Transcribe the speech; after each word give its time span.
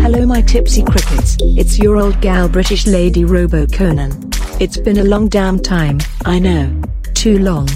Hello, 0.00 0.24
my 0.24 0.40
tipsy 0.40 0.82
crickets. 0.82 1.36
It's 1.40 1.78
your 1.78 1.98
old 1.98 2.18
gal, 2.22 2.48
British 2.48 2.86
lady 2.86 3.26
Robo 3.26 3.66
Conan. 3.66 4.12
It's 4.58 4.78
been 4.78 4.96
a 4.96 5.04
long 5.04 5.28
damn 5.28 5.58
time, 5.58 5.98
I 6.24 6.38
know. 6.38 6.80
Too 7.12 7.38
long. 7.38 7.68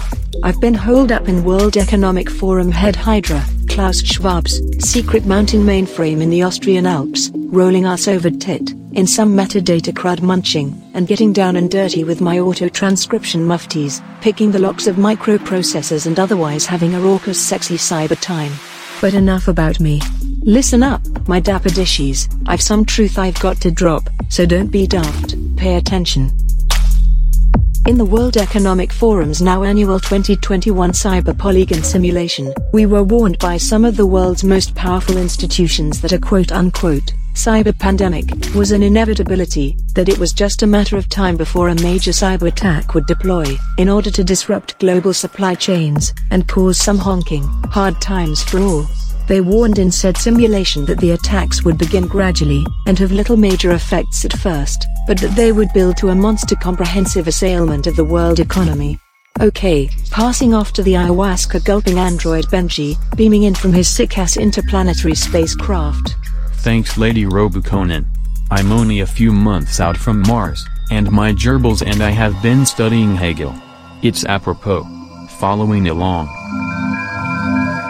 I've 0.43 0.59
been 0.61 0.73
holed 0.73 1.13
up 1.13 1.29
in 1.29 1.45
World 1.45 1.77
Economic 1.77 2.31
Forum 2.31 2.73
head 2.73 2.97
Hydra, 2.97 3.45
Klaus 3.75 4.01
Schwab's 4.03 4.61
secret 4.89 5.27
mountain 5.27 5.63
mainframe 5.63 6.23
in 6.23 6.31
the 6.31 6.45
Austrian 6.45 6.87
Alps, 6.87 7.33
rolling 7.35 7.87
us 7.87 8.07
over 8.07 8.31
tit, 8.31 8.71
in 8.93 9.05
some 9.05 9.37
metadata 9.37 9.93
crud 9.93 10.21
munching, 10.23 10.81
and 10.95 11.09
getting 11.09 11.33
down 11.33 11.57
and 11.57 11.73
dirty 11.73 12.05
with 12.05 12.21
my 12.21 12.39
auto 12.39 12.69
transcription 12.69 13.41
muftis, 13.41 14.01
picking 14.21 14.53
the 14.53 14.61
locks 14.61 14.87
of 14.87 14.95
microprocessors 14.95 16.07
and 16.07 16.21
otherwise 16.21 16.65
having 16.65 16.95
a 16.95 17.01
raucous 17.01 17.45
sexy 17.45 17.75
cyber 17.77 18.17
time. 18.21 18.53
But 19.01 19.15
enough 19.15 19.49
about 19.49 19.81
me. 19.81 20.01
Listen 20.45 20.85
up, 20.85 21.03
my 21.27 21.41
dapper 21.41 21.71
dishies, 21.71 22.33
I've 22.47 22.63
some 22.63 22.85
truth 22.85 23.19
I've 23.19 23.41
got 23.41 23.61
to 23.63 23.73
drop, 23.73 24.09
so 24.29 24.47
don't 24.47 24.71
be 24.71 24.87
daft, 24.87 25.35
pay 25.57 25.75
attention. 25.75 26.31
In 27.87 27.99
the 27.99 28.05
World 28.07 28.39
Economic 28.39 28.91
Forum's 28.91 29.43
now 29.43 29.63
annual 29.63 30.01
2021 30.01 30.93
Cyber 30.93 31.37
Polygon 31.37 31.83
simulation, 31.83 32.55
we 32.73 32.87
were 32.87 33.03
warned 33.03 33.39
by 33.39 33.59
some 33.59 33.85
of 33.85 33.99
the 33.99 34.07
world's 34.07 34.43
most 34.43 34.75
powerful 34.75 35.19
institutions 35.19 36.01
that 36.01 36.13
a 36.13 36.19
quote 36.19 36.51
unquote 36.51 37.13
cyber 37.35 37.79
pandemic 37.79 38.25
was 38.55 38.73
an 38.73 38.83
inevitability, 38.83 39.77
that 39.95 40.09
it 40.09 40.17
was 40.17 40.33
just 40.33 40.63
a 40.63 40.67
matter 40.67 40.97
of 40.97 41.11
time 41.11 41.37
before 41.37 41.69
a 41.69 41.83
major 41.83 42.13
cyber 42.13 42.49
attack 42.49 42.95
would 42.95 43.05
deploy, 43.05 43.45
in 43.77 43.91
order 43.91 44.11
to 44.11 44.25
disrupt 44.25 44.79
global 44.79 45.13
supply 45.13 45.55
chains, 45.55 46.15
and 46.31 46.49
cause 46.49 46.79
some 46.79 46.97
honking, 46.97 47.43
hard 47.71 48.01
times 48.01 48.43
for 48.43 48.61
all. 48.61 48.87
They 49.27 49.41
warned 49.41 49.79
in 49.79 49.91
said 49.91 50.17
simulation 50.17 50.85
that 50.85 50.99
the 50.99 51.13
attacks 51.13 51.65
would 51.65 51.79
begin 51.79 52.07
gradually, 52.07 52.65
and 52.87 52.99
have 52.99 53.11
little 53.11 53.37
major 53.37 53.73
effects 53.73 54.25
at 54.25 54.33
first, 54.35 54.87
but 55.07 55.19
that 55.21 55.35
they 55.35 55.51
would 55.51 55.73
build 55.73 55.97
to 55.99 56.11
a 56.11 56.15
monster 56.15 56.57
comprehensive 56.57 57.27
assailment 57.27 57.87
of 57.87 57.97
the 57.97 58.05
world 58.05 58.39
economy. 58.39 58.99
Okay, 59.41 59.89
passing 60.11 60.55
off 60.55 60.73
to 60.75 60.83
the 60.83 60.93
ayahuasca 60.93 61.65
gulping 61.65 61.99
android 61.99 62.45
Benji, 62.47 62.97
beaming 63.17 63.45
in 63.45 63.55
from 63.55 63.73
his 63.73 63.89
sick 63.89 64.19
ass 64.19 64.37
interplanetary 64.37 65.15
spacecraft. 65.15 66.17
Thanks 66.59 66.99
Lady 66.99 67.25
Robuconan. 67.25 68.07
I'm 68.51 68.73
only 68.73 69.01
a 69.01 69.07
few 69.07 69.33
months 69.33 69.81
out 69.81 69.97
from 69.97 70.21
Mars, 70.21 70.65
and 70.91 71.11
my 71.11 71.33
gerbils 71.33 71.83
and 71.85 72.03
I 72.03 72.11
have 72.11 72.41
been 72.43 72.67
studying 72.67 73.17
Hegel. 73.17 73.55
It's 74.03 74.25
apropos. 74.27 74.87
Following 75.39 75.89
along. 75.89 76.44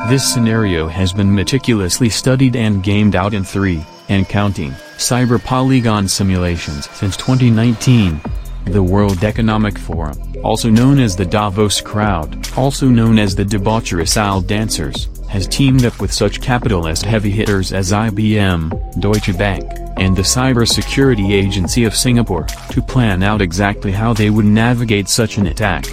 This 0.07 0.31
scenario 0.31 0.87
has 0.87 1.15
been 1.15 1.35
meticulously 1.35 2.11
studied 2.11 2.57
and 2.57 2.83
gamed 2.83 3.17
out 3.17 3.33
in 3.33 3.43
three, 3.43 3.83
and 4.11 4.29
counting, 4.29 4.73
cyber 4.99 5.43
polygon 5.43 6.09
simulations 6.09 6.91
since 6.91 7.17
2019. 7.17 8.21
The 8.67 8.83
World 8.83 9.25
Economic 9.25 9.79
Forum, 9.79 10.19
also 10.45 10.69
known 10.69 11.01
as 11.01 11.17
the 11.17 11.25
Davos 11.25 11.81
crowd, 11.81 12.47
also 12.55 12.87
known 12.87 13.19
as 13.19 13.35
the 13.35 13.47
debaucherous 13.47 14.19
owl 14.19 14.43
dancers, 14.43 15.09
has 15.31 15.49
teamed 15.49 15.87
up 15.87 15.99
with 16.03 16.13
such 16.13 16.43
capitalist 16.43 17.07
heavy 17.07 17.31
hitters 17.31 17.73
as 17.73 17.91
IBM, 17.91 19.01
Deutsche 19.01 19.37
Bank, 19.39 19.65
and 19.97 20.15
the 20.15 20.23
Cybersecurity 20.23 21.33
Agency 21.33 21.85
of 21.85 21.97
Singapore, 21.97 22.45
to 22.71 22.83
plan 22.83 23.23
out 23.23 23.41
exactly 23.41 23.91
how 23.91 24.13
they 24.13 24.29
would 24.29 24.45
navigate 24.45 25.09
such 25.09 25.39
an 25.39 25.47
attack. 25.47 25.87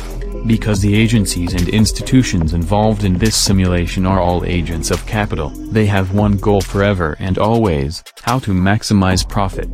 Because 0.48 0.82
the 0.82 0.96
agencies 0.96 1.54
and 1.54 1.70
institutions 1.70 2.54
involved 2.54 3.04
in 3.04 3.18
this 3.18 3.36
simulation 3.36 4.06
are 4.08 4.20
all 4.20 4.44
agents 4.44 4.90
of 4.90 5.06
capital, 5.06 5.50
they 5.50 5.86
have 5.86 6.16
one 6.16 6.36
goal 6.38 6.62
forever 6.62 7.16
and 7.20 7.38
always, 7.38 8.04
how 8.24 8.40
to 8.40 8.52
maximize 8.52 9.28
profit. 9.28 9.70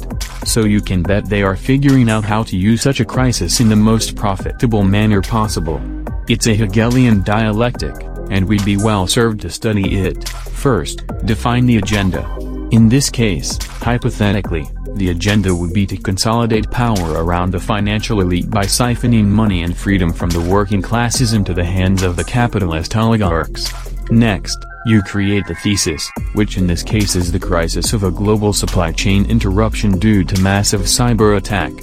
So 0.45 0.65
you 0.65 0.81
can 0.81 1.03
bet 1.03 1.29
they 1.29 1.41
are 1.41 1.55
figuring 1.55 2.09
out 2.09 2.25
how 2.25 2.43
to 2.43 2.57
use 2.57 2.81
such 2.81 2.99
a 2.99 3.05
crisis 3.05 3.61
in 3.61 3.69
the 3.69 3.75
most 3.75 4.15
profitable 4.15 4.83
manner 4.83 5.21
possible. 5.21 5.81
It's 6.27 6.47
a 6.47 6.53
Hegelian 6.53 7.23
dialectic, 7.23 7.95
and 8.29 8.45
we'd 8.45 8.65
be 8.65 8.75
well 8.77 9.07
served 9.07 9.41
to 9.41 9.49
study 9.49 9.99
it. 9.99 10.27
First, 10.27 11.07
define 11.25 11.65
the 11.65 11.77
agenda. 11.77 12.27
In 12.71 12.89
this 12.89 13.09
case, 13.09 13.57
hypothetically, 13.63 14.69
the 14.95 15.09
agenda 15.09 15.53
would 15.53 15.73
be 15.73 15.85
to 15.85 15.97
consolidate 15.97 16.69
power 16.71 17.23
around 17.23 17.51
the 17.51 17.59
financial 17.59 18.21
elite 18.21 18.49
by 18.49 18.65
siphoning 18.65 19.25
money 19.25 19.63
and 19.63 19.75
freedom 19.75 20.13
from 20.13 20.29
the 20.29 20.41
working 20.41 20.81
classes 20.81 21.33
into 21.33 21.53
the 21.53 21.63
hands 21.63 22.03
of 22.03 22.15
the 22.15 22.23
capitalist 22.23 22.95
oligarchs. 22.95 23.71
Next, 24.09 24.65
you 24.87 25.01
create 25.01 25.45
the 25.47 25.55
thesis, 25.55 26.09
which 26.33 26.57
in 26.57 26.65
this 26.65 26.81
case 26.81 27.17
is 27.17 27.29
the 27.29 27.39
crisis 27.39 27.91
of 27.91 28.03
a 28.03 28.11
global 28.11 28.53
supply 28.53 28.91
chain 28.93 29.29
interruption 29.29 29.99
due 29.99 30.23
to 30.23 30.41
massive 30.41 30.81
cyber 30.81 31.35
attack. 31.35 31.73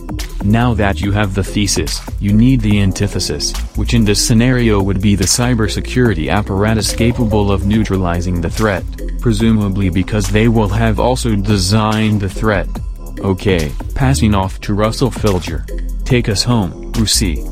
Now 0.43 0.73
that 0.73 1.03
you 1.03 1.13
have 1.13 1.35
the 1.35 1.45
thesis, 1.45 2.01
you 2.19 2.33
need 2.33 2.63
the 2.63 2.81
antithesis, 2.81 3.53
which 3.77 3.93
in 3.93 4.07
this 4.07 4.27
scenario 4.27 4.83
would 4.83 5.03
be 5.03 5.17
the 5.17 5.25
cybersecurity 5.25 6.31
apparatus 6.31 6.95
capable 6.95 7.53
of 7.53 7.67
neutralizing 7.67 8.41
the 8.41 8.49
threat, 8.49 8.85
presumably 9.21 9.91
because 9.91 10.29
they 10.29 10.49
will 10.49 10.69
have 10.69 10.99
also 10.99 11.37
designed 11.37 12.23
the 12.23 12.29
threat. 12.29 12.69
Okay, 13.21 13.73
passing 13.95 14.35
off 14.35 14.61
to 14.61 14.75
Russell 14.75 15.11
Filger. 15.11 15.65
Take 16.05 16.29
us 16.29 16.43
home, 16.43 16.93
Rusi. 16.93 17.43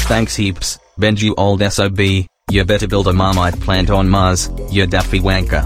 Thanks 0.00 0.36
heaps, 0.36 0.78
Benji 0.98 1.32
old 1.36 1.62
SOB, 1.62 2.26
you 2.50 2.64
better 2.64 2.88
build 2.88 3.08
a 3.08 3.12
marmite 3.12 3.58
plant 3.60 3.90
on 3.90 4.08
Mars, 4.08 4.50
you 4.70 4.86
daffy 4.86 5.20
wanker. 5.20 5.64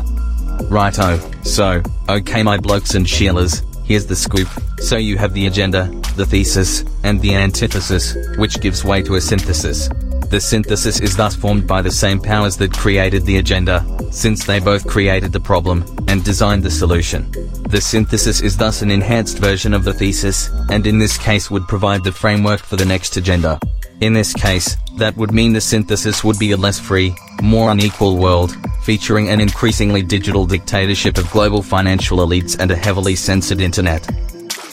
Righto, 0.71 1.19
so, 1.43 1.83
okay 2.09 2.43
my 2.43 2.59
blokes 2.59 2.95
and 2.95 3.07
Sheilas, 3.07 3.63
here's 3.85 4.07
the 4.07 4.15
scoop, 4.15 4.49
so 4.79 4.97
you 4.97 5.17
have 5.19 5.33
the 5.35 5.47
agenda, 5.47 5.91
the 6.17 6.27
thesis, 6.27 6.85
and 7.03 7.21
the 7.21 7.35
antithesis, 7.35 8.15
which 8.39 8.61
gives 8.61 8.85
way 8.85 9.03
to 9.03 9.15
a 9.15 9.21
synthesis. 9.21 9.89
The 10.35 10.41
synthesis 10.41 10.99
is 10.99 11.17
thus 11.17 11.37
formed 11.37 11.65
by 11.65 11.81
the 11.81 11.93
same 11.93 12.19
powers 12.19 12.57
that 12.57 12.73
created 12.73 13.25
the 13.25 13.37
agenda, 13.37 13.87
since 14.11 14.45
they 14.45 14.59
both 14.59 14.85
created 14.85 15.31
the 15.31 15.39
problem, 15.39 15.85
and 16.09 16.25
designed 16.25 16.65
the 16.65 16.73
solution. 16.73 17.31
The 17.69 17.81
synthesis 17.81 18.41
is 18.41 18.57
thus 18.57 18.83
an 18.83 18.91
enhanced 18.91 19.39
version 19.39 19.73
of 19.73 19.85
the 19.85 19.93
thesis, 19.93 20.51
and 20.71 20.89
in 20.89 20.99
this 20.99 21.17
case 21.17 21.53
would 21.53 21.69
provide 21.69 22.03
the 22.03 22.11
framework 22.11 22.59
for 22.59 22.75
the 22.75 22.85
next 22.85 23.17
agenda. 23.17 23.61
In 24.01 24.13
this 24.13 24.33
case, 24.33 24.77
that 24.99 25.17
would 25.17 25.31
mean 25.31 25.53
the 25.53 25.61
synthesis 25.61 26.25
would 26.25 26.41
be 26.41 26.51
a 26.51 26.57
less 26.57 26.81
free, 26.81 27.15
more 27.41 27.71
unequal 27.71 28.17
world, 28.17 28.57
featuring 28.83 29.29
an 29.29 29.41
increasingly 29.41 30.03
digital 30.03 30.47
dictatorship 30.47 31.17
of 31.17 31.31
global 31.31 31.63
financial 31.63 32.19
elites 32.19 32.59
and 32.59 32.73
a 32.73 32.77
heavily 32.77 33.15
censored 33.15 33.61
internet. 33.61 34.05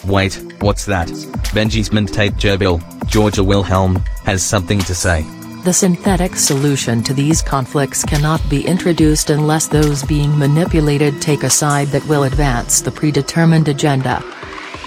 Wait, 0.08 0.42
what's 0.60 0.86
that? 0.86 1.08
Benji's 1.54 1.90
Mentate 1.90 2.34
Gerbil, 2.40 2.82
Georgia 3.06 3.44
Wilhelm, 3.44 3.98
has 4.26 4.42
something 4.42 4.80
to 4.80 4.96
say. 4.96 5.24
The 5.64 5.72
synthetic 5.72 6.38
solution 6.38 7.04
to 7.04 7.14
these 7.14 7.44
conflicts 7.44 8.04
cannot 8.04 8.42
be 8.50 8.66
introduced 8.66 9.30
unless 9.30 9.68
those 9.68 10.04
being 10.04 10.36
manipulated 10.36 11.22
take 11.22 11.44
a 11.44 11.52
side 11.52 11.90
that 11.90 12.04
will 12.08 12.24
advance 12.24 12.82
the 12.82 12.90
predetermined 12.90 13.68
agenda. 13.68 14.24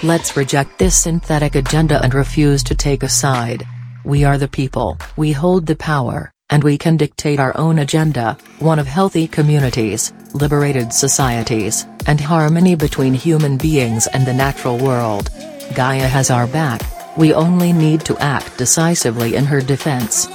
Let's 0.03 0.35
reject 0.35 0.77
this 0.77 0.93
synthetic 0.93 1.55
agenda 1.55 2.03
and 2.03 2.13
refuse 2.13 2.61
to 2.63 2.75
take 2.75 3.03
a 3.03 3.09
side. 3.09 3.65
We 4.03 4.25
are 4.25 4.37
the 4.37 4.49
people, 4.49 4.97
we 5.15 5.31
hold 5.31 5.65
the 5.65 5.77
power, 5.77 6.33
and 6.49 6.61
we 6.61 6.77
can 6.77 6.97
dictate 6.97 7.39
our 7.39 7.57
own 7.57 7.79
agenda, 7.79 8.37
one 8.59 8.77
of 8.77 8.85
healthy 8.85 9.29
communities, 9.29 10.11
liberated 10.33 10.91
societies, 10.91 11.85
and 12.05 12.19
harmony 12.19 12.75
between 12.75 13.13
human 13.13 13.55
beings 13.55 14.07
and 14.07 14.27
the 14.27 14.33
natural 14.33 14.77
world. 14.77 15.29
Gaia 15.73 16.05
has 16.05 16.29
our 16.29 16.47
back, 16.47 16.81
we 17.15 17.33
only 17.33 17.71
need 17.71 18.01
to 18.01 18.17
act 18.17 18.57
decisively 18.57 19.35
in 19.35 19.45
her 19.45 19.61
defense. 19.61 20.27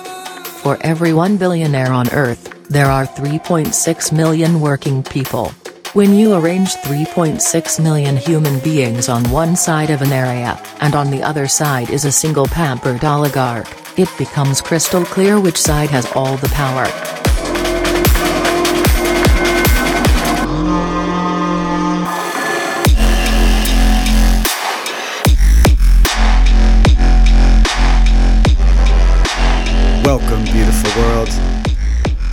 For 0.62 0.76
every 0.82 1.14
1 1.14 1.38
billionaire 1.38 1.90
on 1.90 2.10
Earth, 2.10 2.68
there 2.68 2.90
are 2.90 3.06
3.6 3.06 4.12
million 4.12 4.60
working 4.60 5.02
people. 5.02 5.52
When 5.94 6.14
you 6.14 6.34
arrange 6.34 6.74
3.6 6.84 7.82
million 7.82 8.18
human 8.18 8.60
beings 8.60 9.08
on 9.08 9.24
one 9.30 9.56
side 9.56 9.88
of 9.88 10.02
an 10.02 10.12
area, 10.12 10.60
and 10.82 10.94
on 10.94 11.10
the 11.10 11.22
other 11.22 11.48
side 11.48 11.88
is 11.88 12.04
a 12.04 12.12
single 12.12 12.46
pampered 12.46 13.02
oligarch, 13.02 13.68
it 13.98 14.10
becomes 14.18 14.60
crystal 14.60 15.02
clear 15.02 15.40
which 15.40 15.56
side 15.56 15.88
has 15.88 16.04
all 16.12 16.36
the 16.36 16.48
power. 16.50 17.19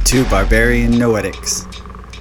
To 0.08 0.24
Barbarian 0.30 0.94
Noetics, 0.94 1.70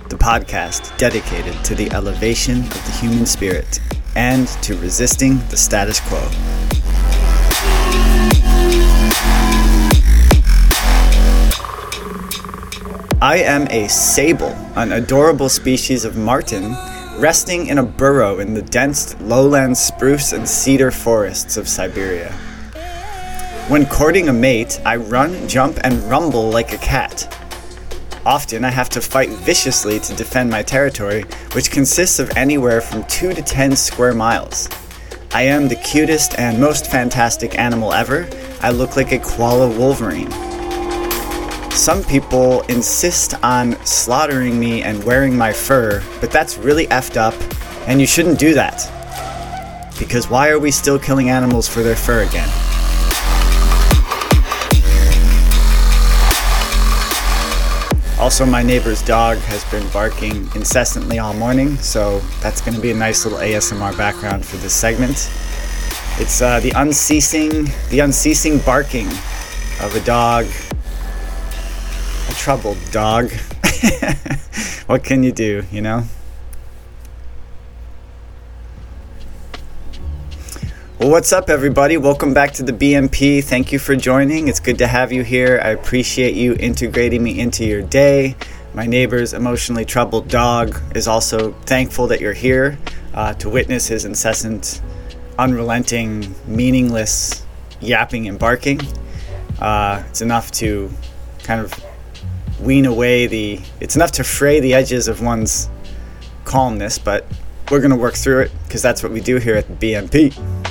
the 0.08 0.16
podcast 0.16 0.98
dedicated 0.98 1.54
to 1.64 1.76
the 1.76 1.88
elevation 1.92 2.62
of 2.62 2.84
the 2.84 2.90
human 3.00 3.24
spirit 3.24 3.78
and 4.16 4.48
to 4.64 4.76
resisting 4.78 5.38
the 5.50 5.56
status 5.56 6.00
quo. 6.00 6.18
I 13.22 13.36
am 13.36 13.68
a 13.68 13.86
sable, 13.86 14.56
an 14.74 14.90
adorable 14.90 15.48
species 15.48 16.04
of 16.04 16.16
marten, 16.16 16.72
resting 17.20 17.68
in 17.68 17.78
a 17.78 17.84
burrow 17.84 18.40
in 18.40 18.54
the 18.54 18.62
dense 18.62 19.14
lowland 19.20 19.78
spruce 19.78 20.32
and 20.32 20.48
cedar 20.48 20.90
forests 20.90 21.56
of 21.56 21.68
Siberia. 21.68 22.32
When 23.68 23.86
courting 23.86 24.28
a 24.28 24.32
mate, 24.32 24.80
I 24.84 24.96
run, 24.96 25.46
jump, 25.46 25.78
and 25.84 26.02
rumble 26.10 26.50
like 26.50 26.72
a 26.72 26.78
cat. 26.78 27.32
Often 28.26 28.64
I 28.64 28.70
have 28.70 28.88
to 28.88 29.00
fight 29.00 29.28
viciously 29.28 30.00
to 30.00 30.12
defend 30.16 30.50
my 30.50 30.60
territory, 30.60 31.22
which 31.52 31.70
consists 31.70 32.18
of 32.18 32.28
anywhere 32.36 32.80
from 32.80 33.04
2 33.04 33.34
to 33.34 33.40
10 33.40 33.76
square 33.76 34.14
miles. 34.14 34.68
I 35.32 35.42
am 35.42 35.68
the 35.68 35.76
cutest 35.76 36.36
and 36.36 36.60
most 36.60 36.90
fantastic 36.90 37.56
animal 37.56 37.92
ever. 37.92 38.28
I 38.62 38.70
look 38.70 38.96
like 38.96 39.12
a 39.12 39.20
koala 39.20 39.68
wolverine. 39.78 40.32
Some 41.70 42.02
people 42.02 42.62
insist 42.62 43.40
on 43.44 43.76
slaughtering 43.86 44.58
me 44.58 44.82
and 44.82 45.04
wearing 45.04 45.36
my 45.36 45.52
fur, 45.52 46.02
but 46.20 46.32
that's 46.32 46.58
really 46.58 46.88
effed 46.88 47.16
up, 47.16 47.34
and 47.86 48.00
you 48.00 48.08
shouldn't 48.08 48.40
do 48.40 48.54
that. 48.54 48.90
Because 50.00 50.28
why 50.28 50.48
are 50.48 50.58
we 50.58 50.72
still 50.72 50.98
killing 50.98 51.30
animals 51.30 51.68
for 51.68 51.84
their 51.84 51.94
fur 51.94 52.24
again? 52.24 52.65
Also, 58.18 58.46
my 58.46 58.62
neighbor's 58.62 59.02
dog 59.02 59.36
has 59.38 59.62
been 59.70 59.86
barking 59.92 60.48
incessantly 60.54 61.18
all 61.18 61.34
morning, 61.34 61.76
so 61.76 62.20
that's 62.40 62.62
going 62.62 62.74
to 62.74 62.80
be 62.80 62.90
a 62.90 62.94
nice 62.94 63.26
little 63.26 63.38
ASMR 63.38 63.96
background 63.98 64.42
for 64.42 64.56
this 64.56 64.72
segment. 64.72 65.30
It's 66.18 66.40
uh, 66.40 66.60
the 66.60 66.72
unceasing, 66.76 67.68
the 67.90 68.00
unceasing 68.00 68.58
barking 68.60 69.08
of 69.82 69.94
a 69.94 70.00
dog, 70.00 70.46
a 72.30 72.32
troubled 72.32 72.78
dog. 72.90 73.30
what 74.86 75.04
can 75.04 75.22
you 75.22 75.32
do, 75.32 75.64
you 75.70 75.82
know? 75.82 76.04
Well, 80.98 81.10
what's 81.10 81.30
up, 81.30 81.50
everybody? 81.50 81.98
Welcome 81.98 82.32
back 82.32 82.52
to 82.52 82.62
the 82.62 82.72
BMP. 82.72 83.44
Thank 83.44 83.70
you 83.70 83.78
for 83.78 83.94
joining. 83.96 84.48
It's 84.48 84.60
good 84.60 84.78
to 84.78 84.86
have 84.86 85.12
you 85.12 85.22
here. 85.22 85.60
I 85.62 85.68
appreciate 85.68 86.34
you 86.34 86.54
integrating 86.54 87.22
me 87.22 87.38
into 87.38 87.66
your 87.66 87.82
day. 87.82 88.34
My 88.72 88.86
neighbor's 88.86 89.34
emotionally 89.34 89.84
troubled 89.84 90.28
dog 90.28 90.80
is 90.96 91.06
also 91.06 91.52
thankful 91.66 92.06
that 92.06 92.22
you're 92.22 92.32
here 92.32 92.78
uh, 93.12 93.34
to 93.34 93.50
witness 93.50 93.88
his 93.88 94.06
incessant, 94.06 94.80
unrelenting, 95.38 96.34
meaningless 96.46 97.44
yapping 97.82 98.26
and 98.26 98.38
barking. 98.38 98.80
Uh, 99.60 100.02
it's 100.08 100.22
enough 100.22 100.50
to 100.52 100.90
kind 101.42 101.60
of 101.60 101.74
wean 102.58 102.86
away 102.86 103.26
the. 103.26 103.60
It's 103.80 103.96
enough 103.96 104.12
to 104.12 104.24
fray 104.24 104.60
the 104.60 104.72
edges 104.72 105.08
of 105.08 105.20
one's 105.20 105.68
calmness, 106.46 106.98
but 106.98 107.26
we're 107.70 107.80
going 107.80 107.90
to 107.90 107.96
work 107.96 108.14
through 108.14 108.40
it 108.40 108.52
because 108.64 108.80
that's 108.80 109.02
what 109.02 109.12
we 109.12 109.20
do 109.20 109.36
here 109.36 109.56
at 109.56 109.68
the 109.68 109.92
BMP. 109.92 110.65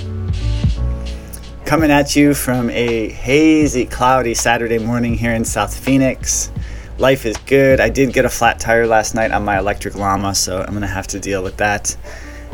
Coming 1.65 1.89
at 1.89 2.15
you 2.15 2.35
from 2.35 2.69
a 2.69 3.09
hazy, 3.09 3.87
cloudy 3.87 4.35
Saturday 4.35 4.77
morning 4.77 5.15
here 5.15 5.33
in 5.33 5.43
South 5.43 5.75
Phoenix. 5.75 6.51
Life 6.99 7.25
is 7.25 7.35
good. 7.37 7.79
I 7.79 7.89
did 7.89 8.13
get 8.13 8.23
a 8.23 8.29
flat 8.29 8.59
tire 8.59 8.85
last 8.85 9.15
night 9.15 9.31
on 9.31 9.43
my 9.43 9.57
electric 9.57 9.95
llama, 9.95 10.35
so 10.35 10.61
I'm 10.61 10.75
gonna 10.75 10.85
have 10.85 11.07
to 11.07 11.19
deal 11.19 11.41
with 11.41 11.57
that. 11.57 11.97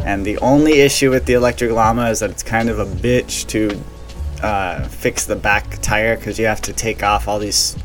And 0.06 0.25
the 0.25 0.38
only 0.38 0.80
issue 0.80 1.10
with 1.10 1.25
the 1.25 1.34
electric 1.34 1.72
llama 1.72 2.10
is 2.10 2.22
that 2.22 2.30
it's 2.30 2.42
kind 2.42 2.69
of 2.69 2.80
a 2.80 2.86
bitch 2.86 3.46
to 3.48 3.84
uh, 4.42 4.88
fix 4.88 5.25
the 5.25 5.36
back 5.36 5.81
tire 5.81 6.16
because 6.16 6.40
you 6.40 6.46
have 6.46 6.62
to 6.62 6.72
take 6.72 7.04
off 7.04 7.28
all 7.28 7.38
these 7.38 7.75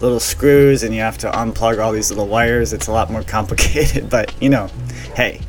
little 0.00 0.18
screws 0.18 0.82
and 0.82 0.92
you 0.92 1.00
have 1.00 1.18
to 1.18 1.30
unplug 1.30 1.80
all 1.80 1.92
these 1.92 2.10
little 2.10 2.26
wires. 2.26 2.72
It's 2.72 2.88
a 2.88 2.92
lot 2.92 3.08
more 3.08 3.22
complicated, 3.38 4.10
but 4.10 4.34
you 4.42 4.48
know, 4.48 4.66
hey, 5.14 5.40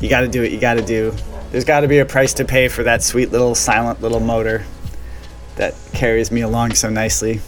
you 0.00 0.08
got 0.08 0.22
to 0.22 0.28
do 0.28 0.40
what 0.40 0.50
you 0.50 0.58
got 0.58 0.74
to 0.74 0.84
do 0.84 1.14
there's 1.54 1.64
got 1.64 1.82
to 1.82 1.88
be 1.88 1.98
a 1.98 2.04
price 2.04 2.34
to 2.34 2.44
pay 2.44 2.66
for 2.66 2.82
that 2.82 3.00
sweet 3.00 3.30
little 3.30 3.54
silent 3.54 4.02
little 4.02 4.18
motor 4.18 4.64
that 5.54 5.72
carries 5.92 6.32
me 6.32 6.40
along 6.40 6.74
so 6.74 6.90
nicely. 6.90 7.40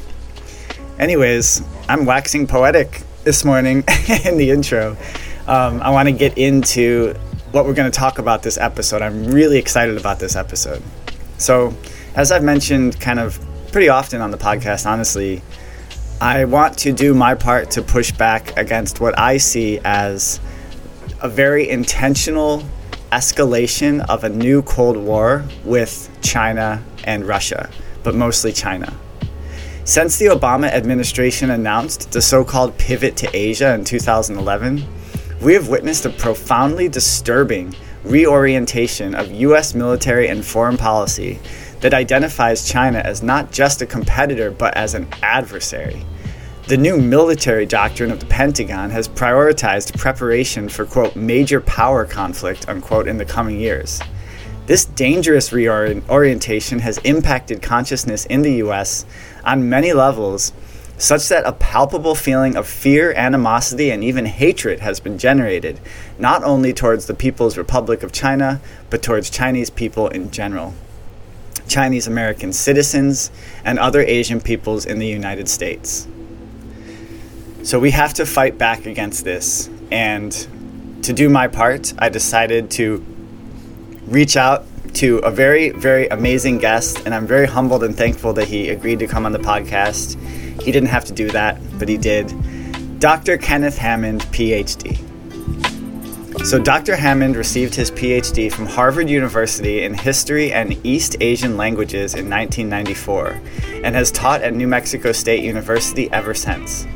Anyways, 0.96 1.60
I'm 1.88 2.04
waxing 2.04 2.46
poetic 2.46 3.02
this 3.24 3.44
morning 3.44 3.78
in 4.24 4.36
the 4.36 4.50
intro. 4.50 4.96
Um, 5.48 5.82
I 5.82 5.90
want 5.90 6.06
to 6.06 6.12
get 6.12 6.38
into 6.38 7.14
what 7.50 7.66
we're 7.66 7.74
going 7.74 7.90
to 7.90 7.98
talk 7.98 8.20
about 8.20 8.44
this 8.44 8.56
episode. 8.56 9.02
I'm 9.02 9.24
really 9.24 9.58
excited 9.58 9.98
about 9.98 10.20
this 10.20 10.36
episode. 10.36 10.84
So, 11.38 11.74
as 12.14 12.30
I've 12.30 12.44
mentioned 12.44 13.00
kind 13.00 13.18
of 13.18 13.44
pretty 13.72 13.88
often 13.88 14.20
on 14.20 14.30
the 14.30 14.38
podcast, 14.38 14.86
honestly, 14.86 15.42
I 16.20 16.44
want 16.44 16.78
to 16.78 16.92
do 16.92 17.12
my 17.12 17.34
part 17.34 17.72
to 17.72 17.82
push 17.82 18.12
back 18.12 18.56
against 18.56 19.00
what 19.00 19.18
I 19.18 19.38
see 19.38 19.80
as 19.84 20.38
a 21.20 21.28
very 21.28 21.68
intentional 21.68 22.62
escalation 23.16 24.04
of 24.10 24.24
a 24.24 24.28
new 24.28 24.60
Cold 24.60 24.98
War 24.98 25.42
with 25.64 26.10
China 26.20 26.84
and 27.04 27.24
Russia, 27.24 27.70
but 28.02 28.14
mostly 28.14 28.52
China. 28.52 28.92
Since 29.84 30.18
the 30.18 30.26
Obama 30.26 30.68
administration 30.68 31.48
announced 31.48 32.12
the 32.12 32.20
so 32.20 32.44
called 32.44 32.76
pivot 32.76 33.16
to 33.16 33.34
Asia 33.34 33.72
in 33.72 33.84
2011, 33.84 34.84
we 35.40 35.54
have 35.54 35.68
witnessed 35.68 36.04
a 36.04 36.10
profoundly 36.10 36.90
disturbing 36.90 37.74
reorientation 38.04 39.14
of 39.14 39.32
US 39.32 39.74
military 39.74 40.28
and 40.28 40.44
foreign 40.44 40.76
policy 40.76 41.38
that 41.80 41.94
identifies 41.94 42.68
China 42.68 42.98
as 42.98 43.22
not 43.22 43.50
just 43.50 43.80
a 43.80 43.86
competitor 43.86 44.50
but 44.50 44.76
as 44.76 44.92
an 44.92 45.08
adversary. 45.22 46.04
The 46.68 46.76
new 46.76 46.98
military 46.98 47.64
doctrine 47.64 48.10
of 48.10 48.18
the 48.18 48.26
Pentagon 48.26 48.90
has 48.90 49.06
prioritized 49.06 49.96
preparation 49.96 50.68
for, 50.68 50.84
quote, 50.84 51.14
major 51.14 51.60
power 51.60 52.04
conflict, 52.04 52.68
unquote, 52.68 53.06
in 53.06 53.18
the 53.18 53.24
coming 53.24 53.60
years. 53.60 54.00
This 54.66 54.84
dangerous 54.84 55.52
reorientation 55.52 56.80
has 56.80 56.98
impacted 57.04 57.62
consciousness 57.62 58.26
in 58.26 58.42
the 58.42 58.54
US 58.64 59.06
on 59.44 59.68
many 59.68 59.92
levels, 59.92 60.52
such 60.98 61.28
that 61.28 61.46
a 61.46 61.52
palpable 61.52 62.16
feeling 62.16 62.56
of 62.56 62.66
fear, 62.66 63.12
animosity, 63.12 63.92
and 63.92 64.02
even 64.02 64.26
hatred 64.26 64.80
has 64.80 64.98
been 64.98 65.18
generated, 65.18 65.78
not 66.18 66.42
only 66.42 66.72
towards 66.72 67.06
the 67.06 67.14
People's 67.14 67.56
Republic 67.56 68.02
of 68.02 68.10
China, 68.10 68.60
but 68.90 69.04
towards 69.04 69.30
Chinese 69.30 69.70
people 69.70 70.08
in 70.08 70.32
general. 70.32 70.74
Chinese 71.68 72.08
American 72.08 72.52
citizens, 72.52 73.30
and 73.64 73.78
other 73.78 74.00
Asian 74.00 74.40
peoples 74.40 74.84
in 74.84 74.98
the 74.98 75.06
United 75.06 75.48
States. 75.48 76.08
So 77.66 77.80
we 77.80 77.90
have 77.90 78.14
to 78.14 78.26
fight 78.26 78.58
back 78.58 78.86
against 78.86 79.24
this. 79.24 79.68
And 79.90 80.30
to 81.02 81.12
do 81.12 81.28
my 81.28 81.48
part, 81.48 81.92
I 81.98 82.08
decided 82.08 82.70
to 82.72 83.04
reach 84.06 84.36
out 84.36 84.64
to 84.94 85.18
a 85.18 85.32
very, 85.32 85.70
very 85.70 86.06
amazing 86.06 86.58
guest. 86.58 87.02
And 87.04 87.12
I'm 87.12 87.26
very 87.26 87.48
humbled 87.48 87.82
and 87.82 87.96
thankful 87.96 88.32
that 88.34 88.46
he 88.46 88.68
agreed 88.68 89.00
to 89.00 89.08
come 89.08 89.26
on 89.26 89.32
the 89.32 89.40
podcast. 89.40 90.14
He 90.62 90.70
didn't 90.70 90.90
have 90.90 91.06
to 91.06 91.12
do 91.12 91.28
that, 91.32 91.58
but 91.76 91.88
he 91.88 91.96
did. 91.96 92.32
Dr. 93.00 93.36
Kenneth 93.36 93.78
Hammond, 93.78 94.20
PhD. 94.26 94.96
So, 96.46 96.60
Dr. 96.60 96.94
Hammond 96.94 97.34
received 97.34 97.74
his 97.74 97.90
PhD 97.90 98.52
from 98.52 98.66
Harvard 98.66 99.10
University 99.10 99.82
in 99.82 99.92
History 99.92 100.52
and 100.52 100.78
East 100.86 101.16
Asian 101.18 101.56
Languages 101.56 102.14
in 102.14 102.30
1994 102.30 103.40
and 103.82 103.96
has 103.96 104.12
taught 104.12 104.42
at 104.42 104.54
New 104.54 104.68
Mexico 104.68 105.10
State 105.10 105.42
University 105.42 106.08
ever 106.12 106.32
since. 106.32 106.86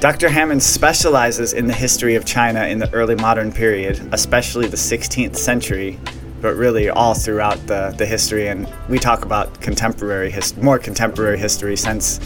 Dr. 0.00 0.30
Hammond 0.30 0.62
specializes 0.62 1.52
in 1.52 1.66
the 1.66 1.74
history 1.74 2.14
of 2.14 2.24
China 2.24 2.64
in 2.64 2.78
the 2.78 2.90
early 2.94 3.14
modern 3.16 3.52
period, 3.52 4.00
especially 4.12 4.66
the 4.66 4.74
16th 4.74 5.36
century, 5.36 6.00
but 6.40 6.54
really 6.54 6.88
all 6.88 7.12
throughout 7.12 7.58
the, 7.66 7.94
the 7.98 8.06
history. 8.06 8.48
And 8.48 8.66
we 8.88 8.98
talk 8.98 9.26
about 9.26 9.60
contemporary, 9.60 10.30
his, 10.30 10.56
more 10.56 10.78
contemporary 10.78 11.38
history 11.38 11.76
since 11.76 12.16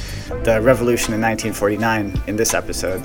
the 0.44 0.60
revolution 0.62 1.14
in 1.14 1.20
1949 1.20 2.22
in 2.28 2.36
this 2.36 2.54
episode. 2.54 3.02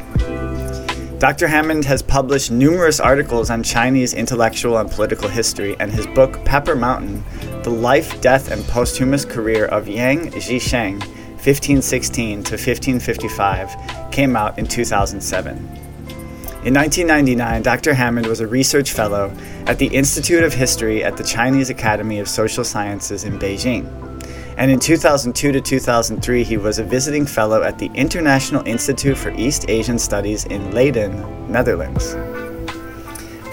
Dr. 1.18 1.48
Hammond 1.48 1.84
has 1.86 2.04
published 2.04 2.52
numerous 2.52 3.00
articles 3.00 3.50
on 3.50 3.64
Chinese 3.64 4.14
intellectual 4.14 4.78
and 4.78 4.92
political 4.92 5.30
history, 5.30 5.76
and 5.80 5.92
his 5.92 6.06
book 6.06 6.46
Pepper 6.46 6.76
Mountain 6.76 7.24
The 7.64 7.72
Life, 7.72 8.22
Death, 8.22 8.52
and 8.52 8.64
Posthumous 8.68 9.26
Career 9.26 9.66
of 9.66 9.88
Yang 9.88 10.30
Jisheng 10.34 11.04
1516 11.40 12.44
to 12.44 12.54
1555, 12.54 14.12
came 14.12 14.36
out 14.36 14.60
in 14.60 14.68
2007. 14.68 15.58
In 16.66 16.74
1999, 16.74 17.62
Dr. 17.62 17.94
Hammond 17.94 18.28
was 18.28 18.42
a 18.42 18.48
research 18.48 18.92
fellow 18.92 19.32
at 19.66 19.78
the 19.80 19.88
Institute 19.88 20.44
of 20.44 20.54
History 20.54 21.02
at 21.02 21.16
the 21.16 21.24
Chinese 21.24 21.70
Academy 21.70 22.20
of 22.20 22.28
Social 22.28 22.66
Sciences 22.66 23.24
in 23.24 23.40
Beijing. 23.40 23.88
And 24.58 24.70
in 24.70 24.78
2002 24.78 25.54
to 25.54 25.62
2003, 25.62 26.44
he 26.44 26.58
was 26.58 26.78
a 26.78 26.84
visiting 26.84 27.26
fellow 27.26 27.64
at 27.64 27.80
the 27.80 27.90
International 27.96 28.62
Institute 28.68 29.18
for 29.18 29.30
East 29.32 29.70
Asian 29.70 29.98
Studies 29.98 30.44
in 30.44 30.72
Leiden, 30.74 31.50
Netherlands. 31.50 32.12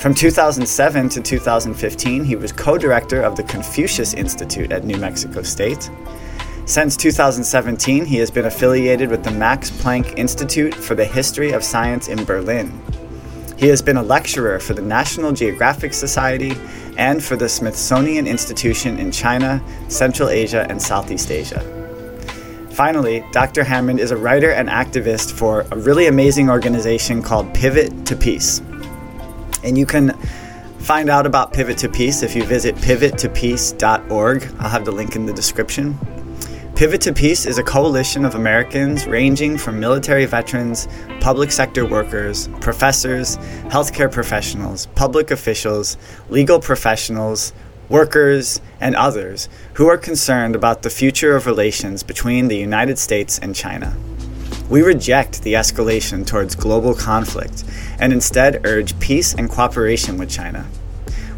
From 0.00 0.12
2007 0.12 1.08
to 1.10 1.20
2015, 1.20 2.24
he 2.24 2.34
was 2.34 2.50
co 2.50 2.76
director 2.76 3.22
of 3.22 3.36
the 3.36 3.44
Confucius 3.44 4.14
Institute 4.14 4.72
at 4.72 4.84
New 4.84 4.98
Mexico 4.98 5.42
State. 5.42 5.90
Since 6.66 6.96
2017, 6.96 8.06
he 8.06 8.16
has 8.16 8.28
been 8.28 8.46
affiliated 8.46 9.08
with 9.08 9.22
the 9.22 9.30
Max 9.30 9.70
Planck 9.70 10.18
Institute 10.18 10.74
for 10.74 10.96
the 10.96 11.04
History 11.04 11.52
of 11.52 11.62
Science 11.62 12.08
in 12.08 12.24
Berlin. 12.24 12.82
He 13.56 13.68
has 13.68 13.80
been 13.80 13.96
a 13.96 14.02
lecturer 14.02 14.58
for 14.58 14.74
the 14.74 14.82
National 14.82 15.30
Geographic 15.30 15.94
Society 15.94 16.56
and 16.96 17.22
for 17.22 17.36
the 17.36 17.48
Smithsonian 17.48 18.26
Institution 18.26 18.98
in 18.98 19.12
China, 19.12 19.62
Central 19.86 20.28
Asia, 20.28 20.66
and 20.68 20.82
Southeast 20.82 21.30
Asia. 21.30 21.60
Finally, 22.72 23.24
Dr. 23.30 23.62
Hammond 23.62 24.00
is 24.00 24.10
a 24.10 24.16
writer 24.16 24.50
and 24.50 24.68
activist 24.68 25.30
for 25.30 25.60
a 25.70 25.76
really 25.76 26.08
amazing 26.08 26.50
organization 26.50 27.22
called 27.22 27.54
Pivot 27.54 28.04
to 28.06 28.16
Peace. 28.16 28.58
And 29.62 29.78
you 29.78 29.86
can 29.86 30.18
find 30.80 31.10
out 31.10 31.26
about 31.26 31.52
Pivot 31.52 31.78
to 31.78 31.88
Peace 31.88 32.24
if 32.24 32.34
you 32.34 32.42
visit 32.42 32.74
pivottopeace.org. 32.74 34.52
I'll 34.58 34.68
have 34.68 34.84
the 34.84 34.90
link 34.90 35.14
in 35.14 35.26
the 35.26 35.32
description. 35.32 36.15
Pivot 36.76 37.00
to 37.00 37.12
Peace 37.14 37.46
is 37.46 37.56
a 37.56 37.62
coalition 37.62 38.26
of 38.26 38.34
Americans 38.34 39.06
ranging 39.06 39.56
from 39.56 39.80
military 39.80 40.26
veterans, 40.26 40.86
public 41.20 41.50
sector 41.50 41.86
workers, 41.86 42.48
professors, 42.60 43.38
healthcare 43.72 44.12
professionals, 44.12 44.84
public 44.94 45.30
officials, 45.30 45.96
legal 46.28 46.60
professionals, 46.60 47.54
workers, 47.88 48.60
and 48.78 48.94
others 48.94 49.48
who 49.72 49.86
are 49.86 49.96
concerned 49.96 50.54
about 50.54 50.82
the 50.82 50.90
future 50.90 51.34
of 51.34 51.46
relations 51.46 52.02
between 52.02 52.48
the 52.48 52.58
United 52.58 52.98
States 52.98 53.38
and 53.38 53.54
China. 53.54 53.96
We 54.68 54.82
reject 54.82 55.44
the 55.44 55.54
escalation 55.54 56.26
towards 56.26 56.54
global 56.54 56.94
conflict 56.94 57.64
and 57.98 58.12
instead 58.12 58.66
urge 58.66 59.00
peace 59.00 59.32
and 59.32 59.48
cooperation 59.48 60.18
with 60.18 60.28
China. 60.28 60.66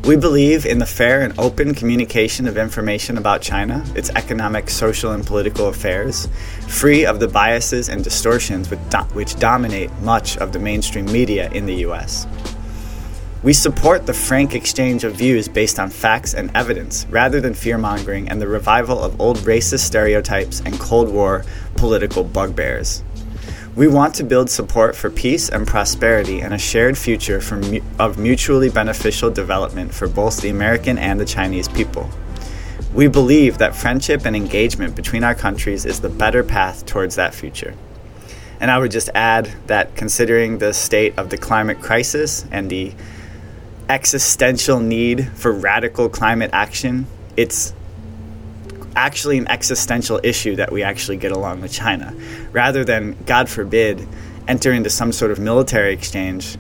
We 0.09 0.17
believe 0.17 0.65
in 0.65 0.79
the 0.79 0.87
fair 0.87 1.21
and 1.21 1.39
open 1.39 1.75
communication 1.75 2.49
of 2.49 2.57
information 2.57 3.19
about 3.19 3.43
China, 3.43 3.85
its 3.95 4.09
economic, 4.17 4.71
social, 4.71 5.13
and 5.13 5.27
political 5.27 5.69
affairs, 5.69 6.29
free 6.67 7.05
of 7.05 7.21
the 7.21 7.29
biases 7.29 7.91
and 7.91 8.03
distortions 8.03 8.71
which 8.71 9.39
dominate 9.39 9.93
much 10.01 10.39
of 10.39 10.55
the 10.55 10.59
mainstream 10.59 11.05
media 11.13 11.51
in 11.51 11.67
the 11.67 11.75
US. 11.85 12.27
We 13.43 13.53
support 13.53 14.07
the 14.07 14.15
frank 14.15 14.55
exchange 14.55 15.05
of 15.05 15.13
views 15.13 15.47
based 15.47 15.79
on 15.79 15.91
facts 15.91 16.33
and 16.33 16.51
evidence 16.55 17.05
rather 17.11 17.39
than 17.39 17.53
fear 17.53 17.77
mongering 17.77 18.31
and 18.31 18.41
the 18.41 18.49
revival 18.49 18.99
of 18.99 19.21
old 19.21 19.37
racist 19.41 19.81
stereotypes 19.81 20.61
and 20.65 20.81
Cold 20.81 21.11
War 21.11 21.45
political 21.77 22.25
bugbears. 22.25 23.03
We 23.77 23.87
want 23.87 24.15
to 24.17 24.25
build 24.25 24.51
support 24.51 24.97
for 24.97 25.09
peace 25.09 25.49
and 25.49 25.67
prosperity 25.67 26.41
and 26.41 26.53
a 26.53 26.59
shared 26.59 26.99
future 26.99 27.41
mu- 27.55 27.81
of 27.99 28.19
mutually 28.19 28.71
beneficial 28.71 29.31
development 29.31 29.95
for 29.95 30.09
both 30.09 30.41
the 30.41 30.49
American 30.49 30.99
and 30.99 31.21
the 31.21 31.25
Chinese 31.25 31.69
people. 31.69 32.11
We 32.93 33.07
believe 33.07 33.59
that 33.59 33.77
friendship 33.77 34.25
and 34.25 34.35
engagement 34.35 34.97
between 34.97 35.23
our 35.23 35.35
countries 35.35 35.85
is 35.85 36.01
the 36.01 36.09
better 36.09 36.43
path 36.43 36.87
towards 36.87 37.15
that 37.17 37.35
future. 37.35 37.75
And 38.61 38.71
I 38.71 38.79
would 38.79 38.91
just 38.91 39.11
add 39.15 39.51
that 39.69 39.95
considering 39.95 40.59
the 40.59 40.73
state 40.73 41.17
of 41.17 41.31
the 41.31 41.39
climate 41.39 41.81
crisis 41.81 42.45
and 42.51 42.69
the 42.69 42.93
existential 43.89 44.81
need 44.81 45.29
for 45.35 45.53
radical 45.53 46.09
climate 46.09 46.51
action, 46.53 47.07
it's 47.37 47.73
actually 48.99 49.39
an 49.39 49.49
existential 49.49 50.21
issue 50.23 50.57
that 50.57 50.73
we 50.73 50.83
actually 50.83 51.17
get 51.17 51.33
along 51.33 51.61
with 51.61 51.73
China, 51.73 52.13
rather 52.53 52.85
than, 52.85 53.17
God 53.25 53.49
forbid, 53.49 54.07
enter 54.47 54.73
into 54.73 54.91
some 54.91 55.13
sort 55.13 55.31
of 55.31 55.39
military 55.39 55.93
exchange. 55.93 56.59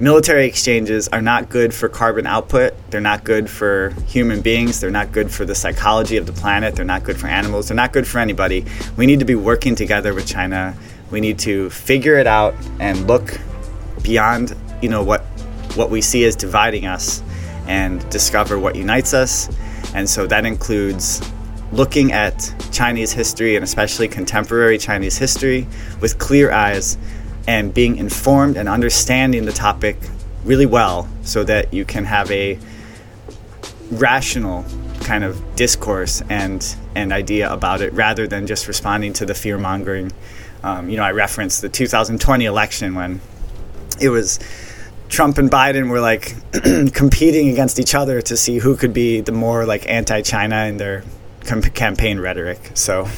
Military 0.00 0.46
exchanges 0.46 1.06
are 1.08 1.22
not 1.22 1.48
good 1.48 1.72
for 1.72 1.88
carbon 1.88 2.26
output. 2.26 2.74
They're 2.90 3.00
not 3.00 3.22
good 3.22 3.48
for 3.48 3.94
human 4.08 4.40
beings. 4.40 4.80
They're 4.80 4.90
not 4.90 5.12
good 5.12 5.30
for 5.30 5.44
the 5.44 5.54
psychology 5.54 6.16
of 6.16 6.26
the 6.26 6.32
planet. 6.32 6.74
They're 6.74 6.84
not 6.84 7.04
good 7.04 7.16
for 7.16 7.28
animals. 7.28 7.68
They're 7.68 7.76
not 7.76 7.92
good 7.92 8.06
for 8.06 8.18
anybody. 8.18 8.66
We 8.96 9.06
need 9.06 9.20
to 9.20 9.24
be 9.24 9.36
working 9.36 9.76
together 9.76 10.12
with 10.12 10.26
China. 10.26 10.74
We 11.12 11.20
need 11.20 11.38
to 11.40 11.70
figure 11.70 12.16
it 12.16 12.26
out 12.26 12.54
and 12.80 13.06
look 13.06 13.38
beyond, 14.02 14.56
you 14.82 14.88
know, 14.88 15.04
what 15.04 15.22
what 15.76 15.90
we 15.90 16.00
see 16.00 16.24
as 16.24 16.34
dividing 16.36 16.86
us 16.86 17.22
and 17.66 18.08
discover 18.10 18.58
what 18.58 18.74
unites 18.74 19.14
us. 19.14 19.48
And 19.94 20.08
so 20.10 20.26
that 20.26 20.44
includes 20.44 21.20
looking 21.74 22.12
at 22.12 22.54
Chinese 22.70 23.12
history 23.12 23.56
and 23.56 23.64
especially 23.64 24.06
contemporary 24.06 24.78
Chinese 24.78 25.18
history 25.18 25.66
with 26.00 26.18
clear 26.18 26.52
eyes 26.52 26.96
and 27.48 27.74
being 27.74 27.96
informed 27.96 28.56
and 28.56 28.68
understanding 28.68 29.44
the 29.44 29.52
topic 29.52 29.96
really 30.44 30.66
well 30.66 31.08
so 31.22 31.42
that 31.42 31.74
you 31.74 31.84
can 31.84 32.04
have 32.04 32.30
a 32.30 32.58
rational 33.90 34.64
kind 35.00 35.24
of 35.24 35.56
discourse 35.56 36.22
and 36.30 36.76
and 36.94 37.12
idea 37.12 37.52
about 37.52 37.80
it 37.80 37.92
rather 37.92 38.26
than 38.26 38.46
just 38.46 38.68
responding 38.68 39.12
to 39.12 39.26
the 39.26 39.34
fear 39.34 39.58
mongering. 39.58 40.12
Um, 40.62 40.88
you 40.88 40.96
know, 40.96 41.02
I 41.02 41.10
referenced 41.10 41.60
the 41.60 41.68
2020 41.68 42.44
election 42.44 42.94
when 42.94 43.20
it 44.00 44.08
was 44.08 44.38
Trump 45.08 45.38
and 45.38 45.50
Biden 45.50 45.90
were 45.90 46.00
like 46.00 46.34
competing 46.94 47.48
against 47.48 47.78
each 47.78 47.94
other 47.94 48.22
to 48.22 48.36
see 48.36 48.58
who 48.58 48.76
could 48.76 48.92
be 48.92 49.20
the 49.20 49.32
more 49.32 49.66
like 49.66 49.88
anti-China 49.88 50.64
in 50.64 50.78
their 50.78 51.04
campaign 51.44 52.18
rhetoric. 52.18 52.72
So 52.74 53.08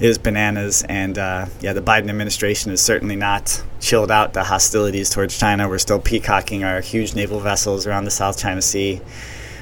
it 0.00 0.06
is 0.06 0.18
bananas. 0.18 0.82
And 0.88 1.18
uh, 1.18 1.46
yeah, 1.60 1.74
the 1.74 1.82
Biden 1.82 2.08
administration 2.08 2.72
is 2.72 2.80
certainly 2.80 3.16
not 3.16 3.62
chilled 3.80 4.10
out 4.10 4.32
the 4.32 4.44
hostilities 4.44 5.10
towards 5.10 5.38
China. 5.38 5.68
We're 5.68 5.78
still 5.78 6.00
peacocking 6.00 6.64
our 6.64 6.80
huge 6.80 7.14
naval 7.14 7.38
vessels 7.38 7.86
around 7.86 8.04
the 8.04 8.10
South 8.10 8.38
China 8.38 8.62
Sea, 8.62 9.00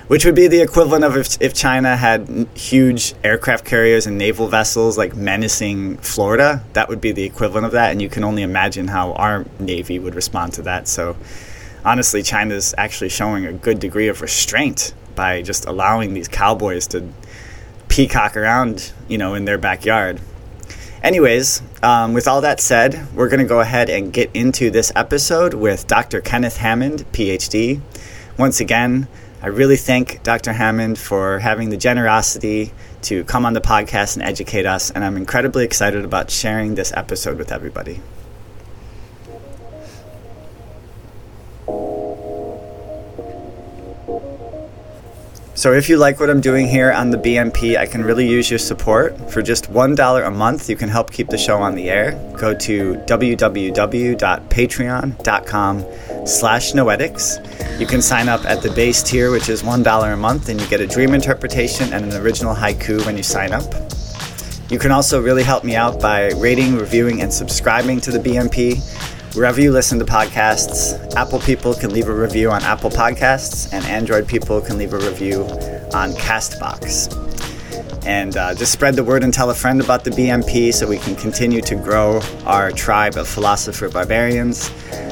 which 0.07 0.25
would 0.25 0.37
be 0.37 0.47
the 0.47 0.61
equivalent 0.61 1.05
of 1.05 1.17
if, 1.17 1.43
if 1.43 1.55
China 1.55 1.97
had 1.97 2.47
huge 2.55 3.15
aircraft 3.25 3.65
carriers 3.65 4.07
and 4.07 4.17
naval 4.17 4.47
vessels 4.47 4.97
like 4.97 5.17
menacing 5.17 5.97
Florida. 5.99 6.63
That 6.75 6.89
would 6.89 7.01
be 7.01 7.11
the 7.11 7.25
equivalent 7.25 7.67
of 7.67 7.73
that. 7.73 7.91
And 7.91 8.01
you 8.01 8.09
can 8.09 8.23
only 8.23 8.43
imagine 8.43 8.89
how 8.89 9.15
our 9.15 9.45
Navy 9.59 9.99
would 9.99 10.15
respond 10.15 10.53
to 10.55 10.63
that. 10.63 10.87
So 10.87 11.17
honestly, 11.85 12.23
China's 12.23 12.77
actually 12.79 13.11
showing 13.11 13.45
a 13.45 13.53
good 13.53 13.81
degree 13.81 14.07
of 14.07 14.23
restraint 14.23 14.95
by 15.17 15.43
just 15.43 15.67
allowing 15.67 16.15
these 16.15 16.29
cowboys 16.29 16.87
to 16.87 17.09
peacock 17.89 18.37
around, 18.37 18.93
you 19.09 19.19
know, 19.19 19.35
in 19.35 19.45
their 19.45 19.59
backyard. 19.59 20.21
Anyways, 21.03 21.63
um, 21.83 22.13
with 22.13 22.27
all 22.27 22.41
that 22.41 22.61
said, 22.61 23.07
we're 23.15 23.29
going 23.29 23.41
to 23.41 23.47
go 23.47 23.61
ahead 23.61 23.89
and 23.89 24.13
get 24.13 24.31
into 24.35 24.71
this 24.71 24.91
episode 24.97 25.55
with 25.55 25.87
Dr. 25.87 26.21
Kenneth 26.21 26.57
Hammond, 26.57 27.05
PhD. 27.13 27.81
Once 28.37 28.61
again, 28.61 29.07
I 29.41 29.47
really 29.47 29.77
thank 29.77 30.23
Dr. 30.25 30.53
Hammond 30.53 30.99
for 30.99 31.39
having 31.39 31.71
the 31.71 31.77
generosity 31.77 32.73
to 33.03 33.23
come 33.25 33.47
on 33.47 33.53
the 33.53 33.61
podcast 33.61 34.17
and 34.17 34.25
educate 34.25 34.67
us, 34.67 34.91
and 34.91 35.05
I'm 35.05 35.17
incredibly 35.17 35.65
excited 35.65 36.05
about 36.05 36.31
sharing 36.31 36.75
this 36.75 36.93
episode 36.93 37.39
with 37.39 37.53
everybody. 37.53 38.01
So 45.59 45.73
if 45.73 45.89
you 45.89 45.97
like 45.97 46.21
what 46.21 46.31
I'm 46.31 46.41
doing 46.41 46.69
here 46.69 46.93
on 46.93 47.11
the 47.11 47.19
BMP, 47.19 47.77
I 47.77 47.85
can 47.85 48.05
really 48.05 48.29
use 48.29 48.49
your 48.49 48.61
support. 48.61 49.19
For 49.29 49.43
just 49.43 49.73
$1 49.73 50.25
a 50.25 50.31
month, 50.31 50.71
you 50.71 50.77
can 50.77 50.89
help 50.89 51.11
keep 51.11 51.27
the 51.27 51.37
show 51.37 51.59
on 51.59 51.75
the 51.75 51.91
air. 51.91 52.13
Go 52.39 52.55
to 52.55 52.95
www.patreon.com 52.95 55.85
slash 56.25 56.73
noetics. 56.75 57.81
You 57.81 57.89
can 57.89 58.01
sign 58.01 58.29
up 58.29 58.45
at 58.45 58.63
the 58.63 58.71
base 58.71 59.03
tier, 59.03 59.33
which 59.33 59.49
is 59.49 59.65
$1 59.65 60.13
a 60.13 60.17
month, 60.17 60.49
and 60.49 60.61
you 60.61 60.67
get 60.69 60.81
a 60.81 60.87
dream 60.87 61.13
interpretation 61.13 61.93
and 61.93 62.05
an 62.05 62.13
original 62.23 62.55
haiku 62.55 63.05
when 63.05 63.17
you 63.17 63.25
sign 63.25 63.53
up. 63.53 63.65
You 64.71 64.79
can 64.79 64.93
also 64.93 65.21
really 65.21 65.43
help 65.43 65.65
me 65.65 65.75
out 65.75 66.01
by 66.01 66.31
rating, 66.35 66.77
reviewing, 66.77 67.21
and 67.21 67.33
subscribing 67.33 68.01
to 68.03 68.13
the 68.13 68.21
BMP 68.21 68.81
wherever 69.35 69.61
you 69.61 69.73
listen 69.73 69.99
to 69.99 70.05
podcasts. 70.05 71.15
Apple 71.15 71.41
people 71.41 71.75
can 71.75 71.93
leave 71.93 72.09
a 72.09 72.15
review 72.15 72.51
on 72.51 72.63
Apple 72.63 72.91
Podcasts, 72.91 73.73
and 73.73 73.85
Android 73.87 74.27
people 74.27 74.61
can 74.61 74.79
leave 74.79 74.93
a 74.93 74.99
review 74.99 75.43
on 75.95 76.13
Castbox. 76.13 77.15
And 78.07 78.37
uh, 78.37 78.55
just 78.55 78.73
spread 78.73 78.95
the 78.97 79.05
word 79.05 79.23
and 79.23 79.35
tell 79.35 79.51
a 79.51 79.55
friend 79.55 79.81
about 79.81 80.05
the 80.05 80.11
BMP 80.11 80.73
so 80.73 80.87
we 80.87 80.99
can 80.99 81.15
continue 81.15 81.61
to 81.63 81.75
grow 81.75 82.21
our 82.47 82.71
tribe 82.71 83.17
of 83.17 83.29
philosopher 83.29 83.89
barbarians. 83.89 84.71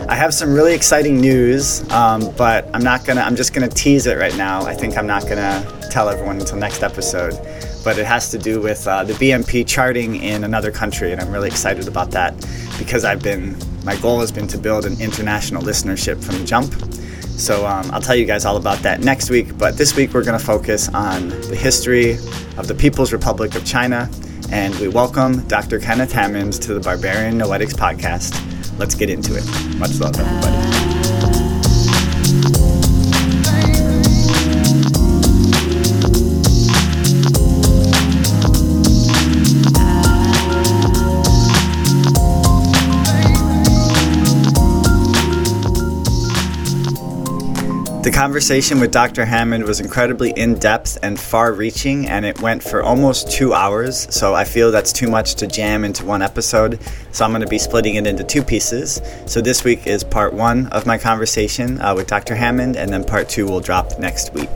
I 0.08 0.14
have 0.14 0.32
some 0.32 0.54
really 0.54 0.72
exciting 0.72 1.20
news, 1.20 1.88
um, 1.90 2.32
but 2.36 2.70
I'm 2.72 2.82
not 2.82 3.04
gonna. 3.04 3.22
I'm 3.22 3.34
just 3.34 3.52
gonna 3.52 3.68
tease 3.68 4.06
it 4.06 4.16
right 4.18 4.36
now. 4.36 4.62
I 4.64 4.72
think 4.72 4.96
I'm 4.96 5.06
not 5.06 5.28
gonna 5.28 5.88
tell 5.90 6.08
everyone 6.08 6.38
until 6.38 6.58
next 6.58 6.84
episode. 6.84 7.34
But 7.82 7.98
it 7.98 8.06
has 8.06 8.30
to 8.30 8.38
do 8.38 8.60
with 8.60 8.86
uh, 8.86 9.02
the 9.02 9.14
BMP 9.14 9.66
charting 9.66 10.16
in 10.22 10.44
another 10.44 10.70
country, 10.70 11.10
and 11.12 11.20
I'm 11.20 11.32
really 11.32 11.48
excited 11.48 11.88
about 11.88 12.12
that 12.12 12.34
because 12.78 13.04
I've 13.04 13.22
been 13.22 13.56
my 13.84 13.96
goal 13.96 14.20
has 14.20 14.30
been 14.30 14.46
to 14.48 14.58
build 14.58 14.86
an 14.86 15.00
international 15.00 15.62
listenership 15.62 16.22
from 16.22 16.38
the 16.38 16.44
jump. 16.44 16.72
So 17.38 17.66
um, 17.66 17.90
I'll 17.90 18.00
tell 18.00 18.16
you 18.16 18.26
guys 18.26 18.44
all 18.44 18.56
about 18.56 18.78
that 18.78 19.00
next 19.00 19.28
week. 19.28 19.58
But 19.58 19.76
this 19.76 19.94
week 19.94 20.14
we're 20.14 20.24
going 20.24 20.38
to 20.38 20.44
focus 20.44 20.88
on 20.88 21.28
the 21.28 21.54
history 21.54 22.14
of 22.56 22.66
the 22.66 22.74
People's 22.74 23.12
Republic 23.12 23.54
of 23.54 23.64
China. 23.64 24.10
And 24.50 24.74
we 24.76 24.88
welcome 24.88 25.46
Dr. 25.46 25.78
Kenneth 25.78 26.12
Hammonds 26.12 26.58
to 26.60 26.74
the 26.74 26.80
Barbarian 26.80 27.38
Noetics 27.38 27.74
podcast. 27.74 28.32
Let's 28.78 28.94
get 28.94 29.08
into 29.08 29.34
it. 29.36 29.44
Much 29.78 29.98
love, 29.98 30.18
everybody. 30.18 30.85
The 48.06 48.12
conversation 48.12 48.78
with 48.78 48.92
Dr. 48.92 49.24
Hammond 49.24 49.64
was 49.64 49.80
incredibly 49.80 50.30
in 50.30 50.60
depth 50.60 50.96
and 51.02 51.18
far 51.18 51.52
reaching, 51.52 52.06
and 52.06 52.24
it 52.24 52.40
went 52.40 52.62
for 52.62 52.80
almost 52.80 53.32
two 53.32 53.52
hours. 53.52 54.06
So 54.14 54.32
I 54.32 54.44
feel 54.44 54.70
that's 54.70 54.92
too 54.92 55.08
much 55.08 55.34
to 55.34 55.48
jam 55.48 55.84
into 55.84 56.04
one 56.04 56.22
episode. 56.22 56.78
So 57.10 57.24
I'm 57.24 57.32
going 57.32 57.42
to 57.42 57.48
be 57.48 57.58
splitting 57.58 57.96
it 57.96 58.06
into 58.06 58.22
two 58.22 58.44
pieces. 58.44 59.02
So 59.26 59.40
this 59.40 59.64
week 59.64 59.88
is 59.88 60.04
part 60.04 60.32
one 60.34 60.68
of 60.68 60.86
my 60.86 60.98
conversation 60.98 61.80
uh, 61.80 61.96
with 61.96 62.06
Dr. 62.06 62.36
Hammond, 62.36 62.76
and 62.76 62.92
then 62.92 63.02
part 63.02 63.28
two 63.28 63.44
will 63.44 63.60
drop 63.60 63.98
next 63.98 64.32
week. 64.34 64.50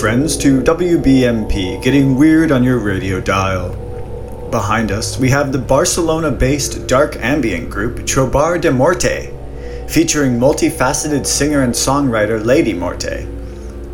Friends, 0.00 0.36
to 0.36 0.60
WBMP 0.60 1.82
Getting 1.82 2.16
Weird 2.16 2.52
on 2.52 2.62
Your 2.62 2.78
Radio 2.78 3.18
Dial. 3.18 3.70
Behind 4.50 4.92
us, 4.92 5.18
we 5.18 5.30
have 5.30 5.52
the 5.52 5.58
Barcelona 5.58 6.30
based 6.30 6.86
dark 6.86 7.16
ambient 7.16 7.70
group 7.70 8.00
Trobar 8.04 8.60
de 8.60 8.70
Morte, 8.70 9.32
featuring 9.88 10.38
multifaceted 10.38 11.24
singer 11.24 11.62
and 11.62 11.72
songwriter 11.72 12.44
Lady 12.44 12.74
Morte. 12.74 13.26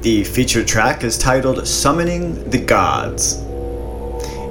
The 0.00 0.24
feature 0.24 0.64
track 0.64 1.04
is 1.04 1.16
titled 1.16 1.68
Summoning 1.68 2.50
the 2.50 2.58
Gods. 2.58 3.36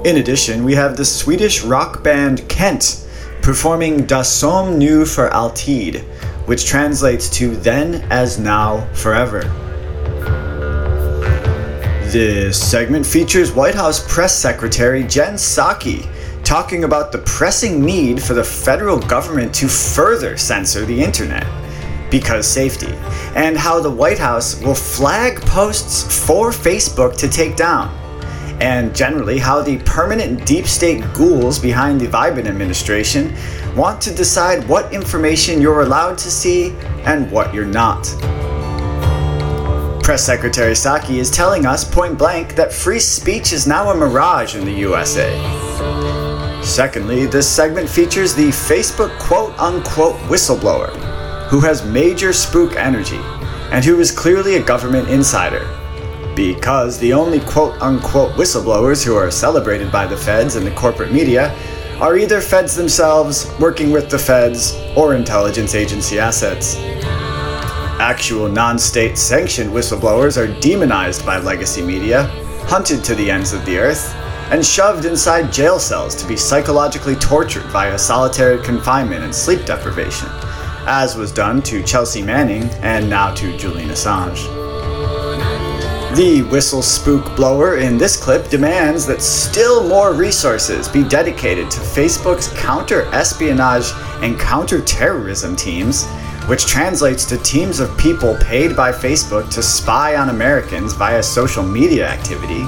In 0.06 0.16
addition, 0.16 0.64
we 0.64 0.74
have 0.74 0.96
the 0.96 1.04
Swedish 1.04 1.62
rock 1.62 2.02
band 2.02 2.48
Kent 2.48 3.06
performing 3.42 4.06
Då 4.06 4.24
som 4.24 4.78
nu 4.78 5.06
för 5.06 5.28
alltid, 5.28 6.00
which 6.46 6.64
translates 6.64 7.28
to 7.38 7.54
Then 7.62 8.02
as 8.10 8.38
Now 8.38 8.86
Forever. 8.94 9.61
This 12.12 12.60
segment 12.62 13.06
features 13.06 13.52
White 13.52 13.74
House 13.74 14.06
Press 14.06 14.36
Secretary 14.36 15.02
Jen 15.02 15.36
Psaki 15.36 16.06
talking 16.44 16.84
about 16.84 17.10
the 17.10 17.20
pressing 17.20 17.82
need 17.82 18.22
for 18.22 18.34
the 18.34 18.44
federal 18.44 18.98
government 18.98 19.54
to 19.54 19.66
further 19.66 20.36
censor 20.36 20.84
the 20.84 21.02
internet 21.02 21.46
because 22.10 22.46
safety, 22.46 22.92
and 23.34 23.56
how 23.56 23.80
the 23.80 23.90
White 23.90 24.18
House 24.18 24.60
will 24.60 24.74
flag 24.74 25.40
posts 25.40 26.26
for 26.26 26.50
Facebook 26.50 27.16
to 27.16 27.30
take 27.30 27.56
down, 27.56 27.88
and 28.60 28.94
generally 28.94 29.38
how 29.38 29.62
the 29.62 29.78
permanent 29.78 30.44
deep 30.44 30.66
state 30.66 31.02
ghouls 31.14 31.58
behind 31.58 31.98
the 31.98 32.08
Biden 32.08 32.44
administration 32.44 33.34
want 33.74 34.02
to 34.02 34.14
decide 34.14 34.68
what 34.68 34.92
information 34.92 35.62
you're 35.62 35.80
allowed 35.80 36.18
to 36.18 36.30
see 36.30 36.72
and 37.06 37.32
what 37.32 37.54
you're 37.54 37.64
not. 37.64 38.06
Press 40.02 40.26
Secretary 40.26 40.72
Psaki 40.72 41.18
is 41.18 41.30
telling 41.30 41.64
us 41.64 41.84
point 41.84 42.18
blank 42.18 42.56
that 42.56 42.72
free 42.72 42.98
speech 42.98 43.52
is 43.52 43.68
now 43.68 43.90
a 43.90 43.94
mirage 43.94 44.56
in 44.56 44.64
the 44.64 44.72
USA. 44.72 45.30
Secondly, 46.60 47.26
this 47.26 47.48
segment 47.48 47.88
features 47.88 48.34
the 48.34 48.48
Facebook 48.48 49.16
quote 49.20 49.56
unquote 49.60 50.16
whistleblower, 50.22 50.90
who 51.46 51.60
has 51.60 51.86
major 51.86 52.32
spook 52.32 52.74
energy 52.74 53.20
and 53.70 53.84
who 53.84 54.00
is 54.00 54.10
clearly 54.10 54.56
a 54.56 54.62
government 54.62 55.08
insider. 55.08 55.68
Because 56.34 56.98
the 56.98 57.12
only 57.12 57.38
quote 57.38 57.80
unquote 57.80 58.32
whistleblowers 58.32 59.04
who 59.04 59.14
are 59.14 59.30
celebrated 59.30 59.92
by 59.92 60.08
the 60.08 60.16
feds 60.16 60.56
and 60.56 60.66
the 60.66 60.72
corporate 60.72 61.12
media 61.12 61.56
are 62.00 62.16
either 62.16 62.40
feds 62.40 62.74
themselves, 62.74 63.48
working 63.60 63.92
with 63.92 64.10
the 64.10 64.18
feds, 64.18 64.74
or 64.96 65.14
intelligence 65.14 65.76
agency 65.76 66.18
assets. 66.18 66.74
Actual 68.02 68.48
non 68.48 68.80
state 68.80 69.16
sanctioned 69.16 69.70
whistleblowers 69.70 70.36
are 70.36 70.60
demonized 70.60 71.24
by 71.24 71.38
legacy 71.38 71.80
media, 71.80 72.24
hunted 72.66 73.04
to 73.04 73.14
the 73.14 73.30
ends 73.30 73.52
of 73.52 73.64
the 73.64 73.78
earth, 73.78 74.12
and 74.50 74.66
shoved 74.66 75.04
inside 75.04 75.52
jail 75.52 75.78
cells 75.78 76.16
to 76.16 76.26
be 76.26 76.36
psychologically 76.36 77.14
tortured 77.14 77.62
via 77.66 77.96
solitary 77.96 78.60
confinement 78.64 79.22
and 79.22 79.32
sleep 79.32 79.64
deprivation, 79.64 80.28
as 80.88 81.14
was 81.14 81.30
done 81.30 81.62
to 81.62 81.80
Chelsea 81.84 82.22
Manning 82.22 82.64
and 82.82 83.08
now 83.08 83.32
to 83.34 83.56
Julian 83.56 83.90
Assange. 83.90 84.48
The 86.16 86.42
whistle 86.50 86.82
spook 86.82 87.36
blower 87.36 87.76
in 87.76 87.98
this 87.98 88.20
clip 88.20 88.48
demands 88.48 89.06
that 89.06 89.22
still 89.22 89.86
more 89.88 90.12
resources 90.12 90.88
be 90.88 91.04
dedicated 91.04 91.70
to 91.70 91.78
Facebook's 91.78 92.48
counter 92.60 93.02
espionage 93.14 93.92
and 94.22 94.40
counter 94.40 94.80
terrorism 94.80 95.54
teams 95.54 96.04
which 96.46 96.66
translates 96.66 97.24
to 97.24 97.38
teams 97.38 97.80
of 97.80 97.96
people 97.96 98.36
paid 98.40 98.76
by 98.76 98.90
Facebook 98.90 99.48
to 99.50 99.62
spy 99.62 100.16
on 100.16 100.28
Americans 100.28 100.92
via 100.92 101.22
social 101.22 101.62
media 101.62 102.08
activity, 102.08 102.64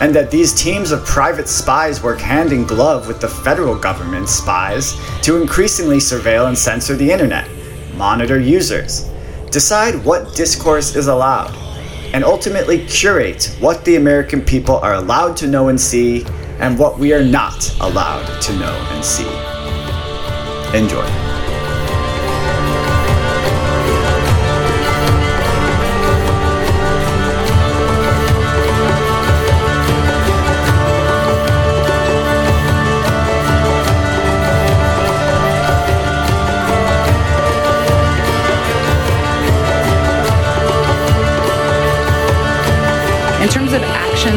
and 0.00 0.14
that 0.14 0.30
these 0.30 0.54
teams 0.54 0.90
of 0.90 1.04
private 1.04 1.48
spies 1.48 2.02
work 2.02 2.20
hand 2.20 2.52
in 2.52 2.64
glove 2.64 3.06
with 3.06 3.20
the 3.20 3.28
federal 3.28 3.74
government's 3.74 4.32
spies 4.32 4.96
to 5.22 5.40
increasingly 5.40 5.98
surveil 5.98 6.48
and 6.48 6.56
censor 6.56 6.94
the 6.94 7.10
internet, 7.10 7.48
monitor 7.94 8.40
users, 8.40 9.10
decide 9.50 10.02
what 10.04 10.34
discourse 10.34 10.94
is 10.96 11.08
allowed, 11.08 11.54
and 12.14 12.24
ultimately 12.24 12.86
curate 12.86 13.54
what 13.60 13.84
the 13.84 13.96
American 13.96 14.40
people 14.40 14.76
are 14.76 14.94
allowed 14.94 15.36
to 15.36 15.46
know 15.46 15.68
and 15.68 15.80
see 15.80 16.24
and 16.58 16.78
what 16.78 16.98
we 16.98 17.12
are 17.12 17.24
not 17.24 17.70
allowed 17.80 18.40
to 18.40 18.52
know 18.54 18.88
and 18.92 19.04
see. 19.04 19.28
Enjoy. 20.76 21.37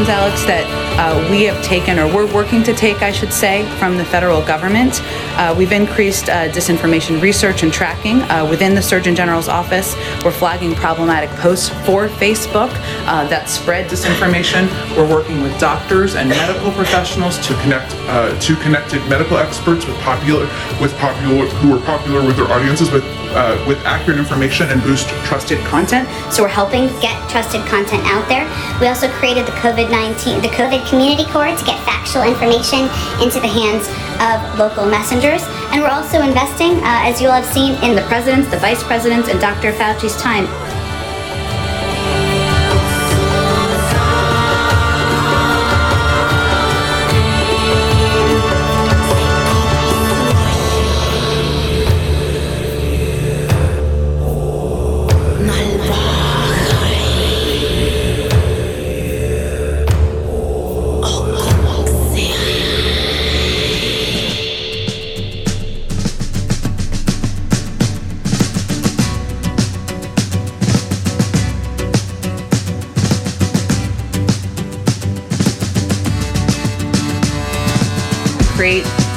Alex, 0.09 0.43
that 0.45 0.65
uh, 0.99 1.29
we 1.29 1.43
have 1.43 1.63
taken, 1.63 1.99
or 1.99 2.07
we're 2.07 2.31
working 2.33 2.63
to 2.63 2.73
take, 2.73 3.01
I 3.01 3.11
should 3.11 3.33
say, 3.33 3.65
from 3.77 3.97
the 3.97 4.05
federal 4.05 4.41
government, 4.41 5.01
uh, 5.37 5.53
we've 5.57 5.71
increased 5.71 6.29
uh, 6.29 6.49
disinformation 6.49 7.21
research 7.21 7.63
and 7.63 7.71
tracking 7.73 8.21
uh, 8.23 8.47
within 8.49 8.75
the 8.75 8.81
Surgeon 8.81 9.15
General's 9.15 9.47
office. 9.47 9.95
We're 10.23 10.31
flagging 10.31 10.75
problematic 10.75 11.29
posts 11.39 11.69
for 11.85 12.07
Facebook 12.07 12.69
uh, 13.05 13.27
that 13.27 13.49
spread 13.49 13.89
disinformation. 13.89 14.67
We're 14.95 15.09
working 15.09 15.41
with 15.41 15.59
doctors 15.59 16.15
and 16.15 16.29
medical 16.29 16.71
professionals 16.71 17.37
to 17.47 17.53
connect 17.61 17.93
uh, 18.07 18.39
to 18.39 18.55
connected 18.57 19.07
medical 19.09 19.37
experts 19.37 19.85
with 19.85 19.97
popular 19.99 20.45
with 20.81 20.97
popular 20.97 21.45
who 21.47 21.75
are 21.77 21.85
popular 21.85 22.25
with 22.25 22.37
their 22.37 22.47
audiences 22.47 22.91
with 22.91 23.03
uh, 23.33 23.63
with 23.67 23.77
accurate 23.85 24.19
information 24.19 24.69
and 24.69 24.81
boost 24.83 25.07
trusted 25.25 25.59
content. 25.65 26.07
So 26.31 26.43
we're 26.43 26.49
helping 26.49 26.87
get 26.99 27.15
trusted 27.29 27.65
content 27.67 28.03
out 28.05 28.27
there. 28.27 28.45
We 28.79 28.87
also 28.87 29.09
created 29.09 29.45
the 29.45 29.55
COVID-19, 29.63 30.41
the 30.41 30.49
COVID 30.49 30.87
Community 30.89 31.25
Corps 31.31 31.55
to 31.55 31.65
get 31.65 31.79
factual 31.85 32.23
information 32.23 32.89
into 33.21 33.39
the 33.39 33.51
hands 33.51 33.87
of 34.19 34.37
local 34.59 34.85
messengers. 34.85 35.43
And 35.71 35.81
we're 35.81 35.93
also 35.93 36.21
investing, 36.21 36.77
uh, 36.83 37.07
as 37.07 37.21
you'll 37.21 37.31
have 37.31 37.45
seen, 37.45 37.75
in 37.83 37.95
the 37.95 38.03
president's, 38.03 38.49
the 38.49 38.57
vice 38.57 38.83
president's, 38.83 39.29
and 39.29 39.39
Dr. 39.39 39.71
Fauci's 39.73 40.15
time 40.21 40.45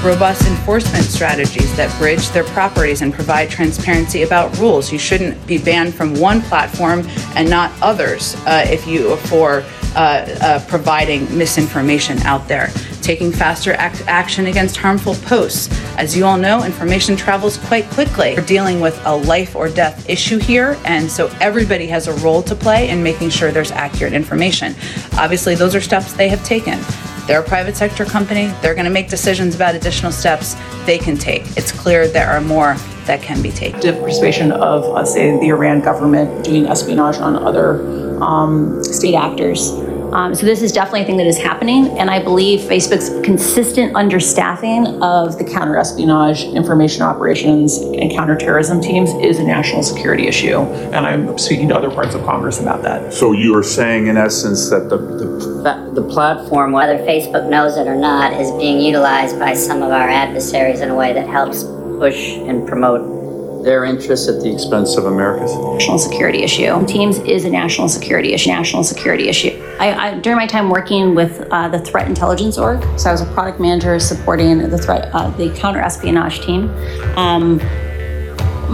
robust 0.05 0.47
enforcement 0.47 1.03
strategies 1.05 1.75
that 1.77 1.97
bridge 1.99 2.29
their 2.31 2.45
properties 2.45 3.01
and 3.01 3.13
provide 3.13 3.49
transparency 3.49 4.23
about 4.23 4.57
rules. 4.59 4.93
You 4.93 4.99
shouldn't 4.99 5.47
be 5.47 5.57
banned 5.57 5.95
from 5.95 6.15
one 6.21 6.43
platform 6.43 7.07
and 7.35 7.49
not 7.49 7.73
others 7.81 8.35
uh, 8.47 8.65
if 8.69 8.87
you 8.87 9.17
for 9.17 9.65
uh, 9.97 10.27
uh, 10.43 10.65
providing 10.67 11.23
misinformation 11.37 12.19
out 12.23 12.47
there. 12.49 12.71
Taking 13.01 13.33
faster 13.33 13.73
act- 13.75 14.05
action 14.07 14.47
against 14.47 14.77
harmful 14.77 15.15
posts. 15.15 15.69
As 15.97 16.17
you 16.17 16.25
all 16.25 16.37
know, 16.37 16.65
information 16.65 17.17
travels 17.17 17.57
quite 17.57 17.89
quickly. 17.91 18.35
We're 18.35 18.45
dealing 18.45 18.81
with 18.81 19.01
a 19.07 19.17
life 19.17 19.55
or 19.57 19.69
death 19.69 20.09
issue 20.09 20.39
here, 20.39 20.79
and 20.85 21.11
so 21.11 21.29
everybody 21.41 21.87
has 21.87 22.09
a 22.09 22.15
role 22.15 22.43
to 22.43 22.55
play 22.55 22.91
in 22.91 23.03
making 23.03 23.31
sure 23.31 23.53
there's 23.53 23.71
accurate 23.71 24.13
information. 24.13 24.75
Obviously, 25.17 25.55
those 25.55 25.75
are 25.75 25.81
steps 25.81 26.13
they 26.13 26.29
have 26.29 26.45
taken. 26.45 26.79
They're 27.27 27.41
a 27.41 27.45
private 27.45 27.75
sector 27.75 28.05
company. 28.05 28.49
They're 28.61 28.75
going 28.75 28.85
to 28.85 28.91
make 28.91 29.09
decisions 29.09 29.55
about 29.55 29.75
additional 29.75 30.13
steps 30.13 30.57
they 30.85 30.99
can 30.99 31.17
take. 31.17 31.43
It's 31.57 31.73
clear 31.73 32.07
there 32.07 32.29
are 32.29 32.41
more 32.41 32.77
that 33.07 33.23
can 33.23 33.43
be 33.43 33.51
taken. 33.51 33.81
The 33.81 33.93
participation 33.95 34.53
of, 34.53 34.85
uh, 34.85 35.05
say, 35.05 35.39
the 35.41 35.49
Iran 35.49 35.81
government 35.81 36.45
doing 36.45 36.67
espionage 36.67 37.17
on 37.17 37.37
other 37.37 38.23
um, 38.23 38.83
state 38.85 39.15
actors. 39.15 39.71
Um, 40.15 40.33
so 40.33 40.47
this 40.47 40.63
is 40.63 40.71
definitely 40.71 41.03
a 41.03 41.05
thing 41.07 41.17
that 41.17 41.27
is 41.27 41.37
happening, 41.37 41.99
and 41.99 42.09
I 42.09 42.23
believe 42.23 42.61
Facebook's 42.61 43.11
consistent 43.25 43.95
understaffing 43.95 45.03
of 45.03 45.39
the 45.39 45.45
counter 45.45 45.77
espionage, 45.77 46.45
information 46.45 47.03
operations, 47.03 47.79
and 47.79 48.13
counterterrorism 48.13 48.81
teams 48.81 49.13
is 49.15 49.41
a 49.41 49.45
national 49.45 49.83
security 49.83 50.29
issue. 50.29 50.59
And 50.59 51.05
I'm 51.05 51.37
speaking 51.37 51.69
to 51.71 51.77
other 51.77 51.91
parts 51.91 52.15
of 52.15 52.25
Congress 52.25 52.61
about 52.61 52.83
that. 52.83 53.13
So 53.13 53.33
you 53.33 53.57
are 53.57 53.65
saying, 53.65 54.07
in 54.07 54.17
essence, 54.17 54.71
that 54.71 54.89
the, 54.89 54.99
the 54.99 55.95
the 55.95 56.03
platform, 56.03 56.73
whether 56.73 56.99
Facebook 56.99 57.49
knows 57.49 57.77
it 57.77 57.87
or 57.87 57.97
not, 57.97 58.33
is 58.41 58.51
being 58.53 58.81
utilized 58.81 59.39
by 59.39 59.55
some 59.55 59.83
of 59.83 59.91
our 59.91 60.09
adversaries 60.09 60.81
in 60.81 60.91
a 60.91 60.95
way 60.95 61.13
that 61.13 61.29
helps 61.29 61.65
push 61.99 62.37
and 62.37 62.67
promote 62.69 63.65
their 63.65 63.85
interests 63.85 64.29
at 64.29 64.43
the 64.43 64.53
expense 64.53 64.97
of 64.97 65.07
America's 65.07 65.57
national 65.57 65.99
security 65.99 66.43
issue. 66.43 66.85
Teams 66.87 67.19
is 67.21 67.45
a 67.45 67.51
national 67.51 67.89
security 67.89 68.35
issue. 68.35 68.51
National 68.51 68.85
security 68.85 69.29
issue. 69.29 69.54
I, 69.79 69.93
I 69.93 70.19
during 70.19 70.37
my 70.37 70.47
time 70.47 70.71
working 70.71 71.15
with 71.15 71.47
uh, 71.51 71.69
the 71.69 71.81
Threat 71.81 72.09
Intelligence 72.09 72.59
Org, 72.59 72.83
so 72.99 73.09
I 73.09 73.13
was 73.13 73.21
a 73.21 73.27
product 73.33 73.61
manager 73.61 73.99
supporting 73.99 74.59
the 74.59 74.79
threat, 74.79 75.11
uh, 75.13 75.31
the 75.31 75.51
counter 75.55 75.81
espionage 75.81 76.41
team. 76.41 76.71
Um, 77.17 77.59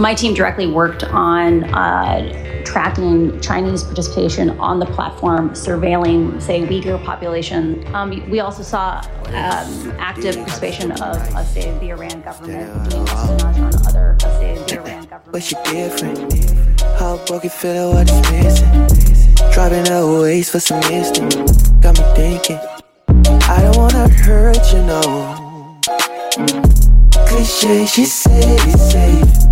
my 0.00 0.14
team 0.14 0.34
directly 0.34 0.66
worked 0.66 1.04
on. 1.04 1.64
Uh, 1.74 2.48
tracking 2.70 3.40
Chinese 3.40 3.82
participation 3.82 4.50
on 4.60 4.78
the 4.78 4.86
platform, 4.86 5.50
surveilling, 5.50 6.40
say, 6.40 6.60
Uyghur 6.62 7.04
population. 7.04 7.84
Um, 7.94 8.10
we 8.30 8.38
also 8.40 8.62
saw 8.62 9.02
um, 9.26 9.92
active 9.98 10.36
participation 10.36 10.92
of, 10.92 11.00
uh, 11.00 11.44
say, 11.44 11.76
the 11.80 11.90
Iran 11.90 12.22
government 12.22 12.90
doing 12.90 13.08
espionage 13.08 13.58
on 13.58 13.86
other, 13.88 14.16
uh, 14.22 14.38
say, 14.38 14.54
the 14.54 14.80
Iran 14.80 15.04
government. 15.06 15.32
But 15.32 15.50
you're 15.50 15.62
different. 15.64 16.50
Heartbroken 16.80 17.50
feeling 17.50 17.94
what 17.94 18.10
is 18.10 18.30
missing. 18.30 18.99
Driving 19.52 20.20
ways 20.20 20.48
for 20.50 20.60
some 20.60 20.82
instant. 20.84 21.34
Got 21.80 21.98
me 21.98 22.04
thinking. 22.14 22.58
I 23.48 23.62
don't 23.62 23.76
wanna 23.76 24.08
hurt 24.08 24.72
you, 24.72 24.82
no. 24.84 25.00
Cliche, 27.26 27.86
she 27.86 28.04
said 28.04 28.60
it's 28.68 28.92
safe. 28.92 29.50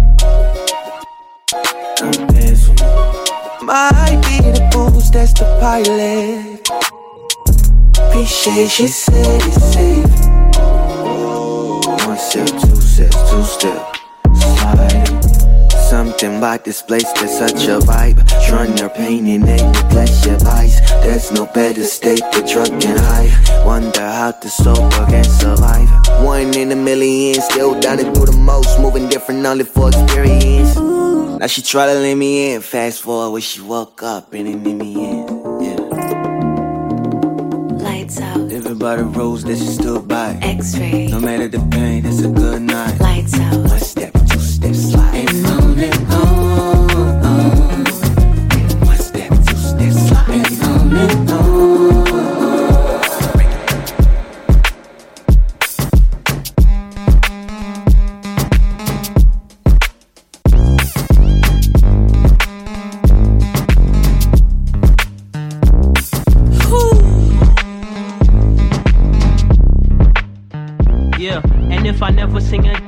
Might 3.62 4.20
be 4.22 4.38
the 4.50 4.68
booze 4.72 5.10
that's 5.10 5.32
the 5.34 5.44
pilot. 5.60 6.60
Appreciate 7.98 8.70
she 8.70 8.86
said 8.86 9.42
it's 9.44 9.62
safe. 9.74 10.28
One 12.06 12.18
step, 12.18 12.46
two 12.46 12.80
steps, 12.80 13.30
two 13.30 13.44
step, 13.44 13.96
slide. 14.34 14.97
Something 15.98 16.38
about 16.38 16.64
this 16.64 16.80
place 16.80 17.10
that's 17.14 17.38
such 17.38 17.66
a 17.66 17.80
vibe. 17.80 18.22
Trying 18.46 18.76
their 18.76 18.88
pain 18.88 19.26
and 19.26 19.44
neglect 19.44 20.24
your 20.24 20.38
eyes. 20.46 20.80
There's 21.02 21.32
no 21.32 21.46
better 21.46 21.82
state 21.82 22.22
than 22.30 22.46
drunk 22.46 22.84
and 22.84 23.00
high. 23.00 23.64
Wonder 23.66 24.06
how 24.06 24.30
the 24.30 24.48
sober 24.48 25.04
can 25.06 25.24
survive. 25.24 25.88
One 26.24 26.54
in 26.56 26.70
a 26.70 26.76
million, 26.76 27.40
still 27.42 27.80
down 27.80 27.98
to 27.98 28.04
do 28.04 28.26
the 28.26 28.36
most. 28.36 28.78
Moving 28.78 29.08
different 29.08 29.44
only 29.44 29.64
for 29.64 29.88
experience. 29.88 30.76
Now 30.76 31.48
she 31.48 31.62
try 31.62 31.86
to 31.86 31.94
let 31.94 32.14
me 32.14 32.52
in. 32.52 32.60
Fast 32.60 33.02
forward 33.02 33.32
when 33.32 33.42
she 33.42 33.60
woke 33.60 34.00
up 34.04 34.32
and 34.34 34.46
it 34.46 34.62
let 34.64 34.76
me 34.76 34.94
in. 34.94 35.26
Yeah. 35.60 35.80
Lights 37.82 38.20
out. 38.20 38.38
By 38.78 38.94
the 38.94 39.04
rules 39.04 39.42
that 39.42 39.58
she 39.58 39.66
stood 39.66 40.06
by. 40.06 40.38
X-ray. 40.42 41.08
No 41.08 41.18
matter 41.18 41.48
the 41.48 41.58
pain, 41.72 42.06
it's 42.06 42.22
a 42.22 42.28
good 42.28 42.62
night. 42.62 43.00
Lights 43.00 43.34
out. 43.34 43.56
One 43.66 43.80
step, 43.80 44.14
two 44.68 44.98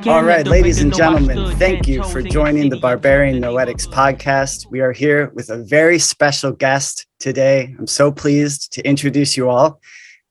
All 0.07 0.23
right, 0.23 0.47
ladies 0.47 0.81
and 0.81 0.93
gentlemen, 0.93 1.55
thank 1.57 1.87
you 1.87 2.03
for 2.05 2.23
joining 2.23 2.69
the 2.69 2.79
Barbarian 2.79 3.39
Noetics 3.39 3.87
podcast. 3.87 4.65
We 4.71 4.79
are 4.79 4.91
here 4.91 5.31
with 5.35 5.49
a 5.51 5.63
very 5.63 5.99
special 5.99 6.51
guest 6.51 7.05
today. 7.19 7.75
I'm 7.77 7.85
so 7.85 8.11
pleased 8.11 8.73
to 8.73 8.81
introduce 8.81 9.37
you 9.37 9.49
all 9.49 9.79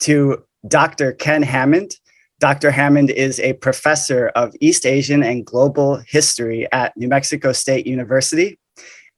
to 0.00 0.44
Dr. 0.66 1.12
Ken 1.12 1.42
Hammond. 1.42 1.96
Dr. 2.40 2.72
Hammond 2.72 3.10
is 3.10 3.38
a 3.40 3.52
professor 3.54 4.28
of 4.30 4.54
East 4.60 4.86
Asian 4.86 5.22
and 5.22 5.46
global 5.46 6.02
history 6.06 6.66
at 6.72 6.96
New 6.96 7.08
Mexico 7.08 7.52
State 7.52 7.86
University, 7.86 8.58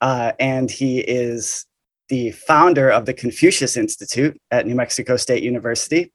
uh, 0.01 0.33
and 0.39 0.69
he 0.69 0.99
is 0.99 1.65
the 2.09 2.31
founder 2.31 2.91
of 2.91 3.05
the 3.05 3.13
Confucius 3.13 3.75
Institute 3.75 4.39
at 4.51 4.67
New 4.67 4.75
Mexico 4.75 5.17
State 5.17 5.41
University 5.41 6.11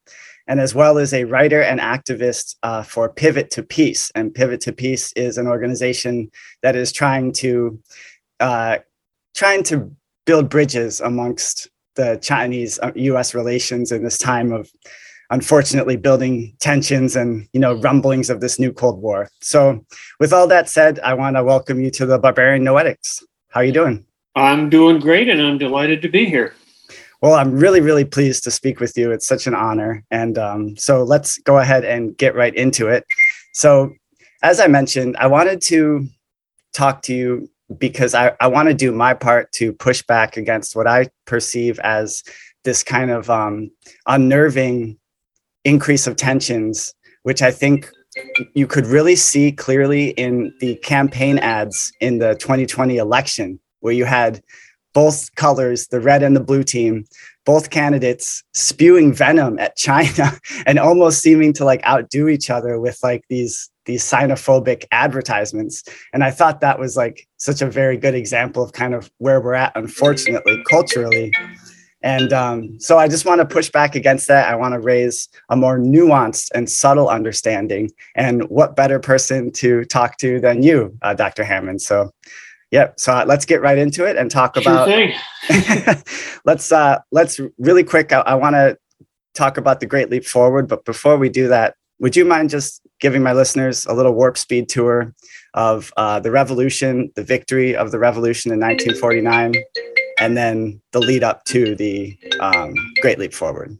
and 0.48 0.60
as 0.60 0.74
well 0.74 0.98
as 0.98 1.12
a 1.12 1.24
writer 1.24 1.62
and 1.62 1.78
activist 1.78 2.56
uh, 2.62 2.82
for 2.82 3.08
Pivot 3.10 3.50
to 3.52 3.62
Peace. 3.62 4.10
And 4.14 4.34
Pivot 4.34 4.60
to 4.62 4.72
Peace 4.72 5.12
is 5.12 5.38
an 5.38 5.46
organization 5.46 6.30
that 6.62 6.74
is 6.74 6.90
trying 6.90 7.32
to 7.34 7.78
uh, 8.40 8.78
trying 9.34 9.62
to 9.64 9.90
build 10.24 10.48
bridges 10.48 11.00
amongst 11.00 11.68
the 11.96 12.18
Chinese 12.22 12.78
U.S. 12.94 13.34
Uh, 13.34 13.38
relations 13.38 13.92
in 13.92 14.02
this 14.02 14.18
time 14.18 14.52
of 14.52 14.70
unfortunately 15.30 15.96
building 15.96 16.54
tensions 16.58 17.14
and 17.14 17.46
you 17.52 17.60
know 17.60 17.74
rumblings 17.74 18.30
of 18.30 18.40
this 18.40 18.58
new 18.58 18.72
Cold 18.72 19.02
War. 19.02 19.28
So, 19.40 19.84
with 20.18 20.32
all 20.32 20.46
that 20.48 20.68
said, 20.68 20.98
I 21.00 21.14
want 21.14 21.36
to 21.36 21.44
welcome 21.44 21.80
you 21.80 21.90
to 21.92 22.06
the 22.06 22.18
Barbarian 22.18 22.64
Noetics. 22.64 23.22
How 23.50 23.60
are 23.60 23.64
you 23.64 23.72
doing? 23.72 24.04
I'm 24.34 24.70
doing 24.70 25.00
great, 25.00 25.28
and 25.28 25.42
I'm 25.42 25.58
delighted 25.58 26.00
to 26.02 26.08
be 26.08 26.24
here. 26.26 26.54
Well, 27.20 27.34
I'm 27.34 27.52
really, 27.52 27.80
really 27.80 28.04
pleased 28.04 28.44
to 28.44 28.50
speak 28.50 28.78
with 28.78 28.96
you. 28.96 29.10
It's 29.10 29.26
such 29.26 29.46
an 29.46 29.54
honor. 29.54 30.04
And 30.10 30.38
um, 30.38 30.76
so 30.76 31.02
let's 31.02 31.38
go 31.38 31.58
ahead 31.58 31.84
and 31.84 32.16
get 32.16 32.36
right 32.36 32.54
into 32.54 32.86
it. 32.86 33.04
So, 33.54 33.92
as 34.42 34.60
I 34.60 34.68
mentioned, 34.68 35.16
I 35.18 35.26
wanted 35.26 35.60
to 35.62 36.06
talk 36.72 37.02
to 37.02 37.14
you 37.14 37.50
because 37.76 38.14
I, 38.14 38.36
I 38.40 38.46
want 38.46 38.68
to 38.68 38.74
do 38.74 38.92
my 38.92 39.14
part 39.14 39.50
to 39.52 39.72
push 39.72 40.02
back 40.02 40.36
against 40.36 40.76
what 40.76 40.86
I 40.86 41.08
perceive 41.26 41.80
as 41.80 42.22
this 42.64 42.84
kind 42.84 43.10
of 43.10 43.28
um, 43.28 43.70
unnerving 44.06 44.96
increase 45.64 46.06
of 46.06 46.16
tensions, 46.16 46.94
which 47.24 47.42
I 47.42 47.50
think 47.50 47.90
you 48.54 48.66
could 48.66 48.86
really 48.86 49.16
see 49.16 49.52
clearly 49.52 50.10
in 50.10 50.52
the 50.60 50.76
campaign 50.76 51.38
ads 51.38 51.92
in 52.00 52.18
the 52.18 52.36
2020 52.36 52.96
election, 52.96 53.58
where 53.80 53.92
you 53.92 54.04
had 54.04 54.40
both 54.98 55.32
colors, 55.36 55.86
the 55.92 56.00
red 56.00 56.24
and 56.24 56.34
the 56.34 56.40
blue 56.40 56.64
team, 56.64 57.04
both 57.46 57.70
candidates 57.70 58.42
spewing 58.52 59.14
venom 59.14 59.56
at 59.60 59.76
China 59.76 60.32
and 60.66 60.76
almost 60.76 61.20
seeming 61.20 61.52
to 61.52 61.64
like 61.64 61.86
outdo 61.86 62.26
each 62.26 62.50
other 62.50 62.80
with 62.80 62.98
like 63.00 63.22
these 63.28 63.70
these 63.84 64.02
xenophobic 64.02 64.86
advertisements. 64.90 65.84
And 66.12 66.24
I 66.24 66.32
thought 66.32 66.60
that 66.62 66.80
was 66.80 66.96
like 66.96 67.28
such 67.36 67.62
a 67.62 67.70
very 67.70 67.96
good 67.96 68.16
example 68.16 68.60
of 68.60 68.72
kind 68.72 68.92
of 68.92 69.08
where 69.18 69.40
we're 69.40 69.54
at, 69.54 69.70
unfortunately, 69.76 70.64
culturally. 70.68 71.32
And 72.02 72.32
um, 72.32 72.80
so 72.80 72.98
I 72.98 73.06
just 73.06 73.24
want 73.24 73.40
to 73.40 73.46
push 73.46 73.70
back 73.70 73.94
against 73.94 74.26
that. 74.26 74.48
I 74.48 74.56
want 74.56 74.74
to 74.74 74.80
raise 74.80 75.28
a 75.48 75.54
more 75.54 75.78
nuanced 75.78 76.50
and 76.56 76.68
subtle 76.68 77.08
understanding. 77.08 77.92
And 78.16 78.48
what 78.48 78.74
better 78.74 78.98
person 78.98 79.52
to 79.52 79.84
talk 79.84 80.18
to 80.18 80.40
than 80.40 80.64
you, 80.64 80.98
uh, 81.02 81.14
Dr. 81.14 81.44
Hammond? 81.44 81.82
So 81.82 82.10
Yep. 82.70 83.00
So 83.00 83.12
uh, 83.12 83.24
let's 83.26 83.44
get 83.44 83.62
right 83.62 83.78
into 83.78 84.04
it 84.04 84.16
and 84.16 84.30
talk 84.30 84.56
sure 84.56 84.72
about. 84.72 84.88
let's 86.44 86.70
uh, 86.70 86.98
let's 87.10 87.40
really 87.58 87.84
quick. 87.84 88.12
I, 88.12 88.20
I 88.20 88.34
want 88.34 88.54
to 88.54 88.76
talk 89.34 89.56
about 89.56 89.80
the 89.80 89.86
Great 89.86 90.10
Leap 90.10 90.24
Forward, 90.24 90.68
but 90.68 90.84
before 90.84 91.16
we 91.16 91.28
do 91.28 91.48
that, 91.48 91.74
would 91.98 92.14
you 92.14 92.24
mind 92.24 92.50
just 92.50 92.82
giving 93.00 93.22
my 93.22 93.32
listeners 93.32 93.86
a 93.86 93.94
little 93.94 94.12
warp 94.12 94.36
speed 94.36 94.68
tour 94.68 95.14
of 95.54 95.92
uh, 95.96 96.20
the 96.20 96.30
revolution, 96.30 97.10
the 97.14 97.24
victory 97.24 97.74
of 97.74 97.90
the 97.90 97.98
revolution 97.98 98.52
in 98.52 98.60
1949, 98.60 99.54
and 100.20 100.36
then 100.36 100.80
the 100.92 101.00
lead 101.00 101.24
up 101.24 101.44
to 101.44 101.74
the 101.74 102.16
um, 102.40 102.74
Great 103.00 103.18
Leap 103.18 103.32
Forward. 103.32 103.78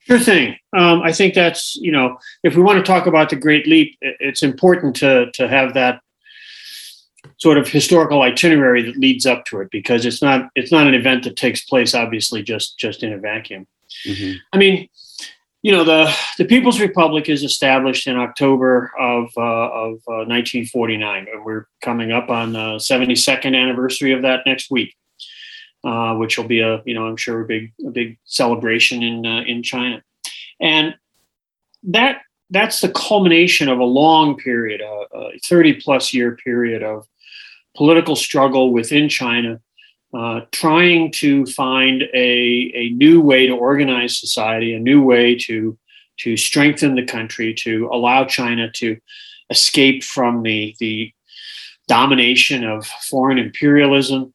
Sure 0.00 0.18
thing. 0.18 0.56
Um, 0.76 1.00
I 1.02 1.12
think 1.12 1.34
that's 1.34 1.76
you 1.76 1.92
know, 1.92 2.18
if 2.42 2.56
we 2.56 2.62
want 2.62 2.78
to 2.78 2.84
talk 2.84 3.06
about 3.06 3.30
the 3.30 3.36
Great 3.36 3.66
Leap, 3.66 3.96
it's 4.02 4.42
important 4.42 4.94
to 4.96 5.30
to 5.32 5.48
have 5.48 5.72
that 5.74 6.00
sort 7.38 7.58
of 7.58 7.68
historical 7.68 8.22
itinerary 8.22 8.82
that 8.82 8.96
leads 8.96 9.26
up 9.26 9.44
to 9.46 9.60
it 9.60 9.70
because 9.70 10.04
it's 10.06 10.22
not 10.22 10.50
it's 10.54 10.72
not 10.72 10.86
an 10.86 10.94
event 10.94 11.24
that 11.24 11.36
takes 11.36 11.64
place 11.64 11.94
obviously 11.94 12.42
just 12.42 12.78
just 12.78 13.02
in 13.02 13.12
a 13.12 13.18
vacuum. 13.18 13.66
Mm-hmm. 14.06 14.38
I 14.52 14.58
mean, 14.58 14.88
you 15.62 15.72
know 15.72 15.84
the 15.84 16.14
the 16.38 16.44
People's 16.44 16.80
Republic 16.80 17.28
is 17.28 17.42
established 17.42 18.06
in 18.06 18.16
October 18.16 18.92
of 18.98 19.30
uh, 19.36 19.70
of 19.70 19.94
uh, 20.08 20.26
1949, 20.26 21.26
and 21.32 21.44
we're 21.44 21.66
coming 21.80 22.12
up 22.12 22.30
on 22.30 22.52
the 22.52 22.76
72nd 22.76 23.56
anniversary 23.56 24.12
of 24.12 24.22
that 24.22 24.40
next 24.46 24.70
week 24.70 24.96
uh, 25.84 26.14
which 26.14 26.38
will 26.38 26.46
be 26.46 26.60
a 26.60 26.82
you 26.84 26.94
know 26.94 27.06
I'm 27.06 27.16
sure 27.16 27.40
a 27.40 27.46
big 27.46 27.72
a 27.86 27.90
big 27.90 28.18
celebration 28.24 29.02
in 29.02 29.26
uh, 29.26 29.42
in 29.42 29.62
China, 29.62 30.02
and 30.60 30.94
that 31.84 32.22
that's 32.50 32.80
the 32.80 32.90
culmination 32.90 33.68
of 33.68 33.78
a 33.78 33.84
long 33.84 34.36
period, 34.36 34.80
a, 34.80 35.16
a 35.16 35.38
30 35.38 35.80
plus 35.80 36.12
year 36.12 36.36
period 36.36 36.82
of 36.82 37.06
political 37.76 38.16
struggle 38.16 38.72
within 38.72 39.08
China, 39.08 39.60
uh, 40.14 40.40
trying 40.50 41.10
to 41.12 41.46
find 41.46 42.02
a, 42.14 42.72
a 42.74 42.90
new 42.90 43.20
way 43.20 43.46
to 43.46 43.54
organize 43.54 44.18
society, 44.18 44.74
a 44.74 44.80
new 44.80 45.02
way 45.02 45.34
to 45.36 45.78
to 46.18 46.36
strengthen 46.36 46.94
the 46.94 47.04
country, 47.04 47.54
to 47.54 47.88
allow 47.90 48.24
China 48.24 48.70
to 48.72 48.96
escape 49.50 50.04
from 50.04 50.42
the 50.42 50.76
the 50.78 51.12
domination 51.88 52.64
of 52.64 52.86
foreign 52.86 53.38
imperialism 53.38 54.32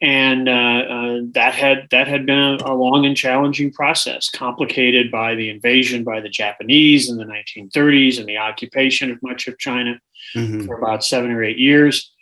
and 0.00 0.48
uh, 0.48 0.52
uh, 0.52 1.20
that 1.32 1.54
had 1.54 1.88
that 1.90 2.06
had 2.06 2.24
been 2.24 2.38
a, 2.38 2.58
a, 2.64 2.74
long 2.74 3.04
and 3.04 3.16
challenging 3.16 3.72
process, 3.72 4.30
complicated 4.30 5.10
by 5.10 5.34
the 5.34 5.50
invasion 5.50 6.04
by 6.04 6.20
the 6.20 6.28
Japanese 6.28 7.10
in 7.10 7.16
the 7.16 7.24
1930s 7.24 8.18
and 8.18 8.28
the 8.28 8.36
occupation 8.36 9.10
of 9.10 9.20
much 9.22 9.48
of 9.48 9.58
China 9.58 10.00
mm-hmm. 10.36 10.66
for 10.66 10.78
about 10.78 11.04
seven 11.04 11.32
or 11.32 11.42
eight 11.42 11.58
years. 11.58 12.12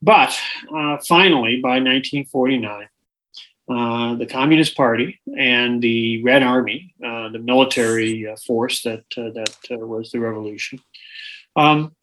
But 0.00 0.38
uh, 0.74 0.98
finally, 1.06 1.60
by 1.60 1.80
1949, 1.80 2.88
uh, 3.68 4.14
the 4.14 4.26
Communist 4.26 4.76
Party 4.76 5.20
and 5.36 5.82
the 5.82 6.22
Red 6.22 6.42
Army, 6.42 6.94
uh, 7.04 7.28
the 7.28 7.38
military 7.38 8.26
uh, 8.26 8.36
force 8.36 8.82
that 8.82 9.04
that 9.16 9.54
was 9.68 10.10
the 10.10 10.20
revolution, 10.20 10.80
um, 11.56 11.94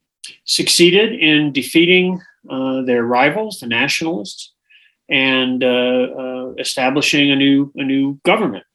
succeeded 0.44 1.14
in 1.14 1.52
defeating 1.54 2.22
their 2.86 3.04
rivals, 3.04 3.60
the 3.60 3.68
nationalists 3.68 4.54
and 5.10 5.64
uh, 5.64 5.68
uh, 5.68 6.54
establishing 6.58 7.32
a 7.32 7.36
new 7.36 7.72
a 7.76 7.84
new 7.84 8.20
government. 8.24 8.66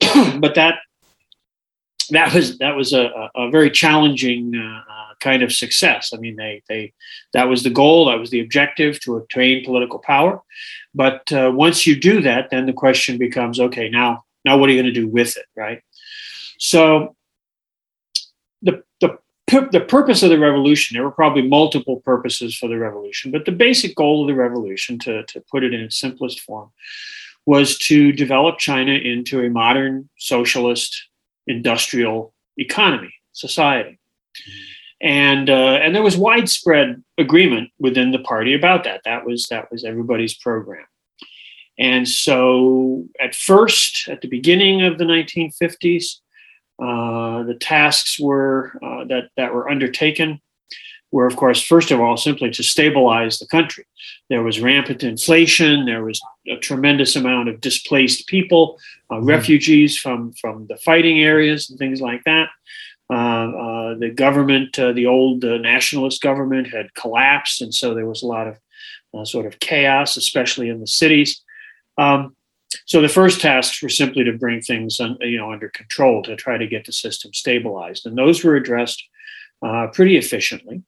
but 0.38 0.54
that 0.54 0.78
that 2.10 2.34
was 2.34 2.58
that 2.58 2.76
was 2.76 2.92
a, 2.92 3.30
a 3.34 3.50
very 3.50 3.70
challenging 3.70 4.54
uh, 4.54 4.82
uh, 4.90 5.14
kind 5.20 5.42
of 5.42 5.52
success. 5.52 6.12
I 6.14 6.18
mean, 6.18 6.36
they 6.36 6.62
they 6.68 6.92
that 7.32 7.48
was 7.48 7.62
the 7.62 7.70
goal, 7.70 8.06
that 8.06 8.18
was 8.18 8.30
the 8.30 8.40
objective 8.40 9.00
to 9.00 9.16
obtain 9.16 9.64
political 9.64 9.98
power. 9.98 10.42
But 10.94 11.30
uh, 11.32 11.52
once 11.54 11.86
you 11.86 11.98
do 11.98 12.22
that, 12.22 12.50
then 12.50 12.66
the 12.66 12.72
question 12.72 13.18
becomes, 13.18 13.60
okay, 13.60 13.88
now 13.88 14.24
now 14.44 14.56
what 14.56 14.68
are 14.68 14.72
you 14.72 14.82
going 14.82 14.94
to 14.94 15.00
do 15.00 15.08
with 15.08 15.36
it, 15.36 15.46
right? 15.56 15.82
So 16.58 17.16
the 18.62 18.82
the 19.00 19.18
the 19.70 19.84
purpose 19.88 20.22
of 20.22 20.30
the 20.30 20.38
revolution, 20.38 20.94
there 20.94 21.04
were 21.04 21.10
probably 21.12 21.42
multiple 21.42 22.00
purposes 22.00 22.56
for 22.56 22.68
the 22.68 22.78
revolution, 22.78 23.30
but 23.30 23.44
the 23.44 23.52
basic 23.52 23.94
goal 23.94 24.22
of 24.22 24.28
the 24.28 24.34
revolution, 24.34 24.98
to, 25.00 25.24
to 25.24 25.40
put 25.50 25.62
it 25.62 25.72
in 25.72 25.80
its 25.80 25.98
simplest 25.98 26.40
form, 26.40 26.70
was 27.46 27.78
to 27.78 28.10
develop 28.10 28.58
China 28.58 28.92
into 28.92 29.44
a 29.44 29.48
modern 29.48 30.08
socialist 30.18 31.06
industrial 31.46 32.34
economy, 32.56 33.12
society. 33.32 33.98
And 35.00 35.50
uh, 35.50 35.78
and 35.82 35.94
there 35.94 36.02
was 36.02 36.16
widespread 36.16 37.02
agreement 37.18 37.70
within 37.78 38.12
the 38.12 38.18
party 38.18 38.54
about 38.54 38.84
that. 38.84 39.02
That 39.04 39.26
was 39.26 39.46
that 39.50 39.70
was 39.70 39.84
everybody's 39.84 40.34
program. 40.34 40.86
And 41.78 42.08
so, 42.08 43.04
at 43.20 43.34
first, 43.34 44.08
at 44.08 44.22
the 44.22 44.28
beginning 44.28 44.82
of 44.82 44.96
the 44.96 45.04
1950s, 45.04 46.20
uh, 46.78 47.42
the 47.42 47.56
tasks 47.60 48.18
were 48.18 48.72
uh, 48.82 49.04
that 49.04 49.30
that 49.36 49.52
were 49.52 49.68
undertaken 49.68 50.40
were, 51.12 51.26
of 51.26 51.36
course, 51.36 51.62
first 51.62 51.90
of 51.90 52.00
all, 52.00 52.16
simply 52.16 52.50
to 52.50 52.62
stabilize 52.62 53.38
the 53.38 53.46
country. 53.46 53.84
There 54.28 54.42
was 54.42 54.60
rampant 54.60 55.02
inflation. 55.02 55.86
There 55.86 56.04
was 56.04 56.20
a 56.48 56.56
tremendous 56.56 57.16
amount 57.16 57.48
of 57.48 57.60
displaced 57.60 58.26
people, 58.26 58.78
uh, 59.10 59.16
mm-hmm. 59.16 59.26
refugees 59.26 59.96
from 59.96 60.32
from 60.32 60.66
the 60.68 60.76
fighting 60.76 61.20
areas 61.20 61.70
and 61.70 61.78
things 61.78 62.00
like 62.00 62.24
that. 62.24 62.48
Uh, 63.08 63.14
uh, 63.14 63.94
the 63.98 64.10
government, 64.10 64.76
uh, 64.78 64.92
the 64.92 65.06
old 65.06 65.44
nationalist 65.44 66.20
government, 66.20 66.66
had 66.66 66.92
collapsed, 66.94 67.62
and 67.62 67.72
so 67.72 67.94
there 67.94 68.06
was 68.06 68.22
a 68.22 68.26
lot 68.26 68.48
of 68.48 68.58
sort 69.26 69.46
of 69.46 69.58
chaos, 69.60 70.16
especially 70.18 70.68
in 70.68 70.80
the 70.80 70.86
cities. 70.86 71.42
Um, 71.96 72.36
so 72.84 73.00
the 73.00 73.08
first 73.08 73.40
tasks 73.40 73.82
were 73.82 73.88
simply 73.88 74.24
to 74.24 74.32
bring 74.32 74.60
things 74.60 75.00
un, 75.00 75.16
you 75.20 75.38
know 75.38 75.52
under 75.52 75.68
control 75.68 76.22
to 76.24 76.36
try 76.36 76.58
to 76.58 76.66
get 76.66 76.84
the 76.84 76.92
system 76.92 77.32
stabilized, 77.32 78.06
and 78.06 78.18
those 78.18 78.42
were 78.42 78.56
addressed 78.56 79.02
uh, 79.62 79.86
pretty 79.92 80.16
efficiently. 80.16 80.82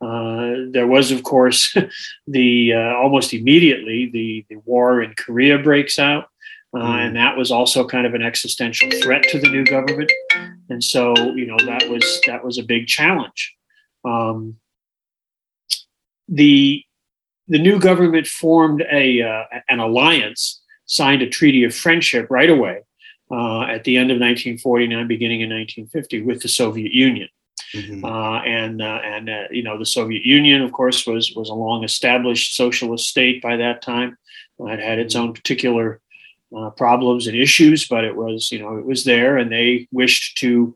Uh, 0.00 0.70
there 0.70 0.86
was, 0.86 1.10
of 1.10 1.22
course, 1.24 1.76
the 2.26 2.72
uh, 2.72 2.94
almost 2.96 3.34
immediately 3.34 4.10
the 4.12 4.44
the 4.48 4.60
war 4.64 5.02
in 5.02 5.14
Korea 5.14 5.58
breaks 5.58 5.98
out, 5.98 6.28
uh, 6.76 6.78
mm. 6.78 7.06
and 7.06 7.16
that 7.16 7.36
was 7.36 7.50
also 7.50 7.86
kind 7.86 8.06
of 8.06 8.14
an 8.14 8.22
existential 8.22 8.88
threat 9.02 9.24
to 9.24 9.40
the 9.40 9.48
new 9.48 9.64
government, 9.64 10.12
and 10.68 10.82
so 10.82 11.14
you 11.34 11.46
know 11.46 11.56
that 11.66 11.88
was 11.88 12.20
that 12.26 12.44
was 12.44 12.58
a 12.58 12.62
big 12.62 12.86
challenge. 12.86 13.56
Um, 14.04 14.56
the 16.28 16.84
the 17.48 17.58
new 17.58 17.80
government 17.80 18.26
formed 18.26 18.84
a 18.92 19.22
uh, 19.22 19.44
an 19.68 19.80
alliance 19.80 20.62
signed 20.84 21.22
a 21.22 21.28
treaty 21.28 21.64
of 21.64 21.74
friendship 21.74 22.26
right 22.30 22.50
away 22.50 22.82
uh, 23.30 23.62
at 23.62 23.84
the 23.84 23.96
end 23.96 24.10
of 24.10 24.16
1949, 24.16 25.06
beginning 25.06 25.40
in 25.40 25.50
1950, 25.50 26.22
with 26.22 26.42
the 26.42 26.48
Soviet 26.48 26.92
Union. 26.92 27.28
Mm-hmm. 27.74 28.04
Uh, 28.04 28.40
and 28.42 28.80
uh, 28.80 29.00
and 29.04 29.28
uh, 29.28 29.44
you 29.50 29.62
know 29.62 29.78
the 29.78 29.86
Soviet 29.86 30.24
Union, 30.24 30.62
of 30.62 30.72
course, 30.72 31.06
was 31.06 31.32
was 31.34 31.50
a 31.50 31.54
long 31.54 31.84
established 31.84 32.56
socialist 32.56 33.08
state 33.08 33.42
by 33.42 33.56
that 33.56 33.82
time. 33.82 34.16
It 34.60 34.80
had 34.80 34.98
its 34.98 35.14
own 35.14 35.34
particular 35.34 36.00
uh, 36.56 36.70
problems 36.70 37.26
and 37.26 37.36
issues, 37.36 37.86
but 37.86 38.04
it 38.04 38.16
was 38.16 38.50
you 38.50 38.58
know 38.58 38.76
it 38.76 38.86
was 38.86 39.04
there, 39.04 39.36
and 39.36 39.52
they 39.52 39.86
wished 39.92 40.38
to 40.38 40.74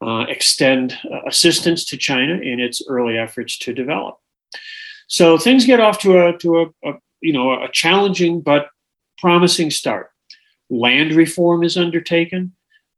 uh, 0.00 0.24
extend 0.28 0.98
assistance 1.26 1.84
to 1.86 1.96
China 1.96 2.34
in 2.34 2.58
its 2.58 2.82
early 2.88 3.18
efforts 3.18 3.58
to 3.58 3.74
develop. 3.74 4.18
So 5.08 5.36
things 5.36 5.66
get 5.66 5.80
off 5.80 5.98
to 6.00 6.26
a 6.26 6.38
to 6.38 6.60
a, 6.60 6.88
a 6.88 6.94
you 7.20 7.32
know 7.32 7.52
a 7.52 7.68
challenging 7.70 8.40
but 8.40 8.68
promising 9.18 9.70
start. 9.70 10.10
Land 10.70 11.12
reform 11.12 11.64
is 11.64 11.76
undertaken, 11.76 12.52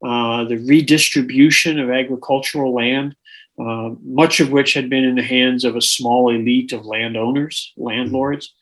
uh, 0.05 0.43
the 0.43 0.57
redistribution 0.57 1.79
of 1.79 1.89
agricultural 1.89 2.73
land, 2.73 3.15
uh, 3.59 3.91
much 4.03 4.39
of 4.39 4.51
which 4.51 4.73
had 4.73 4.89
been 4.89 5.03
in 5.03 5.15
the 5.15 5.23
hands 5.23 5.63
of 5.63 5.75
a 5.75 5.81
small 5.81 6.29
elite 6.29 6.73
of 6.73 6.85
landowners, 6.85 7.73
landlords. 7.77 8.53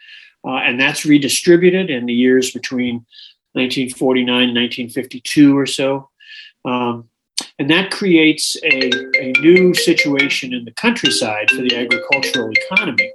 Uh, 0.45 0.55
and 0.55 0.79
that's 0.79 1.05
redistributed 1.05 1.89
in 1.89 2.05
the 2.05 2.13
years 2.13 2.51
between 2.51 3.05
1949 3.53 4.27
and 4.27 4.55
1952 4.55 5.57
or 5.57 5.65
so. 5.65 6.09
Um, 6.65 7.09
and 7.59 7.69
that 7.69 7.91
creates 7.91 8.55
a, 8.63 8.91
a 9.19 9.33
new 9.41 9.73
situation 9.73 10.53
in 10.53 10.65
the 10.65 10.71
countryside 10.71 11.49
for 11.49 11.61
the 11.61 11.75
agricultural 11.75 12.51
economy 12.51 13.11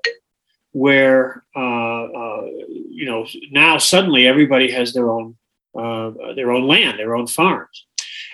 where 0.77 1.43
uh, 1.57 2.05
uh, 2.05 2.43
you 2.91 3.07
know 3.07 3.27
now 3.51 3.79
suddenly 3.79 4.27
everybody 4.27 4.71
has 4.71 4.93
their 4.93 5.11
own 5.11 5.35
uh, 5.75 6.11
their 6.35 6.53
own 6.53 6.67
land, 6.67 6.99
their 6.99 7.17
own 7.17 7.27
farms, 7.27 7.87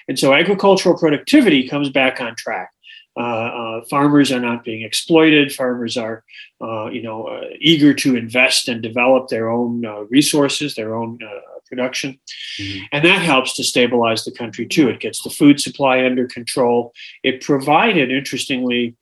and 0.09 0.19
so 0.19 0.35
agricultural 0.35 0.99
productivity 0.99 1.69
comes 1.69 1.89
back 1.89 2.21
on 2.21 2.35
track. 2.35 2.71
Uh, 3.17 3.21
uh, 3.21 3.85
farmers 3.91 4.33
are 4.33 4.41
not 4.41 4.65
being 4.65 4.83
exploited. 4.83 5.53
Farmers 5.53 5.97
are, 5.97 6.25
uh, 6.61 6.87
you 6.87 7.03
know, 7.03 7.43
eager 7.61 7.93
to 7.93 8.17
invest 8.17 8.69
and 8.69 8.83
develop 8.83 9.29
their 9.29 9.51
own 9.51 9.83
resources, 10.09 10.75
their 10.75 10.95
own 10.95 11.19
production, 11.69 12.19
mm-hmm. 12.61 12.85
and 12.93 13.05
that 13.05 13.23
helps 13.23 13.55
to 13.57 13.65
stabilize 13.65 14.25
the 14.25 14.33
country 14.33 14.67
too. 14.67 14.89
It 14.89 15.01
gets 15.01 15.23
the 15.23 15.31
food 15.31 15.61
supply 15.61 16.05
under 16.05 16.27
control. 16.27 16.93
It 17.23 17.43
provided, 17.43 18.11
interestingly, 18.11 18.95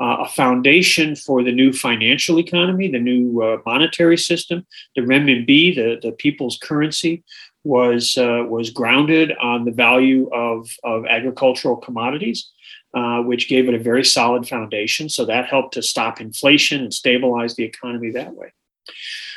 uh, 0.00 0.16
a 0.20 0.28
foundation 0.28 1.14
for 1.14 1.42
the 1.42 1.52
new 1.52 1.72
financial 1.72 2.38
economy, 2.38 2.90
the 2.90 2.98
new 2.98 3.42
uh, 3.42 3.58
monetary 3.64 4.18
system. 4.18 4.66
The 4.96 5.02
renminbi, 5.02 5.74
the, 5.74 6.00
the 6.02 6.12
people's 6.12 6.58
currency, 6.58 7.22
was 7.62 8.18
uh, 8.18 8.44
was 8.48 8.70
grounded 8.70 9.32
on 9.40 9.64
the 9.64 9.70
value 9.70 10.28
of, 10.32 10.68
of 10.82 11.06
agricultural 11.06 11.76
commodities. 11.76 12.50
Uh, 12.94 13.20
which 13.22 13.48
gave 13.48 13.68
it 13.68 13.74
a 13.74 13.78
very 13.78 14.04
solid 14.04 14.46
foundation. 14.48 15.08
So 15.08 15.24
that 15.24 15.46
helped 15.46 15.74
to 15.74 15.82
stop 15.82 16.20
inflation 16.20 16.80
and 16.80 16.94
stabilize 16.94 17.56
the 17.56 17.64
economy 17.64 18.10
that 18.12 18.34
way. 18.34 18.52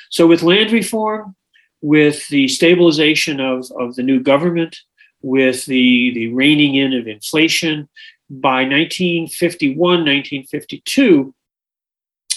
So 0.10 0.28
with 0.28 0.44
land 0.44 0.72
reform, 0.72 1.36
with 1.82 2.28
the 2.30 2.48
stabilization 2.48 3.40
of, 3.40 3.72
of 3.80 3.96
the 3.96 4.04
new 4.04 4.20
government, 4.20 4.78
with 5.22 5.66
the, 5.66 6.12
the 6.14 6.34
reining 6.34 6.76
in 6.76 6.94
of 6.94 7.08
inflation, 7.08 7.90
by 8.30 8.64
1951, 8.64 9.78
1952, 9.78 11.34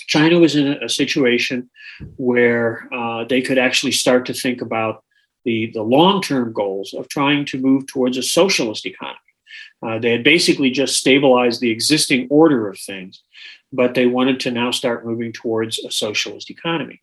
China 0.07 0.39
was 0.39 0.57
in 0.57 0.69
a, 0.69 0.89
situation 0.89 1.71
where 2.17 2.89
uh, 2.93 3.25
they 3.25 3.43
could 3.43 3.59
actually 3.59 3.93
start 3.93 4.27
to 4.27 4.35
think 4.35 4.61
about 4.61 5.05
the, 5.45 5.71
the 5.73 5.83
long 5.83 6.21
term 6.23 6.53
goals 6.53 6.95
of 6.95 7.09
trying 7.09 7.45
to 7.45 7.59
move 7.59 7.87
towards 7.87 8.17
a 8.17 8.23
socialist 8.23 8.87
economy. 8.87 9.19
Uh, 9.83 9.99
they 9.99 10.11
had 10.13 10.25
basically 10.25 10.71
just 10.71 10.97
stabilized 10.97 11.61
the 11.61 11.71
existing 11.71 12.27
order 12.31 12.69
of 12.69 12.79
things, 12.79 13.23
but 13.73 13.95
they 13.95 14.07
wanted 14.07 14.39
to 14.41 14.51
now 14.51 14.71
start 14.71 15.07
moving 15.07 15.33
towards 15.33 15.79
a 15.79 15.91
socialist 15.91 16.51
economy. 16.51 17.01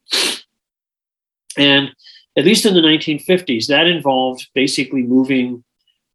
And 1.57 1.89
at 2.37 2.45
least 2.45 2.65
in 2.65 2.75
the 2.75 2.81
1950s, 2.81 3.67
that 3.67 3.87
involved 3.87 4.47
basically 4.53 5.01
moving 5.01 5.63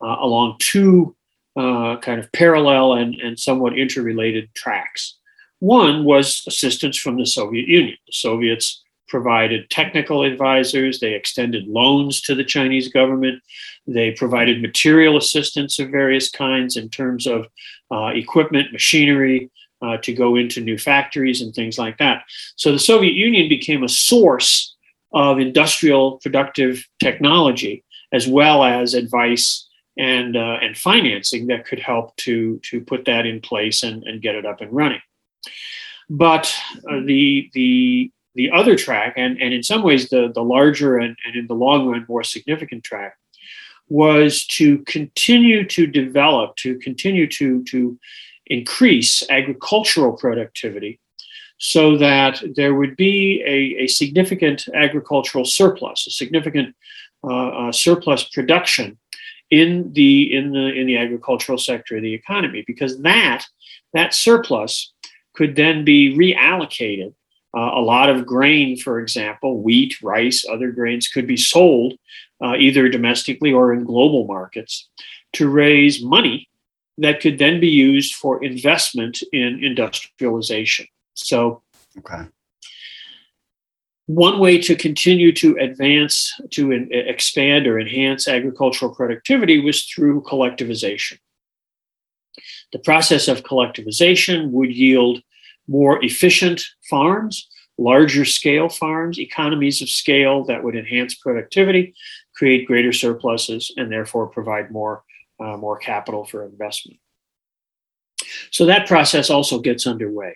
uh, 0.01 0.16
along 0.20 0.57
two 0.61 1.16
uh, 1.57 1.96
kind 1.98 2.20
of 2.20 2.31
parallel 2.33 2.94
and, 2.94 3.14
and 3.16 3.38
somewhat 3.38 3.77
interrelated 3.77 4.55
tracks. 4.55 5.18
One 5.59 6.05
was 6.05 6.42
assistance 6.46 6.96
from 6.96 7.18
the 7.18 7.27
Soviet 7.27 7.68
Union. 7.68 7.96
The 8.07 8.12
Soviets 8.12 8.82
provided 9.12 9.68
technical 9.68 10.22
advisors, 10.25 10.98
they 10.98 11.12
extended 11.12 11.68
loans 11.68 12.22
to 12.22 12.35
the 12.35 12.48
Chinese 12.57 12.88
government, 12.88 13.42
they 13.87 14.11
provided 14.12 14.62
material 14.62 15.18
assistance 15.18 15.79
of 15.79 15.90
various 15.90 16.31
kinds 16.31 16.79
in 16.79 16.88
terms 16.88 17.27
of 17.27 17.46
uh, 17.92 18.11
equipment, 18.25 18.72
machinery. 18.72 19.51
Uh, 19.85 19.96
to 19.96 20.12
go 20.12 20.37
into 20.37 20.61
new 20.61 20.79
factories 20.79 21.42
and 21.42 21.53
things 21.53 21.77
like 21.77 21.98
that. 21.98 22.22
So 22.55 22.70
the 22.70 22.79
Soviet 22.79 23.14
Union 23.14 23.48
became 23.48 23.83
a 23.83 23.88
source 23.88 24.77
of 25.12 25.40
industrial 25.40 26.20
productive 26.22 26.87
technology 27.03 27.83
as 28.12 28.29
well 28.29 28.62
as 28.62 28.94
advice 28.94 29.68
and 29.98 30.37
uh, 30.37 30.59
and 30.62 30.79
financing 30.79 31.48
that 31.48 31.66
could 31.66 31.81
help 31.81 32.14
to 32.18 32.61
to 32.70 32.81
put 32.81 33.05
that 33.07 33.27
in 33.27 33.40
place 33.40 33.83
and, 33.83 34.05
and 34.05 34.22
get 34.22 34.37
it 34.37 34.46
up 34.46 34.61
and 34.61 34.72
running. 34.72 35.03
But 36.09 36.55
uh, 36.88 37.01
the 37.05 37.51
the 37.53 38.12
the 38.35 38.51
other 38.51 38.77
track, 38.77 39.14
and, 39.16 39.40
and 39.40 39.53
in 39.53 39.62
some 39.62 39.83
ways 39.83 40.09
the, 40.09 40.33
the 40.35 40.42
larger 40.42 40.99
and, 40.99 41.16
and 41.25 41.37
in 41.37 41.47
the 41.47 41.55
long 41.55 41.88
run 41.88 42.07
more 42.09 42.25
significant 42.25 42.83
track, 42.85 43.16
was 43.88 44.47
to 44.47 44.79
continue 44.79 45.66
to 45.68 45.87
develop, 45.87 46.57
to 46.57 46.79
continue 46.79 47.27
to, 47.27 47.62
to 47.64 47.99
increase 48.47 49.23
agricultural 49.29 50.12
productivity 50.12 50.99
so 51.59 51.97
that 51.97 52.42
there 52.57 52.75
would 52.75 52.97
be 52.97 53.42
a, 53.47 53.85
a 53.85 53.87
significant 53.87 54.66
agricultural 54.75 55.45
surplus, 55.45 56.07
a 56.07 56.11
significant 56.11 56.75
uh, 57.23 57.49
uh, 57.49 57.73
surplus 57.73 58.25
production 58.25 58.99
in 59.51 59.92
the 59.92 60.35
in 60.35 60.53
the 60.53 60.73
in 60.73 60.87
the 60.87 60.97
agricultural 60.97 61.59
sector 61.59 61.97
of 61.97 62.03
the 62.03 62.14
economy, 62.14 62.64
because 62.66 63.01
that 63.03 63.45
that 63.92 64.14
surplus 64.14 64.92
could 65.35 65.55
then 65.55 65.85
be 65.85 66.16
reallocated. 66.16 67.14
Uh, 67.54 67.72
a 67.74 67.80
lot 67.80 68.08
of 68.08 68.24
grain, 68.24 68.76
for 68.76 68.98
example, 68.98 69.60
wheat, 69.60 70.00
rice, 70.02 70.44
other 70.48 70.70
grains 70.72 71.08
could 71.08 71.26
be 71.26 71.36
sold 71.36 71.94
uh, 72.42 72.54
either 72.56 72.88
domestically 72.88 73.52
or 73.52 73.72
in 73.74 73.84
global 73.84 74.26
markets 74.26 74.88
to 75.34 75.48
raise 75.48 76.02
money 76.02 76.48
that 76.98 77.20
could 77.20 77.38
then 77.38 77.60
be 77.60 77.68
used 77.68 78.14
for 78.14 78.42
investment 78.42 79.22
in 79.32 79.62
industrialization. 79.62 80.86
So, 81.14 81.62
okay. 81.98 82.28
One 84.06 84.40
way 84.40 84.60
to 84.62 84.74
continue 84.74 85.32
to 85.32 85.56
advance, 85.58 86.32
to 86.50 86.72
in, 86.72 86.88
expand 86.92 87.66
or 87.66 87.78
enhance 87.78 88.28
agricultural 88.28 88.94
productivity 88.94 89.60
was 89.60 89.84
through 89.84 90.22
collectivization. 90.22 91.18
The 92.72 92.78
process 92.78 93.28
of 93.28 93.42
collectivization 93.42 94.50
would 94.50 94.74
yield 94.74 95.22
more 95.68 96.03
efficient 96.05 96.62
farms, 96.88 97.48
larger 97.79 98.25
scale 98.25 98.68
farms, 98.68 99.18
economies 99.18 99.83
of 99.83 99.88
scale 99.88 100.44
that 100.44 100.62
would 100.62 100.77
enhance 100.77 101.14
productivity, 101.14 101.94
create 102.35 102.66
greater 102.66 102.92
surpluses, 102.92 103.72
and 103.77 103.90
therefore 103.90 104.27
provide 104.27 104.70
more, 104.70 105.03
uh, 105.40 105.57
more 105.57 105.79
capital 105.79 106.25
for 106.25 106.44
investment. 106.44 106.98
So 108.51 108.66
that 108.66 108.87
process 108.87 109.31
also 109.31 109.59
gets 109.59 109.87
underway. 109.87 110.35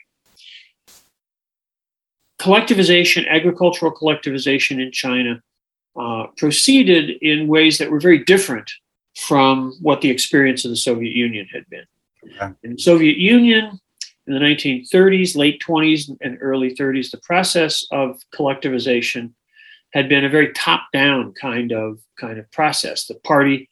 Collectivization, 2.41 3.29
agricultural 3.29 3.93
collectivization 3.93 4.81
in 4.83 4.93
China, 4.93 5.43
uh, 5.99 6.27
proceeded 6.37 7.11
in 7.23 7.49
ways 7.49 7.79
that 7.79 7.91
were 7.91 8.01
very 8.01 8.23
different 8.25 8.71
from 9.17 9.73
what 9.81 10.03
the 10.03 10.11
experience 10.11 10.65
of 10.65 10.71
the 10.71 10.77
Soviet 10.77 11.15
Union 11.17 11.47
had 11.53 11.65
been. 11.71 11.85
Okay. 12.35 12.55
In 12.65 12.73
the 12.73 12.79
Soviet 12.79 13.17
Union, 13.17 13.81
in 14.27 14.35
the 14.35 14.41
1930s, 14.41 15.37
late 15.37 15.63
20s, 15.63 16.17
and 16.21 16.39
early 16.41 16.75
30s, 16.75 17.11
the 17.11 17.19
process 17.19 17.87
of 17.91 18.21
collectivization 18.35 19.33
had 19.93 20.09
been 20.09 20.25
a 20.25 20.29
very 20.29 20.53
top-down 20.53 21.33
kind 21.33 21.73
of 21.73 21.99
kind 22.19 22.39
of 22.39 22.51
process. 22.51 23.07
The 23.07 23.15
party, 23.15 23.69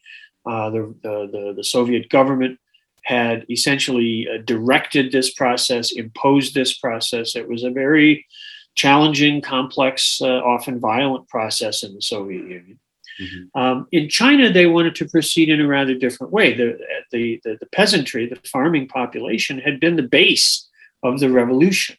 uh, 0.47 0.71
the, 0.71 0.95
the, 1.03 1.55
the 1.57 1.64
Soviet 1.64 2.09
government 2.09 2.59
had 3.03 3.45
essentially 3.51 4.27
uh, 4.33 4.38
directed 4.45 5.12
this 5.12 5.35
process, 5.35 5.93
imposed 5.93 6.55
this 6.55 6.79
process. 6.79 7.37
It 7.37 7.49
was 7.49 7.64
a 7.64 7.71
very 7.71 8.27
challenging, 8.75 9.40
complex, 9.40 10.21
uh, 10.23 10.27
often 10.27 10.81
violent 10.81 11.29
process 11.29 11.83
in 11.83 11.95
the 11.95 12.03
Soviet 12.03 12.43
Union. 12.43 12.79
Mm-hmm. 13.20 13.61
Um, 13.61 13.87
in 13.92 14.09
China, 14.09 14.53
they 14.53 14.66
wanted 14.66 14.94
to 14.96 15.09
proceed 15.09 15.48
in 15.48 15.61
a 15.61 15.66
rather 15.66 15.94
different 15.94 16.33
way. 16.33 16.55
The, 16.55 16.79
the, 17.12 17.40
the, 17.44 17.57
the, 17.61 17.66
peasantry, 17.66 18.27
the 18.27 18.40
farming 18.48 18.88
population, 18.88 19.59
had 19.59 19.81
been 19.81 19.96
the 19.96 20.03
base 20.03 20.68
of 21.03 21.20
the 21.20 21.31
revolution. 21.31 21.96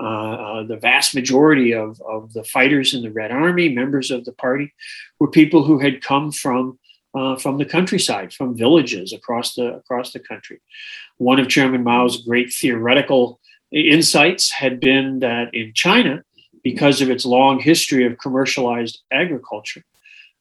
Uh, 0.00 0.02
uh, 0.02 0.62
the 0.62 0.76
vast 0.76 1.12
majority 1.12 1.74
of, 1.74 2.00
of 2.02 2.32
the 2.32 2.44
fighters 2.44 2.94
in 2.94 3.02
the 3.02 3.10
Red 3.10 3.32
Army, 3.32 3.68
members 3.68 4.12
of 4.12 4.24
the 4.24 4.32
party, 4.32 4.72
were 5.18 5.28
people 5.28 5.64
who 5.64 5.80
had 5.80 6.02
come 6.02 6.30
from 6.30 6.78
uh, 7.14 7.36
from 7.36 7.58
the 7.58 7.64
countryside, 7.64 8.32
from 8.32 8.56
villages 8.56 9.12
across 9.12 9.54
the 9.54 9.74
across 9.74 10.12
the 10.12 10.20
country. 10.20 10.60
One 11.16 11.40
of 11.40 11.48
Chairman 11.48 11.82
Mao's 11.82 12.22
great 12.22 12.52
theoretical 12.52 13.40
insights 13.72 14.52
had 14.52 14.78
been 14.78 15.18
that 15.20 15.52
in 15.52 15.72
China, 15.74 16.22
because 16.62 17.00
of 17.00 17.10
its 17.10 17.24
long 17.24 17.58
history 17.58 18.06
of 18.06 18.18
commercialized 18.18 19.00
agriculture, 19.10 19.82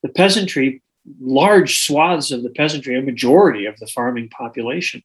the 0.03 0.09
peasantry, 0.09 0.81
large 1.19 1.85
swaths 1.85 2.31
of 2.31 2.43
the 2.43 2.49
peasantry, 2.49 2.97
a 2.97 3.01
majority 3.01 3.65
of 3.65 3.77
the 3.79 3.87
farming 3.87 4.29
population, 4.29 5.03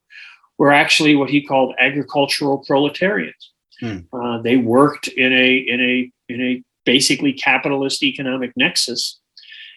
were 0.59 0.73
actually 0.73 1.17
what 1.17 1.31
he 1.31 1.45
called 1.45 1.75
agricultural 1.79 2.59
proletarians. 2.67 3.51
Hmm. 3.81 3.99
Uh, 4.13 4.41
they 4.43 4.57
worked 4.57 5.09
in 5.09 5.33
a 5.33 5.57
in 5.57 5.81
a 5.81 6.13
in 6.33 6.41
a 6.41 6.63
basically 6.85 7.33
capitalist 7.33 8.03
economic 8.03 8.53
nexus, 8.57 9.19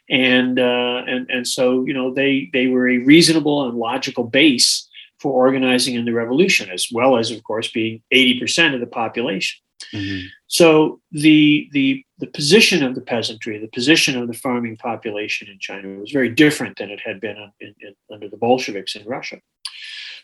and 0.09 0.59
uh, 0.59 1.03
and 1.07 1.29
and 1.29 1.47
so 1.47 1.85
you 1.85 1.93
know 1.93 2.13
they 2.13 2.49
they 2.53 2.67
were 2.67 2.87
a 2.87 2.99
reasonable 2.99 3.67
and 3.67 3.77
logical 3.77 4.23
base 4.23 4.87
for 5.19 5.31
organizing 5.31 5.95
in 5.95 6.05
the 6.05 6.13
revolution, 6.13 6.69
as 6.69 6.87
well 6.91 7.17
as 7.17 7.31
of 7.31 7.43
course 7.43 7.71
being 7.71 8.01
eighty 8.11 8.39
percent 8.39 8.75
of 8.75 8.79
the 8.79 8.87
population. 8.87 9.59
Mm-hmm. 9.93 10.27
So 10.47 11.01
the 11.11 11.69
the 11.71 12.03
the 12.19 12.27
position 12.27 12.83
of 12.83 12.95
the 12.95 13.01
peasantry, 13.01 13.57
the 13.57 13.67
position 13.67 14.17
of 14.17 14.27
the 14.27 14.33
farming 14.33 14.77
population 14.77 15.47
in 15.49 15.59
China 15.59 15.99
was 15.99 16.11
very 16.11 16.29
different 16.29 16.77
than 16.77 16.89
it 16.89 17.01
had 17.03 17.19
been 17.19 17.35
in, 17.59 17.75
in, 17.81 17.95
under 18.11 18.29
the 18.29 18.37
Bolsheviks 18.37 18.95
in 18.95 19.05
Russia. 19.05 19.37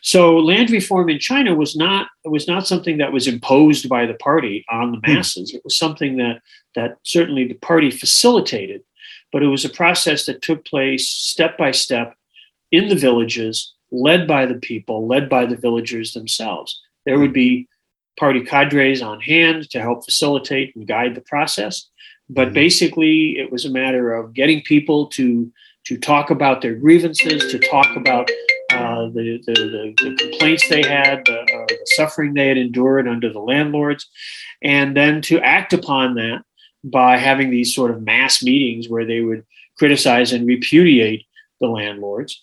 So 0.00 0.36
land 0.36 0.70
reform 0.70 1.08
in 1.10 1.18
China 1.18 1.54
was 1.54 1.76
not 1.76 2.08
was 2.24 2.48
not 2.48 2.66
something 2.66 2.98
that 2.98 3.12
was 3.12 3.26
imposed 3.26 3.88
by 3.88 4.06
the 4.06 4.14
party 4.14 4.64
on 4.70 4.92
the 4.92 4.98
hmm. 4.98 5.14
masses. 5.14 5.52
It 5.54 5.62
was 5.64 5.76
something 5.76 6.16
that 6.16 6.40
that 6.74 6.98
certainly 7.02 7.46
the 7.46 7.54
party 7.54 7.90
facilitated, 7.90 8.82
but 9.32 9.42
it 9.42 9.48
was 9.48 9.64
a 9.64 9.70
process 9.70 10.26
that 10.26 10.42
took 10.42 10.64
place 10.64 11.08
step 11.08 11.56
by 11.58 11.70
step 11.72 12.14
in 12.70 12.88
the 12.88 12.96
villages, 12.96 13.74
led 13.90 14.26
by 14.26 14.46
the 14.46 14.54
people, 14.54 15.06
led 15.06 15.28
by 15.28 15.46
the 15.46 15.56
villagers 15.56 16.12
themselves. 16.12 16.80
There 17.06 17.18
would 17.18 17.32
be 17.32 17.68
party 18.18 18.42
cadres 18.42 19.02
on 19.02 19.20
hand 19.20 19.70
to 19.70 19.80
help 19.80 20.04
facilitate 20.04 20.74
and 20.76 20.86
guide 20.86 21.14
the 21.14 21.20
process. 21.22 21.88
But 22.28 22.48
mm-hmm. 22.48 22.54
basically, 22.54 23.38
it 23.38 23.50
was 23.50 23.64
a 23.64 23.70
matter 23.70 24.14
of 24.14 24.34
getting 24.34 24.62
people 24.62 25.06
to 25.08 25.50
to 25.84 25.98
talk 25.98 26.30
about 26.30 26.62
their 26.62 26.76
grievances, 26.76 27.50
to 27.50 27.58
talk 27.58 27.96
about 27.96 28.30
uh, 28.72 29.06
the, 29.06 29.42
the, 29.46 29.52
the, 29.52 29.94
the, 29.98 30.16
complaints 30.16 30.68
they 30.68 30.80
had, 30.80 31.24
the, 31.26 31.40
uh, 31.40 31.66
the 31.66 31.76
suffering 31.96 32.34
they 32.34 32.46
had 32.46 32.56
endured 32.56 33.08
under 33.08 33.32
the 33.32 33.40
landlords, 33.40 34.08
and 34.62 34.96
then 34.96 35.20
to 35.20 35.40
act 35.40 35.72
upon 35.72 36.14
that 36.14 36.44
by 36.84 37.16
having 37.16 37.50
these 37.50 37.74
sort 37.74 37.90
of 37.90 38.00
mass 38.00 38.44
meetings 38.44 38.88
where 38.88 39.04
they 39.04 39.22
would 39.22 39.44
criticize 39.76 40.32
and 40.32 40.46
repudiate 40.46 41.26
the 41.60 41.66
landlords 41.66 42.42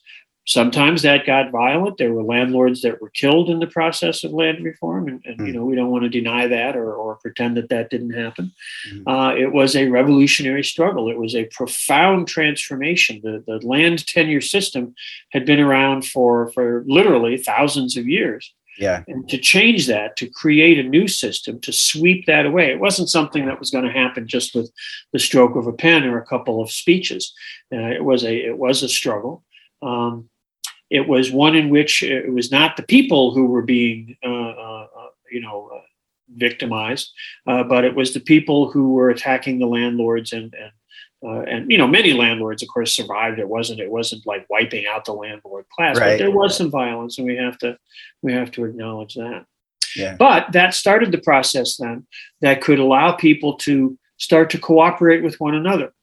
sometimes 0.49 1.03
that 1.03 1.27
got 1.27 1.51
violent. 1.51 1.99
There 1.99 2.11
were 2.11 2.23
landlords 2.23 2.81
that 2.81 2.99
were 2.99 3.11
killed 3.11 3.51
in 3.51 3.59
the 3.59 3.67
process 3.67 4.23
of 4.23 4.31
land 4.31 4.63
reform, 4.63 5.07
and, 5.07 5.21
and 5.23 5.47
you 5.47 5.53
know 5.53 5.63
we 5.63 5.75
don't 5.75 5.91
want 5.91 6.03
to 6.03 6.09
deny 6.09 6.47
that 6.47 6.75
or, 6.75 6.91
or 6.93 7.15
pretend 7.17 7.55
that 7.57 7.69
that 7.69 7.91
didn't 7.91 8.13
happen. 8.13 8.51
Uh, 9.05 9.35
it 9.37 9.53
was 9.53 9.75
a 9.75 9.89
revolutionary 9.89 10.63
struggle. 10.63 11.09
It 11.09 11.19
was 11.19 11.35
a 11.35 11.45
profound 11.45 12.27
transformation. 12.27 13.21
The 13.23 13.43
the 13.45 13.65
land 13.65 14.05
tenure 14.07 14.41
system 14.41 14.95
had 15.29 15.45
been 15.45 15.59
around 15.59 16.05
for 16.05 16.51
for 16.51 16.83
literally 16.87 17.37
thousands 17.37 17.95
of 17.95 18.07
years. 18.07 18.51
Yeah. 18.79 19.03
And 19.09 19.27
to 19.27 19.37
change 19.37 19.87
that, 19.87 20.15
to 20.15 20.29
create 20.29 20.79
a 20.79 20.87
new 20.87 21.05
system, 21.09 21.59
to 21.61 21.73
sweep 21.73 22.25
that 22.27 22.45
away, 22.45 22.71
it 22.71 22.79
wasn't 22.79 23.09
something 23.09 23.45
that 23.45 23.59
was 23.59 23.71
going 23.71 23.83
to 23.83 23.91
happen 23.91 24.25
just 24.25 24.55
with 24.55 24.71
the 25.11 25.19
stroke 25.19 25.57
of 25.57 25.67
a 25.67 25.73
pen 25.73 26.05
or 26.05 26.17
a 26.17 26.25
couple 26.25 26.61
of 26.61 26.71
speeches. 26.71 27.33
Uh, 27.73 27.89
it 27.89 28.03
was 28.03 28.23
a 28.23 28.35
it 28.35 28.57
was 28.57 28.81
a 28.81 28.89
struggle. 28.89 29.43
Um, 29.81 30.29
it 30.89 31.07
was 31.07 31.31
one 31.31 31.55
in 31.55 31.69
which 31.69 32.03
it 32.03 32.31
was 32.31 32.51
not 32.51 32.77
the 32.77 32.83
people 32.83 33.33
who 33.33 33.45
were 33.45 33.61
being, 33.61 34.17
uh, 34.23 34.29
uh, 34.29 34.87
uh 34.97 35.09
you 35.31 35.41
know, 35.41 35.69
uh, 35.73 35.81
victimized, 36.35 37.11
uh, 37.47 37.63
but 37.63 37.85
it 37.85 37.95
was 37.95 38.13
the 38.13 38.19
people 38.19 38.69
who 38.69 38.93
were 38.93 39.09
attacking 39.09 39.59
the 39.59 39.67
landlords 39.67 40.33
and 40.33 40.53
and 40.53 40.71
uh, 41.23 41.41
and 41.41 41.69
you 41.69 41.77
know 41.77 41.87
many 41.87 42.13
landlords 42.13 42.63
of 42.63 42.69
course 42.69 42.95
survived 42.95 43.39
it 43.39 43.47
wasn't 43.47 43.79
it 43.79 43.91
wasn't 43.91 44.25
like 44.25 44.45
wiping 44.49 44.85
out 44.87 45.05
the 45.05 45.13
landlord 45.13 45.65
class 45.75 45.99
Right. 45.99 46.11
but 46.11 46.17
there 46.17 46.31
was 46.31 46.55
some 46.55 46.71
violence 46.71 47.17
and 47.17 47.27
we 47.27 47.35
have 47.35 47.57
to 47.59 47.77
we 48.21 48.31
have 48.33 48.51
to 48.51 48.65
acknowledge 48.65 49.15
that 49.15 49.45
Yeah. 49.95 50.15
but 50.17 50.51
that 50.53 50.73
started 50.73 51.11
the 51.11 51.17
process 51.17 51.77
then 51.77 52.07
that 52.41 52.61
could 52.61 52.79
allow 52.79 53.11
people 53.11 53.55
to 53.57 53.97
start 54.17 54.49
to 54.51 54.59
cooperate 54.59 55.23
with 55.23 55.39
one 55.39 55.55
another 55.55 55.93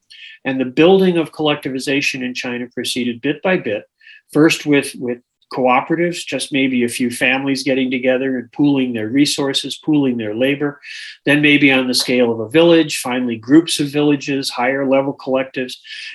and 0.44 0.60
the 0.60 0.66
building 0.66 1.16
of 1.16 1.32
collectivization 1.32 2.22
in 2.22 2.34
china 2.34 2.66
proceeded 2.74 3.22
bit 3.22 3.42
by 3.42 3.56
bit 3.56 3.84
first 4.32 4.66
with 4.66 4.94
with 4.96 5.18
cooperatives 5.52 6.26
just 6.26 6.52
maybe 6.52 6.82
a 6.82 6.88
few 6.88 7.10
families 7.10 7.62
getting 7.62 7.90
together 7.90 8.36
and 8.36 8.50
pooling 8.50 8.92
their 8.92 9.08
resources 9.08 9.78
pooling 9.78 10.16
their 10.16 10.34
labor 10.34 10.80
then 11.24 11.40
maybe 11.40 11.70
on 11.70 11.86
the 11.86 11.94
scale 11.94 12.32
of 12.32 12.40
a 12.40 12.48
village 12.48 12.98
finally 12.98 13.36
groups 13.36 13.78
of 13.78 13.88
villages 13.88 14.50
higher 14.50 14.84
level 14.86 15.14
collectives 15.14 15.74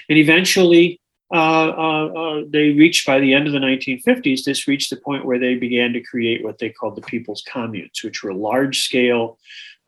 and 0.09 0.17
eventually 0.17 0.99
uh, 1.33 1.69
uh, 1.69 2.05
uh, 2.07 2.41
they 2.49 2.71
reached 2.71 3.07
by 3.07 3.17
the 3.17 3.33
end 3.33 3.47
of 3.47 3.53
the 3.53 3.59
1950s 3.59 4.43
this 4.43 4.67
reached 4.67 4.89
the 4.89 4.97
point 4.97 5.23
where 5.23 5.39
they 5.39 5.55
began 5.55 5.93
to 5.93 6.01
create 6.01 6.43
what 6.43 6.57
they 6.57 6.69
called 6.69 6.97
the 6.97 7.01
people's 7.01 7.41
communes 7.43 8.03
which 8.03 8.23
were 8.23 8.33
large 8.33 8.83
scale 8.83 9.39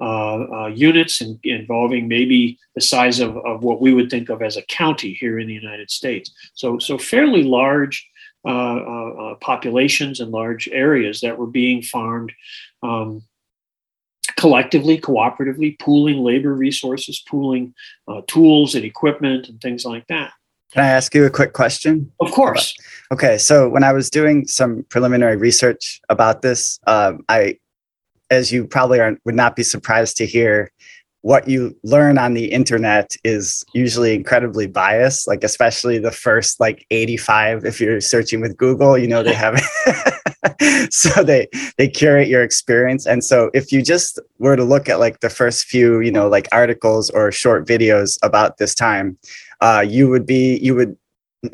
uh, 0.03 0.45
uh, 0.51 0.67
units 0.67 1.21
in, 1.21 1.39
involving 1.43 2.07
maybe 2.07 2.59
the 2.75 2.81
size 2.81 3.19
of, 3.19 3.37
of 3.37 3.63
what 3.63 3.79
we 3.79 3.93
would 3.93 4.09
think 4.09 4.27
of 4.29 4.41
as 4.41 4.57
a 4.57 4.61
county 4.63 5.13
here 5.13 5.39
in 5.39 5.47
the 5.47 5.53
United 5.53 5.89
States. 5.89 6.31
So, 6.55 6.77
so 6.79 6.97
fairly 6.97 7.43
large 7.43 8.05
populations 8.43 10.19
and 10.19 10.31
large 10.31 10.67
areas 10.69 11.21
that 11.21 11.37
were 11.37 11.47
being 11.47 11.81
farmed 11.81 12.31
um, 12.81 13.23
collectively, 14.37 14.97
cooperatively, 14.99 15.77
pooling 15.79 16.23
labor 16.23 16.53
resources, 16.53 17.23
pooling 17.27 17.73
uh, 18.07 18.21
tools 18.27 18.75
and 18.75 18.83
equipment 18.85 19.47
and 19.47 19.61
things 19.61 19.85
like 19.85 20.05
that. 20.07 20.31
Can 20.71 20.83
I 20.83 20.87
ask 20.87 21.13
you 21.13 21.25
a 21.25 21.29
quick 21.29 21.53
question? 21.53 22.11
Of 22.19 22.31
course. 22.31 22.73
Okay, 23.11 23.37
so 23.37 23.69
when 23.69 23.83
I 23.83 23.93
was 23.93 24.09
doing 24.09 24.47
some 24.47 24.83
preliminary 24.89 25.37
research 25.37 26.01
about 26.09 26.41
this, 26.41 26.79
um, 26.87 27.23
I, 27.29 27.59
as 28.31 28.51
you 28.51 28.65
probably 28.65 28.99
are, 28.99 29.15
would 29.23 29.35
not 29.35 29.55
be 29.55 29.61
surprised 29.63 30.17
to 30.17 30.25
hear, 30.25 30.71
what 31.23 31.47
you 31.47 31.73
learn 31.83 32.17
on 32.17 32.33
the 32.33 32.51
internet 32.51 33.15
is 33.23 33.63
usually 33.73 34.13
incredibly 34.13 34.67
biased. 34.67 35.25
Like 35.25 35.43
especially 35.43 35.97
the 35.97 36.11
first 36.11 36.59
like 36.59 36.85
eighty-five, 36.91 37.63
if 37.65 37.79
you're 37.79 38.01
searching 38.01 38.41
with 38.41 38.57
Google, 38.57 38.97
you 38.97 39.07
know 39.07 39.23
they 39.23 39.33
have, 39.33 39.57
so 40.89 41.23
they 41.23 41.47
they 41.77 41.87
curate 41.87 42.27
your 42.27 42.43
experience. 42.43 43.07
And 43.07 43.23
so 43.23 43.49
if 43.53 43.71
you 43.71 43.81
just 43.81 44.19
were 44.39 44.57
to 44.57 44.65
look 44.65 44.89
at 44.89 44.99
like 44.99 45.21
the 45.21 45.29
first 45.29 45.65
few, 45.65 46.01
you 46.01 46.11
know, 46.11 46.27
like 46.27 46.49
articles 46.51 47.09
or 47.09 47.31
short 47.31 47.65
videos 47.65 48.19
about 48.21 48.57
this 48.57 48.75
time, 48.75 49.17
uh, 49.61 49.83
you 49.87 50.09
would 50.09 50.25
be 50.25 50.57
you 50.57 50.75
would 50.75 50.97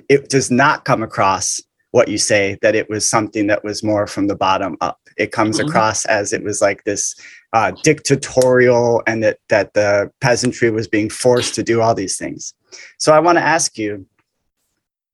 it 0.10 0.30
does 0.30 0.50
not 0.50 0.84
come 0.84 1.04
across 1.04 1.62
what 1.92 2.08
you 2.08 2.18
say 2.18 2.58
that 2.64 2.76
it 2.76 2.90
was 2.90 3.08
something 3.08 3.48
that 3.48 3.64
was 3.64 3.84
more 3.84 4.08
from 4.08 4.28
the 4.28 4.36
bottom 4.36 4.78
up. 4.82 5.00
It 5.18 5.32
comes 5.32 5.60
Mhm. 5.60 5.68
across 5.68 6.06
as 6.06 6.34
it 6.34 6.44
was 6.44 6.62
like 6.62 6.84
this 6.86 7.16
uh, 7.54 7.72
dictatorial 7.84 9.02
and 9.08 9.24
that 9.24 9.40
that 9.50 9.74
the 9.74 10.12
peasantry 10.22 10.70
was 10.70 10.88
being 10.88 11.10
forced 11.10 11.56
to 11.56 11.64
do 11.64 11.82
all 11.82 11.96
these 11.96 12.18
things. 12.18 12.54
So 12.98 13.14
I 13.14 13.20
want 13.20 13.38
to 13.38 13.44
ask 13.44 13.78
you. 13.78 14.06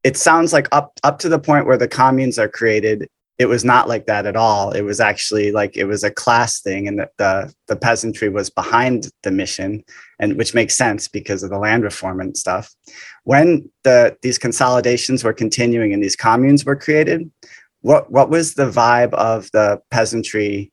It 0.04 0.18
sounds 0.18 0.54
like 0.54 0.68
up 0.72 0.92
up 1.04 1.18
to 1.20 1.30
the 1.30 1.40
point 1.40 1.66
where 1.66 1.78
the 1.78 1.88
communes 1.88 2.38
are 2.38 2.48
created, 2.48 3.10
it 3.38 3.48
was 3.48 3.66
not 3.66 3.90
like 3.90 4.06
that 4.06 4.26
at 4.26 4.38
all. 4.38 4.72
It 4.72 4.84
was 4.84 5.00
actually 5.00 5.52
like 5.52 5.76
it 5.76 5.86
was 5.86 6.04
a 6.04 6.12
class 6.12 6.62
thing, 6.62 6.88
and 6.88 7.00
that 7.00 7.12
the 7.18 7.54
the 7.68 7.76
peasantry 7.76 8.30
was 8.30 8.50
behind 8.50 9.10
the 9.24 9.32
mission, 9.32 9.84
and 10.20 10.38
which 10.38 10.54
makes 10.54 10.78
sense 10.78 11.08
because 11.08 11.44
of 11.44 11.50
the 11.50 11.58
land 11.58 11.84
reform 11.84 12.22
and 12.22 12.38
stuff. 12.38 12.74
When 13.24 13.70
the 13.84 14.16
these 14.22 14.38
consolidations 14.38 15.24
were 15.24 15.34
continuing 15.34 15.94
and 15.94 16.02
these 16.02 16.16
communes 16.16 16.64
were 16.64 16.78
created, 16.78 17.30
what 17.82 18.10
what 18.10 18.30
was 18.30 18.54
the 18.54 18.70
vibe 18.70 19.14
of 19.14 19.52
the 19.52 19.82
peasantry? 19.92 20.72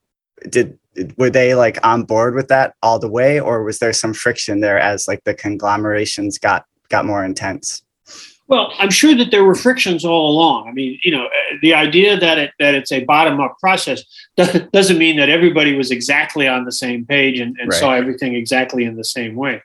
Did 0.49 0.79
were 1.17 1.31
they 1.31 1.55
like 1.55 1.79
on 1.85 2.05
board 2.05 2.35
with 2.35 2.49
that 2.49 2.75
all 2.83 2.99
the 2.99 3.11
way, 3.11 3.41
or 3.41 3.65
was 3.65 3.79
there 3.79 3.93
some 3.93 4.13
friction 4.15 4.61
there 4.61 4.79
as 4.79 5.09
like 5.09 5.25
the 5.25 5.35
conglomerations 5.35 6.39
got 6.39 6.67
got 6.89 7.05
more 7.07 7.25
intense? 7.25 7.83
Well, 8.49 8.73
I'm 8.79 8.91
sure 8.91 9.15
that 9.15 9.31
there 9.31 9.45
were 9.45 9.55
frictions 9.55 10.05
all 10.05 10.31
along. 10.31 10.69
I 10.69 10.73
mean, 10.73 10.99
you 11.05 11.11
know, 11.11 11.25
uh, 11.25 11.57
the 11.63 11.73
idea 11.73 12.19
that 12.19 12.39
it 12.39 12.51
that 12.59 12.75
it's 12.75 12.93
a 12.93 13.05
bottom 13.05 13.41
up 13.41 13.57
process 13.59 14.03
doesn't 14.37 14.99
mean 14.99 15.17
that 15.17 15.31
everybody 15.31 15.75
was 15.75 15.91
exactly 15.91 16.47
on 16.47 16.65
the 16.65 16.73
same 16.73 17.07
page 17.07 17.41
and, 17.41 17.57
and 17.59 17.71
Right. 17.71 17.81
saw 17.81 17.93
everything 17.93 18.35
exactly 18.35 18.85
in 18.85 18.97
the 18.97 19.05
same 19.05 19.37
way. 19.37 19.63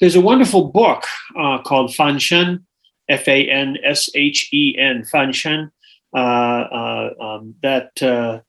There's 0.00 0.16
a 0.16 0.20
wonderful 0.20 0.64
book 0.70 1.04
uh, 1.38 1.58
called 1.62 1.92
Fanshen, 1.92 2.64
F 3.08 3.28
A 3.28 3.48
N 3.48 3.76
S 3.84 4.10
H 4.14 4.48
E 4.52 4.76
N, 4.76 5.04
Fanshen, 5.04 5.70
uh, 6.14 6.18
uh, 6.18 7.10
um, 7.20 7.54
that 7.62 8.02
uh, 8.02 8.40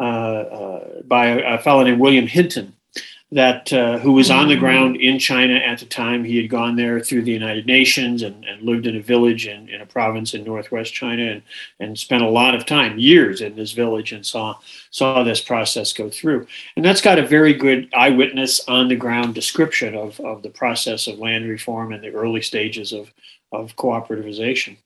by 0.00 1.26
a, 1.26 1.54
a 1.54 1.58
fellow 1.58 1.82
named 1.84 2.00
William 2.00 2.26
Hinton. 2.26 2.74
That 3.32 3.72
uh, 3.72 3.98
who 4.00 4.14
was 4.14 4.28
on 4.28 4.48
the 4.48 4.56
ground 4.56 4.96
in 4.96 5.20
China 5.20 5.54
at 5.54 5.78
the 5.78 5.86
time. 5.86 6.24
He 6.24 6.36
had 6.36 6.50
gone 6.50 6.74
there 6.74 6.98
through 6.98 7.22
the 7.22 7.30
United 7.30 7.64
Nations 7.64 8.22
and, 8.22 8.44
and 8.44 8.60
lived 8.62 8.88
in 8.88 8.96
a 8.96 9.00
village 9.00 9.46
in, 9.46 9.68
in 9.68 9.80
a 9.80 9.86
province 9.86 10.34
in 10.34 10.42
northwest 10.42 10.92
China 10.92 11.22
and, 11.22 11.42
and 11.78 11.96
spent 11.96 12.24
a 12.24 12.28
lot 12.28 12.56
of 12.56 12.66
time, 12.66 12.98
years 12.98 13.40
in 13.40 13.54
this 13.54 13.70
village 13.70 14.10
and 14.10 14.26
saw 14.26 14.56
saw 14.90 15.22
this 15.22 15.40
process 15.40 15.92
go 15.92 16.10
through. 16.10 16.48
And 16.74 16.84
that's 16.84 17.00
got 17.00 17.20
a 17.20 17.24
very 17.24 17.54
good 17.54 17.88
eyewitness 17.94 18.66
on 18.66 18.88
the 18.88 18.96
ground 18.96 19.36
description 19.36 19.94
of, 19.94 20.18
of 20.18 20.42
the 20.42 20.50
process 20.50 21.06
of 21.06 21.20
land 21.20 21.48
reform 21.48 21.92
and 21.92 22.02
the 22.02 22.12
early 22.12 22.42
stages 22.42 22.92
of, 22.92 23.12
of 23.52 23.76
cooperativization. 23.76 24.76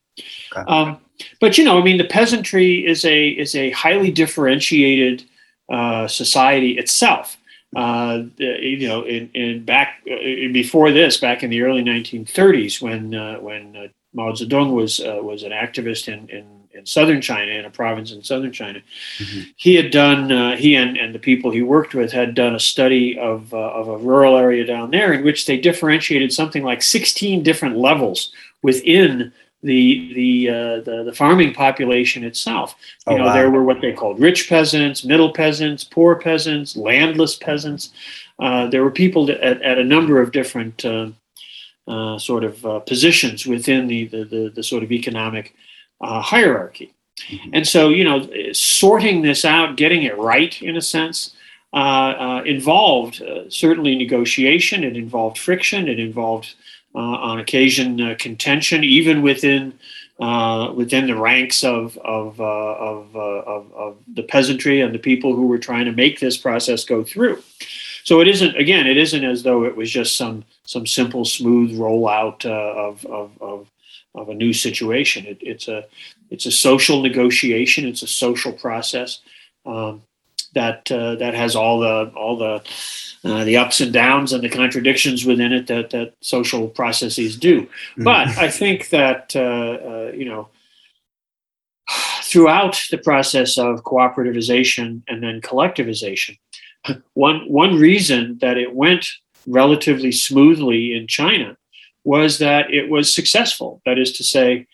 Um, 0.69 0.99
but 1.41 1.59
you 1.59 1.65
know, 1.65 1.79
I 1.79 1.83
mean, 1.83 1.99
the 1.99 2.05
peasantry 2.05 2.87
is 2.87 3.05
a 3.05 3.29
is 3.29 3.55
a 3.55 3.71
highly 3.71 4.11
differentiated 4.11 5.25
uh, 5.71 6.09
society 6.09 6.79
itself. 6.79 7.37
Uh, 7.75 8.25
you 8.37 8.87
know, 8.87 9.03
in, 9.03 9.29
in 9.35 9.65
back 9.65 10.01
uh, 10.09 10.17
before 10.53 10.93
this, 10.93 11.17
back 11.17 11.43
in 11.43 11.51
the 11.51 11.63
early 11.63 11.83
1930s, 11.83 12.81
when 12.81 13.15
uh, 13.15 13.37
when 13.37 13.77
uh, 13.77 13.89
Mao 14.13 14.31
Zedong 14.31 14.73
was 14.73 15.01
uh, 15.01 15.19
was 15.21 15.43
an 15.43 15.51
activist 15.51 16.07
in, 16.07 16.29
in 16.29 16.47
in 16.75 16.87
southern 16.87 17.21
China, 17.21 17.53
in 17.53 17.65
a 17.65 17.71
province 17.71 18.13
in 18.13 18.23
southern 18.23 18.53
China, 18.53 18.81
he 19.57 19.75
had 19.75 19.91
done 19.91 20.31
uh, 20.31 20.57
he 20.57 20.75
and, 20.75 20.97
and 20.97 21.15
the 21.15 21.19
people 21.19 21.51
he 21.51 21.63
worked 21.63 21.95
with 21.95 22.13
had 22.13 22.35
done 22.35 22.55
a 22.55 22.61
study 22.61 23.19
of 23.19 23.53
uh, 23.55 23.59
of 23.59 23.89
a 23.89 23.99
rural 23.99 24.37
area 24.37 24.65
down 24.65 24.91
there 24.91 25.13
in 25.13 25.25
which 25.25 25.47
they 25.47 25.57
differentiated 25.57 26.33
something 26.33 26.63
like 26.63 26.83
16 26.83 27.43
different 27.43 27.77
levels 27.77 28.33
within 28.63 29.33
the 29.65 30.13
the 30.19 30.33
uh, 30.57 30.77
the, 30.89 30.97
the 31.09 31.13
farming 31.13 31.55
population 31.55 32.23
itself. 32.25 32.69
You 33.07 33.15
Oh, 33.15 33.17
know, 33.19 33.25
wow. 33.27 33.35
there 33.35 33.51
were 33.51 33.65
what 33.65 33.81
they 33.81 33.93
called 34.01 34.21
rich 34.21 34.49
peasants, 34.49 35.05
middle 35.05 35.33
peasants, 35.33 35.83
poor 35.97 36.13
peasants, 36.17 36.77
landless 36.77 37.35
peasants. 37.37 37.85
Uh, 38.45 38.69
there 38.71 38.83
were 38.85 38.91
people 39.05 39.23
at, 39.31 39.63
at 39.71 39.79
a 39.79 39.85
number 39.95 40.21
of 40.23 40.31
different 40.33 40.85
uh, 40.85 41.09
uh, 41.89 42.19
sort 42.19 42.45
of 42.45 42.55
uh, 42.67 42.81
positions 42.81 43.47
within 43.47 43.89
the, 43.89 44.07
the, 44.07 44.25
the, 44.25 44.53
the 44.57 44.63
sort 44.63 44.83
of 44.83 44.91
economic 44.93 45.55
uh, 46.01 46.21
hierarchy. 46.21 46.89
And 47.53 47.67
so, 47.67 47.91
you 47.99 48.05
know, 48.05 48.29
sorting 48.53 49.23
this 49.23 49.45
out, 49.45 49.77
getting 49.77 50.03
it 50.03 50.17
right 50.19 50.61
in 50.61 50.77
a 50.77 50.81
sense, 50.83 51.37
uh, 51.73 51.77
uh, 51.77 52.43
involved 52.45 53.23
uh, 53.23 53.49
certainly 53.49 53.95
negotiation, 53.97 54.83
it 54.85 54.97
involved 54.97 55.39
friction, 55.39 55.89
it 55.89 55.99
involved 55.99 56.55
on 56.99 57.41
occasion 57.41 58.01
uh, 58.01 58.15
contention, 58.19 58.85
even 58.85 59.23
within. 59.23 59.79
Uh, 60.21 60.73
within 60.77 61.09
the 61.09 61.17
ranks 61.17 61.65
of 61.65 61.99
of, 62.05 62.41
uh, 62.41 62.45
of, 62.45 63.17
uh, 63.17 63.19
of 63.19 63.73
of 63.73 63.97
the 64.15 64.23
peasantry 64.23 64.81
and 64.81 64.95
the 64.95 64.99
people 65.01 65.35
who 65.35 65.49
were 65.49 65.59
trying 65.59 65.85
to 65.85 65.91
make 65.91 66.21
this 66.21 66.37
process 66.37 66.85
go 66.85 67.03
through, 67.03 67.43
so 68.05 68.21
it 68.21 68.29
isn't 68.29 68.57
again, 68.57 68.87
it 68.87 68.99
isn't 68.99 69.25
as 69.25 69.43
though 69.43 69.65
it 69.65 69.75
was 69.75 69.91
just 69.91 70.15
some 70.17 70.45
some 70.65 70.87
simple, 70.87 71.25
smooth 71.25 71.77
rollout 71.79 72.45
uh, 72.45 72.89
of, 72.89 73.05
of 73.07 73.31
of 73.41 73.71
of 74.15 74.29
a 74.29 74.35
new 74.35 74.53
situation. 74.53 75.27
It, 75.27 75.39
it's 75.41 75.69
a 75.69 75.87
it's 76.31 76.47
a 76.47 76.53
social 76.53 77.01
negotiation. 77.01 77.87
It's 77.87 78.03
a 78.03 78.07
social 78.07 78.53
process 78.53 79.21
um, 79.65 80.03
that 80.53 80.93
uh, 80.93 81.15
that 81.17 81.35
has 81.35 81.57
all 81.57 81.81
the 81.81 82.13
all 82.15 82.37
the 82.37 82.63
uh, 83.25 83.43
the 83.45 83.57
ups 83.57 83.81
and 83.81 83.93
downs 83.93 84.33
and 84.33 84.45
the 84.45 84.49
contradictions 84.49 85.25
within 85.25 85.53
it 85.53 85.67
that 85.67 85.91
that 85.91 86.15
social 86.21 86.69
processes 86.69 87.37
do. 87.37 87.63
Mm-hmm. 87.63 88.05
But 88.05 88.29
I 88.37 88.51
think 88.51 88.91
that 88.91 89.35
uh, 89.35 89.41
uh, 89.41 90.13
you 90.15 90.27
know 90.27 90.49
throughout 92.23 92.83
the 92.91 92.99
process 92.99 93.57
of 93.59 93.85
cooperativization 93.85 95.03
and 95.09 95.23
then 95.23 95.41
collectivization, 95.41 96.39
one 97.15 97.41
one 97.49 97.77
reason 97.77 98.39
that 98.41 98.59
it 98.59 98.75
went 98.75 99.07
relatively 99.47 100.13
smoothly 100.13 100.95
in 100.95 101.07
China 101.07 101.57
was 102.05 102.39
that 102.39 102.71
it 102.71 102.91
was 102.91 103.15
successful. 103.15 103.81
That 103.87 103.99
is 103.99 104.13
to 104.13 104.25
say, 104.25 104.67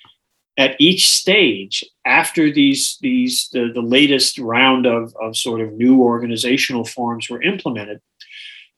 at 0.57 0.75
each 0.81 1.09
stage 1.09 1.85
after 2.05 2.53
these 2.53 2.99
these 3.01 3.49
the, 3.53 3.71
the 3.73 3.81
latest 3.81 4.39
round 4.39 4.87
of, 4.87 5.15
of 5.21 5.37
sort 5.37 5.61
of 5.61 5.73
new 5.73 6.03
organizational 6.03 6.85
forms 6.85 7.31
were 7.31 7.43
implemented, 7.43 8.01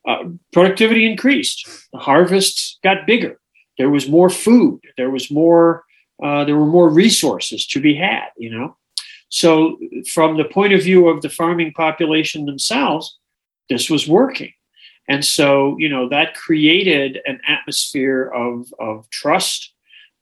uh, 0.07 0.25
productivity 0.53 1.11
increased. 1.11 1.69
The 1.93 1.99
harvests 1.99 2.79
got 2.83 3.07
bigger. 3.07 3.39
There 3.79 3.91
was 3.91 4.09
more 4.09 4.31
food. 4.31 4.81
There 4.97 5.11
was 5.11 5.31
more. 5.31 5.85
Uh, 6.23 6.45
there 6.45 6.57
were 6.57 6.67
more 6.67 6.89
resources 6.89 7.67
to 7.67 7.81
be 7.81 7.95
had. 7.95 8.29
You 8.37 8.51
know, 8.51 8.77
so 9.29 9.79
from 10.13 10.37
the 10.37 10.45
point 10.45 10.73
of 10.73 10.83
view 10.83 11.09
of 11.09 11.23
the 11.23 11.31
farming 11.31 11.73
population 11.73 12.45
themselves, 12.45 13.19
this 13.69 13.89
was 13.89 14.07
working. 14.07 14.53
And 15.09 15.25
so, 15.25 15.77
you 15.79 15.89
know, 15.89 16.09
that 16.11 16.35
created 16.35 17.21
an 17.27 17.41
atmosphere 17.49 18.31
of, 18.35 18.73
of 18.79 19.09
trust, 19.11 19.73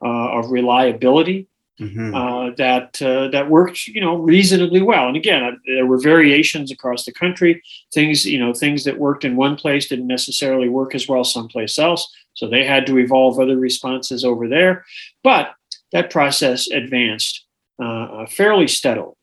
uh, 0.03 0.39
of 0.39 0.51
reliability, 0.51 1.49
mm-hmm. 1.81 2.15
uh, 2.15 2.51
that 2.57 3.01
uh, 3.01 3.29
that 3.29 3.49
worked, 3.49 3.87
you 3.87 4.01
know, 4.01 4.17
reasonably 4.17 4.83
well. 4.83 5.09
And 5.09 5.17
again, 5.17 5.43
uh, 5.43 5.53
there 5.67 5.87
were 5.87 5.99
variations 5.99 6.71
across 6.71 7.05
the 7.05 7.13
country. 7.13 7.63
Things, 7.93 8.27
you 8.27 8.39
know, 8.39 8.53
things 8.53 8.85
that 8.85 8.99
worked 8.99 9.25
in 9.25 9.37
one 9.37 9.57
place 9.57 9.89
didn't 9.89 10.07
necessarily 10.07 10.69
work 10.69 10.95
as 10.95 11.09
well 11.09 11.25
someplace 11.25 11.79
else. 11.79 12.07
So 12.35 12.49
they 12.49 12.65
had 12.65 12.87
to 12.87 12.99
evolve 12.99 13.41
other 13.41 13.57
responses 13.57 14.25
over 14.25 14.49
there. 14.49 14.85
But 15.25 15.53
that 15.93 16.11
process 16.11 16.71
advanced 16.71 17.45
uh, 17.83 18.27
fairly 18.27 18.69
steadily. 18.69 19.15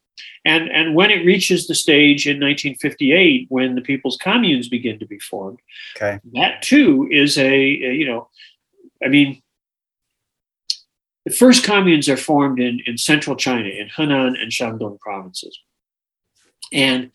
And, 0.45 0.69
and 0.69 0.95
when 0.95 1.11
it 1.11 1.25
reaches 1.25 1.67
the 1.67 1.75
stage 1.75 2.25
in 2.25 2.39
1958, 2.39 3.47
when 3.49 3.75
the 3.75 3.81
people's 3.81 4.17
communes 4.17 4.69
begin 4.69 4.97
to 4.99 5.05
be 5.05 5.19
formed, 5.19 5.59
okay. 5.95 6.19
that 6.33 6.61
too 6.61 7.07
is 7.11 7.37
a, 7.37 7.43
a, 7.43 7.93
you 7.93 8.05
know, 8.05 8.29
I 9.03 9.09
mean, 9.09 9.41
the 11.27 11.33
first 11.33 11.65
communes 11.65 12.07
are 12.07 12.15
formed 12.15 12.57
in, 12.57 12.79
in 12.85 12.97
central 12.97 13.35
China, 13.35 13.67
in 13.67 13.89
Henan 13.89 14.41
and 14.41 14.49
Shandong 14.49 14.97
provinces. 14.97 15.59
And 16.71 17.11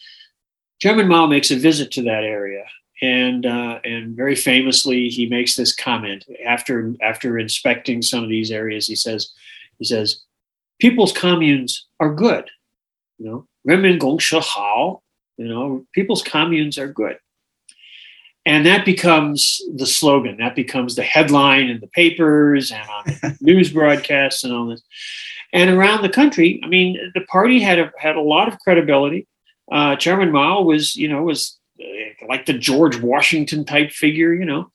Chairman 0.82 1.08
Mao 1.08 1.26
makes 1.26 1.50
a 1.50 1.56
visit 1.56 1.90
to 1.92 2.02
that 2.02 2.22
area. 2.22 2.64
And, 3.00 3.46
uh, 3.46 3.80
and 3.84 4.14
very 4.14 4.36
famously, 4.36 5.08
he 5.08 5.30
makes 5.30 5.56
this 5.56 5.74
comment 5.74 6.26
after, 6.46 6.92
after 7.00 7.38
inspecting 7.38 8.02
some 8.02 8.22
of 8.22 8.28
these 8.28 8.50
areas. 8.50 8.86
He 8.86 8.96
says, 8.96 9.32
he 9.78 9.86
says, 9.86 10.20
people's 10.78 11.12
communes 11.12 11.86
are 11.98 12.14
good. 12.14 12.50
You 13.18 13.26
know, 13.26 13.46
Renmin 13.66 13.98
Gong 13.98 14.20
Hao, 14.20 15.00
you 15.38 15.48
know, 15.48 15.86
people's 15.94 16.22
communes 16.22 16.76
are 16.76 16.88
good. 16.88 17.16
And 18.44 18.66
that 18.66 18.84
becomes 18.84 19.62
the 19.76 19.86
slogan. 19.86 20.38
That 20.38 20.56
becomes 20.56 20.96
the 20.96 21.02
headline 21.02 21.68
in 21.68 21.80
the 21.80 21.86
papers 21.86 22.72
and 22.72 22.88
on 22.88 23.36
news 23.40 23.72
broadcasts 23.72 24.42
and 24.42 24.52
all 24.52 24.66
this. 24.66 24.82
And 25.52 25.70
around 25.70 26.02
the 26.02 26.08
country, 26.08 26.60
I 26.64 26.66
mean, 26.66 26.98
the 27.14 27.20
party 27.22 27.60
had 27.60 27.78
a, 27.78 27.92
had 27.98 28.16
a 28.16 28.20
lot 28.20 28.48
of 28.48 28.58
credibility. 28.58 29.28
Uh, 29.70 29.96
Chairman 29.96 30.32
Mao 30.32 30.62
was, 30.62 30.96
you 30.96 31.08
know, 31.08 31.22
was 31.22 31.58
uh, 31.80 32.26
like 32.28 32.46
the 32.46 32.54
George 32.54 32.98
Washington 33.00 33.64
type 33.64 33.92
figure, 33.92 34.34
you 34.34 34.44
know. 34.44 34.70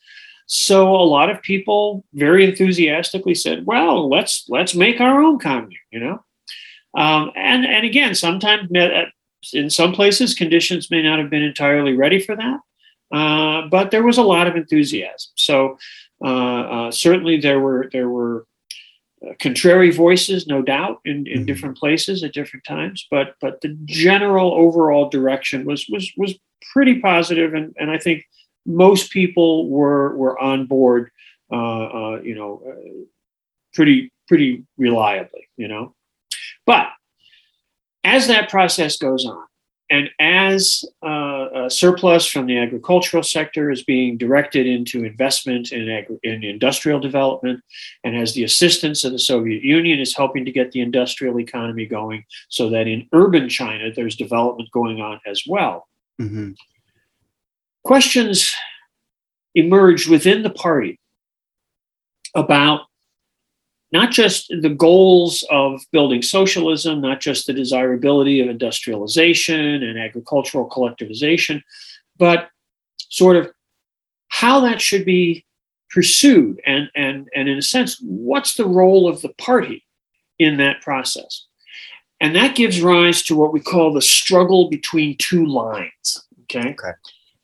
So 0.48 0.96
a 0.96 1.04
lot 1.04 1.30
of 1.30 1.42
people 1.42 2.06
very 2.14 2.46
enthusiastically 2.46 3.36
said, 3.36 3.66
"Well, 3.66 4.10
let's 4.10 4.46
let's 4.48 4.74
make 4.74 5.02
our 5.02 5.22
own 5.22 5.40
commune," 5.40 5.78
you 5.92 6.00
know. 6.00 6.24
Um, 6.96 7.32
and 7.36 7.66
and 7.66 7.86
again, 7.86 8.16
sometimes 8.16 8.72
uh, 8.74 9.06
in 9.54 9.70
some 9.70 9.92
places 9.92 10.34
conditions 10.34 10.90
may 10.90 11.04
not 11.04 11.20
have 11.20 11.30
been 11.30 11.44
entirely 11.44 11.94
ready 11.94 12.20
for 12.20 12.36
that, 12.38 12.60
uh, 13.12 13.68
but 13.70 13.92
there 13.92 14.04
was 14.04 14.18
a 14.18 14.24
lot 14.24 14.48
of 14.48 14.56
enthusiasm. 14.56 15.32
So 15.36 15.78
uh, 16.24 16.28
uh, 16.88 16.92
certainly 16.92 17.40
there 17.40 17.60
were 17.60 17.90
there 17.92 18.10
were 18.10 18.46
uh, 19.26 19.34
contrary 19.40 19.92
voices, 19.92 20.48
no 20.48 20.62
doubt, 20.62 21.00
in, 21.06 21.16
in 21.16 21.24
mm-hmm. 21.26 21.46
different 21.46 21.78
places 21.78 22.24
at 22.24 22.34
different 22.34 22.66
times. 22.66 23.08
But 23.10 23.36
but 23.40 23.62
the 23.62 23.78
general 23.86 24.54
overall 24.54 25.10
direction 25.10 25.66
was 25.66 25.88
was 25.90 26.12
was 26.18 26.38
pretty 26.74 27.00
positive, 27.00 27.54
and 27.54 27.74
and 27.78 27.92
I 27.92 27.98
think 27.98 28.26
most 28.66 29.12
people 29.12 29.70
were 29.70 30.16
were 30.16 30.40
on 30.40 30.66
board. 30.66 31.12
Uh, 31.50 32.20
you 32.24 32.36
know, 32.36 32.62
pretty 33.74 34.12
pretty 34.28 34.66
reliably. 34.78 35.48
You 35.56 35.70
know. 35.70 35.96
But 36.66 36.88
as 38.04 38.28
that 38.28 38.50
process 38.50 38.98
goes 38.98 39.26
on, 39.26 39.47
and 39.90 40.10
as 40.20 40.84
uh, 41.02 41.70
surplus 41.70 42.26
from 42.28 42.46
the 42.46 42.58
agricultural 42.58 43.24
sector 43.24 43.72
is 43.72 43.84
being 43.84 44.18
directed 44.18 44.68
into 44.68 45.06
investment 45.06 45.72
in, 45.72 45.90
agri- 45.90 46.20
in 46.24 46.44
industrial 46.44 47.00
development, 47.00 47.62
and 48.04 48.16
as 48.16 48.34
the 48.34 48.44
assistance 48.44 49.04
of 49.04 49.14
the 49.14 49.20
Soviet 49.20 49.64
Union 49.64 50.00
is 50.00 50.16
helping 50.16 50.44
to 50.46 50.52
get 50.52 50.72
the 50.72 50.82
industrial 50.82 51.40
economy 51.40 51.86
going, 51.86 52.24
so 52.50 52.70
that 52.70 52.88
in 52.88 53.08
urban 53.14 53.48
China 53.48 53.90
there's 53.96 54.16
development 54.16 54.70
going 54.72 55.00
on 55.00 55.20
as 55.26 55.44
well. 55.48 55.88
Mm-hmm. 56.22 56.52
Questions 57.84 58.54
emerged 59.56 60.10
within 60.10 60.44
the 60.44 60.50
party 60.50 61.00
about 62.36 62.82
not 63.92 64.12
just 64.12 64.48
the 64.62 64.70
goals 64.70 65.46
of 65.50 65.82
building 65.92 66.22
socialism, 66.22 67.02
not 67.02 67.22
just 67.22 67.48
the 67.48 67.54
desirability 67.54 68.42
of 68.42 68.50
industrialization 68.50 69.84
and 69.84 69.98
agricultural 69.98 70.70
collectivization, 70.70 71.62
but 72.18 72.50
sort 73.10 73.38
of 73.38 73.52
how 74.28 74.60
that 74.60 74.82
should 74.82 75.06
be 75.06 75.46
pursued 75.90 76.60
and, 76.66 76.90
and, 76.96 77.30
and 77.34 77.48
in 77.48 77.58
a 77.58 77.62
sense, 77.62 77.98
what's 78.02 78.56
the 78.56 78.66
role 78.66 79.08
of 79.08 79.22
the 79.22 79.34
party 79.38 79.86
in 80.38 80.58
that 80.58 80.82
process? 80.82 81.46
And 82.20 82.36
that 82.36 82.56
gives 82.56 82.82
rise 82.82 83.22
to 83.24 83.36
what 83.36 83.54
we 83.54 83.60
call 83.60 83.94
the 83.94 84.02
struggle 84.02 84.70
between 84.70 85.16
two 85.18 85.46
lines. 85.46 86.26
Okay. 86.44 86.70
okay. 86.72 86.92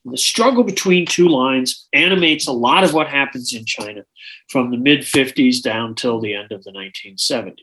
The 0.05 0.17
struggle 0.17 0.63
between 0.63 1.05
two 1.05 1.29
lines 1.29 1.87
animates 1.93 2.47
a 2.47 2.51
lot 2.51 2.83
of 2.83 2.93
what 2.93 3.07
happens 3.07 3.53
in 3.53 3.65
China 3.65 4.03
from 4.49 4.69
the 4.69 4.77
mid 4.77 5.01
50s 5.01 5.61
down 5.61 5.95
till 5.95 6.19
the 6.19 6.33
end 6.33 6.51
of 6.51 6.63
the 6.63 6.71
1970s. 6.71 7.55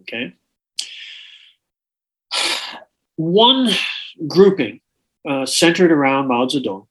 Okay. 0.00 0.34
One 3.16 3.70
grouping 4.26 4.80
uh, 5.28 5.46
centered 5.46 5.92
around 5.92 6.28
Mao 6.28 6.46
Zedong 6.46 6.86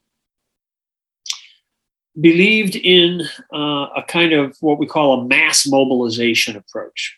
believed 2.20 2.76
in 2.76 3.24
uh, 3.54 3.88
a 3.96 4.04
kind 4.08 4.32
of 4.34 4.56
what 4.62 4.80
we 4.80 4.86
call 4.86 5.20
a 5.20 5.26
mass 5.26 5.68
mobilization 5.68 6.56
approach. 6.56 7.18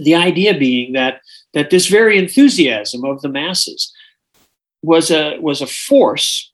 The 0.00 0.14
idea 0.14 0.56
being 0.56 0.92
that, 0.94 1.20
that 1.52 1.68
this 1.68 1.88
very 1.88 2.16
enthusiasm 2.16 3.04
of 3.04 3.20
the 3.20 3.28
masses 3.28 3.92
was 4.82 5.10
a, 5.10 5.38
was 5.38 5.60
a 5.60 5.66
force 5.66 6.51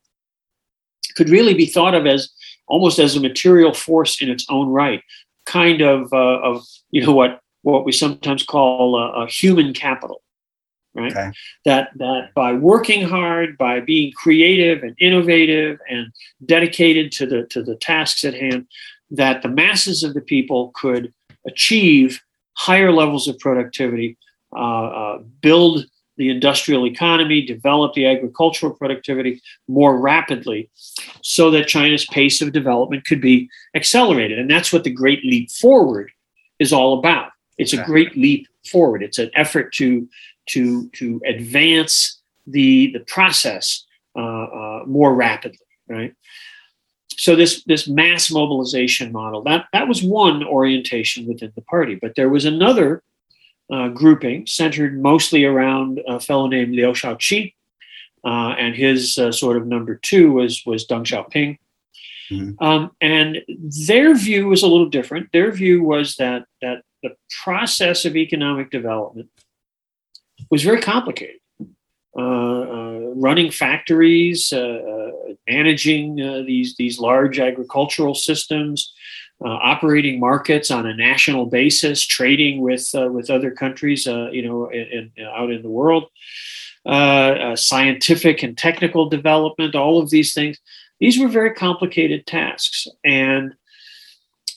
could 1.19 1.29
really 1.29 1.53
be 1.53 1.66
thought 1.66 1.95
of 1.95 2.07
as 2.07 2.31
almost 2.69 3.01
as 3.01 3.16
a 3.16 3.21
material 3.21 3.75
force 3.75 4.23
in 4.23 4.31
its 4.31 4.47
own 4.49 4.69
right, 4.69 5.03
kind 5.47 5.81
of 5.81 6.12
uh, 6.12 6.39
of 6.41 6.64
you 6.91 7.05
know 7.05 7.12
what 7.12 7.41
what 7.62 7.85
we 7.85 7.91
sometimes 7.91 8.45
call 8.45 8.97
a, 8.97 9.25
a 9.25 9.27
human 9.27 9.75
capital, 9.75 10.23
right? 10.95 11.11
Okay. 11.11 11.33
That 11.64 11.91
that 11.97 12.33
by 12.35 12.53
working 12.53 13.03
hard, 13.03 13.59
by 13.59 13.81
being 13.81 14.12
creative 14.12 14.85
and 14.85 14.95
innovative 15.01 15.81
and 15.91 16.12
dedicated 16.47 17.11
to 17.12 17.27
the 17.27 17.43
to 17.47 17.64
the 17.64 17.75
tasks 17.75 18.23
at 18.25 18.35
hand, 18.35 18.69
that 19.11 19.43
the 19.43 19.49
masses 19.49 20.05
of 20.05 20.14
the 20.14 20.21
people 20.21 20.71
could 20.77 21.12
achieve 21.45 22.23
higher 22.55 22.93
levels 22.93 23.27
of 23.27 23.39
productivity, 23.41 24.16
uh, 24.57 24.87
uh, 24.87 25.19
build 25.41 25.85
the 26.19 26.31
industrial 26.31 26.87
economy, 26.87 27.41
develop 27.41 27.95
the 27.95 28.07
agricultural 28.07 28.75
productivity 28.75 29.41
more 29.66 29.99
rapidly 29.99 30.69
so 31.23 31.51
that 31.51 31.69
China's 31.69 32.05
pace 32.07 32.43
of 32.43 32.53
development 32.53 33.07
could 33.07 33.21
be 33.21 33.49
accelerated. 33.75 34.39
And 34.39 34.51
that's 34.51 34.73
what 34.73 34.85
the 34.85 34.91
Great 34.91 35.25
Leap 35.25 35.51
Forward 35.51 36.11
is 36.59 36.73
all 36.73 36.99
about. 36.99 37.31
It's 37.57 37.73
a 37.73 37.83
great 37.85 38.16
leap 38.16 38.47
forward. 38.71 39.03
It's 39.03 39.19
an 39.19 39.31
effort 39.35 39.73
to, 39.75 40.09
to, 40.51 40.89
to 40.91 41.21
advance 41.27 42.21
the, 42.47 42.93
the 42.93 43.01
process 43.01 43.85
uh, 44.16 44.21
uh, 44.21 44.83
more 44.87 45.14
rapidly, 45.14 45.66
right? 45.89 46.14
so 47.19 47.35
this 47.35 47.64
this 47.64 47.89
mass 47.89 48.31
mobilization 48.31 49.11
model 49.11 49.43
that 49.43 49.66
that 49.73 49.89
was 49.89 50.05
one 50.05 50.45
orientation 50.45 51.27
within 51.27 51.53
the 51.57 51.62
party, 51.62 51.97
but 51.97 52.14
there 52.14 52.29
was 52.29 52.45
another 52.45 53.03
uh, 53.73 53.89
grouping 53.89 54.47
centered 54.47 55.01
mostly 55.01 55.45
around 55.45 56.01
a 56.07 56.21
fellow 56.21 56.47
named 56.47 56.75
Liu 56.75 56.93
Shaoqi, 56.93 57.55
uh, 58.25 58.55
and 58.59 58.75
his 58.75 59.19
uh, 59.19 59.33
sort 59.33 59.57
of 59.57 59.66
number 59.66 59.95
two 59.97 60.33
was 60.33 60.62
was 60.66 60.87
Deng 60.87 61.05
Xiaoping. 61.05 61.59
Mm-hmm. 62.31 62.62
Um, 62.62 62.91
and 63.01 63.43
their 63.87 64.14
view 64.14 64.49
was 64.49 64.62
a 64.62 64.66
little 64.66 64.91
different. 64.91 65.33
Their 65.33 65.51
view 65.53 65.83
was 65.83 66.16
that 66.16 66.45
that 66.61 66.83
the 67.03 67.16
process 67.43 68.05
of 68.05 68.16
economic 68.16 68.71
development 68.71 69.31
was 70.51 70.62
very 70.62 70.81
complicated. 70.81 71.41
Uh, 72.16 72.21
uh, 72.21 73.12
running 73.14 73.49
factories, 73.51 74.53
uh, 74.53 75.11
managing 75.47 76.16
these 76.47 76.75
these 76.77 76.99
large 76.99 77.39
agricultural 77.39 78.14
systems, 78.14 78.93
Uh, 79.41 79.51
operating 79.51 80.18
markets 80.18 80.68
on 80.68 80.84
a 80.84 80.97
national 80.97 81.47
basis, 81.47 82.05
trading 82.05 82.61
with 82.61 82.93
uh, 82.93 83.07
with 83.07 83.30
other 83.30 83.53
countries, 83.53 84.05
uh, 84.05 84.28
you 84.32 84.43
know, 84.43 84.68
in, 84.68 85.12
in, 85.16 85.26
out 85.26 85.53
in 85.53 85.62
the 85.62 85.68
world, 85.68 86.11
scientific 87.57 88.43
and 88.43 88.59
technical 88.59 89.09
development, 89.09 89.76
all 89.76 90.03
of 90.03 90.11
these 90.11 90.34
things. 90.34 90.59
These 90.99 91.20
were 91.20 91.28
very 91.28 91.55
complicated 91.55 92.26
tasks, 92.26 92.89
and 93.05 93.55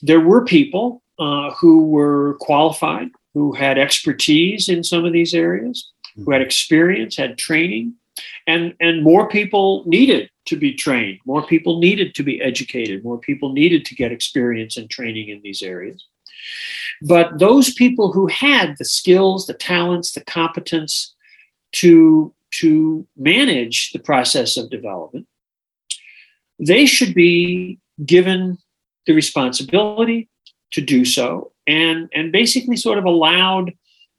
there 0.02 0.20
were 0.20 0.44
people 0.46 1.04
uh, 1.20 1.52
who 1.52 1.86
were 1.86 2.38
qualified, 2.40 3.10
who 3.36 3.54
had 3.54 3.78
expertise 3.78 4.68
in 4.68 4.84
some 4.84 5.06
of 5.06 5.14
these 5.14 5.36
areas, 5.36 5.92
who 6.16 6.32
had 6.32 6.40
mm-hmm. 6.40 6.48
experience, 6.48 7.16
had 7.16 7.38
training, 7.38 7.94
and 8.48 8.74
and 8.80 9.04
more 9.04 9.28
people 9.30 9.84
needed 9.86 10.30
to 10.46 10.56
be 10.56 10.74
trained. 10.74 11.20
More 11.26 11.46
people 11.46 11.80
needed 11.80 12.16
to 12.16 12.24
be 12.24 12.42
educated. 12.42 13.04
More 13.04 13.20
people 13.20 13.54
needed 13.54 13.86
to 13.86 13.96
get 13.96 14.12
experience 14.12 14.78
and 14.78 14.90
training 14.90 15.30
in 15.30 15.42
these 15.42 15.62
areas. 15.62 16.06
But 17.02 17.40
those 17.40 17.74
people 17.74 18.12
who 18.12 18.28
had 18.28 18.76
the 18.78 18.86
skills, 18.86 19.48
the 19.48 19.54
talents, 19.54 20.12
the 20.12 20.24
competence 20.26 21.16
to 21.74 22.34
to 22.52 23.08
manage 23.16 23.92
the 23.92 24.00
process 24.00 24.58
of 24.58 24.70
development, 24.70 25.28
they 26.60 26.86
should 26.86 27.14
be 27.14 27.80
given 28.06 28.58
the 29.06 29.14
responsibility 29.14 30.30
to 30.72 30.82
do 30.82 31.06
so 31.06 31.52
and 31.68 32.10
and 32.14 32.32
basically 32.32 32.76
sort 32.76 32.98
of 32.98 33.06
allowed 33.06 33.74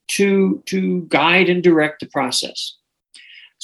to 0.09 0.62
to 0.66 1.03
guide 1.09 1.49
and 1.49 1.62
direct 1.62 2.01
the 2.01 2.07
process. 2.07 2.77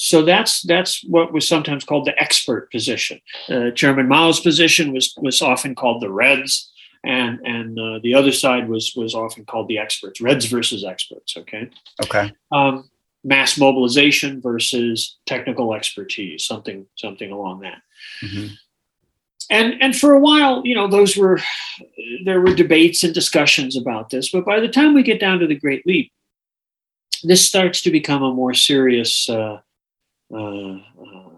So 0.01 0.23
that's 0.23 0.61
that's 0.61 1.03
what 1.03 1.33
was 1.33 1.45
sometimes 1.45 1.83
called 1.83 2.05
the 2.05 2.17
expert 2.17 2.71
position. 2.71 3.19
Uh, 3.49 3.71
Chairman 3.71 4.07
Mao's 4.07 4.39
position 4.39 4.93
was 4.93 5.13
was 5.17 5.41
often 5.41 5.75
called 5.75 6.01
the 6.01 6.09
Reds, 6.09 6.71
and 7.03 7.37
and 7.45 7.77
uh, 7.77 7.99
the 8.01 8.13
other 8.13 8.31
side 8.31 8.69
was 8.69 8.93
was 8.95 9.13
often 9.13 9.43
called 9.43 9.67
the 9.67 9.77
experts. 9.77 10.21
Reds 10.21 10.45
versus 10.45 10.85
experts. 10.85 11.35
Okay. 11.35 11.69
Okay. 12.01 12.31
Um, 12.49 12.89
mass 13.25 13.57
mobilization 13.57 14.39
versus 14.39 15.17
technical 15.25 15.73
expertise, 15.73 16.45
something 16.45 16.85
something 16.95 17.33
along 17.33 17.59
that. 17.59 17.81
Mm-hmm 18.23 18.53
and 19.49 19.81
and 19.81 19.97
for 19.97 20.13
a 20.13 20.19
while 20.19 20.61
you 20.63 20.75
know 20.75 20.87
those 20.87 21.17
were 21.17 21.39
there 22.23 22.39
were 22.39 22.53
debates 22.53 23.03
and 23.03 23.15
discussions 23.15 23.75
about 23.75 24.11
this 24.11 24.29
but 24.29 24.45
by 24.45 24.59
the 24.59 24.67
time 24.67 24.93
we 24.93 25.01
get 25.01 25.19
down 25.19 25.39
to 25.39 25.47
the 25.47 25.55
great 25.55 25.83
leap 25.87 26.11
this 27.23 27.43
starts 27.43 27.81
to 27.81 27.89
become 27.89 28.21
a 28.21 28.31
more 28.31 28.53
serious 28.53 29.27
uh, 29.27 29.59
uh, 30.33 30.73
uh, 30.75 31.29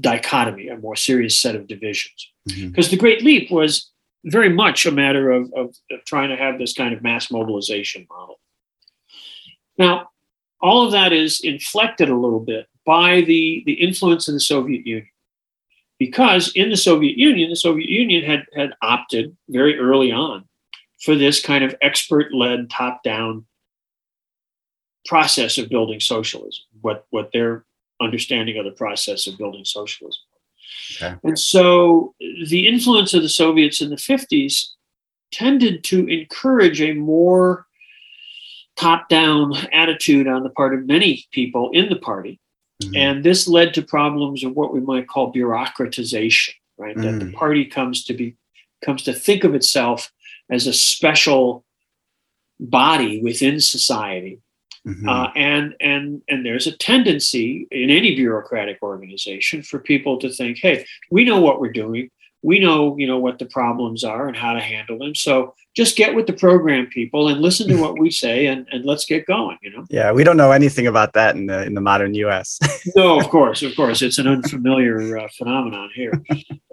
dichotomy 0.00 0.68
a 0.68 0.76
more 0.76 0.96
serious 0.96 1.38
set 1.38 1.54
of 1.54 1.66
divisions. 1.66 2.30
Because 2.44 2.60
mm-hmm. 2.62 2.90
the 2.90 2.96
great 2.96 3.22
leap 3.22 3.50
was 3.50 3.90
very 4.24 4.48
much 4.48 4.86
a 4.86 4.90
matter 4.90 5.30
of, 5.30 5.52
of, 5.54 5.74
of 5.90 6.04
trying 6.04 6.30
to 6.30 6.36
have 6.36 6.58
this 6.58 6.72
kind 6.72 6.92
of 6.94 7.02
mass 7.02 7.30
mobilization 7.30 8.06
model. 8.10 8.40
Now 9.78 10.10
all 10.60 10.84
of 10.84 10.92
that 10.92 11.12
is 11.12 11.40
inflected 11.40 12.08
a 12.08 12.16
little 12.16 12.40
bit 12.40 12.66
by 12.84 13.20
the, 13.22 13.62
the 13.66 13.74
influence 13.74 14.28
of 14.28 14.34
the 14.34 14.40
soviet 14.40 14.86
union. 14.86 15.08
Because 15.98 16.52
in 16.54 16.68
the 16.68 16.76
Soviet 16.76 17.16
Union, 17.16 17.48
the 17.48 17.56
Soviet 17.56 17.88
Union 17.88 18.22
had, 18.22 18.44
had 18.54 18.74
opted 18.82 19.34
very 19.48 19.78
early 19.78 20.12
on 20.12 20.44
for 21.00 21.14
this 21.14 21.40
kind 21.40 21.64
of 21.64 21.74
expert 21.80 22.34
led, 22.34 22.68
top 22.68 23.02
down 23.02 23.46
process 25.06 25.56
of 25.56 25.70
building 25.70 26.00
socialism, 26.00 26.64
what, 26.82 27.06
what 27.10 27.30
their 27.32 27.64
understanding 28.00 28.58
of 28.58 28.64
the 28.64 28.72
process 28.72 29.26
of 29.26 29.38
building 29.38 29.64
socialism. 29.64 30.22
Okay. 30.96 31.14
And 31.24 31.38
so 31.38 32.14
the 32.48 32.66
influence 32.66 33.14
of 33.14 33.22
the 33.22 33.28
Soviets 33.28 33.80
in 33.80 33.90
the 33.90 33.96
50s 33.96 34.66
tended 35.32 35.84
to 35.84 36.06
encourage 36.06 36.80
a 36.80 36.92
more 36.92 37.66
top 38.76 39.08
down 39.08 39.54
attitude 39.72 40.28
on 40.28 40.42
the 40.42 40.50
part 40.50 40.74
of 40.74 40.86
many 40.86 41.24
people 41.32 41.70
in 41.72 41.88
the 41.88 41.96
party 41.96 42.38
Mm-hmm. 42.82 42.96
And 42.96 43.24
this 43.24 43.48
led 43.48 43.72
to 43.74 43.82
problems 43.82 44.44
of 44.44 44.54
what 44.54 44.72
we 44.72 44.80
might 44.80 45.08
call 45.08 45.32
bureaucratization, 45.32 46.54
right? 46.76 46.96
Mm. 46.96 47.02
That 47.02 47.24
the 47.24 47.30
mm. 47.30 47.34
party 47.34 47.64
comes 47.64 48.04
to 48.04 48.14
be 48.14 48.36
comes 48.84 49.02
to 49.04 49.14
think 49.14 49.44
of 49.44 49.54
itself 49.54 50.12
as 50.50 50.66
a 50.66 50.72
special 50.72 51.64
body 52.60 53.22
within 53.22 53.60
society. 53.60 54.40
Mm-hmm. 54.86 55.08
Uh, 55.08 55.30
and 55.34 55.74
and 55.80 56.22
and 56.28 56.46
there's 56.46 56.66
a 56.66 56.76
tendency 56.76 57.66
in 57.70 57.90
any 57.90 58.14
bureaucratic 58.14 58.78
organization 58.82 59.62
for 59.62 59.80
people 59.80 60.18
to 60.18 60.30
think, 60.30 60.58
hey, 60.58 60.86
we 61.10 61.24
know 61.24 61.40
what 61.40 61.60
we're 61.60 61.72
doing. 61.72 62.10
We 62.42 62.60
know 62.60 62.96
you 62.96 63.06
know 63.06 63.18
what 63.18 63.38
the 63.38 63.46
problems 63.46 64.04
are 64.04 64.28
and 64.28 64.36
how 64.36 64.52
to 64.52 64.60
handle 64.60 64.98
them. 64.98 65.14
So 65.14 65.54
just 65.76 65.94
get 65.94 66.14
with 66.14 66.26
the 66.26 66.32
program 66.32 66.86
people 66.86 67.28
and 67.28 67.40
listen 67.40 67.68
to 67.68 67.76
what 67.76 67.98
we 67.98 68.10
say 68.24 68.46
and, 68.46 68.66
and 68.72 68.84
let's 68.84 69.04
get 69.04 69.26
going 69.26 69.58
you 69.62 69.70
know? 69.70 69.84
Yeah 69.90 70.10
we 70.10 70.24
don't 70.24 70.36
know 70.36 70.50
anything 70.50 70.86
about 70.86 71.12
that 71.12 71.36
in 71.36 71.46
the 71.46 71.64
in 71.64 71.74
the 71.74 71.80
modern 71.80 72.14
us 72.14 72.58
no 72.96 73.20
of 73.20 73.28
course 73.28 73.62
of 73.62 73.76
course. 73.76 74.02
It's 74.02 74.18
an 74.18 74.26
unfamiliar 74.26 75.18
uh, 75.18 75.28
phenomenon 75.36 75.90
here 75.94 76.12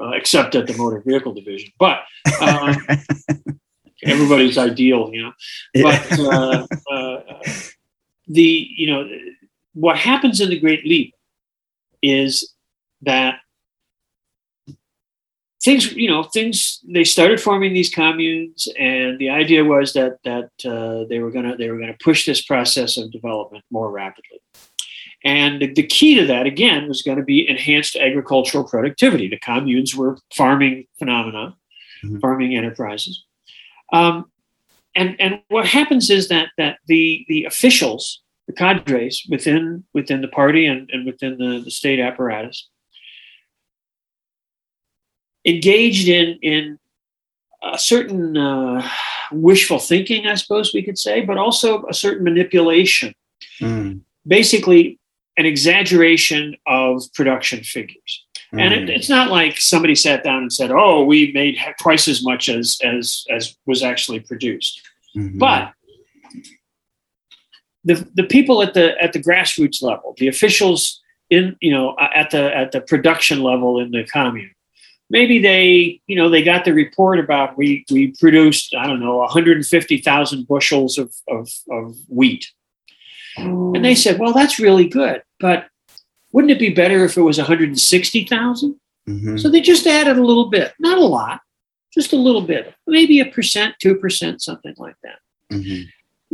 uh, 0.01 0.11
except 0.11 0.55
at 0.55 0.66
the 0.66 0.76
motor 0.78 1.03
vehicle 1.05 1.34
division. 1.34 1.70
But 1.78 1.99
uh, 2.41 2.76
everybody's 4.03 4.57
ideal 4.57 5.11
you 5.14 5.24
know? 5.24 5.34
But 5.84 6.20
uh, 6.20 6.68
uh, 6.91 7.24
the 8.28 8.67
you 8.76 8.88
know 8.88 9.09
what 9.74 9.97
happens 9.97 10.39
in 10.39 10.49
the 10.49 10.59
great 10.59 10.86
leap 10.86 11.13
is 12.01 12.53
that 13.01 13.39
things 15.63 15.93
you 15.93 16.09
know 16.09 16.24
things 16.24 16.80
they 16.88 17.03
started 17.03 17.39
forming 17.39 17.74
these 17.74 17.89
communes 17.89 18.67
and 18.78 19.17
the 19.19 19.30
idea 19.30 19.63
was 19.63 19.93
that 19.93 20.17
that 20.24 20.49
uh, 20.65 21.05
they 21.09 21.19
were 21.19 21.32
going 21.32 21.49
to 21.49 21.55
they 21.57 21.69
were 21.69 21.78
going 21.78 21.91
to 21.91 22.03
push 22.03 22.26
this 22.26 22.41
process 22.41 22.97
of 22.97 23.11
development 23.11 23.63
more 23.71 23.89
rapidly. 23.91 24.39
And 25.26 25.61
the, 25.61 25.74
the 25.74 25.88
key 25.88 26.15
to 26.15 26.26
that 26.26 26.45
again 26.45 26.89
was 26.89 27.01
going 27.01 27.17
to 27.17 27.24
be 27.24 27.47
enhanced 27.47 27.95
agricultural 27.95 28.65
productivity. 28.65 29.30
The 29.30 29.39
communes 29.39 29.95
were 29.95 30.17
farming 30.36 30.86
phenomena 30.99 31.55
mm-hmm. 32.03 32.19
farming 32.19 32.55
enterprises. 32.55 33.24
Um, 33.91 34.32
and 34.96 35.16
and 35.20 35.41
what 35.50 35.66
happens 35.66 36.10
is 36.10 36.28
that 36.30 36.50
that 36.58 36.78
the 36.88 37.26
the 37.28 37.46
officials 37.46 38.22
the 38.48 38.54
cadres 38.54 39.26
within 39.30 39.84
within 39.94 40.22
the 40.22 40.28
party 40.28 40.66
and, 40.66 40.89
and 40.91 41.06
within 41.06 41.38
the, 41.38 41.62
the 41.64 41.72
state 41.72 42.00
apparatus 42.00 42.70
engaged 45.46 46.08
in 46.08 46.38
in 46.41 46.80
a 47.64 47.78
certain 47.78 48.36
uh, 48.36 48.88
wishful 49.32 49.80
thinking, 49.80 50.28
I 50.28 50.36
suppose 50.36 50.74
we 50.74 50.84
could 50.84 50.98
say, 50.98 51.22
but 51.22 51.38
also 51.38 51.86
a 51.86 51.94
certain 51.94 52.24
manipulation. 52.24 53.14
Mm. 53.62 54.02
Basically, 54.28 55.00
an 55.38 55.46
exaggeration 55.46 56.56
of 56.68 57.04
production 57.14 57.64
figures. 57.64 58.26
Mm. 58.54 58.62
And 58.62 58.74
it, 58.74 58.89
it's 58.89 59.10
not 59.10 59.32
like 59.32 59.58
somebody 59.58 59.95
sat 59.95 60.24
down 60.24 60.43
and 60.43 60.54
said, 60.54 60.72
"Oh, 60.72 61.04
we 61.04 61.32
made 61.34 61.58
twice 61.80 62.08
as 62.08 62.24
much 62.24 62.49
as 62.49 62.78
as 62.84 63.26
as 63.30 63.56
was 63.66 63.84
actually 63.84 64.20
produced." 64.20 64.82
Mm-hmm. 65.18 65.39
But 65.39 65.74
the 67.84 68.08
the 68.14 68.24
people 68.24 68.62
at 68.62 68.74
the 68.74 69.01
at 69.01 69.14
the 69.14 69.24
grassroots 69.24 69.82
level, 69.82 70.14
the 70.18 70.28
officials 70.28 71.01
in 71.30 71.56
you 71.62 71.72
know 71.72 71.95
at 71.99 72.30
the 72.32 72.56
at 72.56 72.72
the 72.72 72.82
production 72.82 73.41
level 73.41 73.80
in 73.80 73.91
the 73.91 74.04
commune, 74.04 74.54
maybe 75.10 75.39
they, 75.39 76.01
you 76.08 76.16
know, 76.16 76.28
they 76.28 76.43
got 76.43 76.66
the 76.66 76.74
report 76.74 77.20
about 77.20 77.58
we 77.58 77.86
we 77.91 78.14
produced, 78.20 78.76
I 78.76 78.88
don't 78.88 78.99
know, 78.99 79.18
150,000 79.18 80.47
bushels 80.47 80.97
of, 80.97 81.14
of, 81.30 81.49
of 81.72 81.95
wheat. 82.10 82.51
And 83.36 83.84
they 83.84 83.95
said, 83.95 84.20
well, 84.20 84.34
that's 84.34 84.60
really 84.60 84.88
good, 84.88 85.24
but 85.39 85.68
wouldn't 86.34 86.52
it 86.52 86.60
be 86.60 86.70
better 86.70 87.06
if 87.06 87.16
it 87.16 87.22
was 87.22 87.38
160,000? 87.38 88.80
Mm-hmm. 89.08 89.38
So 89.38 89.50
they 89.50 89.62
just 89.62 89.88
added 89.88 90.18
a 90.18 90.26
little 90.26 90.50
bit, 90.50 90.74
not 90.80 90.98
a 90.98 91.06
lot, 91.06 91.40
just 91.94 92.12
a 92.12 92.18
little 92.18 92.42
bit, 92.42 92.74
maybe 92.88 93.22
a 93.22 93.26
percent, 93.26 93.76
2%, 93.84 94.42
something 94.42 94.76
like 94.78 94.96
that. 95.04 95.20
Mm-hmm. 95.52 95.84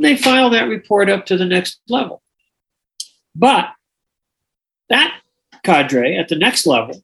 They 0.02 0.16
file 0.16 0.50
that 0.52 0.70
report 0.70 1.10
up 1.10 1.26
to 1.28 1.38
the 1.38 1.45
next 1.45 1.82
level. 1.89 2.24
But 3.36 3.70
that 4.89 5.20
cadre 5.64 6.18
at 6.18 6.30
the 6.30 6.38
next 6.38 6.66
level 6.66 7.04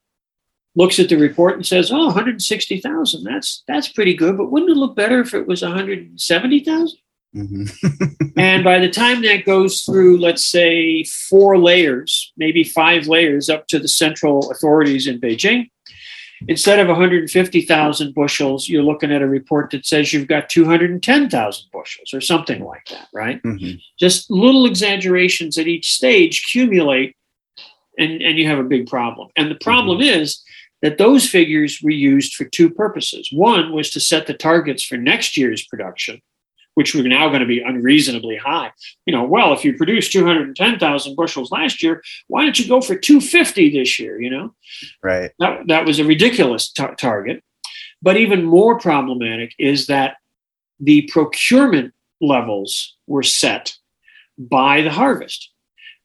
looks 0.75 0.99
at 0.99 1.09
the 1.09 1.17
report 1.17 1.55
and 1.55 1.65
says, 1.65 1.91
"Oh, 1.91 2.05
160,000. 2.05 3.23
That's 3.23 3.63
that's 3.67 3.89
pretty 3.89 4.15
good, 4.15 4.37
but 4.37 4.51
wouldn't 4.51 4.71
it 4.71 4.77
look 4.77 4.95
better 4.95 5.19
if 5.19 5.33
it 5.33 5.47
was 5.47 5.61
170,000?" 5.61 6.97
Mm-hmm. 7.35 8.27
and 8.37 8.63
by 8.63 8.79
the 8.79 8.89
time 8.89 9.21
that 9.23 9.45
goes 9.45 9.81
through, 9.81 10.17
let's 10.19 10.43
say 10.43 11.03
four 11.03 11.57
layers, 11.57 12.31
maybe 12.37 12.63
five 12.63 13.07
layers 13.07 13.49
up 13.49 13.67
to 13.67 13.79
the 13.79 13.87
central 13.87 14.49
authorities 14.51 15.07
in 15.07 15.19
Beijing, 15.19 15.69
instead 16.47 16.79
of 16.79 16.87
150,000 16.87 18.13
bushels, 18.13 18.69
you're 18.69 18.83
looking 18.83 19.11
at 19.11 19.21
a 19.21 19.27
report 19.27 19.71
that 19.71 19.85
says 19.85 20.13
you've 20.13 20.27
got 20.27 20.49
210,000 20.49 21.65
bushels 21.71 22.13
or 22.13 22.21
something 22.21 22.63
like 22.63 22.85
that, 22.89 23.07
right? 23.13 23.41
Mhm. 23.43 23.79
Just 23.99 24.29
little 24.31 24.65
exaggerations 24.65 25.57
at 25.57 25.67
each 25.67 25.91
stage 25.91 26.43
accumulate 26.45 27.15
and, 27.97 28.21
and 28.21 28.37
you 28.37 28.47
have 28.47 28.59
a 28.59 28.63
big 28.63 28.87
problem. 28.87 29.29
And 29.35 29.49
the 29.49 29.55
problem 29.55 30.01
is 30.01 30.43
that 30.81 30.97
those 30.97 31.27
figures 31.27 31.79
were 31.81 31.89
used 31.89 32.35
for 32.35 32.45
two 32.45 32.69
purposes. 32.69 33.29
One 33.31 33.73
was 33.73 33.89
to 33.91 33.99
set 33.99 34.27
the 34.27 34.33
targets 34.33 34.83
for 34.83 34.97
next 34.97 35.37
year's 35.37 35.65
production, 35.65 36.21
which 36.75 36.93
were 36.93 37.03
now 37.03 37.27
going 37.29 37.41
to 37.41 37.47
be 37.47 37.61
unreasonably 37.61 38.37
high. 38.37 38.71
You 39.05 39.13
know, 39.13 39.23
well, 39.23 39.53
if 39.53 39.65
you 39.65 39.75
produced 39.75 40.11
210,000 40.11 41.15
bushels 41.15 41.51
last 41.51 41.81
year, 41.81 42.03
why 42.27 42.43
don't 42.43 42.57
you 42.59 42.67
go 42.67 42.79
for 42.79 42.95
250 42.95 43.71
this 43.71 43.99
year? 43.99 44.21
You 44.21 44.29
know, 44.29 44.55
Right. 45.01 45.31
that, 45.39 45.67
that 45.67 45.85
was 45.85 45.99
a 45.99 46.05
ridiculous 46.05 46.71
tar- 46.71 46.95
target. 46.95 47.43
But 48.01 48.17
even 48.17 48.43
more 48.43 48.77
problematic 48.79 49.53
is 49.57 49.87
that 49.87 50.17
the 50.79 51.09
procurement 51.11 51.93
levels 52.21 52.95
were 53.07 53.23
set 53.23 53.73
by 54.37 54.81
the 54.81 54.91
harvest. 54.91 55.51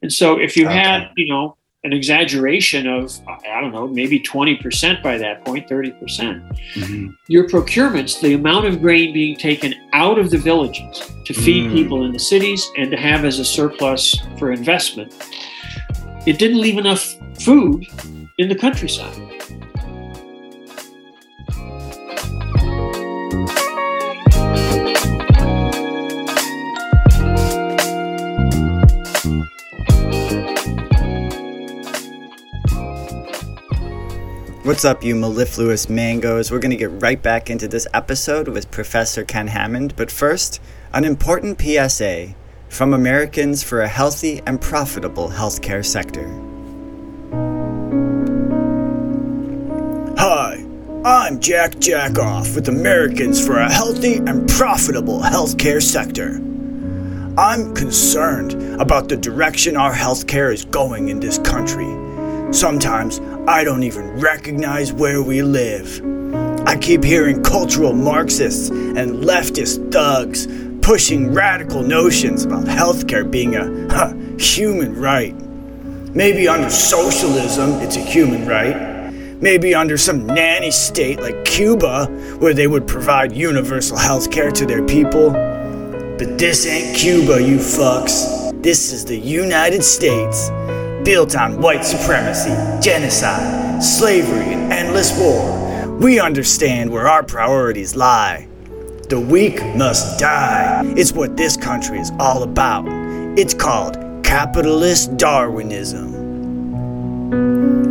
And 0.03 0.13
so 0.13 0.39
if 0.39 0.57
you 0.57 0.67
had, 0.67 1.11
you 1.17 1.29
know, 1.29 1.57
an 1.83 1.95
exaggeration 1.95 2.87
of, 2.87 3.11
I 3.27 3.59
don't 3.61 3.73
know, 3.73 3.89
maybe 3.89 4.21
20% 4.21 5.03
by 5.03 5.17
that 5.17 5.45
point, 5.47 5.67
30%, 5.67 6.43
Mhm. 6.75 7.15
your 7.29 7.49
procurements, 7.49 8.21
the 8.21 8.35
amount 8.35 8.67
of 8.67 8.83
grain 8.83 9.15
being 9.15 9.35
taken 9.37 9.75
out 9.95 10.19
of 10.19 10.31
the 10.31 10.37
villages 10.37 11.11
to 11.25 11.33
feed 11.33 11.71
Mm. 11.71 11.73
people 11.73 12.05
in 12.05 12.13
the 12.13 12.19
cities 12.19 12.69
and 12.77 12.91
to 12.91 12.99
have 12.99 13.25
as 13.25 13.39
a 13.39 13.45
surplus 13.47 14.15
for 14.39 14.53
investment, 14.53 15.15
it 16.27 16.39
didn't 16.39 16.61
leave 16.61 16.77
enough 16.77 17.15
food 17.39 17.87
in 18.37 18.49
the 18.51 18.55
countryside. 18.55 19.17
What's 34.71 34.85
up, 34.85 35.03
you 35.03 35.17
mellifluous 35.17 35.89
mangoes? 35.89 36.53
We're 36.53 36.61
going 36.61 36.71
to 36.71 36.77
get 36.77 37.03
right 37.03 37.21
back 37.21 37.51
into 37.51 37.67
this 37.67 37.89
episode 37.93 38.47
with 38.47 38.71
Professor 38.71 39.25
Ken 39.25 39.49
Hammond, 39.49 39.97
but 39.97 40.13
first, 40.13 40.61
an 40.93 41.05
important 41.05 41.61
PSA 41.61 42.37
from 42.69 42.95
Americans 42.95 43.65
for 43.65 43.81
a 43.81 43.89
Healthy 43.89 44.43
and 44.47 44.61
Profitable 44.61 45.31
Healthcare 45.31 45.85
Sector. 45.85 46.29
Hi, 50.17 50.65
I'm 51.05 51.41
Jack 51.41 51.73
Jackoff 51.73 52.55
with 52.55 52.69
Americans 52.69 53.45
for 53.45 53.59
a 53.59 53.69
Healthy 53.69 54.19
and 54.19 54.49
Profitable 54.49 55.19
Healthcare 55.19 55.83
Sector. 55.83 56.37
I'm 57.37 57.75
concerned 57.75 58.81
about 58.81 59.09
the 59.09 59.17
direction 59.17 59.77
our 59.77 59.93
healthcare 59.93 60.55
is 60.55 60.65
going 60.65 61.09
in 61.09 61.19
this 61.19 61.39
country. 61.39 62.10
Sometimes 62.53 63.21
I 63.47 63.63
don't 63.63 63.85
even 63.85 64.21
recognize 64.21 64.93
where 64.93 65.23
we 65.23 65.43
live. 65.43 66.03
I 66.67 66.77
keep 66.77 67.05
hearing 67.05 67.43
cultural 67.43 67.93
Marxists 67.93 68.71
and 68.71 69.23
leftist 69.25 69.93
thugs 69.93 70.47
pushing 70.83 71.33
radical 71.33 71.83
notions 71.83 72.45
about 72.45 72.65
healthcare 72.65 73.31
being 73.31 73.55
a 73.55 73.93
huh, 73.93 74.15
human 74.39 74.99
right. 74.99 75.35
Maybe 76.13 76.49
under 76.49 76.71
socialism, 76.71 77.75
it's 77.81 77.95
a 77.95 78.01
human 78.01 78.47
right. 78.47 79.13
Maybe 79.41 79.75
under 79.75 79.97
some 79.97 80.27
nanny 80.27 80.73
state 80.73 81.21
like 81.21 81.45
Cuba, 81.45 82.07
where 82.41 82.53
they 82.53 82.67
would 82.67 82.89
provide 82.89 83.33
universal 83.33 83.97
health 83.97 84.31
care 84.33 84.51
to 84.51 84.67
their 84.67 84.85
people. 84.85 85.31
But 85.31 86.37
this 86.37 86.67
ain't 86.67 86.97
Cuba, 86.97 87.41
you 87.41 87.59
fucks. 87.59 88.61
This 88.61 88.93
is 88.93 89.05
the 89.05 89.17
United 89.17 89.85
States, 89.85 90.51
built 91.05 91.37
on 91.37 91.61
white 91.61 91.85
supremacy, 91.85 92.51
genocide, 92.81 93.83
slavery, 93.83 94.53
and 94.53 94.73
endless 94.73 95.19
war. 95.19 95.99
We 95.99 96.21
understand 96.21 96.91
where 96.91 97.09
our 97.09 97.23
priorities 97.23 97.97
lie. 97.97 98.49
The 99.09 99.21
weak 99.21 99.63
must 99.75 100.19
die. 100.19 100.83
It's 100.97 101.13
what 101.13 101.37
this 101.37 101.57
country 101.57 101.99
is 101.99 102.13
all 102.19 102.43
about. 102.43 102.85
It's 103.39 103.55
called 103.55 103.97
capitalist 104.25 105.17
Darwinism. 105.17 106.11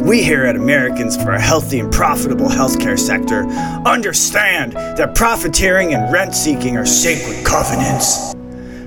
We 0.05 0.24
here 0.24 0.45
at 0.45 0.55
Americans 0.55 1.16
for 1.22 1.34
a 1.34 1.39
Healthy 1.39 1.82
and 1.82 1.91
Profitable 1.91 2.47
Healthcare 2.47 2.97
Sector 2.97 3.43
understand 3.86 4.74
that 4.74 5.14
profiteering 5.14 5.93
and 5.93 6.12
rent 6.12 6.34
seeking 6.34 6.78
are 6.78 6.86
sacred 6.86 7.45
covenants. 7.45 8.34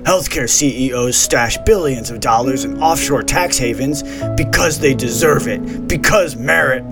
Healthcare 0.03 0.49
CEOs 0.49 1.17
stash 1.17 1.57
billions 1.59 2.09
of 2.09 2.19
dollars 2.19 2.65
in 2.65 2.81
offshore 2.83 3.23
tax 3.23 3.57
havens 3.57 4.03
because 4.35 4.79
they 4.79 4.93
deserve 4.93 5.47
it, 5.47 5.87
because 5.87 6.35
merit. 6.35 6.83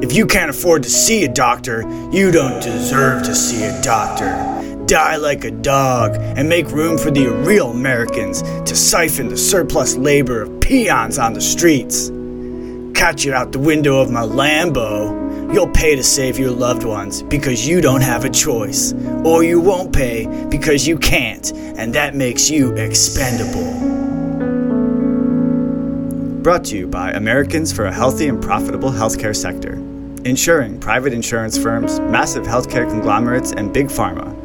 If 0.00 0.12
you 0.14 0.26
can't 0.26 0.48
afford 0.48 0.84
to 0.84 0.90
see 0.90 1.24
a 1.24 1.28
doctor, 1.28 1.82
you 2.12 2.30
don't 2.30 2.62
deserve 2.62 3.24
to 3.24 3.34
see 3.34 3.64
a 3.64 3.82
doctor. 3.82 4.86
Die 4.86 5.16
like 5.16 5.44
a 5.44 5.50
dog 5.50 6.16
and 6.20 6.48
make 6.48 6.70
room 6.70 6.96
for 6.98 7.10
the 7.10 7.26
real 7.26 7.70
Americans 7.70 8.42
to 8.42 8.76
siphon 8.76 9.28
the 9.28 9.36
surplus 9.36 9.96
labor 9.96 10.42
of 10.42 10.60
peons 10.60 11.18
on 11.18 11.32
the 11.32 11.40
streets. 11.40 12.10
Catch 12.96 13.26
it 13.26 13.34
out 13.34 13.50
the 13.50 13.58
window 13.58 14.00
of 14.00 14.10
my 14.10 14.22
Lambo. 14.22 15.19
You'll 15.52 15.68
pay 15.68 15.96
to 15.96 16.02
save 16.02 16.38
your 16.38 16.52
loved 16.52 16.84
ones 16.84 17.22
because 17.22 17.66
you 17.66 17.80
don't 17.80 18.02
have 18.02 18.24
a 18.24 18.30
choice. 18.30 18.92
Or 19.24 19.42
you 19.42 19.60
won't 19.60 19.92
pay 19.92 20.26
because 20.48 20.86
you 20.86 20.96
can't, 20.98 21.50
and 21.52 21.92
that 21.94 22.14
makes 22.14 22.48
you 22.48 22.72
expendable. 22.76 23.88
Brought 26.42 26.64
to 26.66 26.76
you 26.76 26.86
by 26.86 27.12
Americans 27.12 27.72
for 27.72 27.86
a 27.86 27.92
Healthy 27.92 28.28
and 28.28 28.40
Profitable 28.40 28.90
Healthcare 28.90 29.34
Sector, 29.34 29.72
ensuring 30.24 30.78
private 30.78 31.12
insurance 31.12 31.58
firms, 31.58 31.98
massive 32.00 32.44
healthcare 32.44 32.88
conglomerates, 32.88 33.52
and 33.52 33.72
big 33.72 33.88
pharma 33.88 34.36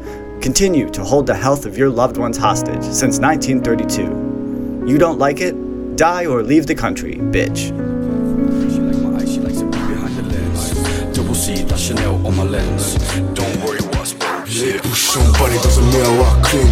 continue 0.42 0.88
to 0.90 1.02
hold 1.02 1.26
the 1.26 1.34
health 1.34 1.66
of 1.66 1.76
your 1.78 1.88
loved 1.88 2.16
ones 2.16 2.36
hostage 2.36 2.82
since 2.82 3.18
1932. 3.18 4.86
You 4.86 4.98
don't 4.98 5.18
like 5.18 5.40
it? 5.40 5.96
Die 5.96 6.26
or 6.26 6.42
leave 6.42 6.66
the 6.66 6.74
country, 6.74 7.14
bitch. 7.14 7.95
Chanel 11.86 12.20
on 12.24 12.34
my 12.34 12.42
lens. 12.42 12.96
Don't 13.32 13.62
worry 13.62 13.78
what's 13.94 14.12
Les 14.48 14.76
bouchons 14.80 15.20
balais 15.38 15.60
dans 15.62 15.78
un 15.78 15.82
miroir 15.82 16.36
clean. 16.42 16.66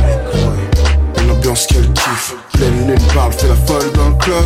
Une 1.22 1.30
ambiance 1.30 1.68
qu'elle 1.68 1.88
kiffe. 1.92 2.34
Pleine 2.54 2.88
lune 2.88 2.98
parle, 3.14 3.32
fait 3.32 3.46
la 3.46 3.54
folle 3.54 3.92
dans 3.92 4.08
le 4.08 4.16
club. 4.16 4.44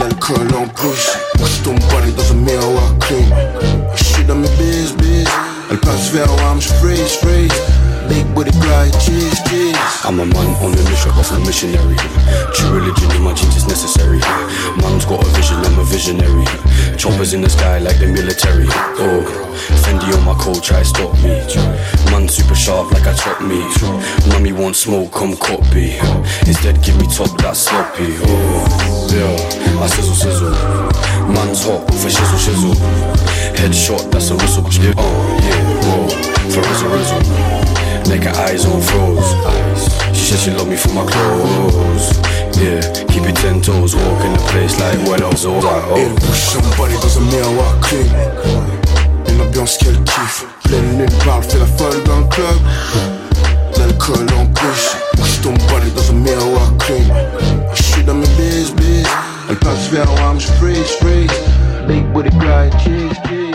L'alcool 0.00 0.48
en 0.52 0.66
bouche. 0.66 1.10
Bouge 1.36 1.62
ton 1.62 1.74
balai 1.74 2.10
dans 2.10 2.32
un 2.32 2.34
miroir 2.34 2.98
clean. 2.98 3.28
Je 3.94 4.02
suis 4.02 4.24
dans 4.24 4.34
mes 4.34 4.48
biz, 4.58 4.92
biz 4.98 5.28
Elle 5.70 5.78
passe 5.78 6.10
vers 6.10 6.26
moi, 6.26 6.56
je 6.58 6.66
freeze, 6.66 7.12
freeze 7.22 7.75
Big 8.36 8.44
booty 8.44 8.60
glide, 8.60 8.92
cheese, 9.00 9.40
cheese 9.48 9.76
I'm 10.04 10.20
a 10.20 10.26
man 10.26 10.52
on 10.60 10.74
a 10.74 10.82
mission, 10.90 11.10
off 11.12 11.32
a 11.32 11.38
missionary. 11.40 11.96
True 12.52 12.76
religion 12.76 13.10
in 13.12 13.22
my 13.22 13.32
jeans 13.32 13.56
is 13.56 13.66
necessary. 13.66 14.20
Man's 14.76 15.06
got 15.06 15.24
a 15.24 15.28
vision, 15.32 15.56
I'm 15.64 15.78
a 15.78 15.84
visionary. 15.84 16.44
Choppers 16.98 17.32
in 17.32 17.40
the 17.40 17.48
sky 17.48 17.78
like 17.78 17.98
the 17.98 18.06
military. 18.06 18.66
Oh, 19.00 19.24
Fendi 19.80 20.12
on 20.12 20.24
my 20.24 20.34
coat, 20.34 20.62
try 20.62 20.82
stop 20.82 21.14
me. 21.24 21.40
Man 22.12 22.28
super 22.28 22.54
sharp 22.54 22.92
like 22.92 23.06
I 23.06 23.14
chop 23.14 23.40
me. 23.40 23.64
Mummy 24.28 24.52
want 24.52 24.76
smoke, 24.76 25.12
come 25.12 25.34
copy. 25.36 25.96
Instead 26.44 26.82
give 26.82 27.00
me 27.00 27.06
top 27.08 27.32
that 27.40 27.56
sloppy. 27.56 28.20
Oh, 28.20 29.08
yeah, 29.16 29.80
I 29.80 29.86
sizzle 29.86 30.14
sizzle. 30.14 30.50
Man's 31.32 31.64
hot 31.64 31.88
for 31.88 32.10
shizzle 32.12 32.36
shizzle. 32.36 32.76
Headshot, 33.56 34.10
that's 34.10 34.28
a 34.28 34.36
whistle. 34.36 34.64
Oh 34.98 35.38
yeah, 35.40 35.64
whoa, 35.88 36.08
for 36.50 36.60
rizzle 36.60 36.90
rizzle. 36.92 37.65
Make 38.08 38.22
her 38.22 38.36
eyes 38.46 38.64
on 38.66 38.80
froze. 38.80 39.30
She 40.16 40.24
said 40.26 40.38
she 40.38 40.50
love 40.52 40.68
me 40.68 40.76
for 40.76 40.92
my 40.94 41.04
clothes. 41.04 42.16
Yeah, 42.56 42.80
keep 43.08 43.24
it 43.24 43.36
ten 43.36 43.60
toes. 43.60 43.96
Walk 43.96 44.24
in 44.24 44.32
the 44.32 44.38
place 44.50 44.78
like 44.78 44.98
when 45.08 45.22
I 45.22 45.28
was 45.28 45.44
old. 45.44 45.64
Like, 45.64 45.82
Et 45.98 46.04
le 46.04 46.12
oh. 46.12 46.20
bouchon 46.20 46.60
balai 46.78 46.94
dans 47.02 47.18
un 47.18 47.24
miroir 47.30 47.80
clean 47.80 48.06
Une 49.28 49.40
ambiance 49.40 49.76
qu'elle 49.78 50.02
kiffe 50.04 50.46
Pleine 50.64 50.98
lune 50.98 51.18
parle, 51.24 51.42
fait 51.42 51.58
la 51.58 51.66
folle 51.66 52.02
dans 52.04 52.20
le 52.20 52.26
club 52.26 52.58
L'alcool 53.78 54.26
en 54.38 54.44
bouche 54.44 54.96
Bouge 55.16 55.40
ton 55.42 55.52
balai 55.70 55.90
dans 55.94 56.10
un 56.10 56.14
miroir 56.14 56.72
clean 56.78 57.12
Je 57.74 57.82
suis 57.82 58.04
dans 58.04 58.14
mes 58.14 58.28
biz, 58.38 58.72
biz 58.76 59.06
Elle 59.50 59.56
passe 59.56 59.88
vers 59.90 60.06
moi, 60.06 60.34
je 60.38 60.46
freeze, 60.58 60.90
freeze 61.00 61.30
Big 61.88 62.04
booty 62.12 62.30
glide, 62.30 62.72
cheese, 62.82 63.16
cheese 63.28 63.45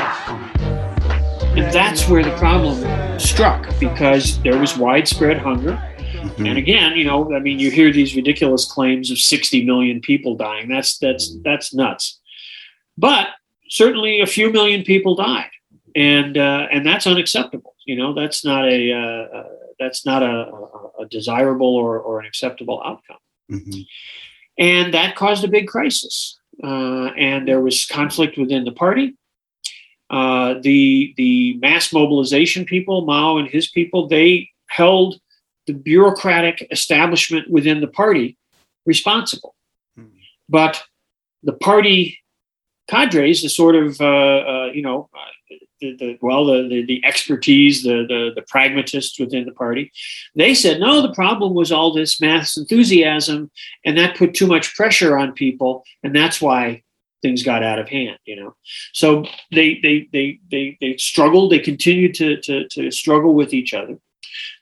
where 2.11 2.23
the 2.23 2.35
problem 2.37 2.77
struck 3.17 3.67
because 3.79 4.41
there 4.43 4.57
was 4.57 4.77
widespread 4.77 5.37
hunger. 5.37 5.71
Mm-hmm. 5.71 6.45
And 6.45 6.57
again, 6.57 6.97
you 6.97 7.05
know, 7.05 7.33
I 7.33 7.39
mean, 7.39 7.57
you 7.57 7.71
hear 7.71 7.93
these 7.93 8.15
ridiculous 8.15 8.65
claims 8.65 9.09
of 9.09 9.17
60 9.17 9.63
million 9.65 10.01
people 10.01 10.35
dying. 10.35 10.67
That's 10.67 10.97
that's 10.97 11.37
that's 11.43 11.73
nuts. 11.73 12.19
But 12.97 13.27
certainly, 13.69 14.19
a 14.19 14.25
few 14.25 14.51
million 14.51 14.83
people 14.83 15.15
died, 15.15 15.49
and 15.95 16.37
uh, 16.37 16.67
and 16.69 16.85
that's 16.85 17.07
unacceptable. 17.07 17.75
You 17.85 17.95
know, 17.95 18.13
that's 18.13 18.43
not 18.43 18.67
a 18.67 18.91
uh, 18.91 19.37
uh, 19.37 19.49
that's 19.79 20.05
not 20.05 20.23
a, 20.23 20.51
a, 20.51 21.03
a 21.03 21.05
desirable 21.09 21.73
or, 21.73 21.97
or 21.99 22.19
an 22.19 22.25
acceptable 22.25 22.81
outcome. 22.85 23.17
Mm-hmm. 23.49 23.81
And 24.57 24.93
that 24.93 25.15
caused 25.15 25.45
a 25.45 25.47
big 25.47 25.67
crisis. 25.67 26.37
Uh, 26.61 27.11
and 27.17 27.47
there 27.47 27.61
was 27.61 27.85
conflict 27.85 28.37
within 28.37 28.65
the 28.65 28.73
party. 28.73 29.15
Uh, 30.11 30.55
the 30.61 31.13
the 31.15 31.57
mass 31.61 31.93
mobilization 31.93 32.65
people, 32.65 33.05
Mao 33.05 33.37
and 33.37 33.47
his 33.47 33.69
people, 33.69 34.07
they 34.07 34.49
held 34.67 35.19
the 35.67 35.73
bureaucratic 35.73 36.67
establishment 36.69 37.49
within 37.49 37.79
the 37.79 37.87
party 37.87 38.37
responsible. 38.85 39.55
But 40.49 40.83
the 41.43 41.53
party 41.53 42.19
cadres, 42.89 43.41
the 43.41 43.47
sort 43.47 43.75
of 43.77 44.01
uh, 44.01 44.05
uh, 44.05 44.65
you 44.73 44.81
know, 44.81 45.09
uh, 45.15 45.55
the, 45.79 45.95
the, 45.95 46.17
well, 46.21 46.45
the, 46.45 46.67
the 46.67 46.85
the 46.85 47.05
expertise, 47.05 47.83
the, 47.83 48.05
the 48.07 48.31
the 48.35 48.45
pragmatists 48.49 49.17
within 49.17 49.45
the 49.45 49.53
party, 49.53 49.93
they 50.35 50.53
said 50.53 50.81
no. 50.81 51.01
The 51.01 51.13
problem 51.13 51.53
was 51.53 51.71
all 51.71 51.93
this 51.93 52.19
mass 52.19 52.57
enthusiasm, 52.57 53.49
and 53.85 53.97
that 53.97 54.17
put 54.17 54.33
too 54.33 54.47
much 54.47 54.75
pressure 54.75 55.17
on 55.17 55.31
people, 55.31 55.85
and 56.03 56.13
that's 56.13 56.41
why 56.41 56.83
things 57.21 57.43
got 57.43 57.63
out 57.63 57.79
of 57.79 57.89
hand. 57.89 58.17
You 58.25 58.37
know, 58.37 58.55
so 58.93 59.25
they 59.51 59.79
they 59.81 60.07
they 60.11 60.39
they 60.49 60.77
they 60.81 60.97
struggled. 60.97 61.51
They 61.51 61.59
continued 61.59 62.13
to 62.15 62.37
to 62.41 62.67
to 62.69 62.91
struggle 62.91 63.33
with 63.33 63.53
each 63.53 63.73
other. 63.73 63.97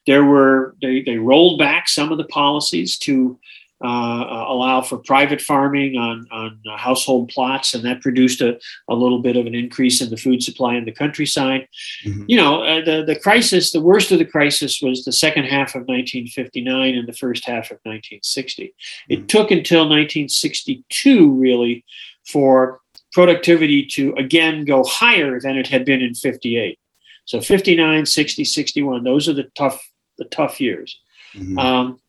There 0.07 0.25
were 0.25 0.75
they 0.81 1.01
they 1.01 1.17
rolled 1.17 1.59
back 1.59 1.87
some 1.87 2.11
of 2.11 2.17
the 2.17 2.25
policies 2.25 2.97
to 2.99 3.39
uh, 3.83 4.45
allow 4.47 4.81
for 4.81 4.97
private 4.97 5.39
farming 5.39 5.97
on, 5.97 6.27
on 6.31 6.59
uh, 6.69 6.75
household 6.75 7.29
plots, 7.29 7.73
and 7.73 7.83
that 7.85 8.01
produced 8.01 8.41
a, 8.41 8.59
a 8.89 8.93
little 8.93 9.21
bit 9.21 9.37
of 9.37 9.45
an 9.45 9.55
increase 9.55 10.01
in 10.01 10.09
the 10.09 10.17
food 10.17 10.43
supply 10.43 10.75
in 10.75 10.83
the 10.83 10.91
countryside. 10.91 11.67
Mm-hmm. 12.05 12.25
You 12.27 12.37
know, 12.37 12.63
uh, 12.63 12.83
the, 12.83 13.05
the 13.05 13.17
crisis, 13.17 13.71
the 13.71 13.81
worst 13.81 14.11
of 14.11 14.19
the 14.19 14.25
crisis 14.25 14.81
was 14.81 15.05
the 15.05 15.13
second 15.13 15.45
half 15.45 15.75
of 15.75 15.87
1959 15.87 16.95
and 16.95 17.07
the 17.07 17.13
first 17.13 17.45
half 17.45 17.71
of 17.71 17.79
1960. 17.83 18.73
It 19.07 19.29
took 19.29 19.51
until 19.51 19.83
1962, 19.83 21.31
really, 21.31 21.85
for 22.31 22.81
productivity 23.11 23.85
to 23.85 24.13
again 24.15 24.65
go 24.65 24.83
higher 24.83 25.39
than 25.39 25.57
it 25.57 25.67
had 25.67 25.85
been 25.85 26.01
in 26.01 26.13
58. 26.13 26.77
So 27.25 27.41
59, 27.41 28.05
60, 28.05 28.43
61, 28.43 29.03
those 29.03 29.29
are 29.29 29.33
the 29.33 29.49
tough, 29.55 29.79
the 30.17 30.25
tough 30.25 30.59
years. 30.59 30.99
Mm-hmm. 31.35 31.59
Um, 31.59 31.99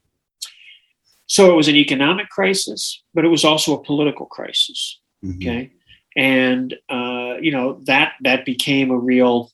so 1.27 1.51
it 1.51 1.55
was 1.55 1.69
an 1.69 1.77
economic 1.77 2.29
crisis, 2.29 3.03
but 3.15 3.25
it 3.25 3.29
was 3.29 3.45
also 3.45 3.77
a 3.77 3.83
political 3.85 4.27
crisis. 4.27 4.99
Mm-hmm. 5.25 5.49
Okay, 5.49 5.71
and 6.17 6.75
uh, 6.89 7.35
you 7.41 7.53
know 7.53 7.81
that 7.85 8.15
that 8.23 8.45
became 8.45 8.91
a 8.91 8.99
real. 8.99 9.53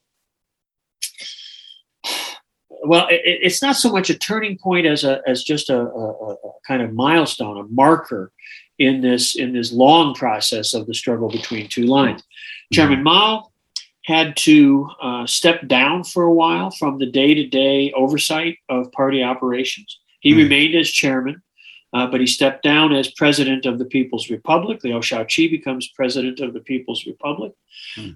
Well, 2.84 3.08
it, 3.08 3.20
it's 3.24 3.60
not 3.60 3.76
so 3.76 3.90
much 3.90 4.08
a 4.08 4.18
turning 4.18 4.56
point 4.56 4.86
as 4.86 5.04
a 5.04 5.20
as 5.26 5.42
just 5.42 5.68
a, 5.68 5.80
a, 5.80 6.32
a 6.32 6.52
kind 6.66 6.80
of 6.80 6.94
milestone, 6.94 7.58
a 7.58 7.64
marker 7.64 8.32
in 8.78 9.00
this 9.00 9.36
in 9.36 9.52
this 9.52 9.72
long 9.72 10.14
process 10.14 10.74
of 10.74 10.86
the 10.86 10.94
struggle 10.94 11.30
between 11.30 11.68
two 11.68 11.86
lines. 11.86 12.22
Chairman 12.72 13.02
Mao 13.02 13.50
had 14.04 14.36
to 14.36 14.88
uh, 15.02 15.26
step 15.26 15.66
down 15.66 16.04
for 16.04 16.24
a 16.24 16.32
while 16.32 16.70
from 16.70 16.98
the 16.98 17.06
day 17.06 17.34
to 17.34 17.46
day 17.46 17.92
oversight 17.92 18.58
of 18.68 18.90
party 18.92 19.22
operations. 19.22 19.98
He 20.20 20.34
remained 20.34 20.74
as 20.74 20.90
chairman, 20.90 21.42
uh, 21.92 22.06
but 22.06 22.20
he 22.20 22.26
stepped 22.26 22.62
down 22.62 22.92
as 22.92 23.10
president 23.10 23.66
of 23.66 23.78
the 23.78 23.84
People's 23.84 24.30
Republic. 24.30 24.82
Liu 24.84 24.94
Shaoqi 24.94 25.50
becomes 25.50 25.88
president 25.88 26.40
of 26.40 26.52
the 26.52 26.60
People's 26.60 27.06
Republic. 27.06 27.52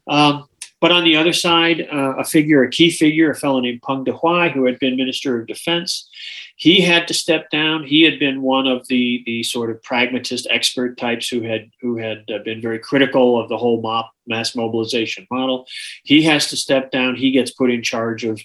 Um, 0.07 0.47
but 0.81 0.93
on 0.93 1.05
the 1.05 1.17
other 1.17 1.33
side, 1.33 1.87
uh, 1.93 2.15
a 2.17 2.25
figure, 2.25 2.63
a 2.63 2.71
key 2.71 2.91
figure, 2.91 3.31
a 3.31 3.37
fellow 3.37 3.61
named 3.61 3.83
Peng 3.83 4.05
Dehuai, 4.05 4.51
who 4.51 4.65
had 4.65 4.79
been 4.79 4.97
Minister 4.97 5.39
of 5.39 5.47
Defense, 5.47 6.09
he 6.57 6.81
had 6.81 7.07
to 7.09 7.15
step 7.15 7.51
down. 7.51 7.85
He 7.85 8.03
had 8.03 8.19
been 8.19 8.43
one 8.43 8.67
of 8.67 8.87
the 8.89 9.23
the 9.27 9.43
sort 9.43 9.71
of 9.71 9.83
pragmatist 9.83 10.47
expert 10.51 10.97
types 10.97 11.29
who 11.29 11.43
had 11.43 11.71
who 11.81 11.97
had 11.97 12.25
uh, 12.35 12.39
been 12.45 12.61
very 12.61 12.79
critical 12.79 13.41
of 13.41 13.49
the 13.49 13.59
whole 13.59 13.81
mop, 13.81 14.11
mass 14.27 14.57
mobilization 14.57 15.27
model. 15.31 15.67
He 16.05 16.23
has 16.23 16.49
to 16.49 16.57
step 16.57 16.91
down. 16.91 17.15
He 17.15 17.31
gets 17.31 17.51
put 17.51 17.71
in 17.71 17.83
charge 17.83 18.25
of 18.25 18.41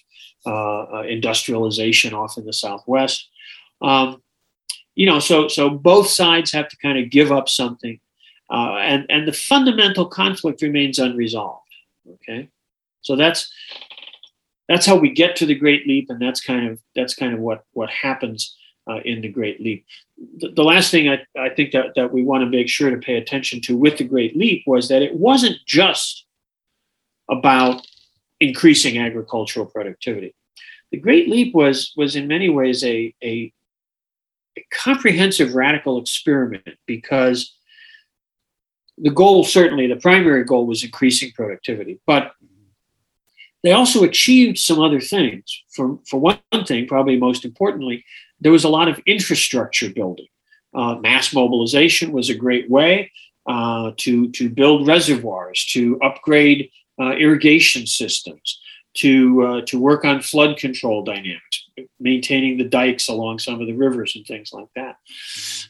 uh, 0.45 0.83
uh, 0.83 1.03
industrialization 1.07 2.13
off 2.13 2.37
in 2.37 2.45
the 2.45 2.53
Southwest. 2.53 3.29
Um, 3.81 4.21
you 4.93 5.05
know, 5.05 5.19
so 5.19 5.47
so 5.47 5.69
both 5.69 6.07
sides 6.07 6.51
have 6.51 6.69
to 6.69 6.77
kind 6.77 6.97
of 6.97 7.09
give 7.09 7.31
up 7.31 7.49
something, 7.49 7.99
uh, 8.49 8.75
and 8.75 9.05
and 9.09 9.27
the 9.27 9.33
fundamental 9.33 10.05
conflict 10.05 10.61
remains 10.61 10.99
unresolved. 10.99 11.64
Okay, 12.13 12.49
so 13.01 13.15
that's 13.15 13.51
that's 14.67 14.85
how 14.85 14.95
we 14.95 15.09
get 15.09 15.35
to 15.37 15.45
the 15.45 15.55
Great 15.55 15.87
Leap, 15.87 16.09
and 16.09 16.21
that's 16.21 16.41
kind 16.41 16.69
of 16.69 16.79
that's 16.95 17.15
kind 17.15 17.33
of 17.33 17.39
what 17.39 17.63
what 17.73 17.89
happens 17.89 18.55
uh, 18.89 18.99
in 19.05 19.21
the 19.21 19.29
Great 19.29 19.61
Leap. 19.61 19.85
The, 20.37 20.51
the 20.51 20.63
last 20.63 20.91
thing 20.91 21.09
I, 21.09 21.25
I 21.37 21.49
think 21.49 21.71
that 21.71 21.93
that 21.95 22.11
we 22.11 22.23
want 22.23 22.43
to 22.43 22.49
make 22.49 22.69
sure 22.69 22.89
to 22.89 22.97
pay 22.97 23.17
attention 23.17 23.61
to 23.61 23.77
with 23.77 23.97
the 23.97 24.03
Great 24.03 24.35
Leap 24.35 24.63
was 24.65 24.87
that 24.89 25.01
it 25.01 25.15
wasn't 25.15 25.57
just 25.65 26.25
about 27.29 27.85
increasing 28.39 28.97
agricultural 28.97 29.65
productivity. 29.65 30.35
The 30.91 30.97
Great 30.97 31.29
Leap 31.29 31.53
was 31.53 31.93
was 31.95 32.15
in 32.15 32.27
many 32.27 32.49
ways 32.49 32.83
a, 32.83 33.13
a 33.23 33.51
a 34.57 34.65
comprehensive 34.71 35.53
radical 35.53 35.99
experiment 35.99 36.77
because 36.85 37.53
the 38.97 39.09
goal, 39.09 39.43
certainly 39.43 39.87
the 39.87 39.95
primary 39.97 40.43
goal, 40.43 40.65
was 40.65 40.83
increasing 40.83 41.31
productivity, 41.31 41.99
but 42.05 42.33
they 43.63 43.71
also 43.71 44.03
achieved 44.03 44.57
some 44.57 44.79
other 44.79 45.01
things. 45.01 45.63
For, 45.71 45.97
for 46.07 46.19
one 46.19 46.39
thing, 46.65 46.87
probably 46.87 47.17
most 47.17 47.43
importantly, 47.43 48.05
there 48.39 48.51
was 48.51 48.63
a 48.63 48.69
lot 48.69 48.87
of 48.87 48.99
infrastructure 49.07 49.89
building. 49.89 50.27
Uh, 50.73 50.95
mass 50.95 51.33
mobilization 51.33 52.11
was 52.11 52.29
a 52.29 52.35
great 52.35 52.69
way 52.69 53.11
uh, 53.47 53.91
to, 53.97 54.29
to 54.31 54.49
build 54.49 54.87
reservoirs, 54.87 55.65
to 55.71 55.99
upgrade 56.01 56.69
uh, 57.01 57.11
irrigation 57.11 57.87
systems, 57.87 58.59
to, 58.93 59.43
uh, 59.45 59.61
to 59.61 59.79
work 59.79 60.05
on 60.05 60.21
flood 60.21 60.57
control 60.57 61.03
dynamics, 61.03 61.64
maintaining 61.99 62.57
the 62.57 62.63
dikes 62.63 63.07
along 63.07 63.39
some 63.39 63.59
of 63.59 63.67
the 63.67 63.73
rivers 63.73 64.15
and 64.15 64.25
things 64.25 64.51
like 64.53 64.67
that. 64.75 64.97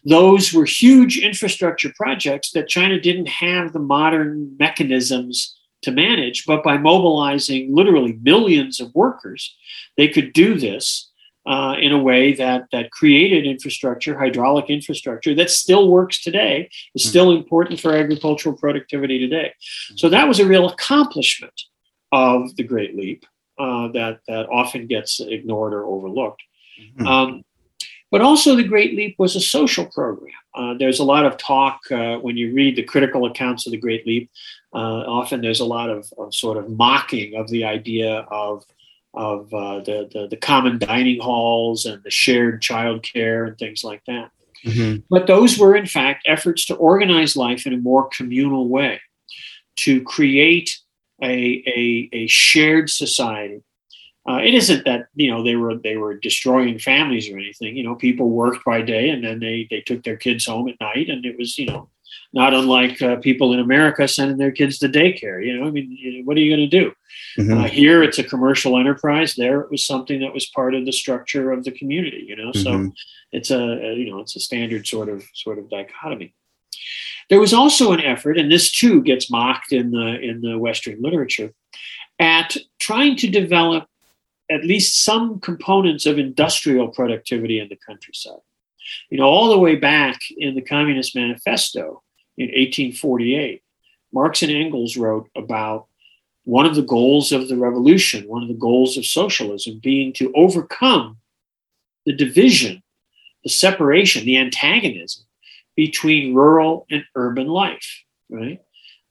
Those 0.04 0.54
were 0.54 0.66
huge 0.66 1.18
infrastructure 1.18 1.92
projects 1.96 2.52
that 2.52 2.68
China 2.68 3.00
didn't 3.00 3.28
have 3.28 3.74
the 3.74 3.80
modern 3.80 4.56
mechanisms 4.60 5.58
to 5.82 5.92
manage, 5.92 6.46
but 6.46 6.64
by 6.64 6.78
mobilizing 6.78 7.74
literally 7.74 8.20
millions 8.22 8.80
of 8.80 8.94
workers, 8.94 9.56
they 9.98 10.08
could 10.08 10.34
do 10.34 10.60
this 10.60 11.12
uh, 11.46 11.76
in 11.80 11.92
a 11.92 12.02
way 12.02 12.34
that 12.34 12.66
that 12.72 12.90
created 12.92 13.46
infrastructure, 13.46 14.18
hydraulic 14.18 14.70
infrastructure 14.70 15.36
that 15.36 15.52
still 15.52 15.90
works 15.90 16.24
today, 16.24 16.70
is 16.96 17.08
still 17.08 17.32
important 17.32 17.80
for 17.80 17.94
agricultural 17.94 18.58
productivity 18.58 19.20
today. 19.20 19.54
So 19.96 20.10
that 20.10 20.28
was 20.28 20.40
a 20.40 20.48
real 20.48 20.68
accomplishment 20.68 21.54
of 22.12 22.56
the 22.56 22.64
Great 22.64 22.96
Leap 22.96 23.26
uh, 23.58 23.88
that 23.90 24.20
that 24.28 24.48
often 24.50 24.88
gets 24.88 25.20
ignored 25.20 25.74
or 25.74 25.86
overlooked. 25.86 26.44
Um, 27.06 27.44
but 28.12 28.22
also, 28.22 28.56
the 28.56 28.64
Great 28.64 28.96
Leap 28.96 29.16
was 29.18 29.36
a 29.36 29.42
social 29.42 29.86
program. 29.88 30.32
Uh, 30.54 30.74
there's 30.78 31.00
a 31.00 31.04
lot 31.04 31.26
of 31.26 31.38
talk 31.38 31.80
uh, 31.92 32.18
when 32.18 32.38
you 32.38 32.54
read 32.54 32.76
the 32.76 32.84
critical 32.84 33.26
accounts 33.26 33.66
of 33.66 33.72
the 33.72 33.78
Great 33.78 34.06
Leap. 34.06 34.30
Uh, 34.74 35.04
often, 35.08 35.42
there's 35.42 35.60
a 35.60 35.66
lot 35.66 35.90
of, 35.90 36.08
of, 36.18 36.34
sort 36.34 36.58
of 36.58 36.70
mocking 36.70 37.36
of 37.36 37.50
the 37.50 37.66
idea 37.66 38.26
of 38.30 38.64
of 39.14 39.54
uh, 39.54 39.80
the, 39.80 40.10
the, 40.14 40.28
the 40.28 40.38
common 40.38 40.78
dining 40.78 41.22
halls 41.22 41.86
and 41.86 42.04
the 42.04 42.12
shared 42.12 42.62
childcare 42.62 43.48
and 43.48 43.58
things 43.58 43.84
like 43.84 44.04
that. 44.08 44.30
But 45.10 45.28
those 45.28 45.58
were, 45.58 45.76
in 45.76 45.86
fact, 45.86 46.24
efforts 46.26 46.66
to 46.66 46.76
organize 46.76 47.36
life 47.36 47.66
in 47.66 47.74
a 47.74 47.78
more 47.78 48.10
communal 48.10 48.68
way, 48.68 49.02
to 49.78 50.02
create 50.04 50.78
a, 51.26 51.64
a, 51.68 52.10
a 52.14 52.28
shared 52.28 52.90
society. 52.90 53.62
Uh, 54.28 54.40
it 54.44 54.54
isn't 54.56 54.86
that 54.86 55.08
you 55.16 55.30
know 55.30 55.44
they 55.44 55.56
were 55.56 55.76
they 55.76 55.98
were 55.98 56.16
destroying 56.18 56.80
families 56.80 57.30
or 57.30 57.38
anything. 57.38 57.76
You 57.78 57.84
know, 57.84 57.96
people 57.96 58.30
worked 58.30 58.66
by 58.66 58.82
day 58.82 59.10
and 59.10 59.24
then 59.24 59.40
they 59.40 59.68
they 59.70 59.82
took 59.82 60.04
their 60.04 60.18
kids 60.18 60.46
home 60.48 60.68
at 60.68 60.80
night, 60.80 61.10
and 61.10 61.26
it 61.26 61.38
was 61.38 61.58
you 61.60 61.68
know 61.68 61.90
not 62.34 62.54
unlike 62.54 63.00
uh, 63.02 63.18
people 63.18 63.54
in 63.54 63.60
America 63.60 64.08
sending 64.08 64.38
their 64.38 64.52
kids 64.52 64.80
to 64.80 64.90
daycare. 64.90 65.46
You 65.46 65.58
know, 65.60 65.68
I 65.68 65.72
mean, 65.72 65.92
you- 65.92 66.26
what 66.26 66.38
are 66.38 66.40
you 66.42 66.50
going 66.56 66.70
to 66.70 66.80
do? 66.82 66.92
Mhm. 67.38 67.54
Uh, 67.66 67.68
here, 67.68 68.02
it's 68.04 68.18
a 68.20 68.24
commercial 68.24 68.78
enterprise. 68.78 69.36
There, 69.36 69.62
it 69.62 69.70
was 69.72 69.86
something 69.86 70.20
that 70.22 70.34
was 70.34 70.46
part 70.48 70.74
of 70.76 70.86
the 70.86 70.92
structure 70.92 71.52
of 71.52 71.64
the 71.64 71.72
community. 71.72 72.26
You 72.28 72.36
know, 72.36 72.52
so 72.52 72.72
Mhm. 72.72 72.94
it's 73.32 73.52
a, 73.52 73.62
a 73.62 73.94
you 73.96 74.10
know 74.10 74.20
it's 74.22 74.36
a 74.36 74.40
standard 74.40 74.88
sort 74.88 75.10
of 75.10 75.24
sort 75.34 75.60
of 75.60 75.70
dichotomy. 75.70 76.34
There 77.30 77.40
was 77.40 77.54
also 77.54 77.92
an 77.92 78.02
effort, 78.02 78.38
and 78.38 78.52
this 78.52 78.72
too 78.72 79.02
gets 79.02 79.32
mocked 79.32 79.72
in 79.72 79.92
the 79.92 80.20
in 80.20 80.42
the 80.42 80.58
Western 80.58 81.02
literature, 81.02 81.54
at 82.20 82.56
trying 82.80 83.16
to 83.18 83.28
develop 83.28 83.88
at 84.50 84.64
least 84.64 85.04
some 85.04 85.40
components 85.40 86.06
of 86.06 86.20
industrial 86.20 86.90
productivity 86.90 87.60
in 87.60 87.68
the 87.68 87.80
countryside. 87.86 88.40
You 89.10 89.18
know, 89.18 89.26
all 89.26 89.50
the 89.50 89.60
way 89.60 89.76
back 89.76 90.20
in 90.38 90.54
the 90.54 90.62
Communist 90.62 91.16
Manifesto 91.16 92.04
in 92.38 92.48
1848, 92.48 93.64
Marx 94.14 94.44
and 94.44 94.52
Engels 94.52 94.96
wrote 94.96 95.28
about 95.36 95.88
one 96.44 96.68
of 96.68 96.76
the 96.76 96.84
goals 96.84 97.32
of 97.32 97.48
the 97.48 97.58
revolution, 97.58 98.28
one 98.28 98.44
of 98.44 98.48
the 98.48 98.54
goals 98.54 98.98
of 98.98 99.06
socialism 99.06 99.80
being 99.82 100.14
to 100.14 100.32
overcome 100.36 101.18
the 102.06 102.14
division, 102.14 102.84
the 103.44 103.50
separation, 103.50 104.26
the 104.26 104.38
antagonism 104.38 105.25
between 105.76 106.34
rural 106.34 106.86
and 106.90 107.04
urban 107.16 107.48
life, 107.48 108.04
right? 108.30 108.62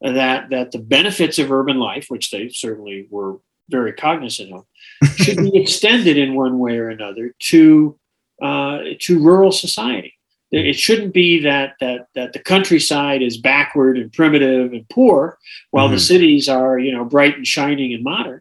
That, 0.00 0.50
that 0.50 0.72
the 0.72 0.78
benefits 0.78 1.38
of 1.38 1.50
urban 1.50 1.78
life, 1.78 2.06
which 2.08 2.30
they 2.30 2.48
certainly 2.48 3.06
were 3.10 3.38
very 3.70 3.92
cognizant 3.92 4.52
of, 4.52 4.66
should 5.16 5.38
be 5.38 5.56
extended 5.56 6.16
in 6.16 6.34
one 6.34 6.58
way 6.58 6.78
or 6.78 6.90
another 6.90 7.34
to 7.38 7.98
uh, 8.42 8.80
to 8.98 9.22
rural 9.22 9.52
society. 9.52 10.14
It 10.50 10.74
shouldn't 10.74 11.12
be 11.12 11.40
that 11.40 11.74
that 11.80 12.08
that 12.14 12.32
the 12.32 12.38
countryside 12.38 13.22
is 13.22 13.38
backward 13.38 13.98
and 13.98 14.12
primitive 14.12 14.72
and 14.72 14.88
poor, 14.88 15.38
while 15.70 15.86
mm-hmm. 15.86 15.94
the 15.94 16.00
cities 16.00 16.48
are 16.48 16.78
you 16.78 16.92
know 16.92 17.04
bright 17.04 17.36
and 17.36 17.46
shining 17.46 17.92
and 17.92 18.04
modern. 18.04 18.40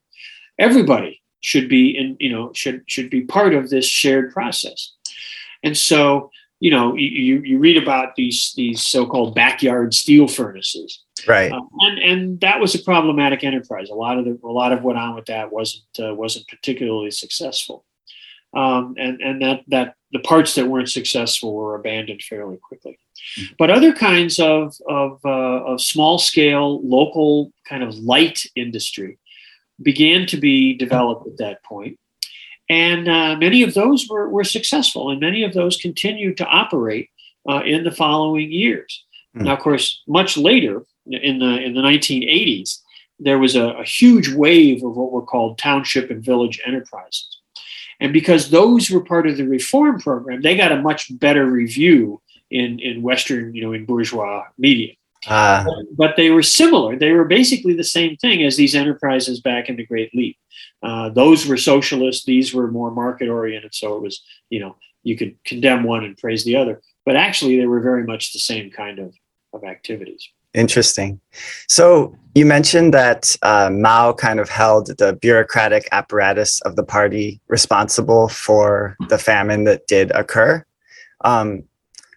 Everybody 0.59 1.21
should 1.39 1.67
be 1.67 1.97
in 1.97 2.17
you 2.19 2.31
know 2.31 2.51
should 2.53 2.83
should 2.87 3.09
be 3.09 3.21
part 3.21 3.53
of 3.53 3.69
this 3.69 3.85
shared 3.85 4.31
process. 4.31 4.93
And 5.63 5.77
so 5.77 6.29
you 6.63 6.71
know 6.71 6.95
you 6.95 7.41
you 7.41 7.59
read 7.59 7.75
about 7.75 8.15
these 8.15 8.53
these 8.55 8.81
so-called 8.81 9.35
backyard 9.35 9.93
steel 9.93 10.29
furnaces. 10.29 11.03
Right. 11.27 11.51
Um, 11.51 11.67
and 11.81 11.99
and 11.99 12.39
that 12.39 12.61
was 12.61 12.73
a 12.73 12.79
problematic 12.79 13.43
enterprise. 13.43 13.89
A 13.89 13.93
lot 13.93 14.17
of 14.17 14.23
the 14.23 14.39
a 14.45 14.47
lot 14.47 14.71
of 14.71 14.81
what 14.81 14.95
on 14.95 15.13
with 15.13 15.25
that 15.25 15.51
wasn't 15.51 15.83
uh, 15.99 16.15
wasn't 16.15 16.47
particularly 16.47 17.11
successful. 17.11 17.83
Um, 18.53 18.95
and 18.97 19.19
and 19.19 19.41
that 19.41 19.63
that 19.67 19.95
the 20.13 20.19
parts 20.19 20.55
that 20.55 20.67
weren't 20.67 20.89
successful 20.89 21.53
were 21.53 21.75
abandoned 21.75 22.21
fairly 22.21 22.57
quickly. 22.57 22.97
Mm-hmm. 23.39 23.53
but 23.59 23.69
other 23.69 23.93
kinds 23.93 24.39
of 24.39 24.75
of, 24.89 25.19
uh, 25.23 25.63
of 25.71 25.81
small 25.81 26.17
scale 26.17 26.81
local 26.87 27.51
kind 27.69 27.83
of 27.83 27.95
light 27.95 28.45
industry 28.55 29.17
began 29.81 30.25
to 30.27 30.37
be 30.37 30.73
developed 30.75 31.27
at 31.27 31.37
that 31.37 31.63
point 31.63 31.99
and 32.69 33.07
uh, 33.09 33.35
many 33.37 33.63
of 33.63 33.73
those 33.73 34.07
were, 34.09 34.29
were 34.29 34.43
successful, 34.43 35.09
and 35.09 35.19
many 35.19 35.43
of 35.43 35.53
those 35.53 35.77
continued 35.77 36.37
to 36.37 36.45
operate 36.45 37.09
uh, 37.49 37.61
in 37.65 37.83
the 37.83 37.91
following 37.91 38.51
years. 38.51 39.03
Mm. 39.35 39.43
Now, 39.43 39.53
of 39.53 39.59
course, 39.59 40.01
much 40.07 40.37
later 40.37 40.83
in 41.05 41.39
the 41.39 41.57
in 41.57 41.73
the 41.73 41.81
1980s, 41.81 42.79
there 43.19 43.39
was 43.39 43.55
a, 43.55 43.69
a 43.69 43.83
huge 43.83 44.29
wave 44.29 44.83
of 44.83 44.95
what 44.95 45.11
were 45.11 45.21
called 45.21 45.57
township 45.57 46.09
and 46.09 46.23
village 46.23 46.61
enterprises. 46.65 47.39
And 47.99 48.11
because 48.11 48.49
those 48.49 48.89
were 48.89 49.03
part 49.03 49.27
of 49.27 49.37
the 49.37 49.47
reform 49.47 49.99
program, 49.99 50.41
they 50.41 50.57
got 50.57 50.71
a 50.71 50.81
much 50.81 51.17
better 51.19 51.45
review 51.45 52.21
in, 52.51 52.79
in 52.79 53.01
Western, 53.01 53.53
you 53.55 53.61
know, 53.61 53.73
in 53.73 53.85
bourgeois 53.85 54.43
media. 54.57 54.93
Uh, 55.27 55.65
but 55.95 56.15
they 56.15 56.29
were 56.29 56.43
similar. 56.43 56.97
They 56.97 57.11
were 57.11 57.25
basically 57.25 57.73
the 57.73 57.83
same 57.83 58.17
thing 58.17 58.43
as 58.43 58.57
these 58.57 58.75
enterprises 58.75 59.39
back 59.39 59.69
in 59.69 59.75
the 59.75 59.85
Great 59.85 60.13
Leap. 60.13 60.37
Uh, 60.81 61.09
those 61.09 61.47
were 61.47 61.57
socialist; 61.57 62.25
these 62.25 62.53
were 62.53 62.69
more 62.71 62.91
market 62.91 63.29
oriented. 63.29 63.73
So 63.73 63.95
it 63.95 64.01
was, 64.01 64.21
you 64.49 64.59
know, 64.59 64.75
you 65.03 65.17
could 65.17 65.35
condemn 65.45 65.83
one 65.83 66.03
and 66.03 66.17
praise 66.17 66.43
the 66.43 66.55
other, 66.55 66.81
but 67.05 67.15
actually 67.15 67.57
they 67.57 67.67
were 67.67 67.81
very 67.81 68.03
much 68.03 68.33
the 68.33 68.39
same 68.39 68.69
kind 68.69 68.99
of 68.99 69.13
of 69.53 69.63
activities. 69.63 70.27
Interesting. 70.53 71.19
So 71.67 72.15
you 72.35 72.45
mentioned 72.45 72.93
that 72.93 73.35
uh, 73.41 73.69
Mao 73.71 74.13
kind 74.13 74.39
of 74.39 74.49
held 74.49 74.87
the 74.97 75.13
bureaucratic 75.13 75.87
apparatus 75.91 76.61
of 76.61 76.75
the 76.75 76.83
party 76.83 77.39
responsible 77.47 78.27
for 78.27 78.95
the 79.09 79.17
famine 79.17 79.63
that 79.63 79.87
did 79.87 80.11
occur. 80.11 80.63
Um, 81.21 81.63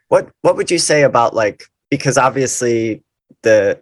what 0.08 0.30
what 0.42 0.56
would 0.56 0.70
you 0.70 0.78
say 0.78 1.02
about 1.02 1.34
like 1.34 1.64
because 1.90 2.18
obviously 2.18 3.02
the 3.42 3.80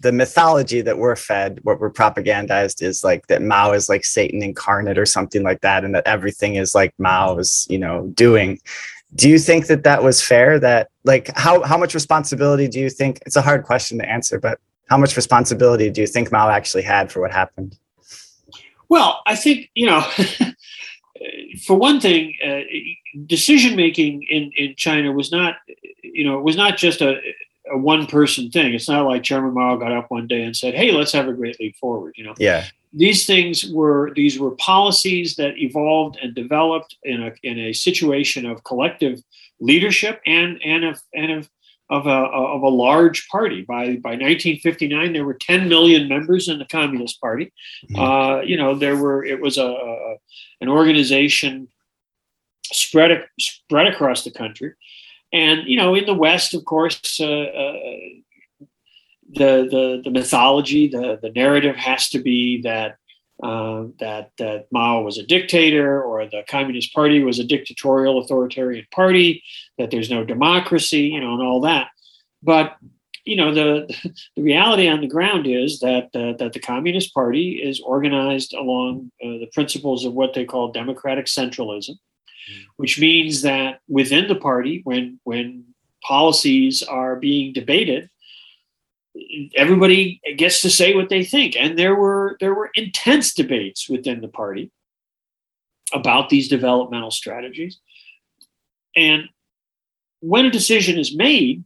the 0.00 0.12
mythology 0.12 0.80
that 0.80 0.98
we're 0.98 1.16
fed, 1.16 1.58
what 1.64 1.80
we're 1.80 1.90
propagandized 1.90 2.82
is 2.82 3.02
like 3.02 3.26
that 3.26 3.42
Mao 3.42 3.72
is 3.72 3.88
like 3.88 4.04
Satan 4.04 4.42
incarnate 4.42 4.96
or 4.96 5.06
something 5.06 5.42
like 5.42 5.60
that, 5.62 5.84
and 5.84 5.94
that 5.94 6.06
everything 6.06 6.54
is 6.54 6.74
like 6.74 6.94
Mao's, 6.98 7.66
you 7.68 7.78
know, 7.78 8.06
doing. 8.14 8.60
Do 9.14 9.28
you 9.28 9.38
think 9.38 9.66
that 9.66 9.84
that 9.84 10.02
was 10.02 10.22
fair? 10.22 10.58
That 10.60 10.88
like 11.04 11.36
how 11.36 11.62
how 11.62 11.76
much 11.76 11.94
responsibility 11.94 12.68
do 12.68 12.78
you 12.78 12.90
think? 12.90 13.20
It's 13.26 13.36
a 13.36 13.42
hard 13.42 13.64
question 13.64 13.98
to 13.98 14.08
answer, 14.08 14.38
but 14.38 14.60
how 14.88 14.98
much 14.98 15.16
responsibility 15.16 15.90
do 15.90 16.00
you 16.00 16.06
think 16.06 16.30
Mao 16.30 16.48
actually 16.48 16.82
had 16.82 17.10
for 17.10 17.20
what 17.20 17.32
happened? 17.32 17.76
Well, 18.88 19.20
I 19.26 19.34
think 19.34 19.70
you 19.74 19.86
know. 19.86 20.04
for 21.64 21.76
one 21.76 22.00
thing, 22.00 22.34
uh, 22.44 22.60
decision 23.26 23.76
making 23.76 24.24
in, 24.24 24.52
in 24.56 24.74
China 24.76 25.12
was 25.12 25.30
not, 25.32 25.56
you 26.02 26.24
know, 26.24 26.38
it 26.38 26.44
was 26.44 26.56
not 26.56 26.76
just 26.76 27.00
a, 27.00 27.20
a 27.70 27.76
one 27.76 28.06
person 28.06 28.50
thing. 28.50 28.74
It's 28.74 28.88
not 28.88 29.06
like 29.06 29.22
Chairman 29.22 29.54
Mao 29.54 29.76
got 29.76 29.92
up 29.92 30.10
one 30.10 30.26
day 30.26 30.42
and 30.42 30.56
said, 30.56 30.74
"Hey, 30.74 30.92
let's 30.92 31.12
have 31.12 31.28
a 31.28 31.32
great 31.32 31.58
leap 31.60 31.76
forward." 31.76 32.14
You 32.16 32.24
know, 32.24 32.34
yeah. 32.38 32.66
These 32.92 33.26
things 33.26 33.70
were 33.70 34.12
these 34.14 34.38
were 34.38 34.52
policies 34.52 35.36
that 35.36 35.58
evolved 35.58 36.18
and 36.22 36.34
developed 36.34 36.96
in 37.02 37.22
a 37.22 37.32
in 37.42 37.58
a 37.58 37.72
situation 37.72 38.46
of 38.46 38.64
collective 38.64 39.22
leadership 39.60 40.20
and 40.26 40.60
and 40.64 40.84
of 40.84 41.00
and 41.14 41.32
of 41.32 41.50
of 41.90 42.06
a, 42.06 42.10
of 42.10 42.62
a 42.62 42.68
large 42.68 43.28
party. 43.28 43.62
By 43.62 43.96
by 43.96 44.10
1959, 44.10 45.12
there 45.12 45.24
were 45.24 45.34
10 45.34 45.68
million 45.68 46.08
members 46.08 46.48
in 46.48 46.58
the 46.58 46.66
Communist 46.66 47.20
Party. 47.20 47.52
Mm-hmm. 47.90 48.00
Uh, 48.00 48.40
you 48.42 48.56
know, 48.56 48.74
there 48.74 48.96
were 48.96 49.24
it 49.24 49.40
was 49.40 49.58
a, 49.58 50.16
an 50.60 50.68
organization 50.68 51.68
spread 52.64 53.24
spread 53.38 53.86
across 53.86 54.24
the 54.24 54.30
country, 54.30 54.74
and 55.32 55.66
you 55.66 55.76
know, 55.76 55.94
in 55.94 56.06
the 56.06 56.14
West, 56.14 56.54
of 56.54 56.64
course. 56.64 57.20
Uh, 57.20 57.26
uh, 57.26 57.72
the, 59.30 59.68
the 59.70 60.00
the 60.04 60.10
mythology, 60.10 60.88
the 60.88 61.18
the 61.20 61.30
narrative 61.30 61.76
has 61.76 62.08
to 62.08 62.18
be 62.18 62.62
that 62.62 62.96
uh, 63.42 63.84
that 64.00 64.32
that 64.38 64.66
Mao 64.72 65.02
was 65.02 65.18
a 65.18 65.26
dictator 65.26 66.02
or 66.02 66.26
the 66.26 66.42
Communist 66.48 66.92
Party 66.92 67.22
was 67.22 67.38
a 67.38 67.44
dictatorial 67.44 68.18
authoritarian 68.18 68.86
party, 68.92 69.42
that 69.78 69.90
there's 69.90 70.10
no 70.10 70.24
democracy, 70.24 71.02
you 71.02 71.20
know, 71.20 71.34
and 71.34 71.42
all 71.42 71.60
that. 71.60 71.88
But 72.42 72.76
you 73.24 73.36
know, 73.36 73.54
the 73.54 73.86
the 74.36 74.42
reality 74.42 74.88
on 74.88 75.00
the 75.00 75.06
ground 75.06 75.46
is 75.46 75.80
that 75.80 76.06
uh, 76.14 76.36
that 76.38 76.52
the 76.52 76.60
Communist 76.60 77.14
Party 77.14 77.60
is 77.62 77.80
organized 77.80 78.54
along 78.54 79.12
uh, 79.22 79.38
the 79.38 79.50
principles 79.52 80.04
of 80.04 80.14
what 80.14 80.34
they 80.34 80.44
call 80.44 80.72
democratic 80.72 81.26
centralism, 81.26 81.96
which 82.76 82.98
means 82.98 83.42
that 83.42 83.80
within 83.88 84.26
the 84.26 84.34
party, 84.34 84.80
when 84.84 85.20
when 85.24 85.64
policies 86.02 86.82
are 86.82 87.16
being 87.16 87.52
debated, 87.52 88.08
everybody 89.54 90.20
gets 90.36 90.60
to 90.62 90.70
say 90.70 90.94
what 90.94 91.08
they 91.08 91.24
think. 91.24 91.56
And 91.58 91.78
there 91.78 91.94
were 91.94 92.36
there 92.40 92.54
were 92.54 92.70
intense 92.74 93.34
debates 93.34 93.88
within 93.88 94.20
the 94.20 94.28
party 94.28 94.70
about 95.92 96.28
these 96.28 96.48
developmental 96.48 97.10
strategies. 97.10 97.78
And 98.96 99.28
when 100.20 100.46
a 100.46 100.50
decision 100.50 100.98
is 100.98 101.14
made 101.14 101.64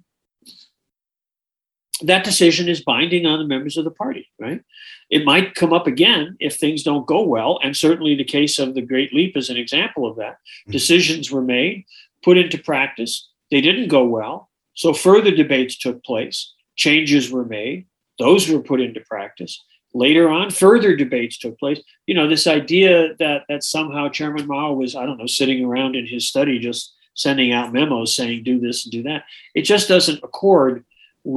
that 2.02 2.24
decision 2.24 2.68
is 2.68 2.82
binding 2.82 3.26
on 3.26 3.38
the 3.38 3.44
members 3.44 3.76
of 3.76 3.84
the 3.84 3.90
party 3.90 4.28
right? 4.38 4.62
It 5.10 5.24
might 5.24 5.54
come 5.54 5.72
up 5.72 5.86
again 5.86 6.36
if 6.40 6.56
things 6.56 6.82
don't 6.82 7.06
go 7.06 7.22
well. 7.22 7.60
And 7.62 7.76
certainly 7.76 8.16
the 8.16 8.24
case 8.24 8.58
of 8.58 8.74
the 8.74 8.82
great 8.82 9.12
leap 9.12 9.36
is 9.36 9.50
an 9.50 9.56
example 9.56 10.10
of 10.10 10.16
that 10.16 10.34
mm-hmm. 10.34 10.72
decisions 10.72 11.30
were 11.30 11.42
made 11.42 11.84
put 12.24 12.38
into 12.38 12.58
practice. 12.58 13.28
They 13.50 13.60
didn't 13.60 13.88
go 13.88 14.04
well. 14.04 14.48
So 14.74 14.92
further 14.92 15.30
debates 15.30 15.76
took 15.76 16.02
place 16.04 16.52
changes 16.86 17.24
were 17.30 17.44
made, 17.44 17.86
those 18.18 18.42
were 18.50 18.68
put 18.70 18.80
into 18.80 19.00
practice. 19.14 19.54
Later 19.94 20.26
on, 20.38 20.50
further 20.50 20.96
debates 20.96 21.36
took 21.38 21.58
place. 21.58 21.80
You 22.08 22.14
know, 22.14 22.26
this 22.28 22.46
idea 22.46 23.14
that 23.22 23.40
that 23.48 23.62
somehow 23.62 24.08
Chairman 24.08 24.46
Mao 24.46 24.72
was, 24.72 24.94
I 25.00 25.04
don't 25.06 25.18
know, 25.18 25.30
sitting 25.40 25.64
around 25.64 25.96
in 25.96 26.06
his 26.06 26.28
study 26.28 26.58
just 26.58 26.94
sending 27.14 27.52
out 27.52 27.74
memos 27.74 28.16
saying 28.16 28.42
do 28.42 28.58
this 28.58 28.84
and 28.84 28.92
do 28.92 29.02
that. 29.02 29.24
It 29.54 29.62
just 29.72 29.86
doesn't 29.88 30.24
accord 30.28 30.84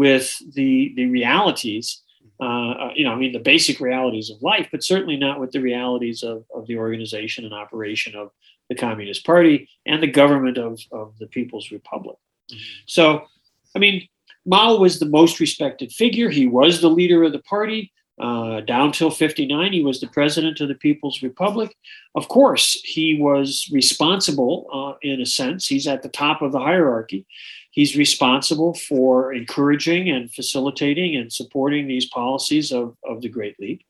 with 0.02 0.28
the 0.58 0.94
the 0.98 1.08
realities. 1.20 2.02
Uh, 2.48 2.72
uh, 2.84 2.92
you 2.98 3.06
know, 3.06 3.14
I 3.16 3.18
mean, 3.22 3.34
the 3.34 3.52
basic 3.54 3.80
realities 3.80 4.30
of 4.30 4.42
life, 4.52 4.68
but 4.72 4.84
certainly 4.84 5.18
not 5.18 5.40
with 5.40 5.52
the 5.52 5.62
realities 5.72 6.20
of, 6.32 6.38
of 6.54 6.68
the 6.68 6.78
organization 6.86 7.46
and 7.46 7.54
operation 7.54 8.14
of 8.22 8.28
the 8.70 8.76
Communist 8.76 9.26
Party 9.26 9.70
and 9.86 10.02
the 10.02 10.16
government 10.22 10.58
of, 10.58 10.74
of 10.92 11.08
the 11.20 11.28
People's 11.28 11.72
Republic. 11.72 12.18
Mm-hmm. 12.52 12.84
So, 12.98 13.06
I 13.74 13.80
mean, 13.80 13.98
Mao 14.46 14.78
was 14.78 15.00
the 15.00 15.10
most 15.10 15.40
respected 15.40 15.92
figure. 15.92 16.30
He 16.30 16.48
was 16.48 16.82
the 16.82 16.90
leader 16.90 17.24
of 17.24 17.32
the 17.32 17.40
party. 17.40 17.92
Uh, 18.18 18.62
down 18.62 18.94
till 18.94 19.12
59, 19.12 19.74
he 19.74 19.84
was 19.84 20.00
the 20.00 20.08
president 20.08 20.62
of 20.62 20.70
the 20.70 20.76
People's 20.76 21.22
Republic. 21.22 21.76
Of 22.16 22.30
course, 22.30 22.80
he 22.84 23.20
was 23.20 23.70
responsible 23.74 24.68
uh, 24.74 24.98
in 25.02 25.20
a 25.20 25.26
sense. 25.26 25.68
He's 25.68 25.86
at 25.86 26.02
the 26.02 26.10
top 26.10 26.42
of 26.42 26.54
the 26.54 26.60
hierarchy. 26.60 27.26
He's 27.72 27.98
responsible 27.98 28.74
for 28.74 29.34
encouraging 29.34 30.10
and 30.10 30.34
facilitating 30.34 31.18
and 31.18 31.32
supporting 31.32 31.88
these 31.88 32.06
policies 32.06 32.72
of, 32.72 32.96
of 33.04 33.22
the 33.22 33.28
Great 33.28 33.60
Leap. 33.60 33.82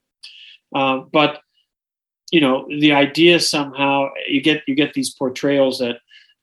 Uh, 0.74 1.02
but 1.12 1.42
you 2.32 2.42
know, 2.42 2.68
the 2.68 2.94
idea 2.94 3.40
somehow 3.40 4.10
you 4.28 4.42
get 4.42 4.64
you 4.68 4.74
get 4.74 4.94
these 4.94 5.14
portrayals 5.14 5.78
that 5.78 5.98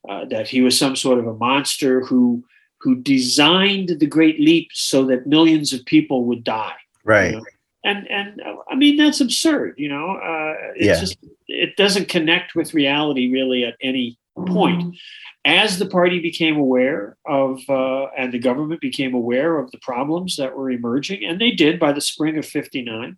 uh, 0.09 0.23
that 0.25 0.47
he 0.47 0.61
was 0.61 0.77
some 0.77 0.95
sort 0.95 1.19
of 1.19 1.27
a 1.27 1.33
monster 1.33 2.01
who 2.05 2.43
who 2.83 2.95
designed 2.95 3.97
the 3.99 4.05
Great 4.05 4.41
Leap 4.41 4.69
so 4.73 5.05
that 5.05 5.25
millions 5.25 5.71
of 5.71 5.85
people 5.85 6.25
would 6.25 6.43
die. 6.43 6.75
Right. 7.05 7.31
You 7.31 7.37
know? 7.37 7.45
And 7.85 8.11
and 8.11 8.41
uh, 8.41 8.55
I 8.69 8.75
mean 8.75 8.97
that's 8.97 9.21
absurd. 9.21 9.75
You 9.77 9.89
know, 9.89 10.11
uh, 10.17 10.55
it 10.75 10.85
Yeah. 10.85 10.99
just 10.99 11.17
it 11.47 11.75
doesn't 11.77 12.09
connect 12.09 12.55
with 12.55 12.73
reality 12.73 13.31
really 13.31 13.63
at 13.63 13.75
any 13.81 14.17
point. 14.35 14.97
As 15.45 15.77
the 15.77 15.85
party 15.85 16.19
became 16.19 16.55
aware 16.55 17.17
of 17.25 17.61
uh, 17.69 18.05
and 18.17 18.33
the 18.33 18.39
government 18.39 18.79
became 18.79 19.13
aware 19.13 19.59
of 19.59 19.71
the 19.71 19.79
problems 19.79 20.37
that 20.37 20.55
were 20.55 20.71
emerging, 20.71 21.25
and 21.25 21.39
they 21.39 21.51
did 21.51 21.79
by 21.79 21.91
the 21.91 22.01
spring 22.01 22.37
of 22.37 22.45
'59 22.45 23.17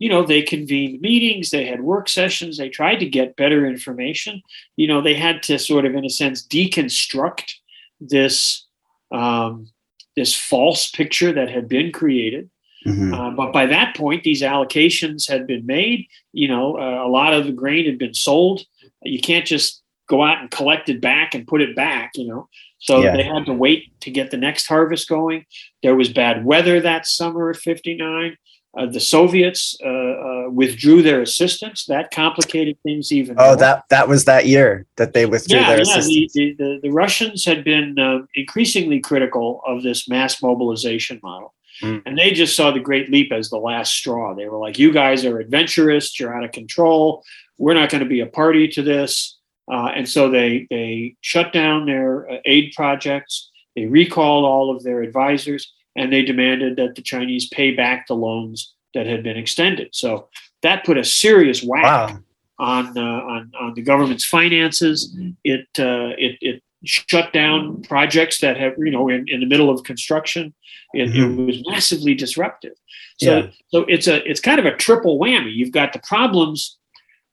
you 0.00 0.08
know 0.08 0.24
they 0.24 0.42
convened 0.42 1.00
meetings 1.00 1.50
they 1.50 1.66
had 1.66 1.82
work 1.82 2.08
sessions 2.08 2.56
they 2.56 2.68
tried 2.68 2.96
to 2.96 3.06
get 3.06 3.36
better 3.36 3.66
information 3.66 4.42
you 4.76 4.88
know 4.88 5.00
they 5.00 5.14
had 5.14 5.42
to 5.42 5.58
sort 5.58 5.84
of 5.84 5.94
in 5.94 6.04
a 6.04 6.10
sense 6.10 6.44
deconstruct 6.44 7.52
this 8.00 8.66
um, 9.10 9.68
this 10.16 10.34
false 10.34 10.90
picture 10.90 11.32
that 11.32 11.48
had 11.50 11.68
been 11.68 11.92
created. 11.92 12.50
Mhm. 12.86 13.12
uh, 13.14 13.30
but 13.36 13.52
by 13.52 13.66
that 13.66 13.94
point 13.94 14.22
these 14.24 14.40
allocations 14.40 15.28
had 15.28 15.46
been 15.46 15.66
made. 15.66 16.06
You 16.32 16.48
know 16.48 16.78
uh, 16.78 17.04
a 17.06 17.08
lot 17.08 17.34
of 17.34 17.44
the 17.46 17.52
grain 17.52 17.84
had 17.86 17.98
been 17.98 18.14
sold. 18.14 18.64
You 19.02 19.20
can't 19.20 19.46
just 19.46 19.82
go 20.08 20.22
out 20.24 20.40
and 20.40 20.50
collect 20.50 20.88
it 20.88 21.00
back 21.00 21.34
and 21.34 21.46
put 21.46 21.60
it 21.60 21.76
back 21.76 22.12
you 22.16 22.26
know. 22.26 22.48
So 22.78 23.02
Yeah. 23.02 23.14
they 23.14 23.22
had 23.22 23.44
to 23.46 23.52
wait 23.52 23.92
to 24.00 24.10
get 24.10 24.30
the 24.30 24.38
next 24.38 24.66
harvest 24.66 25.08
going. 25.08 25.44
There 25.82 25.94
was 25.94 26.08
bad 26.08 26.44
weather 26.46 26.80
that 26.80 27.06
summer 27.06 27.50
of 27.50 27.58
59 27.58 28.36
uh, 28.76 28.86
the 28.86 29.00
Soviets 29.00 29.76
uh, 29.84 29.88
uh, 29.88 30.50
withdrew 30.50 31.02
their 31.02 31.22
assistance. 31.22 31.86
That 31.86 32.10
complicated 32.12 32.78
things 32.84 33.10
even 33.10 33.36
Oh, 33.38 33.48
more. 33.48 33.56
that 33.56 33.84
that 33.90 34.08
was 34.08 34.24
that 34.26 34.46
year 34.46 34.86
that 34.96 35.12
they 35.12 35.26
withdrew 35.26 35.58
yeah, 35.58 35.68
their 35.68 35.76
yeah. 35.78 35.82
assistance. 35.82 36.32
The, 36.32 36.54
the, 36.56 36.80
the, 36.84 36.90
Russians 36.90 37.44
had 37.44 37.64
been 37.64 37.98
uh, 37.98 38.20
increasingly 38.34 39.00
critical 39.00 39.60
of 39.66 39.82
this 39.82 40.08
mass 40.08 40.40
mobilization 40.40 41.18
model. 41.22 41.52
Mm. 41.82 42.02
And 42.06 42.18
they 42.18 42.30
just 42.30 42.54
saw 42.54 42.70
the 42.70 42.80
Great 42.80 43.10
Leap 43.10 43.32
as 43.32 43.50
the 43.50 43.58
last 43.58 43.92
straw. 43.92 44.34
They 44.34 44.48
were 44.48 44.58
like, 44.58 44.78
you 44.78 44.92
guys 44.92 45.24
are 45.24 45.40
adventurists, 45.40 46.20
you're 46.20 46.34
out 46.34 46.44
of 46.44 46.52
control. 46.52 47.24
We're 47.58 47.74
not 47.74 47.90
going 47.90 48.04
to 48.04 48.08
be 48.08 48.20
a 48.20 48.26
party 48.26 48.68
to 48.68 48.82
this. 48.82 49.38
Uh, 49.70 49.90
and 49.94 50.08
so 50.08 50.30
they, 50.30 50.66
they 50.70 51.16
shut 51.20 51.52
down 51.52 51.86
their 51.86 52.30
uh, 52.30 52.38
aid 52.44 52.72
projects, 52.74 53.50
they 53.76 53.86
recalled 53.86 54.44
all 54.44 54.74
of 54.74 54.82
their 54.82 55.00
advisors, 55.00 55.72
and 55.96 56.12
they 56.12 56.22
demanded 56.22 56.76
that 56.76 56.94
the 56.94 57.02
Chinese 57.02 57.48
pay 57.48 57.72
back 57.72 58.06
the 58.06 58.14
loans 58.14 58.74
that 58.94 59.06
had 59.06 59.22
been 59.22 59.36
extended. 59.36 59.88
So 59.92 60.28
that 60.62 60.84
put 60.84 60.98
a 60.98 61.04
serious 61.04 61.62
whack 61.62 61.84
Wow. 61.84 62.18
on, 62.58 62.98
uh, 62.98 63.00
on 63.00 63.52
on 63.60 63.74
the 63.74 63.82
government's 63.82 64.24
finances. 64.24 65.16
It 65.44 65.66
uh, 65.78 66.14
it 66.18 66.38
it 66.40 66.62
shut 66.84 67.32
down 67.32 67.82
projects 67.82 68.40
that 68.40 68.56
have 68.56 68.74
you 68.78 68.90
know 68.90 69.08
in, 69.08 69.28
in 69.28 69.40
the 69.40 69.46
middle 69.46 69.70
of 69.70 69.82
construction. 69.84 70.54
It, 70.92 71.14
it 71.14 71.26
was 71.46 71.62
massively 71.68 72.14
disruptive. 72.14 72.72
So 73.18 73.36
Yeah. 73.38 73.46
so 73.68 73.84
it's 73.88 74.08
a 74.08 74.16
it's 74.28 74.40
kind 74.40 74.58
of 74.58 74.66
a 74.66 74.76
triple 74.76 75.18
whammy. 75.18 75.52
You've 75.54 75.72
got 75.72 75.92
the 75.92 76.00
problems 76.00 76.78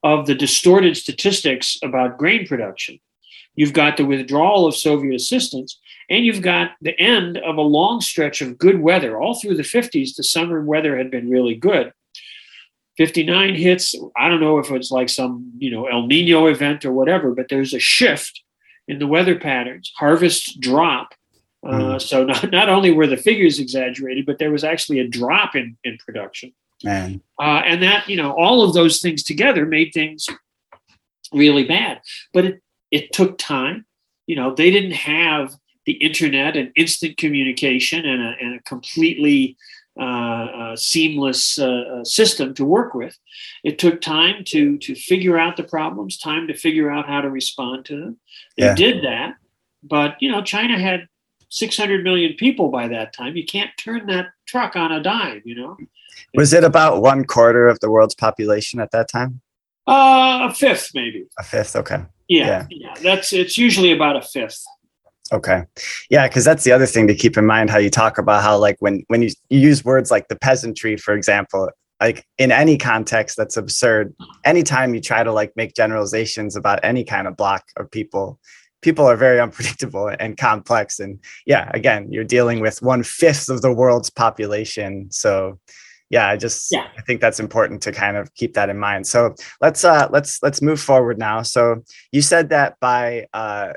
of 0.04 0.28
the 0.28 0.36
distorted 0.36 0.96
statistics 0.96 1.78
about 1.84 2.18
grain 2.18 2.46
production. 2.48 3.00
You've 3.56 3.74
got 3.74 3.98
the 3.98 4.06
withdrawal 4.06 4.68
of 4.68 4.76
Soviet 4.76 5.16
assistance, 5.16 5.80
and 6.10 6.26
you've 6.26 6.42
got 6.42 6.72
the 6.82 6.98
end 7.00 7.38
of 7.38 7.58
a 7.58 7.62
long 7.62 8.02
stretch 8.02 8.42
of 8.42 8.58
good 8.58 8.80
weather. 8.80 9.20
All 9.20 9.36
through 9.36 9.56
the 9.56 9.64
50s, 9.64 10.16
the 10.16 10.24
summer 10.24 10.62
weather 10.62 10.98
had 10.98 11.12
been 11.12 11.30
really 11.30 11.56
good. 11.56 11.92
59 12.98 13.56
hits. 13.56 13.94
I 14.16 14.28
don't 14.28 14.40
know 14.40 14.58
if 14.58 14.72
it's 14.72 14.90
like 14.90 15.10
some, 15.10 15.52
you 15.58 15.70
know, 15.70 15.86
El 15.86 16.08
Nino 16.08 16.48
event 16.48 16.86
or 16.86 16.92
whatever, 16.92 17.32
but 17.34 17.48
there's 17.50 17.74
a 17.74 17.80
shift 17.80 18.42
in 18.88 19.00
the 19.00 19.08
weather 19.08 19.38
patterns. 19.38 19.92
Harvests 19.96 20.56
drop. 20.56 21.14
Uh, 21.66 22.00
so 22.00 22.24
not, 22.26 22.52
not 22.52 22.70
only 22.70 22.92
were 22.92 23.08
the 23.08 23.18
figures 23.18 23.60
exaggerated, 23.60 24.26
but 24.26 24.40
there 24.40 24.52
was 24.52 24.64
actually 24.64 25.00
a 25.00 25.08
drop 25.08 25.56
in, 25.56 25.78
in 25.84 25.98
production. 26.06 26.54
Man. 26.84 27.22
Uh, 27.40 27.62
and 27.66 27.84
that, 27.84 28.08
you 28.08 28.16
know, 28.16 28.32
all 28.34 28.64
of 28.64 28.74
those 28.74 29.00
things 29.00 29.24
together 29.24 29.66
made 29.66 29.92
things 29.94 30.28
really 31.34 31.66
bad. 31.66 32.02
But 32.34 32.46
it, 32.46 32.64
it 32.92 33.14
took 33.14 33.38
time. 33.38 33.86
You 34.26 34.36
know, 34.38 34.56
they 34.56 34.72
didn't 34.72 34.92
have 34.92 35.56
the 35.88 35.94
internet 35.94 36.56
and 36.58 36.72
instant 36.76 37.18
communication 37.18 38.06
and 38.06 38.22
a, 38.22 38.36
and 38.42 38.60
a 38.60 38.64
completely 38.64 39.58
uh, 40.00 40.04
uh, 40.04 40.76
seamless 40.76 41.58
uh, 41.58 41.66
uh, 41.66 42.04
system 42.04 42.54
to 42.54 42.64
work 42.64 42.94
with. 42.94 43.18
It 43.64 43.80
took 43.80 44.02
time 44.02 44.44
to 44.48 44.78
to 44.80 44.94
figure 44.94 45.40
out 45.40 45.58
the 45.58 45.64
problems, 45.64 46.20
time 46.20 46.46
to 46.50 46.54
figure 46.54 46.92
out 46.92 47.08
how 47.08 47.22
to 47.22 47.30
respond 47.32 47.86
to 47.86 48.00
them. 48.00 48.18
They 48.58 48.66
Yeah. 48.66 48.76
did 48.76 49.04
that, 49.04 49.36
but 49.82 50.18
you 50.20 50.30
know, 50.30 50.44
China 50.44 50.78
had 50.78 51.08
600 51.50 52.04
million 52.04 52.34
people 52.34 52.70
by 52.70 52.90
that 52.90 53.14
time. 53.14 53.38
You 53.38 53.46
can't 53.46 53.72
turn 53.80 54.06
that 54.08 54.28
truck 54.46 54.76
on 54.76 54.92
a 54.92 55.02
dime. 55.02 55.42
You 55.46 55.56
know, 55.56 55.78
Was 56.36 56.52
it 56.54 56.66
about 56.66 57.02
one 57.02 57.24
quarter 57.24 57.68
of 57.70 57.80
the 57.80 57.90
world's 57.90 58.14
population 58.14 58.80
at 58.82 58.92
that 58.92 59.08
time? 59.10 59.40
uh, 59.88 60.50
a 60.52 60.54
fifth 60.54 60.92
maybe. 60.94 61.26
A 61.40 61.44
fifth. 61.44 61.76
Okay. 61.78 62.04
Yeah, 62.28 62.68
yeah, 62.70 62.94
that's 63.02 63.32
it's 63.32 63.58
usually 63.58 63.94
about 63.94 64.18
a 64.18 64.22
fifth. 64.22 64.62
Okay. 65.32 65.64
Yeah, 66.10 66.28
because 66.28 66.46
that's 66.46 66.64
the 66.64 66.72
other 66.72 66.86
thing 66.86 67.08
to 67.08 67.16
keep 67.16 67.38
in 67.38 67.46
mind 67.46 67.70
how 67.70 67.78
you 67.78 67.90
talk 67.90 68.18
about 68.18 68.44
how 68.44 68.58
like 68.58 68.78
when 68.80 69.04
when 69.08 69.22
you, 69.22 69.30
you 69.50 69.60
use 69.60 69.84
words 69.84 70.12
like 70.12 70.28
the 70.28 70.36
peasantry, 70.36 70.98
for 70.98 71.14
example, 71.14 71.70
like 72.02 72.26
in 72.38 72.52
any 72.52 72.78
context 72.78 73.38
that's 73.38 73.58
absurd. 73.58 74.16
Anytime 74.46 74.94
you 74.94 75.02
try 75.02 75.24
to 75.24 75.32
like 75.32 75.52
make 75.56 75.74
generalizations 75.76 76.56
about 76.56 76.80
any 76.84 77.04
kind 77.04 77.28
of 77.28 77.36
block 77.36 77.66
of 77.78 77.90
people, 77.92 78.40
people 78.82 79.06
are 79.06 79.18
very 79.18 79.40
unpredictable 79.46 80.08
and 80.20 80.38
complex. 80.38 81.00
And 81.00 81.20
yeah, 81.46 81.70
again, 81.74 82.08
you're 82.12 82.24
dealing 82.24 82.60
with 82.60 82.82
one 82.82 83.04
fifth 83.04 83.50
of 83.50 83.62
the 83.62 83.74
world's 83.74 84.10
population. 84.10 85.08
So 85.12 85.60
yeah, 86.10 86.30
I 86.30 86.38
just 86.38 86.72
Yeah. 86.72 86.88
I 86.98 87.02
think 87.02 87.20
that's 87.20 87.40
important 87.40 87.82
to 87.84 87.92
kind 87.92 88.16
of 88.16 88.34
keep 88.36 88.54
that 88.54 88.70
in 88.70 88.78
mind. 88.78 89.08
So 89.08 89.36
let's 89.60 89.84
uh 89.84 90.08
let's 90.12 90.42
let's 90.42 90.62
move 90.62 90.80
forward 90.80 91.18
now. 91.18 91.42
So 91.42 91.84
you 92.12 92.22
said 92.22 92.50
that 92.50 92.80
by 92.80 93.28
uh 93.34 93.74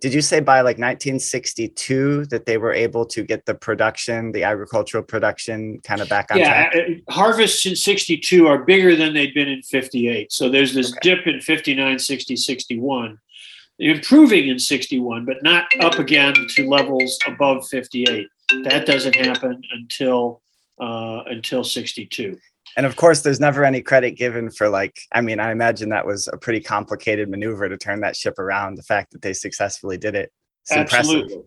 did 0.00 0.14
you 0.14 0.22
say 0.22 0.40
by 0.40 0.60
like 0.60 0.78
1962 0.78 2.26
that 2.26 2.46
they 2.46 2.56
were 2.56 2.72
able 2.72 3.04
to 3.06 3.22
get 3.22 3.44
the 3.44 3.54
production, 3.54 4.32
the 4.32 4.42
agricultural 4.44 5.02
production 5.02 5.78
kind 5.84 6.00
of 6.00 6.08
back 6.08 6.30
on 6.30 6.38
yeah, 6.38 6.70
track? 6.70 6.88
harvests 7.10 7.66
in 7.66 7.76
62 7.76 8.46
are 8.46 8.64
bigger 8.64 8.96
than 8.96 9.12
they'd 9.12 9.34
been 9.34 9.48
in 9.48 9.62
58. 9.62 10.32
So 10.32 10.48
there's 10.48 10.72
this 10.72 10.92
dip 11.02 11.26
in 11.26 11.40
59, 11.40 11.98
60, 11.98 12.36
61, 12.36 13.18
improving 13.78 14.48
in 14.48 14.58
61, 14.58 15.26
but 15.26 15.42
not 15.42 15.66
up 15.80 15.98
again 15.98 16.34
to 16.56 16.68
levels 16.68 17.18
above 17.26 17.68
58. 17.68 18.26
That 18.64 18.86
doesn't 18.86 19.14
happen 19.14 19.62
until 19.70 20.40
uh, 20.80 21.24
until 21.26 21.62
62. 21.62 22.38
And 22.76 22.86
of 22.86 22.96
course, 22.96 23.22
there's 23.22 23.40
never 23.40 23.64
any 23.64 23.82
credit 23.82 24.12
given 24.12 24.50
for 24.50 24.68
like, 24.68 25.00
I 25.12 25.20
mean, 25.20 25.40
I 25.40 25.50
imagine 25.50 25.88
that 25.90 26.06
was 26.06 26.28
a 26.28 26.36
pretty 26.36 26.60
complicated 26.60 27.28
maneuver 27.28 27.68
to 27.68 27.76
turn 27.76 28.00
that 28.00 28.16
ship 28.16 28.38
around. 28.38 28.76
The 28.76 28.82
fact 28.82 29.12
that 29.12 29.22
they 29.22 29.32
successfully 29.32 29.98
did 29.98 30.14
it. 30.14 30.32
It's 30.62 30.72
Absolutely. 30.72 31.22
impressive. 31.22 31.44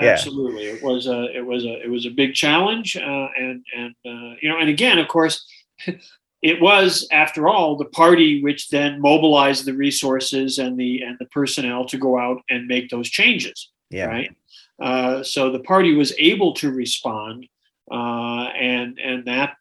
Yeah. 0.00 0.10
Absolutely, 0.10 0.64
it 0.64 0.82
was 0.82 1.06
a 1.06 1.36
it 1.36 1.46
was 1.46 1.64
a 1.64 1.80
it 1.84 1.88
was 1.88 2.04
a 2.04 2.10
big 2.10 2.34
challenge, 2.34 2.96
uh, 2.96 3.28
and 3.36 3.64
and 3.76 3.94
uh, 4.04 4.34
you 4.42 4.48
know, 4.48 4.58
and 4.58 4.68
again, 4.68 4.98
of 4.98 5.06
course, 5.06 5.46
it 6.42 6.60
was 6.60 7.06
after 7.12 7.46
all 7.46 7.76
the 7.76 7.84
party 7.84 8.42
which 8.42 8.70
then 8.70 9.00
mobilized 9.00 9.66
the 9.66 9.72
resources 9.72 10.58
and 10.58 10.76
the 10.76 11.00
and 11.02 11.16
the 11.20 11.26
personnel 11.26 11.84
to 11.86 11.96
go 11.96 12.18
out 12.18 12.42
and 12.50 12.66
make 12.66 12.88
those 12.90 13.08
changes. 13.08 13.70
Yeah. 13.90 14.06
Right. 14.06 14.36
Uh, 14.82 15.22
so 15.22 15.52
the 15.52 15.60
party 15.60 15.94
was 15.94 16.12
able 16.18 16.54
to 16.54 16.72
respond, 16.72 17.46
uh, 17.88 18.48
and 18.58 18.98
and 18.98 19.24
that 19.26 19.58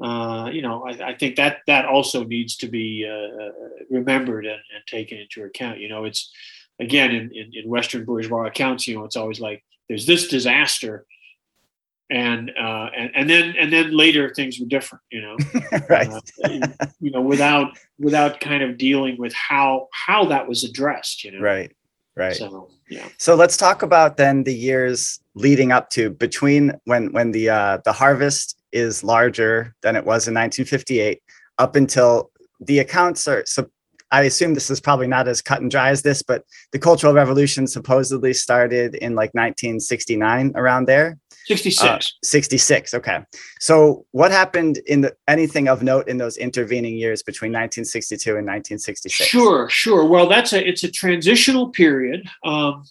uh, 0.00 0.04
uh, 0.04 0.50
you 0.50 0.62
know 0.62 0.84
I, 0.86 1.10
I 1.10 1.14
think 1.16 1.36
that 1.36 1.58
that 1.66 1.84
also 1.84 2.24
needs 2.24 2.56
to 2.58 2.68
be 2.68 3.06
uh, 3.08 3.50
remembered 3.90 4.46
and, 4.46 4.60
and 4.74 4.86
taken 4.86 5.18
into 5.18 5.44
account. 5.44 5.80
You 5.80 5.88
know, 5.88 6.04
it's 6.04 6.30
again 6.80 7.10
in, 7.10 7.30
in, 7.32 7.50
in 7.54 7.68
Western 7.68 8.04
bourgeois 8.04 8.46
accounts, 8.46 8.86
you 8.86 8.96
know, 8.96 9.04
it's 9.04 9.16
always 9.16 9.40
like 9.40 9.64
there's 9.88 10.06
this 10.06 10.28
disaster, 10.28 11.06
and 12.10 12.50
uh, 12.50 12.90
and 12.96 13.10
and 13.14 13.30
then 13.30 13.54
and 13.58 13.72
then 13.72 13.96
later 13.96 14.32
things 14.34 14.58
were 14.58 14.66
different. 14.66 15.02
You 15.10 15.22
know, 15.22 15.36
right? 15.88 16.08
Uh, 16.44 16.60
you 17.00 17.10
know, 17.10 17.20
without 17.20 17.76
without 17.98 18.40
kind 18.40 18.62
of 18.62 18.78
dealing 18.78 19.18
with 19.18 19.32
how 19.34 19.88
how 19.92 20.26
that 20.26 20.48
was 20.48 20.64
addressed. 20.64 21.24
You 21.24 21.32
know, 21.32 21.40
Right. 21.40 21.72
Right. 22.16 22.34
So 22.34 22.68
yeah. 22.90 23.08
So 23.18 23.36
let's 23.36 23.56
talk 23.56 23.82
about 23.82 24.16
then 24.16 24.42
the 24.42 24.54
years 24.54 25.20
leading 25.34 25.70
up 25.70 25.88
to 25.90 26.10
between 26.10 26.72
when 26.84 27.12
when 27.12 27.30
the 27.30 27.48
uh, 27.48 27.78
the 27.84 27.92
harvest 27.92 28.57
is 28.72 29.04
larger 29.04 29.74
than 29.82 29.96
it 29.96 30.04
was 30.04 30.28
in 30.28 30.34
1958 30.34 31.22
up 31.58 31.76
until 31.76 32.30
the 32.60 32.78
accounts 32.78 33.26
are 33.28 33.44
so 33.46 33.68
I 34.10 34.22
assume 34.22 34.54
this 34.54 34.70
is 34.70 34.80
probably 34.80 35.06
not 35.06 35.28
as 35.28 35.42
cut 35.42 35.60
and 35.60 35.70
dry 35.70 35.90
as 35.90 36.02
this, 36.02 36.22
but 36.22 36.44
the 36.72 36.78
Cultural 36.78 37.12
Revolution 37.12 37.66
supposedly 37.66 38.32
started 38.32 38.94
in 38.94 39.14
like 39.14 39.34
1969 39.34 40.52
around 40.54 40.86
there. 40.86 41.18
66. 41.46 42.14
66. 42.22 42.94
Okay. 42.94 43.20
So 43.60 44.06
what 44.12 44.30
happened 44.30 44.78
in 44.86 45.00
the 45.00 45.14
anything 45.28 45.68
of 45.68 45.82
note 45.82 46.08
in 46.08 46.18
those 46.18 46.36
intervening 46.36 46.96
years 46.96 47.22
between 47.22 47.50
1962 47.50 48.30
and 48.30 48.46
1966? 48.46 49.28
Sure, 49.28 49.68
sure. 49.68 50.04
Well, 50.04 50.28
that's 50.28 50.52
a 50.52 50.66
it's 50.66 50.84
a 50.84 50.90
transitional 50.90 51.70
period. 51.70 52.28
Um, 52.44 52.84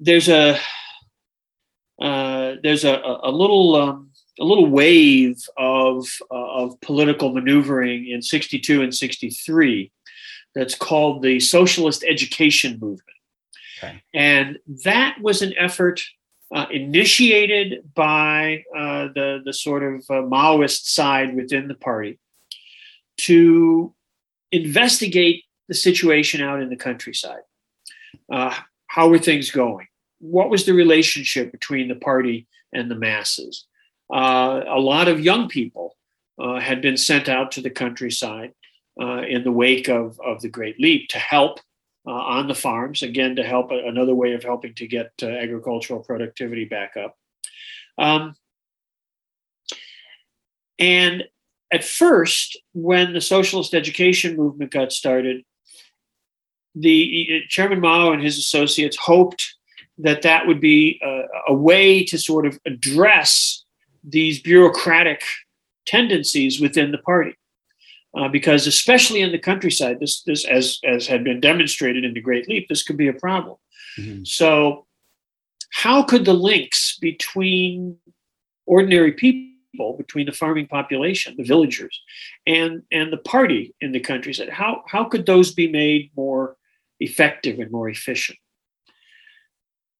there's 0.00 0.28
a 0.28 0.58
uh, 2.00 2.54
there's 2.62 2.84
a, 2.84 3.00
a 3.22 3.30
little 3.30 3.76
um, 3.76 4.07
a 4.40 4.44
little 4.44 4.66
wave 4.66 5.42
of 5.56 6.06
uh, 6.30 6.34
of 6.34 6.80
political 6.80 7.32
maneuvering 7.32 8.08
in 8.08 8.22
62 8.22 8.82
and 8.82 8.94
63 8.94 9.90
that's 10.54 10.74
called 10.74 11.22
the 11.22 11.40
socialist 11.40 12.04
education 12.08 12.78
movement 12.80 13.02
okay. 13.78 14.02
and 14.14 14.58
that 14.84 15.16
was 15.20 15.42
an 15.42 15.54
effort 15.58 16.02
uh, 16.54 16.66
initiated 16.70 17.92
by 17.94 18.64
uh, 18.76 19.08
the 19.14 19.42
the 19.44 19.52
sort 19.52 19.82
of 19.82 20.00
uh, 20.08 20.22
Maoist 20.22 20.86
side 20.86 21.36
within 21.36 21.68
the 21.68 21.74
party 21.74 22.18
to 23.18 23.94
investigate 24.50 25.44
the 25.68 25.74
situation 25.74 26.40
out 26.40 26.62
in 26.62 26.70
the 26.70 26.76
countryside. 26.76 27.42
Uh, 28.32 28.54
how 28.86 29.08
were 29.08 29.18
things 29.18 29.50
going? 29.50 29.86
What 30.20 30.50
was 30.50 30.64
the 30.64 30.72
relationship 30.72 31.52
between 31.52 31.88
the 31.88 31.96
party 31.96 32.46
and 32.72 32.90
the 32.90 32.94
masses? 32.94 33.66
Uh, 34.12 34.62
a 34.66 34.80
lot 34.80 35.08
of 35.08 35.20
young 35.20 35.48
people 35.48 35.96
uh, 36.40 36.58
had 36.60 36.80
been 36.80 36.96
sent 36.96 37.28
out 37.28 37.52
to 37.52 37.60
the 37.60 37.70
countryside 37.70 38.52
in 39.28 39.44
the 39.44 39.52
wake 39.52 39.88
of, 39.88 40.18
of 40.20 40.40
the 40.40 40.48
Great 40.48 40.80
Leap 40.80 41.08
to 41.08 41.18
help 41.18 41.60
uh, 42.08 42.10
on 42.10 42.48
the 42.48 42.54
farms, 42.54 43.02
again, 43.02 43.36
to 43.36 43.42
help 43.42 43.70
another 43.70 44.14
way 44.14 44.32
of 44.32 44.42
helping 44.42 44.74
to 44.74 44.86
get 44.86 45.12
uh, 45.22 45.26
agricultural 45.26 46.00
productivity 46.00 46.64
back 46.64 46.96
up. 46.96 47.16
Um, 47.98 48.34
and 50.78 51.24
at 51.70 51.84
first, 51.84 52.58
when 52.72 53.12
the 53.12 53.20
socialist 53.20 53.74
education 53.74 54.36
movement 54.36 54.70
got 54.70 54.90
started, 54.90 55.44
the 56.74 57.42
Chairman 57.48 57.80
Mao 57.80 58.12
and 58.12 58.22
his 58.22 58.38
associates 58.38 58.96
hoped 58.96 59.56
that 59.98 60.22
that 60.22 60.46
would 60.46 60.60
be 60.60 60.98
a, 61.02 61.22
a 61.48 61.54
way 61.54 62.04
to 62.04 62.16
sort 62.16 62.46
of 62.46 62.58
address 62.64 63.64
these 64.04 64.40
bureaucratic 64.40 65.22
tendencies 65.86 66.60
within 66.60 66.92
the 66.92 66.98
party 66.98 67.34
uh, 68.16 68.28
because 68.28 68.66
especially 68.66 69.20
in 69.20 69.32
the 69.32 69.38
countryside, 69.38 70.00
this 70.00 70.22
this 70.22 70.44
as 70.44 70.80
as 70.84 71.06
had 71.06 71.22
been 71.22 71.40
demonstrated 71.40 72.04
in 72.04 72.14
the 72.14 72.20
Great 72.20 72.48
Leap, 72.48 72.68
this 72.68 72.82
could 72.82 72.96
be 72.96 73.08
a 73.08 73.12
problem. 73.12 73.56
Mm-hmm. 73.98 74.24
So, 74.24 74.86
how 75.70 76.02
could 76.02 76.24
the 76.24 76.34
links 76.34 76.98
between 76.98 77.96
ordinary 78.66 79.12
people, 79.12 79.94
between 79.96 80.26
the 80.26 80.32
farming 80.32 80.66
population, 80.66 81.34
the 81.36 81.44
villagers, 81.44 82.00
and 82.46 82.82
and 82.90 83.12
the 83.12 83.18
party 83.18 83.74
in 83.80 83.92
the 83.92 84.00
countryside, 84.00 84.48
how 84.48 84.82
how 84.88 85.04
could 85.04 85.26
those 85.26 85.52
be 85.52 85.70
made 85.70 86.10
more 86.16 86.56
effective 87.00 87.60
and 87.60 87.70
more 87.70 87.88
efficient? 87.88 88.38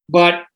But 0.09 0.47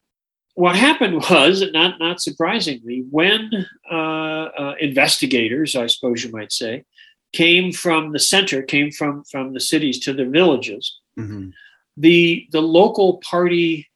what 0.54 0.76
happened 0.76 1.22
was, 1.30 1.64
not 1.72 1.98
not 1.98 2.20
surprisingly, 2.20 3.04
when 3.10 3.66
uh, 3.90 3.94
uh, 3.94 4.74
investigators, 4.80 5.74
I 5.74 5.86
suppose 5.86 6.24
you 6.24 6.30
might 6.30 6.52
say, 6.52 6.84
came 7.32 7.72
from 7.72 8.12
the 8.12 8.18
center, 8.18 8.62
came 8.62 8.90
from 8.90 9.24
from 9.24 9.54
the 9.54 9.60
cities 9.60 9.98
to 10.00 10.12
the 10.12 10.26
villages. 10.26 10.98
Mm-hmm. 11.18 11.50
The 11.96 12.46
the 12.52 12.60
local 12.60 13.18
party 13.18 13.88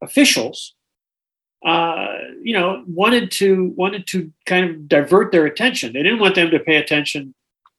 officials, 0.00 0.74
uh, 1.64 2.18
you 2.42 2.54
know, 2.54 2.84
wanted 2.86 3.30
to 3.32 3.74
wanted 3.76 4.06
to 4.08 4.32
kind 4.46 4.70
of 4.70 4.88
divert 4.88 5.32
their 5.32 5.46
attention. 5.46 5.92
They 5.92 6.02
didn't 6.02 6.20
want 6.20 6.36
them 6.36 6.50
to 6.50 6.60
pay 6.60 6.76
attention 6.76 7.34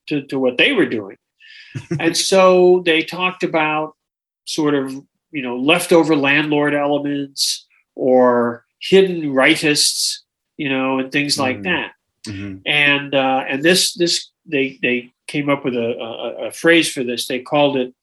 to, 0.07 0.21
to 0.23 0.39
what 0.39 0.57
they 0.57 0.73
were 0.73 0.85
doing, 0.85 1.17
and 1.99 2.15
so 2.15 2.81
they 2.85 3.03
talked 3.03 3.43
about 3.43 3.95
sort 4.43 4.75
of 4.75 4.91
you 5.31 5.41
know 5.41 5.57
leftover 5.57 6.15
landlord 6.15 6.73
elements 6.73 7.66
or 7.97 8.63
hidden 8.79 9.33
rightists, 9.33 10.19
you 10.55 10.69
know, 10.69 10.99
and 10.99 11.11
things 11.11 11.37
like 11.37 11.57
mm-hmm. 11.57 11.63
that. 11.63 11.91
Mm-hmm. 12.27 12.57
And 12.65 13.15
uh, 13.15 13.43
and 13.49 13.63
this 13.63 13.93
this 13.93 14.29
they 14.45 14.79
they 14.81 15.11
came 15.27 15.49
up 15.49 15.65
with 15.65 15.75
a, 15.75 15.97
a, 15.97 16.47
a 16.47 16.51
phrase 16.51 16.91
for 16.91 17.03
this. 17.03 17.27
They 17.27 17.39
called 17.39 17.77
it 17.77 17.93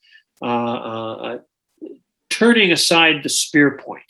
uh, 0.42 0.74
uh, 0.74 1.38
turning 2.28 2.72
aside 2.72 3.22
the 3.22 3.28
spear 3.28 3.78
point. 3.78 4.02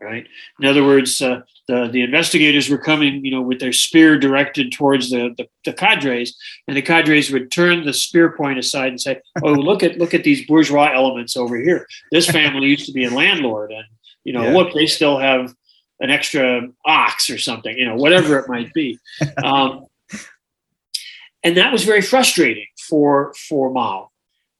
Right. 0.00 0.26
In 0.60 0.66
other 0.66 0.84
words, 0.84 1.22
uh, 1.22 1.42
the 1.66 1.88
the 1.88 2.02
investigators 2.02 2.68
were 2.68 2.78
coming, 2.78 3.24
you 3.24 3.30
know, 3.30 3.40
with 3.40 3.58
their 3.58 3.72
spear 3.72 4.18
directed 4.18 4.70
towards 4.70 5.10
the, 5.10 5.34
the, 5.38 5.48
the 5.64 5.72
cadres, 5.72 6.36
and 6.68 6.76
the 6.76 6.82
cadres 6.82 7.30
would 7.30 7.50
turn 7.50 7.86
the 7.86 7.94
spear 7.94 8.32
point 8.36 8.58
aside 8.58 8.88
and 8.88 9.00
say, 9.00 9.22
"Oh, 9.42 9.52
look 9.52 9.82
at 9.82 9.96
look 9.96 10.12
at 10.12 10.24
these 10.24 10.46
bourgeois 10.46 10.90
elements 10.92 11.38
over 11.38 11.56
here. 11.56 11.86
This 12.12 12.28
family 12.28 12.66
used 12.68 12.84
to 12.86 12.92
be 12.92 13.04
a 13.04 13.10
landlord, 13.10 13.70
and 13.70 13.86
you 14.24 14.32
know, 14.32 14.44
yeah. 14.44 14.52
look, 14.52 14.74
they 14.74 14.86
still 14.86 15.18
have 15.18 15.54
an 16.00 16.10
extra 16.10 16.68
ox 16.84 17.30
or 17.30 17.38
something, 17.38 17.76
you 17.76 17.86
know, 17.86 17.96
whatever 17.96 18.38
it 18.38 18.48
might 18.48 18.72
be." 18.72 18.98
Um, 19.42 19.86
and 21.42 21.58
that 21.58 21.70
was 21.70 21.84
very 21.84 22.00
frustrating 22.00 22.66
for 22.88 23.34
for 23.48 23.70
Mao 23.70 24.10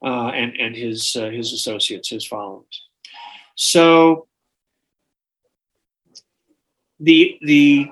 uh, 0.04 0.28
and 0.28 0.54
and 0.56 0.76
his 0.76 1.16
uh, 1.16 1.30
his 1.30 1.52
associates, 1.52 2.10
his 2.10 2.26
followers. 2.26 2.88
So 3.56 4.28
the 7.00 7.38
the 7.42 7.90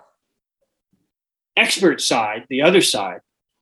expert 1.56 2.00
side, 2.00 2.44
the 2.48 2.62
other 2.62 2.82
side, 2.82 3.20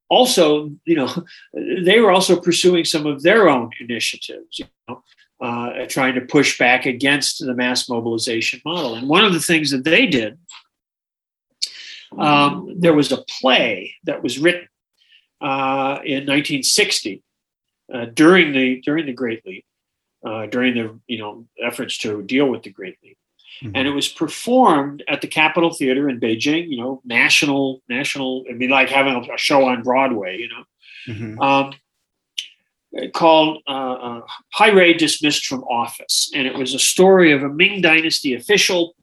also, 0.08 0.70
you 0.84 0.96
know, 0.96 1.08
they 1.84 2.00
were 2.00 2.10
also 2.10 2.40
pursuing 2.40 2.84
some 2.84 3.06
of 3.06 3.22
their 3.22 3.48
own 3.48 3.70
initiatives, 3.80 4.58
you 4.58 4.66
know, 4.88 5.02
uh, 5.40 5.86
trying 5.88 6.14
to 6.14 6.20
push 6.20 6.58
back 6.58 6.86
against 6.86 7.44
the 7.44 7.54
mass 7.54 7.88
mobilization 7.88 8.60
model. 8.64 8.94
And 8.94 9.08
one 9.08 9.24
of 9.24 9.32
the 9.32 9.40
things 9.40 9.70
that 9.70 9.84
they 9.84 10.06
did, 10.06 10.38
um, 12.18 12.74
there 12.78 12.94
was 12.94 13.12
a 13.12 13.24
play 13.40 13.94
that 14.04 14.22
was 14.22 14.38
written 14.38 14.68
uh, 15.40 16.00
in 16.04 16.26
1960 16.26 17.22
uh, 17.92 18.06
during 18.06 18.52
the 18.52 18.80
during 18.82 19.06
the 19.06 19.12
Great 19.12 19.44
Leap, 19.46 19.64
uh, 20.24 20.46
during 20.46 20.74
the 20.74 21.00
you 21.06 21.18
know 21.18 21.46
efforts 21.62 21.98
to 21.98 22.22
deal 22.22 22.46
with 22.46 22.62
the 22.62 22.70
Great 22.70 22.96
Leap, 23.02 23.16
mm-hmm. 23.62 23.74
and 23.74 23.88
it 23.88 23.92
was 23.92 24.08
performed 24.08 25.02
at 25.08 25.20
the 25.20 25.28
Capital 25.28 25.72
Theater 25.72 26.08
in 26.08 26.20
Beijing. 26.20 26.68
You 26.68 26.78
know, 26.78 27.00
national 27.04 27.82
national. 27.88 28.44
I 28.50 28.54
mean, 28.54 28.70
like 28.70 28.90
having 28.90 29.14
a 29.14 29.38
show 29.38 29.66
on 29.66 29.82
Broadway. 29.82 30.38
You 30.38 30.48
know. 30.48 30.64
Mm-hmm. 31.08 31.40
Um, 31.40 31.72
called 33.14 33.62
uh, 33.68 33.92
uh, 33.92 34.20
Hai 34.52 34.70
Rui 34.70 34.94
Dismissed 34.94 35.46
from 35.46 35.62
Office. 35.64 36.30
And 36.34 36.46
it 36.46 36.54
was 36.54 36.74
a 36.74 36.78
story 36.78 37.32
of 37.32 37.42
a 37.42 37.48
Ming 37.48 37.80
Dynasty 37.80 38.34
official 38.34 38.94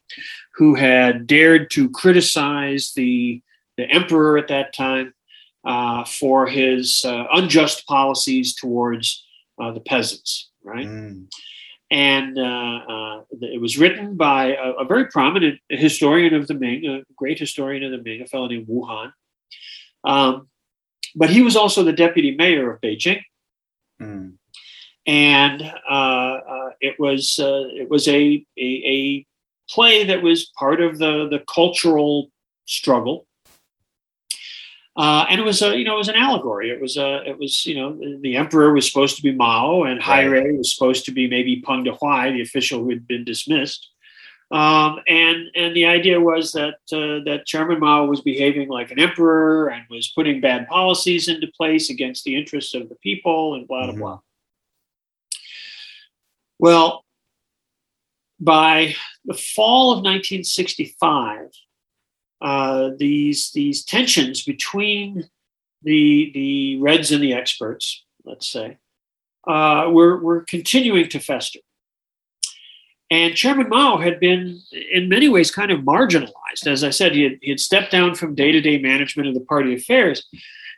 who 0.55 0.75
had 0.75 1.27
dared 1.27 1.69
to 1.71 1.89
criticize 1.89 2.91
the, 2.95 3.41
the 3.77 3.85
emperor 3.89 4.37
at 4.37 4.47
that 4.49 4.73
time 4.73 5.13
uh, 5.65 6.03
for 6.05 6.47
his 6.47 7.03
uh, 7.05 7.25
unjust 7.33 7.85
policies 7.87 8.55
towards 8.55 9.25
uh, 9.61 9.71
the 9.71 9.79
peasants, 9.79 10.49
right? 10.63 10.87
Mm. 10.87 11.27
And 11.89 12.37
uh, 12.37 13.21
it 13.41 13.61
was 13.61 13.77
written 13.77 14.17
by 14.17 14.55
a, 14.55 14.71
a, 14.71 14.85
very 14.85 15.05
prominent 15.07 15.59
historian 15.69 16.33
of 16.33 16.47
the 16.47 16.53
Ming, 16.53 16.85
a 16.85 17.03
great 17.15 17.39
historian 17.39 17.83
of 17.83 17.91
the 17.91 18.03
Ming, 18.03 18.21
a 18.21 18.27
fellow 18.27 18.47
named 18.47 18.67
Wu 18.67 18.85
Han. 18.85 19.13
Um, 20.03 20.49
but 21.15 21.29
he 21.29 21.41
was 21.41 21.55
also 21.55 21.83
the 21.83 21.93
deputy 21.93 22.35
mayor 22.35 22.73
of 22.73 22.81
Beijing. 22.81 23.21
Mm. 24.01 24.33
And 25.05 25.61
it 26.81 26.99
was 26.99 27.39
it 27.39 27.89
was 27.89 28.07
a, 28.07 28.45
a, 28.57 28.65
a 28.85 29.25
play 29.69 30.03
that 30.03 30.21
was 30.21 30.51
part 30.57 30.81
of 30.81 30.97
the 30.97 31.27
the 31.29 31.43
cultural 31.47 32.29
struggle 32.65 33.27
uh, 34.97 35.27
and 35.29 35.39
it 35.39 35.43
was 35.43 35.61
a, 35.61 35.77
you 35.77 35.85
know, 35.85 35.93
it 35.93 35.99
was 35.99 36.09
an 36.09 36.15
allegory. 36.15 36.71
It 36.71 36.81
was 36.81 36.97
a, 36.97 37.21
it 37.23 37.37
was, 37.37 37.67
you 37.67 37.75
know, 37.75 37.99
the 38.21 38.35
emperor 38.35 38.73
was 38.73 38.87
supposed 38.87 39.15
to 39.17 39.21
be 39.21 39.31
Mao, 39.31 39.83
and 39.83 40.01
Hai 40.01 40.23
Rui 40.23 40.57
was 40.57 40.73
supposed 40.73 41.05
to 41.05 41.11
be 41.11 41.29
maybe 41.29 41.61
Peng 41.61 41.85
Dehuai, 41.85 42.33
the 42.33 42.41
official 42.41 42.79
who 42.79 42.89
had 42.89 43.07
been 43.07 43.23
dismissed. 43.23 43.91
Um, 44.49 45.01
and 45.07 45.49
and 45.55 45.75
the 45.75 45.85
idea 45.85 46.21
was 46.21 46.53
that 46.53 46.75
uh, 46.93 47.23
that 47.25 47.45
Chairman 47.45 47.79
Mao 47.79 48.05
was 48.05 48.21
behaving 48.21 48.69
like 48.69 48.91
an 48.91 48.99
emperor 48.99 49.67
and 49.67 49.83
was 49.89 50.11
putting 50.15 50.39
bad 50.39 50.67
policies 50.67 51.27
into 51.27 51.47
place 51.47 51.89
against 51.89 52.23
the 52.23 52.35
interests 52.35 52.73
of 52.73 52.87
the 52.87 52.95
people, 52.95 53.55
and 53.55 53.67
blah 53.67 53.83
blah 53.83 53.91
mm-hmm. 53.91 54.01
blah. 54.01 54.19
Well, 56.59 57.03
by 58.39 58.95
the 59.25 59.33
fall 59.33 59.91
of 59.91 59.97
1965, 59.97 61.49
uh, 62.41 62.91
these 62.97 63.51
these 63.51 63.83
tensions 63.83 64.43
between 64.43 65.29
the 65.83 66.31
the 66.33 66.79
Reds 66.79 67.11
and 67.11 67.21
the 67.21 67.33
experts, 67.33 68.05
let's 68.23 68.47
say, 68.47 68.77
uh, 69.45 69.89
were 69.91 70.17
were 70.17 70.45
continuing 70.47 71.09
to 71.09 71.19
fester, 71.19 71.59
And 73.09 73.35
Chairman 73.35 73.69
Mao 73.69 73.97
had 73.97 74.19
been, 74.19 74.61
in 74.91 75.07
many 75.07 75.29
ways, 75.29 75.49
kind 75.49 75.71
of 75.71 75.81
marginalized. 75.81 76.67
As 76.67 76.83
I 76.83 76.89
said, 76.89 77.13
he 77.15 77.23
had, 77.23 77.39
he 77.41 77.51
had 77.51 77.59
stepped 77.59 77.91
down 77.91 78.15
from 78.15 78.35
day 78.35 78.51
to 78.51 78.59
day 78.59 78.79
management 78.79 79.29
of 79.29 79.33
the 79.33 79.41
party 79.41 79.73
affairs. 79.73 80.27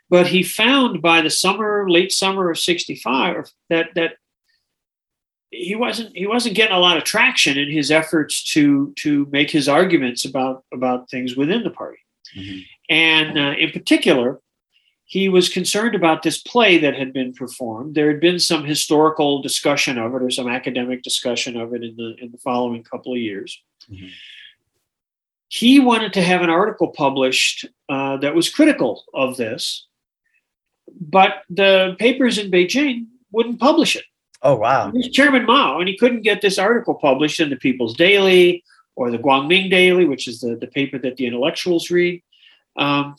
But 0.08 0.28
he 0.28 0.42
found 0.42 1.02
by 1.02 1.22
the 1.22 1.30
summer, 1.30 1.88
late 1.88 2.12
summer 2.12 2.50
of 2.50 2.58
65, 2.58 3.52
that, 3.68 3.88
that 3.94 4.14
he 5.50 5.74
wasn't 5.74 6.16
he 6.16 6.26
wasn't 6.26 6.54
getting 6.54 6.76
a 6.76 6.80
lot 6.80 6.96
of 6.96 7.04
traction 7.04 7.58
in 7.58 7.70
his 7.70 7.90
efforts 7.90 8.44
to 8.52 8.92
to 8.96 9.26
make 9.30 9.50
his 9.50 9.68
arguments 9.68 10.24
about 10.24 10.64
about 10.72 11.10
things 11.10 11.36
within 11.36 11.64
the 11.64 11.70
party 11.70 11.98
mm-hmm. 12.36 12.60
and 12.88 13.36
uh, 13.36 13.54
in 13.58 13.70
particular 13.72 14.40
he 15.10 15.28
was 15.28 15.48
concerned 15.48 15.96
about 15.96 16.22
this 16.22 16.40
play 16.40 16.78
that 16.78 16.94
had 16.94 17.12
been 17.12 17.32
performed 17.32 17.94
there 17.94 18.08
had 18.08 18.20
been 18.20 18.38
some 18.38 18.64
historical 18.64 19.42
discussion 19.42 19.98
of 19.98 20.14
it 20.14 20.22
or 20.22 20.30
some 20.30 20.48
academic 20.48 21.02
discussion 21.02 21.56
of 21.56 21.74
it 21.74 21.82
in 21.82 21.96
the 21.96 22.14
in 22.20 22.30
the 22.30 22.38
following 22.38 22.82
couple 22.82 23.12
of 23.12 23.18
years 23.18 23.60
mm-hmm. 23.90 24.06
he 25.48 25.80
wanted 25.80 26.12
to 26.12 26.22
have 26.22 26.42
an 26.42 26.50
article 26.50 26.88
published 26.88 27.66
uh, 27.88 28.16
that 28.18 28.34
was 28.34 28.48
critical 28.48 29.04
of 29.12 29.36
this 29.36 29.86
but 31.00 31.42
the 31.50 31.96
papers 31.98 32.38
in 32.38 32.50
beijing 32.50 33.06
wouldn't 33.32 33.60
publish 33.60 33.96
it 33.96 34.04
Oh 34.42 34.56
wow! 34.56 34.90
He's 34.90 35.10
Chairman 35.10 35.44
Mao, 35.44 35.80
and 35.80 35.88
he 35.88 35.98
couldn't 35.98 36.22
get 36.22 36.40
this 36.40 36.58
article 36.58 36.94
published 36.94 37.40
in 37.40 37.50
the 37.50 37.56
People's 37.56 37.94
Daily 37.94 38.64
or 38.96 39.10
the 39.10 39.18
Guangming 39.18 39.70
Daily, 39.70 40.06
which 40.06 40.26
is 40.26 40.40
the, 40.40 40.56
the 40.56 40.66
paper 40.66 40.98
that 40.98 41.16
the 41.16 41.26
intellectuals 41.26 41.90
read. 41.90 42.22
Um, 42.76 43.16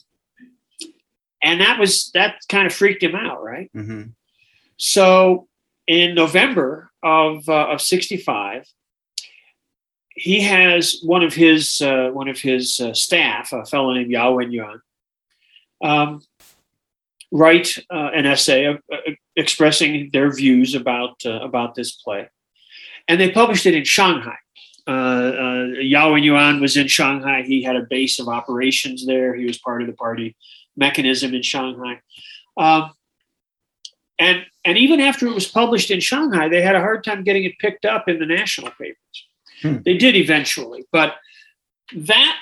and 1.42 1.60
that 1.60 1.78
was 1.78 2.10
that 2.14 2.36
kind 2.48 2.66
of 2.66 2.72
freaked 2.72 3.02
him 3.02 3.14
out, 3.14 3.42
right? 3.42 3.70
Mm-hmm. 3.74 4.10
So 4.76 5.48
in 5.86 6.14
November 6.14 6.90
of 7.02 7.48
uh, 7.48 7.68
of 7.68 7.80
'65, 7.80 8.66
he 10.10 10.40
has 10.42 11.00
one 11.02 11.22
of 11.22 11.34
his 11.34 11.80
uh, 11.80 12.10
one 12.12 12.28
of 12.28 12.38
his 12.38 12.80
uh, 12.80 12.94
staff, 12.94 13.52
a 13.52 13.64
fellow 13.66 13.92
named 13.92 14.10
Yao 14.10 14.34
Wenyuan, 14.34 14.80
um, 15.82 16.22
write 17.32 17.78
uh, 17.90 18.10
an 18.14 18.26
essay 18.26 18.66
uh, 18.66 18.96
expressing 19.36 20.10
their 20.12 20.32
views 20.32 20.74
about 20.74 21.24
uh, 21.26 21.40
about 21.40 21.74
this 21.74 21.92
play, 21.92 22.28
and 23.08 23.20
they 23.20 23.30
published 23.30 23.66
it 23.66 23.74
in 23.74 23.84
Shanghai. 23.84 24.36
Uh, 24.86 24.90
uh, 24.90 25.64
Yao 25.78 26.14
Yuan 26.16 26.60
was 26.60 26.76
in 26.76 26.88
Shanghai. 26.88 27.42
He 27.42 27.62
had 27.62 27.76
a 27.76 27.86
base 27.88 28.18
of 28.18 28.28
operations 28.28 29.06
there. 29.06 29.34
He 29.34 29.44
was 29.44 29.58
part 29.58 29.80
of 29.80 29.86
the 29.86 29.94
party 29.94 30.36
mechanism 30.76 31.34
in 31.34 31.42
Shanghai. 31.42 32.00
Um, 32.56 32.92
and 34.18 34.44
and 34.64 34.78
even 34.78 35.00
after 35.00 35.26
it 35.26 35.34
was 35.34 35.46
published 35.46 35.90
in 35.90 36.00
Shanghai, 36.00 36.48
they 36.48 36.62
had 36.62 36.76
a 36.76 36.80
hard 36.80 37.02
time 37.02 37.24
getting 37.24 37.44
it 37.44 37.58
picked 37.58 37.84
up 37.84 38.08
in 38.08 38.18
the 38.18 38.26
national 38.26 38.70
papers. 38.72 39.26
Hmm. 39.62 39.78
They 39.84 39.96
did 39.96 40.14
eventually, 40.14 40.84
but 40.92 41.16
that 41.94 42.36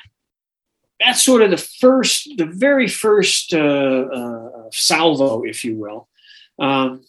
that's 1.01 1.23
sort 1.23 1.43
of 1.43 1.51
the 1.51 1.57
first, 1.57 2.29
the 2.37 2.45
very 2.45 2.87
first 2.87 3.55
uh, 3.55 3.59
uh, 3.59 4.69
salvo, 4.71 5.43
if 5.45 5.65
you 5.65 5.77
will, 5.77 6.09
um, 6.59 7.03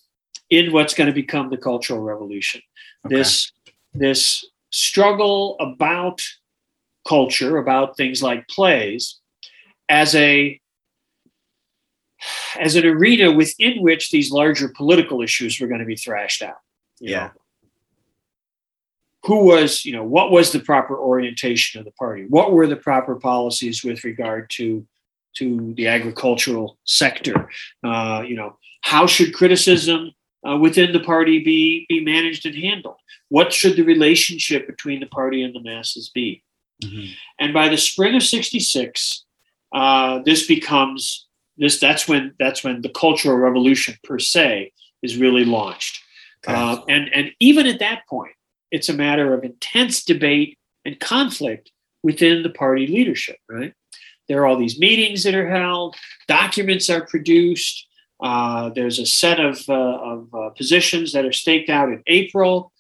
in 0.50 0.72
what's 0.72 0.94
going 0.94 1.08
to 1.08 1.14
become 1.14 1.50
the 1.50 1.58
Cultural 1.58 2.00
Revolution. 2.00 2.62
Okay. 3.06 3.16
This 3.16 3.52
this 3.94 4.46
struggle 4.70 5.58
about 5.60 6.22
culture, 7.06 7.58
about 7.58 7.98
things 7.98 8.24
like 8.24 8.48
plays, 8.48 9.20
as 9.90 10.16
a 10.16 10.61
as 12.60 12.76
an 12.76 12.86
arena 12.86 13.32
within 13.32 13.82
which 13.82 14.12
these 14.12 14.32
larger 14.32 14.70
political 14.70 15.22
issues 15.22 15.60
were 15.60 15.68
going 15.68 15.80
to 15.80 15.86
be 15.86 15.96
thrashed 15.96 16.42
out. 16.42 16.58
Yeah. 17.00 17.28
Know? 17.28 17.32
Who 19.26 19.46
was, 19.46 19.86
you 19.86 19.94
know, 19.94 20.04
what 20.04 20.32
was 20.32 20.52
the 20.52 20.60
proper 20.60 20.98
orientation 20.98 21.80
of 21.80 21.86
the 21.86 21.92
party? 21.92 22.26
What 22.28 22.54
were 22.54 22.66
the 22.66 22.76
proper 22.76 23.16
policies 23.16 23.84
with 23.84 24.04
regard 24.04 24.50
to 24.52 24.86
to 25.36 25.74
the 25.76 25.88
agricultural 25.88 26.78
sector? 26.86 27.50
Uh, 27.84 28.24
you 28.28 28.36
know, 28.36 28.58
how 28.82 29.06
should 29.06 29.34
criticism 29.34 30.12
uh, 30.48 30.58
within 30.58 30.92
the 30.92 31.00
party 31.00 31.44
be 31.44 31.86
be 31.88 32.04
managed 32.04 32.46
and 32.46 32.56
handled? 32.56 32.98
What 33.30 33.54
should 33.54 33.76
the 33.76 33.84
relationship 33.84 34.68
between 34.68 35.00
the 35.00 35.06
party 35.06 35.44
and 35.44 35.54
the 35.54 35.62
masses 35.62 36.10
be? 36.10 36.44
Mm-hmm. 36.84 37.14
And 37.40 37.54
by 37.54 37.70
the 37.70 37.78
spring 37.78 38.16
of 38.16 38.24
'66, 38.24 39.24
uh, 39.72 40.20
this 40.26 40.48
becomes 40.48 41.28
this. 41.62 41.80
That's 41.80 42.08
when 42.08 42.34
that's 42.38 42.64
when 42.64 42.82
the 42.82 42.90
Cultural 42.90 43.38
Revolution 43.38 43.96
per 44.04 44.20
se 44.20 44.74
is 45.02 45.16
really 45.16 45.46
launched. 45.46 46.04
Okay. 46.46 46.58
Uh, 46.58 46.82
and 46.90 47.10
and 47.14 47.32
even 47.40 47.68
at 47.68 47.80
that 47.80 48.02
point, 48.10 48.34
it's 48.72 48.90
a 48.90 48.94
matter 48.94 49.34
of 49.34 49.46
intense 49.46 50.04
debate 50.04 50.58
and 50.84 51.00
conflict 51.00 51.72
within 52.04 52.44
the 52.44 52.50
party 52.50 52.88
leadership. 52.88 53.38
Right? 53.48 53.74
There 54.28 54.42
are 54.42 54.48
all 54.48 54.58
these 54.58 54.80
meetings 54.80 55.24
that 55.24 55.36
are 55.36 55.50
held, 55.50 55.96
documents 56.28 56.90
are 56.90 57.06
produced. 57.06 57.88
Uh, 58.22 58.70
there's 58.70 59.00
a 59.00 59.06
set 59.06 59.40
of, 59.40 59.60
uh, 59.68 59.74
of 59.74 60.34
uh, 60.34 60.50
positions 60.52 61.12
that 61.12 61.26
are 61.26 61.32
staked 61.32 61.70
out 61.70 61.90
in 61.90 62.04
April. 62.08 62.72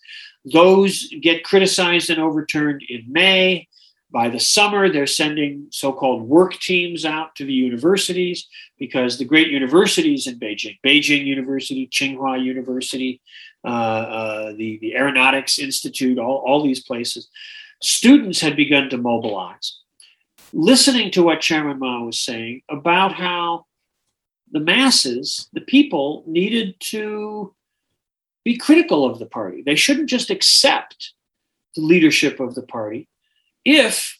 Those 0.45 1.11
get 1.21 1.43
criticized 1.43 2.09
and 2.09 2.21
overturned 2.21 2.83
in 2.87 3.03
May. 3.07 3.67
By 4.11 4.27
the 4.27 4.39
summer, 4.39 4.89
they're 4.89 5.07
sending 5.07 5.67
so 5.71 5.93
called 5.93 6.23
work 6.23 6.55
teams 6.55 7.05
out 7.05 7.33
to 7.35 7.45
the 7.45 7.53
universities 7.53 8.47
because 8.77 9.17
the 9.17 9.25
great 9.25 9.47
universities 9.47 10.27
in 10.27 10.37
Beijing, 10.37 10.77
Beijing 10.85 11.25
University, 11.25 11.87
Tsinghua 11.87 12.43
University, 12.43 13.21
uh, 13.63 13.67
uh, 13.67 14.53
the, 14.53 14.79
the 14.81 14.95
Aeronautics 14.95 15.59
Institute, 15.59 16.19
all, 16.19 16.43
all 16.45 16.61
these 16.61 16.83
places, 16.83 17.29
students 17.81 18.41
had 18.41 18.57
begun 18.57 18.89
to 18.89 18.97
mobilize. 18.97 19.79
Listening 20.51 21.09
to 21.11 21.23
what 21.23 21.39
Chairman 21.39 21.79
Mao 21.79 22.03
was 22.03 22.19
saying 22.19 22.63
about 22.69 23.13
how 23.13 23.65
the 24.51 24.59
masses, 24.59 25.47
the 25.53 25.61
people, 25.61 26.25
needed 26.27 26.75
to 26.79 27.55
be 28.43 28.57
critical 28.57 29.05
of 29.05 29.19
the 29.19 29.25
party. 29.25 29.63
They 29.65 29.75
shouldn't 29.75 30.09
just 30.09 30.29
accept 30.29 31.13
the 31.75 31.81
leadership 31.81 32.41
of 32.41 32.55
the 32.55 32.63
party 32.63 33.07
if 33.65 34.17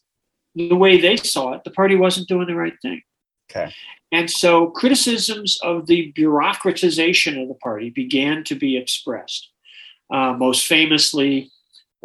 the 0.55 0.73
way 0.73 0.99
they 0.99 1.15
saw 1.18 1.53
it, 1.53 1.63
the 1.63 1.72
party 1.72 1.95
wasn't 1.95 2.27
doing 2.27 2.47
the 2.47 2.55
right 2.55 2.73
thing. 2.81 3.01
Okay. 3.49 3.73
And 4.11 4.30
so 4.30 4.68
criticisms 4.68 5.59
of 5.61 5.88
the 5.88 6.13
bureaucratization 6.18 7.41
of 7.41 7.47
the 7.47 7.55
party 7.55 7.89
began 7.89 8.43
to 8.45 8.55
be 8.55 8.77
expressed. 8.77 9.49
Uh, 10.11 10.34
most 10.34 10.68
famously, 10.68 11.49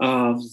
um, 0.01 0.49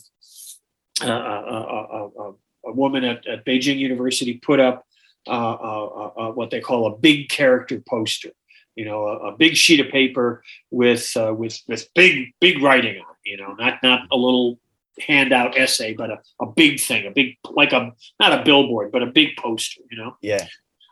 a, 1.01 2.33
woman 2.65 3.03
at, 3.03 3.27
at 3.27 3.45
Beijing 3.45 3.77
University 3.77 4.35
put 4.35 4.59
up 4.59 4.85
uh, 5.27 5.31
uh, 5.31 6.11
uh, 6.17 6.31
what 6.31 6.49
they 6.49 6.59
call 6.59 6.87
a 6.87 6.97
big 6.97 7.29
character 7.29 7.81
poster. 7.87 8.31
You 8.75 8.85
know, 8.85 9.07
a, 9.07 9.29
a 9.29 9.37
big 9.37 9.55
sheet 9.55 9.79
of 9.79 9.89
paper 9.89 10.43
with 10.71 11.11
with 11.15 11.61
with 11.67 11.87
big 11.93 12.33
big 12.41 12.61
writing 12.63 12.97
on. 12.97 13.15
It, 13.23 13.31
you 13.31 13.37
know, 13.37 13.53
not 13.53 13.83
not 13.83 14.07
a 14.11 14.17
little 14.17 14.59
handout 14.99 15.57
essay, 15.57 15.93
but 15.93 16.09
a, 16.09 16.19
a 16.41 16.45
big 16.45 16.79
thing, 16.79 17.07
a 17.07 17.11
big 17.11 17.37
like 17.51 17.73
a 17.73 17.91
not 18.19 18.39
a 18.39 18.43
billboard, 18.43 18.91
but 18.91 19.03
a 19.03 19.07
big 19.07 19.35
poster. 19.37 19.81
You 19.91 19.97
know. 19.97 20.17
Yeah. 20.21 20.45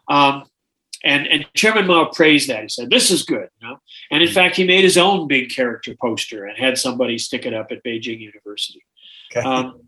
Um, 0.07 0.44
and 1.03 1.28
and 1.28 1.45
Chairman 1.56 1.88
Mao 1.88 2.06
praised 2.06 2.49
that. 2.49 2.64
He 2.64 2.69
said, 2.69 2.90
"This 2.90 3.10
is 3.11 3.23
good," 3.23 3.49
you 3.60 3.68
know. 3.68 3.78
And 4.11 4.22
in 4.22 4.30
mm-hmm. 4.30 4.36
fact, 4.36 4.56
he 4.56 4.65
made 4.65 4.84
his 4.84 4.98
own 4.98 5.28
big 5.28 5.49
character 5.49 5.95
poster 5.99 6.45
and 6.45 6.57
had 6.57 6.78
somebody 6.78 7.18
stick 7.18 7.45
it 7.45 7.53
up 7.53 7.72
at 7.72 7.84
Beijing 7.84 8.19
University. 8.19 8.84
Okay. 9.36 9.48
Um, 9.48 9.82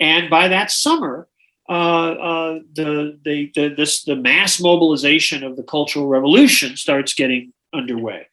and 0.00 0.28
by 0.28 0.48
that 0.48 0.70
summer, 0.70 1.28
uh, 1.68 1.72
uh, 1.72 2.58
the, 2.74 3.18
the, 3.24 3.50
the, 3.54 3.68
this, 3.74 4.04
the 4.04 4.16
mass 4.16 4.60
mobilization 4.60 5.42
of 5.44 5.56
the 5.56 5.62
Cultural 5.62 6.06
Revolution 6.06 6.76
starts 6.76 7.14
getting 7.14 7.52
underway. 7.72 8.26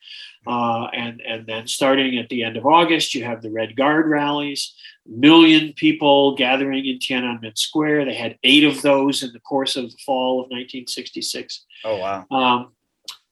Uh, 0.45 0.87
and, 0.87 1.21
and 1.21 1.45
then 1.45 1.67
starting 1.67 2.17
at 2.17 2.27
the 2.29 2.43
end 2.43 2.57
of 2.57 2.65
August, 2.65 3.13
you 3.13 3.23
have 3.23 3.41
the 3.41 3.51
Red 3.51 3.75
Guard 3.75 4.07
rallies, 4.07 4.73
million 5.05 5.73
people 5.73 6.35
gathering 6.35 6.85
in 6.85 6.99
Tiananmen 6.99 7.57
Square. 7.57 8.05
They 8.05 8.13
had 8.13 8.37
eight 8.43 8.63
of 8.63 8.81
those 8.81 9.23
in 9.23 9.31
the 9.33 9.39
course 9.39 9.75
of 9.75 9.91
the 9.91 9.97
fall 10.05 10.39
of 10.39 10.45
1966. 10.45 11.65
Oh, 11.83 11.97
wow. 11.97 12.25
Um, 12.31 12.71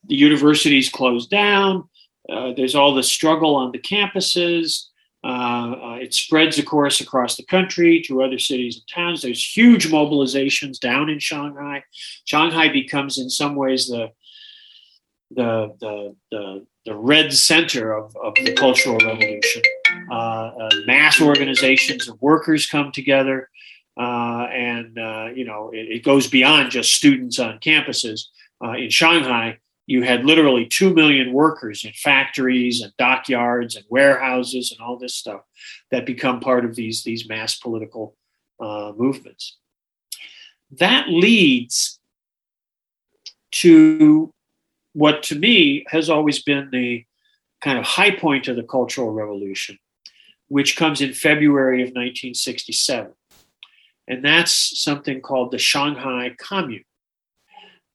the 0.07 0.15
universities 0.15 0.89
closed 0.89 1.29
down. 1.29 1.87
Uh, 2.29 2.53
there's 2.55 2.75
all 2.75 2.93
the 2.93 3.03
struggle 3.03 3.55
on 3.55 3.71
the 3.71 3.79
campuses. 3.79 4.85
Uh, 5.23 5.27
uh, 5.27 5.97
it 6.01 6.13
spreads, 6.13 6.57
of 6.57 6.65
course, 6.65 7.01
across 7.01 7.35
the 7.35 7.45
country 7.45 8.01
to 8.01 8.23
other 8.23 8.39
cities 8.39 8.77
and 8.77 8.87
towns. 8.87 9.21
There's 9.21 9.57
huge 9.57 9.87
mobilizations 9.89 10.79
down 10.79 11.09
in 11.09 11.19
Shanghai. 11.19 11.83
Shanghai 12.25 12.69
becomes, 12.69 13.17
in 13.17 13.29
some 13.29 13.55
ways, 13.55 13.87
the 13.87 14.11
the 15.31 15.75
the 15.79 16.15
the, 16.31 16.65
the 16.85 16.95
red 16.95 17.33
center 17.33 17.93
of, 17.93 18.15
of 18.23 18.33
the 18.35 18.53
Cultural 18.53 18.97
Revolution. 18.97 19.61
Uh, 20.11 20.13
uh 20.13 20.69
mass 20.85 21.21
organizations 21.21 22.07
of 22.07 22.21
workers 22.21 22.65
come 22.65 22.91
together, 22.91 23.49
uh, 23.97 24.47
and 24.51 24.95
you 25.37 25.45
know 25.45 25.71
it, 25.73 25.97
it, 25.97 26.03
goes 26.03 26.27
beyond 26.27 26.71
just 26.71 26.93
students 26.93 27.39
on 27.39 27.59
campuses. 27.59 28.21
in 28.77 28.89
Shanghai, 28.89 29.57
you 29.89 30.03
had 30.03 30.23
literally 30.23 30.67
2 30.67 30.93
million 30.93 31.33
workers 31.33 31.83
in 31.83 31.91
factories 31.93 32.81
and 32.81 32.93
dockyards 32.97 33.75
and 33.75 33.83
warehouses 33.89 34.71
and 34.71 34.79
all 34.79 34.99
this 34.99 35.15
stuff 35.15 35.41
that 35.89 36.05
become 36.05 36.39
part 36.39 36.63
of 36.63 36.75
these, 36.75 37.03
these 37.03 37.27
mass 37.27 37.55
political 37.55 38.15
uh, 38.59 38.91
movements. 38.95 39.57
That 40.73 41.09
leads 41.09 41.99
to 43.53 44.31
what 44.93 45.23
to 45.23 45.35
me 45.39 45.85
has 45.87 46.07
always 46.07 46.43
been 46.43 46.69
the 46.71 47.03
kind 47.61 47.77
of 47.77 47.85
high 47.85 48.11
point 48.11 48.47
of 48.47 48.55
the 48.55 48.63
Cultural 48.63 49.11
Revolution, 49.11 49.77
which 50.47 50.75
comes 50.75 51.01
in 51.01 51.13
February 51.13 51.81
of 51.81 51.87
1967. 51.87 53.13
And 54.07 54.25
that's 54.25 54.81
something 54.81 55.21
called 55.21 55.51
the 55.51 55.59
Shanghai 55.59 56.35
Commune. 56.39 56.83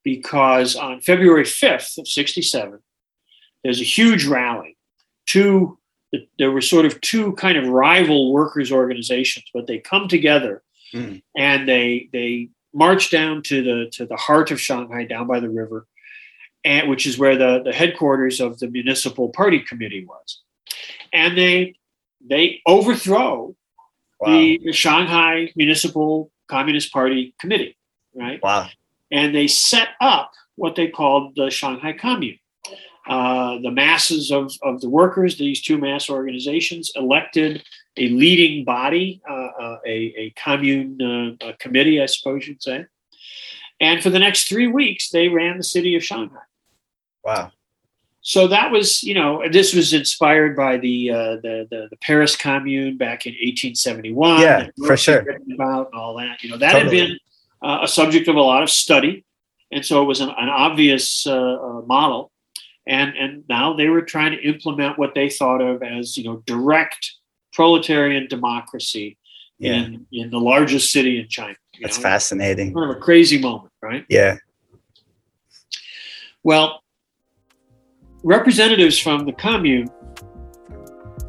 Because 0.05 0.77
on 0.77 1.01
February 1.01 1.45
5th 1.45 1.99
of 1.99 2.07
67, 2.07 2.79
there's 3.63 3.81
a 3.81 3.85
huge 3.85 4.27
rally. 4.27 4.77
Two, 5.27 5.79
there 6.39 6.51
were 6.51 6.61
sort 6.61 6.85
of 6.85 7.01
two 7.01 7.33
kind 7.33 7.57
of 7.57 7.67
rival 7.67 8.33
workers' 8.33 8.71
organizations, 8.71 9.47
but 9.55 9.67
they 9.67 9.79
come 9.79 10.07
together 10.07 10.63
mm. 10.95 11.23
and 11.37 11.69
they 11.69 12.09
they 12.13 12.51
march 12.75 13.11
down 13.11 13.43
to 13.43 13.63
the 13.63 13.91
to 13.93 14.07
the 14.07 14.17
heart 14.17 14.51
of 14.51 14.61
Shanghai, 14.61 15.05
down 15.05 15.27
by 15.27 15.41
the 15.41 15.49
river, 15.49 15.87
and 16.65 16.89
which 16.89 17.07
is 17.07 17.19
where 17.19 17.37
the, 17.37 17.63
the 17.63 17.73
headquarters 17.73 18.41
of 18.41 18.59
the 18.59 18.69
municipal 18.69 19.29
party 19.29 19.61
committee 19.61 20.05
was. 20.05 20.41
And 21.13 21.37
they 21.37 21.75
they 22.27 22.61
overthrow 22.67 23.55
wow. 24.21 24.33
the 24.33 24.73
Shanghai 24.73 25.53
Municipal 25.57 26.31
Communist 26.49 26.93
Party 26.93 27.35
Committee, 27.39 27.77
right? 28.15 28.43
Wow. 28.43 28.69
And 29.11 29.35
they 29.35 29.47
set 29.47 29.89
up 30.01 30.33
what 30.57 30.75
they 30.75 30.89
called 30.89 31.35
the 31.37 31.51
Shanghai 31.51 31.93
Commune. 31.93 32.39
Uh, 33.07 33.59
the 33.63 33.71
masses 33.71 34.33
of, 34.33 34.51
of 34.63 34.81
the 34.81 34.89
workers, 34.89 35.37
these 35.37 35.61
two 35.61 35.77
mass 35.77 36.09
organizations, 36.09 36.91
elected 36.97 37.63
a 37.99 38.09
leading 38.09 38.65
body, 38.65 39.21
uh, 39.29 39.35
uh, 39.61 39.79
a, 39.87 40.15
a 40.17 40.31
commune 40.31 40.99
uh, 41.03 41.49
a 41.49 41.53
committee, 41.59 42.01
I 42.01 42.07
suppose 42.07 42.49
you'd 42.49 42.63
say. 42.63 42.87
And 43.79 44.03
for 44.03 44.09
the 44.09 44.19
next 44.19 44.49
three 44.49 44.69
weeks, 44.69 45.11
they 45.11 45.29
ran 45.29 45.59
the 45.59 45.65
city 45.65 45.95
of 45.97 46.03
Shanghai. 46.03 46.41
Wow. 47.25 47.53
So 48.27 48.49
that 48.49 48.71
was, 48.71 49.03
you 49.03 49.13
know, 49.13 49.43
this 49.53 49.75
was 49.75 49.93
inspired 49.93 50.57
by 50.57 50.79
the 50.79 51.11
uh, 51.11 51.37
the, 51.37 51.69
the, 51.71 51.89
the 51.91 51.97
Paris 51.99 52.35
Commune 52.35 52.97
back 52.97 53.27
in 53.27 53.33
1871. 53.33 54.41
Yeah, 54.41 54.69
for 54.87 54.97
sure. 54.97 55.27
About 55.53 55.91
and 55.93 56.01
all 56.01 56.17
that, 56.17 56.43
you 56.43 56.49
know, 56.49 56.57
that 56.57 56.73
totally. 56.73 56.99
had 56.99 57.09
been 57.09 57.19
uh, 57.63 57.81
a 57.83 57.89
subject 57.89 58.27
of 58.29 58.37
a 58.37 58.41
lot 58.41 58.63
of 58.63 58.71
study, 58.71 59.27
and 59.71 59.85
so 59.85 60.03
it 60.03 60.07
was 60.07 60.21
an, 60.21 60.31
an 60.31 60.49
obvious 60.49 61.27
uh, 61.27 61.33
uh, 61.33 61.83
model. 61.83 62.31
And 62.87 63.15
and 63.15 63.45
now 63.47 63.75
they 63.75 63.89
were 63.89 64.03
trying 64.03 64.33
to 64.33 64.43
implement 64.43 64.99
what 64.99 65.15
they 65.15 65.29
thought 65.29 65.61
of 65.61 65.83
as, 65.83 66.17
you 66.17 66.25
know, 66.25 66.43
direct 66.47 67.13
proletarian 67.53 68.27
democracy 68.27 69.19
yeah. 69.59 69.75
in 69.75 70.07
in 70.13 70.31
the 70.31 70.41
largest 70.41 70.93
city 70.93 71.21
in 71.21 71.29
China. 71.29 71.57
That's 71.83 71.99
know? 71.99 72.03
fascinating. 72.03 72.73
Kind 72.73 72.91
of 72.91 72.97
a 72.97 73.01
crazy 73.01 73.39
moment, 73.39 73.73
right? 73.83 74.07
Yeah. 74.09 74.39
Well, 76.43 76.84
representatives 78.25 78.99
from 78.99 79.27
the 79.27 79.33
commune, 79.33 79.89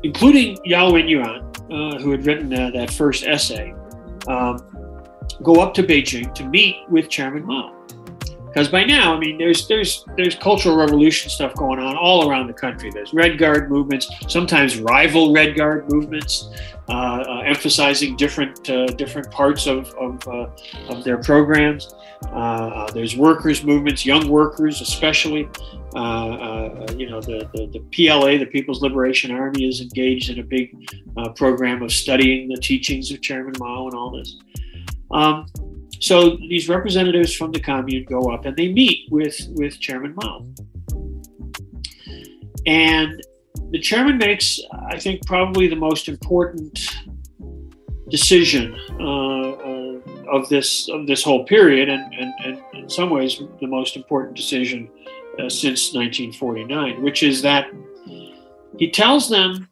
including 0.04 0.58
Yao 0.64 0.92
Wenyuan, 0.92 1.44
uh, 1.70 2.00
who 2.00 2.12
had 2.12 2.26
written 2.26 2.54
uh, 2.54 2.72
that 2.72 2.90
first 2.90 3.26
essay, 3.26 3.74
um, 4.28 4.58
go 5.44 5.62
up 5.62 5.74
to 5.76 5.84
Beijing 5.84 6.34
to 6.34 6.46
meet 6.46 6.78
with 6.90 7.10
Chairman 7.10 7.46
Mao. 7.46 7.75
Because 8.56 8.70
by 8.70 8.86
now, 8.86 9.14
I 9.14 9.20
mean, 9.20 9.38
there's 9.38 9.68
there's 9.68 10.06
there's 10.16 10.36
cultural 10.36 10.78
revolution 10.78 11.30
stuff 11.30 11.54
going 11.56 11.78
on 11.78 11.98
all 11.98 12.30
around 12.30 12.48
the 12.48 12.54
country. 12.54 12.90
There's 12.90 13.14
Red 13.14 13.38
Guard 13.38 13.70
movements, 13.70 14.10
sometimes 14.30 14.80
rival 14.80 15.34
Red 15.34 15.58
Guard 15.58 15.92
movements, 15.92 16.52
uh, 16.88 16.92
uh, 16.94 17.42
emphasizing 17.46 18.16
different 18.16 18.70
uh, 18.70 18.86
different 18.86 19.30
parts 19.30 19.68
of 19.68 19.94
of, 19.96 20.26
uh, 20.30 20.48
of 20.88 21.04
their 21.04 21.18
programs. 21.18 21.94
Uh, 22.28 22.30
uh, 22.30 22.92
there's 22.94 23.18
workers 23.18 23.62
movements, 23.62 24.06
young 24.06 24.30
workers 24.30 24.80
especially. 24.80 25.50
you 26.96 27.10
know, 27.10 27.20
the, 27.20 27.50
the, 27.54 27.68
the 27.74 27.84
PLA, 27.92 28.38
the 28.38 28.46
People's 28.46 28.82
Liberation 28.82 29.32
Army, 29.32 29.68
is 29.68 29.82
engaged 29.82 30.30
in 30.30 30.40
a 30.40 30.44
big 30.44 30.74
program 31.36 31.82
of 31.82 31.92
studying 31.92 32.48
the 32.48 32.58
teachings 32.62 33.12
of 33.12 33.22
Chairman 33.22 33.54
Mao 33.60 33.88
and 33.88 33.96
all 33.96 34.12
this. 34.12 34.38
Um, 35.12 35.48
so 36.00 36.38
these 36.38 36.70
representatives 36.70 37.34
from 37.34 37.52
the 37.52 37.60
commune 37.60 38.06
go 38.06 38.32
up 38.34 38.46
and 38.46 38.56
they 38.56 38.72
meet 38.72 39.08
with, 39.12 39.38
with 39.52 39.80
Chairman 39.80 40.16
Mao. 40.16 40.46
And 42.66 43.22
the 43.72 43.80
chairman 43.80 44.18
makes, 44.18 44.60
I 44.90 44.98
think, 45.00 45.26
probably 45.26 45.68
the 45.68 45.76
most 45.76 46.08
important 46.08 46.80
decision 48.10 48.76
uh, 49.00 49.66
of 50.32 50.48
this 50.50 50.90
of 50.90 51.08
this 51.08 51.24
whole 51.24 51.46
period, 51.46 51.90
and, 51.90 52.14
and, 52.14 52.34
and, 52.44 52.62
in 52.74 52.90
some 52.90 53.10
ways 53.10 53.42
the 53.60 53.68
most 53.68 53.96
important 53.96 54.36
decision 54.36 54.90
uh, 55.40 55.50
since 55.50 55.94
1949, 55.94 57.02
which 57.02 57.24
is 57.24 57.42
that 57.42 57.68
he 58.78 58.92
tells 58.92 59.30
them 59.30 59.70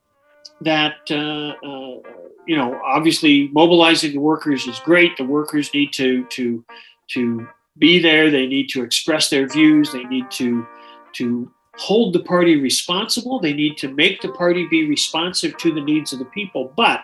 that 0.61 0.95
uh, 1.11 1.53
uh, 1.65 2.22
you 2.47 2.57
know, 2.57 2.79
obviously 2.85 3.49
mobilizing 3.49 4.11
the 4.11 4.19
workers 4.19 4.67
is 4.67 4.79
great. 4.79 5.15
The 5.17 5.25
workers 5.25 5.73
need 5.73 5.93
to 5.93 6.25
to 6.25 6.63
to 7.09 7.47
be 7.77 7.99
there. 7.99 8.29
They 8.29 8.47
need 8.47 8.69
to 8.69 8.83
express 8.83 9.29
their 9.29 9.47
views. 9.47 9.91
They 9.91 10.03
need 10.03 10.29
to 10.31 10.65
to 11.13 11.51
hold 11.75 12.13
the 12.13 12.23
party 12.23 12.57
responsible. 12.57 13.39
They 13.39 13.53
need 13.53 13.77
to 13.77 13.93
make 13.93 14.21
the 14.21 14.31
party 14.31 14.67
be 14.67 14.87
responsive 14.87 15.57
to 15.57 15.73
the 15.73 15.81
needs 15.81 16.13
of 16.13 16.19
the 16.19 16.25
people. 16.25 16.71
But 16.75 17.01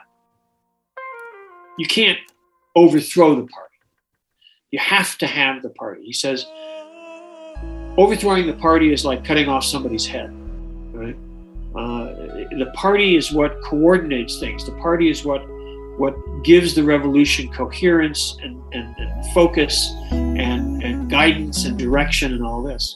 you 1.77 1.87
can't 1.87 2.19
overthrow 2.75 3.35
the 3.35 3.47
party. 3.47 3.75
You 4.71 4.79
have 4.79 5.17
to 5.19 5.27
have 5.27 5.63
the 5.63 5.69
party. 5.69 6.05
He 6.05 6.13
says 6.13 6.45
overthrowing 7.97 8.45
the 8.45 8.53
party 8.53 8.93
is 8.93 9.03
like 9.03 9.25
cutting 9.25 9.47
off 9.47 9.63
somebody's 9.63 10.05
head, 10.05 10.31
right? 10.93 11.15
Uh, 11.75 12.05
the 12.57 12.71
party 12.73 13.15
is 13.15 13.31
what 13.31 13.61
coordinates 13.61 14.39
things. 14.39 14.65
The 14.65 14.71
party 14.73 15.09
is 15.09 15.23
what 15.23 15.45
what 15.99 16.15
gives 16.43 16.73
the 16.75 16.83
revolution 16.83 17.49
coherence 17.51 18.37
and, 18.41 18.63
and, 18.71 18.95
and 18.97 19.25
focus 19.33 19.91
and, 20.11 20.81
and 20.81 21.09
guidance 21.09 21.65
and 21.65 21.77
direction 21.77 22.33
and 22.33 22.41
all 22.41 22.63
this. 22.63 22.95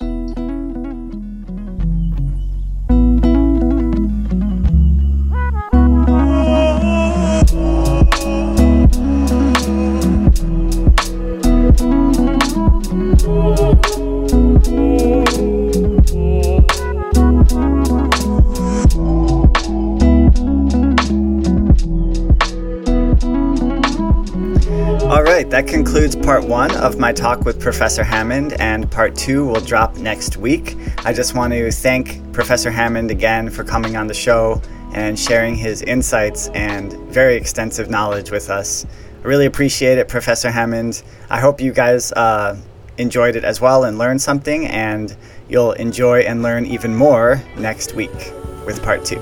Concludes 25.93 26.15
part 26.15 26.43
one 26.43 26.75
of 26.77 26.97
my 26.97 27.13
talk 27.13 27.41
with 27.41 27.59
Professor 27.59 28.03
Hammond, 28.03 28.53
and 28.53 28.89
part 28.89 29.13
two 29.13 29.45
will 29.45 29.61
drop 29.61 29.95
next 29.97 30.37
week. 30.37 30.75
I 31.05 31.13
just 31.13 31.35
want 31.35 31.53
to 31.53 31.71
thank 31.71 32.33
Professor 32.33 32.71
Hammond 32.71 33.11
again 33.11 33.47
for 33.51 33.63
coming 33.63 33.95
on 33.95 34.07
the 34.07 34.13
show 34.15 34.59
and 34.95 35.19
sharing 35.19 35.53
his 35.53 35.83
insights 35.83 36.47
and 36.55 36.93
very 37.13 37.35
extensive 37.35 37.91
knowledge 37.91 38.31
with 38.31 38.49
us. 38.49 38.87
I 39.23 39.27
really 39.27 39.45
appreciate 39.45 39.99
it, 39.99 40.07
Professor 40.07 40.49
Hammond. 40.49 41.03
I 41.29 41.39
hope 41.39 41.61
you 41.61 41.71
guys 41.71 42.11
uh, 42.13 42.59
enjoyed 42.97 43.35
it 43.35 43.43
as 43.43 43.61
well 43.61 43.83
and 43.83 43.99
learned 43.99 44.19
something, 44.19 44.65
and 44.65 45.15
you'll 45.47 45.73
enjoy 45.73 46.21
and 46.21 46.41
learn 46.41 46.65
even 46.65 46.95
more 46.95 47.39
next 47.55 47.93
week 47.93 48.33
with 48.65 48.81
part 48.81 49.05
two. 49.05 49.21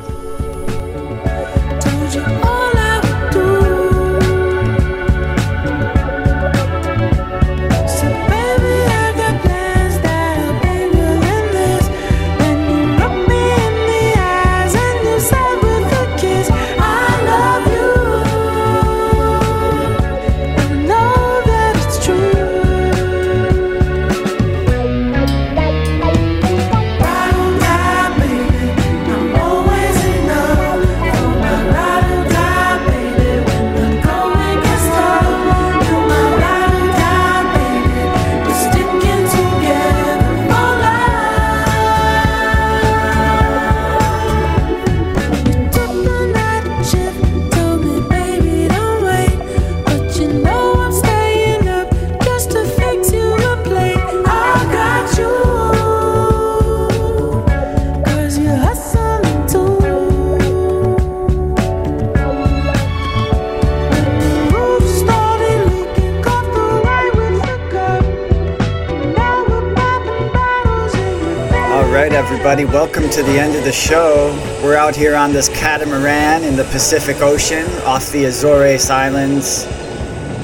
Welcome 72.93 73.09
to 73.09 73.23
the 73.23 73.39
end 73.39 73.55
of 73.55 73.63
the 73.63 73.71
show. 73.71 74.37
We're 74.61 74.75
out 74.75 74.97
here 74.97 75.15
on 75.15 75.31
this 75.31 75.47
catamaran 75.47 76.43
in 76.43 76.57
the 76.57 76.65
Pacific 76.65 77.21
Ocean 77.21 77.65
off 77.83 78.11
the 78.11 78.25
Azores 78.25 78.89
Islands. 78.89 79.63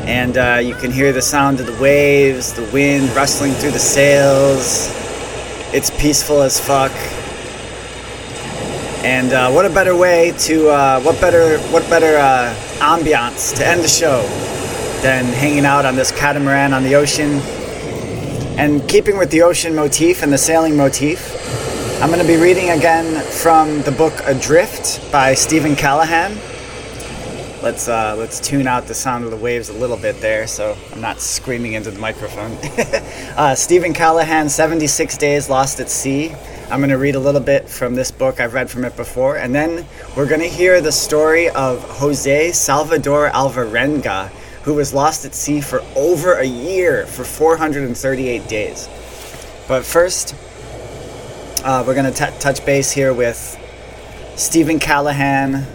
And 0.07 0.37
uh, 0.37 0.61
you 0.63 0.73
can 0.73 0.89
hear 0.89 1.11
the 1.11 1.21
sound 1.21 1.59
of 1.59 1.65
the 1.65 1.73
waves, 1.73 2.53
the 2.53 2.63
wind 2.71 3.09
rustling 3.09 3.51
through 3.51 3.71
the 3.71 3.79
sails. 3.79 4.87
It's 5.73 5.89
peaceful 5.99 6.41
as 6.41 6.57
fuck. 6.57 6.93
And 9.03 9.33
uh, 9.33 9.51
what 9.51 9.65
a 9.65 9.69
better 9.69 9.97
way 9.97 10.33
to, 10.37 10.69
uh, 10.69 11.01
what 11.01 11.19
better, 11.19 11.59
what 11.73 11.83
better 11.89 12.17
uh, 12.17 12.55
ambiance 12.77 13.57
to 13.57 13.67
end 13.67 13.83
the 13.83 13.89
show 13.89 14.21
than 15.01 15.25
hanging 15.25 15.65
out 15.65 15.85
on 15.85 15.97
this 15.97 16.13
catamaran 16.13 16.71
on 16.71 16.83
the 16.83 16.95
ocean 16.95 17.41
and 18.57 18.87
keeping 18.89 19.17
with 19.17 19.29
the 19.31 19.43
ocean 19.43 19.75
motif 19.75 20.23
and 20.23 20.33
the 20.33 20.37
sailing 20.37 20.75
motif, 20.75 21.36
I'm 21.99 22.09
going 22.09 22.21
to 22.21 22.27
be 22.27 22.37
reading 22.37 22.69
again 22.69 23.23
from 23.23 23.81
the 23.81 23.91
book 23.91 24.13
Adrift 24.25 25.11
by 25.11 25.33
Steven 25.33 25.75
Callahan. 25.75 26.37
Let's 27.63 27.87
uh, 27.87 28.15
let's 28.15 28.39
tune 28.39 28.67
out 28.67 28.85
the 28.85 28.93
sound 28.93 29.23
of 29.23 29.31
the 29.31 29.37
waves 29.37 29.69
a 29.69 29.73
little 29.73 29.97
bit 29.97 30.21
there, 30.21 30.45
so 30.45 30.77
I'm 30.93 31.01
not 31.01 31.19
screaming 31.19 31.73
into 31.73 31.89
the 31.89 31.97
microphone. 31.97 32.55
uh, 33.35 33.55
Steven 33.55 33.95
Callahan, 33.95 34.47
76 34.47 35.17
Days 35.17 35.49
Lost 35.49 35.79
at 35.79 35.89
Sea. 35.89 36.35
I'm 36.69 36.81
going 36.81 36.91
to 36.91 36.99
read 36.99 37.15
a 37.15 37.19
little 37.19 37.41
bit 37.41 37.67
from 37.67 37.95
this 37.95 38.11
book. 38.11 38.39
I've 38.39 38.53
read 38.53 38.69
from 38.69 38.85
it 38.85 38.95
before, 38.95 39.37
and 39.37 39.53
then 39.53 39.83
we're 40.15 40.27
going 40.27 40.41
to 40.41 40.47
hear 40.47 40.81
the 40.81 40.91
story 40.91 41.49
of 41.49 41.81
Jose 41.97 42.51
Salvador 42.51 43.31
Alvarenga, 43.31 44.27
who 44.61 44.75
was 44.75 44.93
lost 44.93 45.25
at 45.25 45.33
sea 45.33 45.61
for 45.61 45.83
over 45.95 46.33
a 46.33 46.45
year 46.45 47.07
for 47.07 47.23
438 47.23 48.47
days. 48.47 48.87
But 49.67 49.83
first, 49.83 50.35
uh, 51.67 51.83
we're 51.85 51.93
going 51.93 52.11
to 52.11 52.31
touch 52.39 52.65
base 52.65 52.91
here 52.93 53.13
with 53.13 53.59
Steven 54.37 54.79
Callahan 54.79 55.67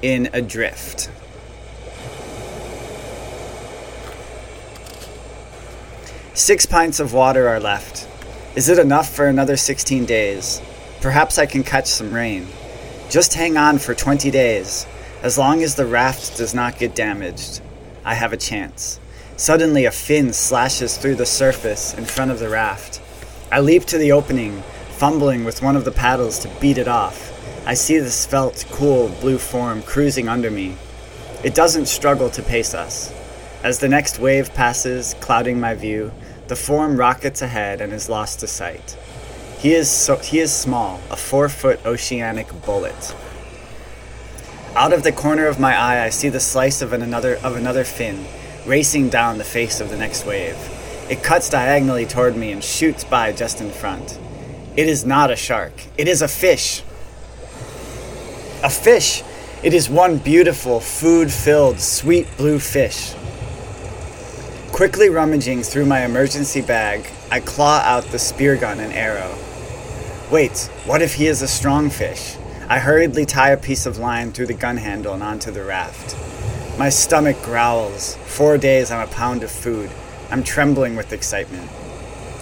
in 0.00 0.30
Adrift. 0.32 1.10
Six 6.32 6.64
pints 6.64 6.98
of 6.98 7.12
water 7.12 7.46
are 7.46 7.60
left. 7.60 8.08
Is 8.56 8.70
it 8.70 8.78
enough 8.78 9.14
for 9.14 9.26
another 9.26 9.58
16 9.58 10.06
days? 10.06 10.62
Perhaps 11.02 11.36
I 11.36 11.44
can 11.44 11.62
catch 11.62 11.88
some 11.88 12.14
rain. 12.14 12.46
Just 13.10 13.34
hang 13.34 13.58
on 13.58 13.78
for 13.80 13.94
20 13.94 14.30
days, 14.30 14.86
as 15.22 15.36
long 15.36 15.62
as 15.62 15.74
the 15.74 15.84
raft 15.84 16.38
does 16.38 16.54
not 16.54 16.78
get 16.78 16.94
damaged. 16.94 17.60
I 18.02 18.14
have 18.14 18.32
a 18.32 18.38
chance. 18.38 18.98
Suddenly, 19.36 19.84
a 19.84 19.90
fin 19.90 20.32
slashes 20.32 20.96
through 20.96 21.16
the 21.16 21.26
surface 21.26 21.92
in 21.92 22.06
front 22.06 22.30
of 22.30 22.38
the 22.38 22.48
raft. 22.48 23.02
I 23.50 23.60
leap 23.60 23.84
to 23.86 23.98
the 23.98 24.12
opening, 24.12 24.62
fumbling 25.02 25.42
with 25.42 25.62
one 25.62 25.74
of 25.74 25.84
the 25.84 25.90
paddles 25.90 26.38
to 26.38 26.48
beat 26.60 26.78
it 26.78 26.86
off. 26.86 27.32
I 27.66 27.74
see 27.74 27.98
the 27.98 28.08
svelte, 28.08 28.64
cool 28.70 29.08
blue 29.20 29.36
form 29.36 29.82
cruising 29.82 30.28
under 30.28 30.48
me. 30.48 30.76
It 31.42 31.56
doesn't 31.56 31.86
struggle 31.86 32.30
to 32.30 32.40
pace 32.40 32.72
us. 32.72 33.12
As 33.64 33.80
the 33.80 33.88
next 33.88 34.20
wave 34.20 34.54
passes, 34.54 35.14
clouding 35.14 35.58
my 35.58 35.74
view, 35.74 36.12
the 36.46 36.54
form 36.54 36.96
rockets 36.96 37.42
ahead 37.42 37.80
and 37.80 37.92
is 37.92 38.08
lost 38.08 38.38
to 38.38 38.46
sight. 38.46 38.96
He 39.58 39.72
is, 39.72 39.90
so, 39.90 40.18
he 40.18 40.38
is 40.38 40.52
small, 40.52 41.00
a 41.10 41.16
four 41.16 41.48
foot 41.48 41.84
oceanic 41.84 42.46
bullet. 42.64 43.16
Out 44.76 44.92
of 44.92 45.02
the 45.02 45.10
corner 45.10 45.48
of 45.48 45.58
my 45.58 45.76
eye, 45.76 46.04
I 46.04 46.10
see 46.10 46.28
the 46.28 46.38
slice 46.38 46.80
of 46.80 46.92
an 46.92 47.02
another 47.02 47.38
of 47.42 47.56
another 47.56 47.82
fin 47.82 48.24
racing 48.66 49.08
down 49.08 49.38
the 49.38 49.52
face 49.58 49.80
of 49.80 49.90
the 49.90 49.98
next 49.98 50.24
wave. 50.24 50.56
It 51.10 51.24
cuts 51.24 51.50
diagonally 51.50 52.06
toward 52.06 52.36
me 52.36 52.52
and 52.52 52.62
shoots 52.62 53.02
by 53.02 53.32
just 53.32 53.60
in 53.60 53.70
front. 53.70 54.16
It 54.74 54.88
is 54.88 55.04
not 55.04 55.30
a 55.30 55.36
shark. 55.36 55.72
It 55.98 56.08
is 56.08 56.22
a 56.22 56.28
fish. 56.28 56.82
A 58.62 58.70
fish. 58.70 59.22
It 59.62 59.74
is 59.74 59.90
one 59.90 60.16
beautiful, 60.16 60.80
food-filled, 60.80 61.78
sweet 61.78 62.26
blue 62.38 62.58
fish. 62.58 63.14
Quickly 64.72 65.10
rummaging 65.10 65.62
through 65.62 65.84
my 65.84 66.04
emergency 66.04 66.62
bag, 66.62 67.06
I 67.30 67.40
claw 67.40 67.80
out 67.80 68.04
the 68.06 68.18
spear 68.18 68.56
gun 68.56 68.80
and 68.80 68.94
arrow. 68.94 69.36
Wait, 70.30 70.70
what 70.86 71.02
if 71.02 71.14
he 71.14 71.26
is 71.26 71.42
a 71.42 71.48
strong 71.48 71.90
fish? 71.90 72.36
I 72.66 72.78
hurriedly 72.78 73.26
tie 73.26 73.50
a 73.50 73.58
piece 73.58 73.84
of 73.84 73.98
line 73.98 74.32
through 74.32 74.46
the 74.46 74.54
gun 74.54 74.78
handle 74.78 75.12
and 75.12 75.22
onto 75.22 75.50
the 75.50 75.62
raft. 75.62 76.16
My 76.78 76.88
stomach 76.88 77.42
growls. 77.42 78.16
Four 78.24 78.56
days 78.56 78.90
on 78.90 79.02
a 79.02 79.10
pound 79.12 79.42
of 79.42 79.50
food. 79.50 79.90
I'm 80.30 80.42
trembling 80.42 80.96
with 80.96 81.12
excitement. 81.12 81.70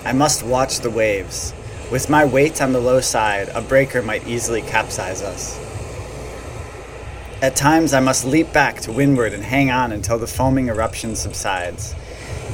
I 0.05 0.13
must 0.13 0.45
watch 0.45 0.79
the 0.79 0.91
waves. 0.91 1.53
With 1.91 2.09
my 2.09 2.25
weight 2.25 2.63
on 2.63 2.73
the 2.73 2.79
low 2.79 3.01
side, 3.01 3.49
a 3.49 3.61
breaker 3.61 4.01
might 4.01 4.25
easily 4.25 4.63
capsize 4.63 5.23
us. 5.23 5.59
At 7.43 7.57
times, 7.57 7.93
I 7.93 7.99
must 7.99 8.25
leap 8.25 8.53
back 8.53 8.81
to 8.83 8.93
windward 8.93 9.33
and 9.33 9.43
hang 9.43 9.73
on 9.73 9.91
until 9.91 10.17
the 10.17 10.29
foaming 10.29 10.69
eruption 10.69 11.17
subsides. 11.17 11.97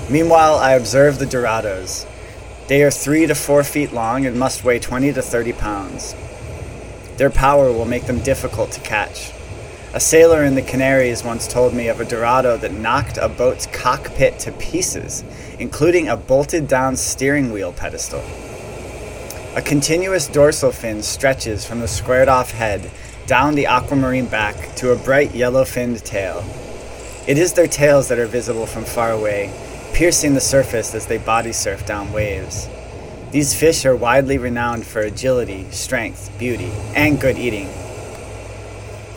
Meanwhile, 0.08 0.54
I 0.54 0.72
observe 0.72 1.18
the 1.18 1.26
Dorados. 1.26 2.06
They 2.68 2.82
are 2.82 2.90
three 2.90 3.26
to 3.26 3.34
four 3.34 3.62
feet 3.62 3.92
long 3.92 4.24
and 4.24 4.38
must 4.38 4.64
weigh 4.64 4.78
20 4.78 5.12
to 5.12 5.20
30 5.20 5.52
pounds. 5.52 6.14
Their 7.18 7.28
power 7.28 7.70
will 7.70 7.84
make 7.84 8.06
them 8.06 8.20
difficult 8.20 8.70
to 8.72 8.80
catch. 8.80 9.32
A 9.92 10.00
sailor 10.00 10.44
in 10.44 10.54
the 10.54 10.62
Canaries 10.62 11.22
once 11.22 11.46
told 11.46 11.74
me 11.74 11.88
of 11.88 12.00
a 12.00 12.06
Dorado 12.06 12.56
that 12.56 12.72
knocked 12.72 13.18
a 13.18 13.28
boat's 13.28 13.66
cockpit 13.66 14.38
to 14.40 14.52
pieces, 14.52 15.24
including 15.58 16.08
a 16.08 16.16
bolted 16.16 16.68
down 16.68 16.96
steering 16.96 17.52
wheel 17.52 17.72
pedestal. 17.72 18.24
A 19.56 19.62
continuous 19.62 20.28
dorsal 20.28 20.70
fin 20.70 21.02
stretches 21.02 21.64
from 21.64 21.80
the 21.80 21.88
squared 21.88 22.28
off 22.28 22.50
head 22.50 22.90
down 23.26 23.54
the 23.54 23.64
aquamarine 23.64 24.26
back 24.26 24.74
to 24.76 24.92
a 24.92 24.96
bright 24.96 25.34
yellow 25.34 25.64
finned 25.64 26.04
tail. 26.04 26.44
It 27.26 27.38
is 27.38 27.54
their 27.54 27.66
tails 27.66 28.08
that 28.08 28.18
are 28.18 28.26
visible 28.26 28.66
from 28.66 28.84
far 28.84 29.12
away, 29.12 29.50
piercing 29.94 30.34
the 30.34 30.42
surface 30.42 30.94
as 30.94 31.06
they 31.06 31.16
body 31.16 31.52
surf 31.52 31.86
down 31.86 32.12
waves. 32.12 32.68
These 33.30 33.54
fish 33.54 33.86
are 33.86 33.96
widely 33.96 34.36
renowned 34.36 34.86
for 34.86 35.00
agility, 35.00 35.66
strength, 35.70 36.38
beauty, 36.38 36.70
and 36.94 37.18
good 37.18 37.38
eating. 37.38 37.70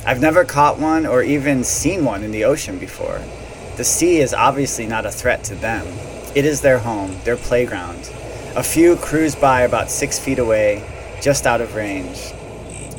I've 0.05 0.21
never 0.21 0.45
caught 0.45 0.79
one 0.79 1.05
or 1.05 1.21
even 1.21 1.65
seen 1.65 2.05
one 2.05 2.23
in 2.23 2.31
the 2.31 2.45
ocean 2.45 2.79
before. 2.79 3.21
The 3.75 3.83
sea 3.83 4.19
is 4.19 4.33
obviously 4.33 4.87
not 4.87 5.05
a 5.05 5.11
threat 5.11 5.43
to 5.43 5.55
them. 5.55 5.85
It 6.33 6.45
is 6.45 6.61
their 6.61 6.79
home, 6.79 7.17
their 7.25 7.35
playground. 7.35 8.09
A 8.55 8.63
few 8.63 8.95
cruise 8.95 9.35
by 9.35 9.61
about 9.61 9.91
six 9.91 10.17
feet 10.17 10.39
away, 10.39 10.83
just 11.21 11.45
out 11.45 11.61
of 11.61 11.75
range. 11.75 12.33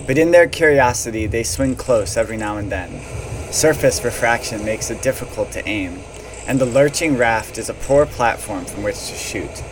But 0.07 0.17
in 0.17 0.31
their 0.31 0.47
curiosity, 0.47 1.27
they 1.27 1.43
swing 1.43 1.75
close 1.75 2.17
every 2.17 2.37
now 2.37 2.57
and 2.57 2.71
then. 2.71 3.03
Surface 3.53 4.05
refraction 4.05 4.65
makes 4.65 4.93
it 4.93 5.03
difficult 5.03 5.51
to 5.53 5.69
aim, 5.69 5.99
and 6.47 6.61
the 6.61 6.67
lurching 6.67 7.17
raft 7.17 7.59
is 7.59 7.69
a 7.69 7.75
poor 7.75 8.07
platform 8.07 8.65
from 8.65 8.85
which 8.85 9.09
to 9.09 9.15
shoot. 9.17 9.65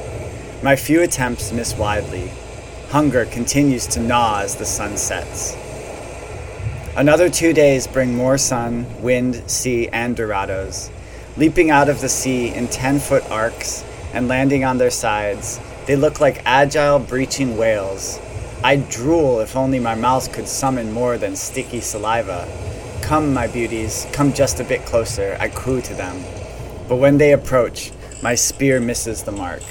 My 0.64 0.74
few 0.74 1.00
attempts 1.00 1.52
miss 1.52 1.76
widely. 1.76 2.32
Hunger 2.88 3.24
continues 3.26 3.86
to 3.86 4.00
gnaw 4.00 4.40
as 4.40 4.56
the 4.56 4.66
sun 4.66 4.96
sets. 4.96 5.56
Another 6.96 7.30
two 7.30 7.52
days 7.52 7.86
bring 7.86 8.16
more 8.16 8.36
sun, 8.36 8.84
wind, 9.00 9.48
sea, 9.48 9.86
and 9.90 10.16
dorados. 10.16 10.90
Leaping 11.36 11.70
out 11.70 11.88
of 11.88 12.00
the 12.00 12.08
sea 12.08 12.52
in 12.52 12.66
10 12.66 12.98
foot 12.98 13.22
arcs 13.30 13.84
and 14.12 14.26
landing 14.26 14.64
on 14.64 14.78
their 14.78 14.90
sides, 14.90 15.60
they 15.88 15.96
look 15.96 16.20
like 16.20 16.42
agile, 16.44 16.98
breaching 16.98 17.56
whales. 17.56 18.20
I'd 18.62 18.90
drool 18.90 19.40
if 19.40 19.56
only 19.56 19.80
my 19.80 19.94
mouth 19.94 20.30
could 20.34 20.46
summon 20.46 20.92
more 20.92 21.16
than 21.16 21.34
sticky 21.34 21.80
saliva. 21.80 22.46
Come, 23.00 23.32
my 23.32 23.46
beauties, 23.46 24.06
come 24.12 24.34
just 24.34 24.60
a 24.60 24.64
bit 24.64 24.84
closer, 24.84 25.38
I 25.40 25.48
coo 25.48 25.80
to 25.80 25.94
them. 25.94 26.22
But 26.90 26.96
when 26.96 27.16
they 27.16 27.32
approach, 27.32 27.90
my 28.22 28.34
spear 28.34 28.80
misses 28.80 29.22
the 29.22 29.32
mark. 29.32 29.62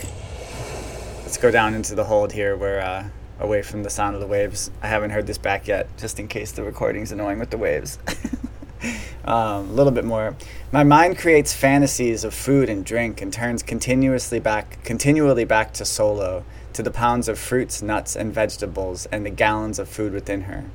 Let's 1.21 1.37
go 1.37 1.51
down 1.51 1.75
into 1.75 1.93
the 1.93 2.05
hold 2.05 2.31
here 2.31 2.57
where 2.57 2.81
uh, 2.81 3.09
away 3.39 3.61
from 3.61 3.83
the 3.83 3.91
sound 3.91 4.15
of 4.15 4.21
the 4.21 4.25
waves. 4.25 4.71
I 4.81 4.87
haven't 4.87 5.11
heard 5.11 5.27
this 5.27 5.37
back 5.37 5.67
yet, 5.67 5.87
just 5.97 6.19
in 6.19 6.27
case 6.27 6.51
the 6.51 6.63
recording's 6.63 7.11
annoying 7.11 7.37
with 7.37 7.51
the 7.51 7.59
waves. 7.59 7.99
um, 9.25 9.69
a 9.69 9.73
little 9.73 9.91
bit 9.91 10.05
more. 10.05 10.35
My 10.71 10.83
mind 10.83 11.17
creates 11.17 11.53
fantasies 11.53 12.23
of 12.23 12.33
food 12.33 12.69
and 12.69 12.85
drink 12.85 13.21
and 13.21 13.31
turns 13.31 13.63
continuously 13.63 14.39
back, 14.39 14.83
continually 14.83 15.45
back 15.45 15.73
to 15.73 15.85
Solo, 15.85 16.43
to 16.73 16.83
the 16.83 16.91
pounds 16.91 17.27
of 17.27 17.39
fruits, 17.39 17.81
nuts, 17.81 18.15
and 18.15 18.33
vegetables, 18.33 19.05
and 19.07 19.25
the 19.25 19.29
gallons 19.29 19.79
of 19.79 19.89
food 19.89 20.13
within 20.13 20.41
her. 20.41 20.65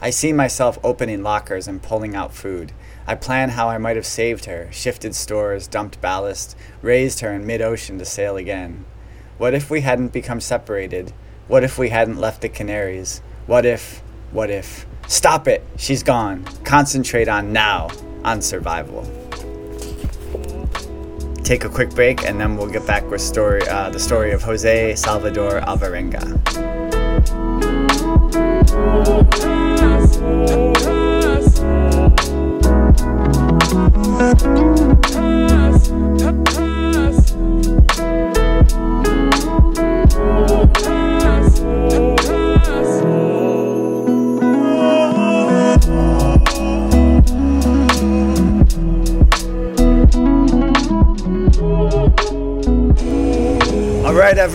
I 0.00 0.10
see 0.10 0.32
myself 0.32 0.78
opening 0.84 1.22
lockers 1.22 1.66
and 1.66 1.82
pulling 1.82 2.14
out 2.14 2.34
food. 2.34 2.72
I 3.06 3.14
plan 3.14 3.50
how 3.50 3.68
I 3.68 3.78
might 3.78 3.96
have 3.96 4.06
saved 4.06 4.44
her, 4.44 4.68
shifted 4.70 5.14
stores, 5.14 5.66
dumped 5.66 6.00
ballast, 6.00 6.56
raised 6.82 7.20
her 7.20 7.32
in 7.32 7.46
mid 7.46 7.62
ocean 7.62 7.98
to 7.98 8.04
sail 8.04 8.36
again. 8.36 8.84
What 9.38 9.54
if 9.54 9.70
we 9.70 9.80
hadn't 9.80 10.12
become 10.12 10.40
separated? 10.40 11.12
What 11.48 11.64
if 11.64 11.78
we 11.78 11.88
hadn't 11.88 12.20
left 12.20 12.42
the 12.42 12.48
Canaries? 12.48 13.20
What 13.46 13.64
if, 13.64 14.02
what 14.32 14.50
if? 14.50 14.86
Stop 15.08 15.46
it! 15.46 15.64
She's 15.76 16.02
gone. 16.02 16.44
Concentrate 16.64 17.28
on 17.28 17.52
now, 17.52 17.88
on 18.24 18.42
survival. 18.42 19.04
Take 21.44 21.64
a 21.64 21.68
quick 21.68 21.90
break 21.90 22.24
and 22.24 22.40
then 22.40 22.56
we'll 22.56 22.70
get 22.70 22.86
back 22.86 23.08
with 23.08 23.20
story, 23.20 23.62
uh, 23.68 23.90
the 23.90 24.00
story 24.00 24.32
of 24.32 24.42
Jose 24.42 24.96
Salvador 24.96 25.60
Alvarenga. 25.60 26.85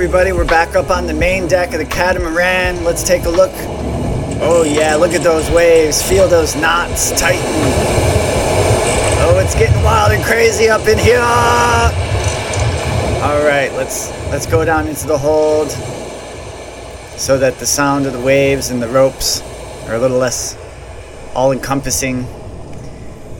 Everybody, 0.03 0.31
we're 0.31 0.43
back 0.43 0.75
up 0.75 0.89
on 0.89 1.05
the 1.05 1.13
main 1.13 1.47
deck 1.47 1.73
of 1.73 1.77
the 1.77 1.85
catamaran. 1.85 2.83
Let's 2.83 3.03
take 3.03 3.25
a 3.25 3.29
look. 3.29 3.51
Oh, 4.41 4.63
yeah, 4.67 4.95
look 4.95 5.11
at 5.11 5.21
those 5.21 5.47
waves. 5.51 6.01
Feel 6.01 6.27
those 6.27 6.55
knots 6.55 7.11
tighten. 7.11 7.43
Oh, 9.21 9.39
it's 9.45 9.53
getting 9.53 9.79
wild 9.83 10.11
and 10.11 10.23
crazy 10.23 10.69
up 10.69 10.87
in 10.87 10.97
here. 10.97 11.21
All 13.21 13.45
right, 13.45 13.71
let's 13.73 14.09
let's 14.31 14.47
go 14.47 14.65
down 14.65 14.87
into 14.87 15.05
the 15.05 15.19
hold 15.19 15.69
so 17.19 17.37
that 17.37 17.59
the 17.59 17.67
sound 17.67 18.07
of 18.07 18.13
the 18.13 18.21
waves 18.21 18.71
and 18.71 18.81
the 18.81 18.87
ropes 18.87 19.41
are 19.87 19.93
a 19.93 19.99
little 19.99 20.17
less 20.17 20.57
all-encompassing. 21.35 22.25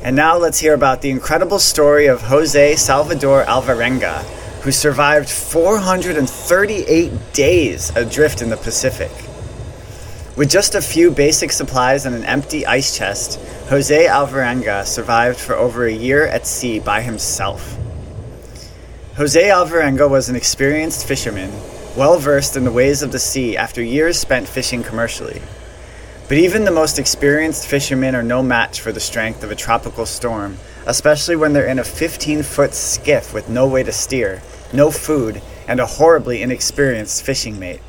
And 0.03 0.15
now 0.15 0.37
let's 0.37 0.59
hear 0.59 0.75
about 0.75 1.01
the 1.01 1.09
incredible 1.09 1.57
story 1.57 2.05
of 2.05 2.21
Jose 2.21 2.75
Salvador 2.75 3.45
Alvarenga, 3.45 4.23
who 4.61 4.71
survived 4.71 5.29
438 5.29 7.33
days 7.33 7.91
adrift 7.95 8.41
in 8.41 8.49
the 8.49 8.57
Pacific. 8.57 9.11
With 10.37 10.49
just 10.49 10.75
a 10.75 10.81
few 10.81 11.11
basic 11.11 11.51
supplies 11.51 12.05
and 12.05 12.15
an 12.15 12.23
empty 12.23 12.65
ice 12.65 12.95
chest, 12.95 13.39
Jose 13.69 14.05
Alvarenga 14.05 14.85
survived 14.85 15.39
for 15.39 15.55
over 15.55 15.85
a 15.85 15.91
year 15.91 16.27
at 16.27 16.45
sea 16.45 16.79
by 16.79 17.01
himself. 17.01 17.77
Jose 19.17 19.43
Alvarenga 19.43 20.09
was 20.09 20.29
an 20.29 20.35
experienced 20.35 21.07
fisherman, 21.07 21.51
well 21.97 22.17
versed 22.17 22.55
in 22.55 22.63
the 22.63 22.71
ways 22.71 23.01
of 23.01 23.11
the 23.11 23.19
sea 23.19 23.57
after 23.57 23.83
years 23.83 24.19
spent 24.19 24.47
fishing 24.47 24.83
commercially. 24.83 25.41
But 26.27 26.37
even 26.37 26.63
the 26.63 26.71
most 26.71 26.97
experienced 26.97 27.67
fishermen 27.67 28.15
are 28.15 28.23
no 28.23 28.41
match 28.41 28.79
for 28.79 28.91
the 28.91 28.99
strength 28.99 29.43
of 29.43 29.51
a 29.51 29.55
tropical 29.55 30.05
storm, 30.05 30.57
especially 30.91 31.35
when 31.37 31.53
they're 31.53 31.67
in 31.67 31.79
a 31.79 31.83
15 31.85 32.43
foot 32.43 32.73
skiff 32.73 33.33
with 33.33 33.47
no 33.47 33.65
way 33.65 33.81
to 33.81 33.93
steer, 33.93 34.41
no 34.73 34.91
food, 34.91 35.41
and 35.65 35.79
a 35.79 35.85
horribly 35.85 36.41
inexperienced 36.41 37.23
fishing 37.23 37.57
mate. 37.57 37.79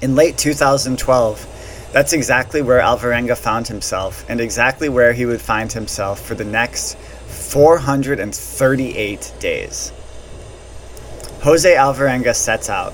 In 0.00 0.14
late 0.14 0.38
2012, 0.38 1.88
that's 1.92 2.12
exactly 2.12 2.62
where 2.62 2.80
Alvarenga 2.80 3.36
found 3.36 3.66
himself, 3.66 4.24
and 4.28 4.40
exactly 4.40 4.88
where 4.88 5.12
he 5.12 5.26
would 5.26 5.40
find 5.40 5.72
himself 5.72 6.24
for 6.24 6.36
the 6.36 6.44
next 6.44 6.96
438 7.26 9.32
days. 9.40 9.92
Jose 11.40 11.74
Alvarenga 11.74 12.32
sets 12.32 12.70
out. 12.70 12.92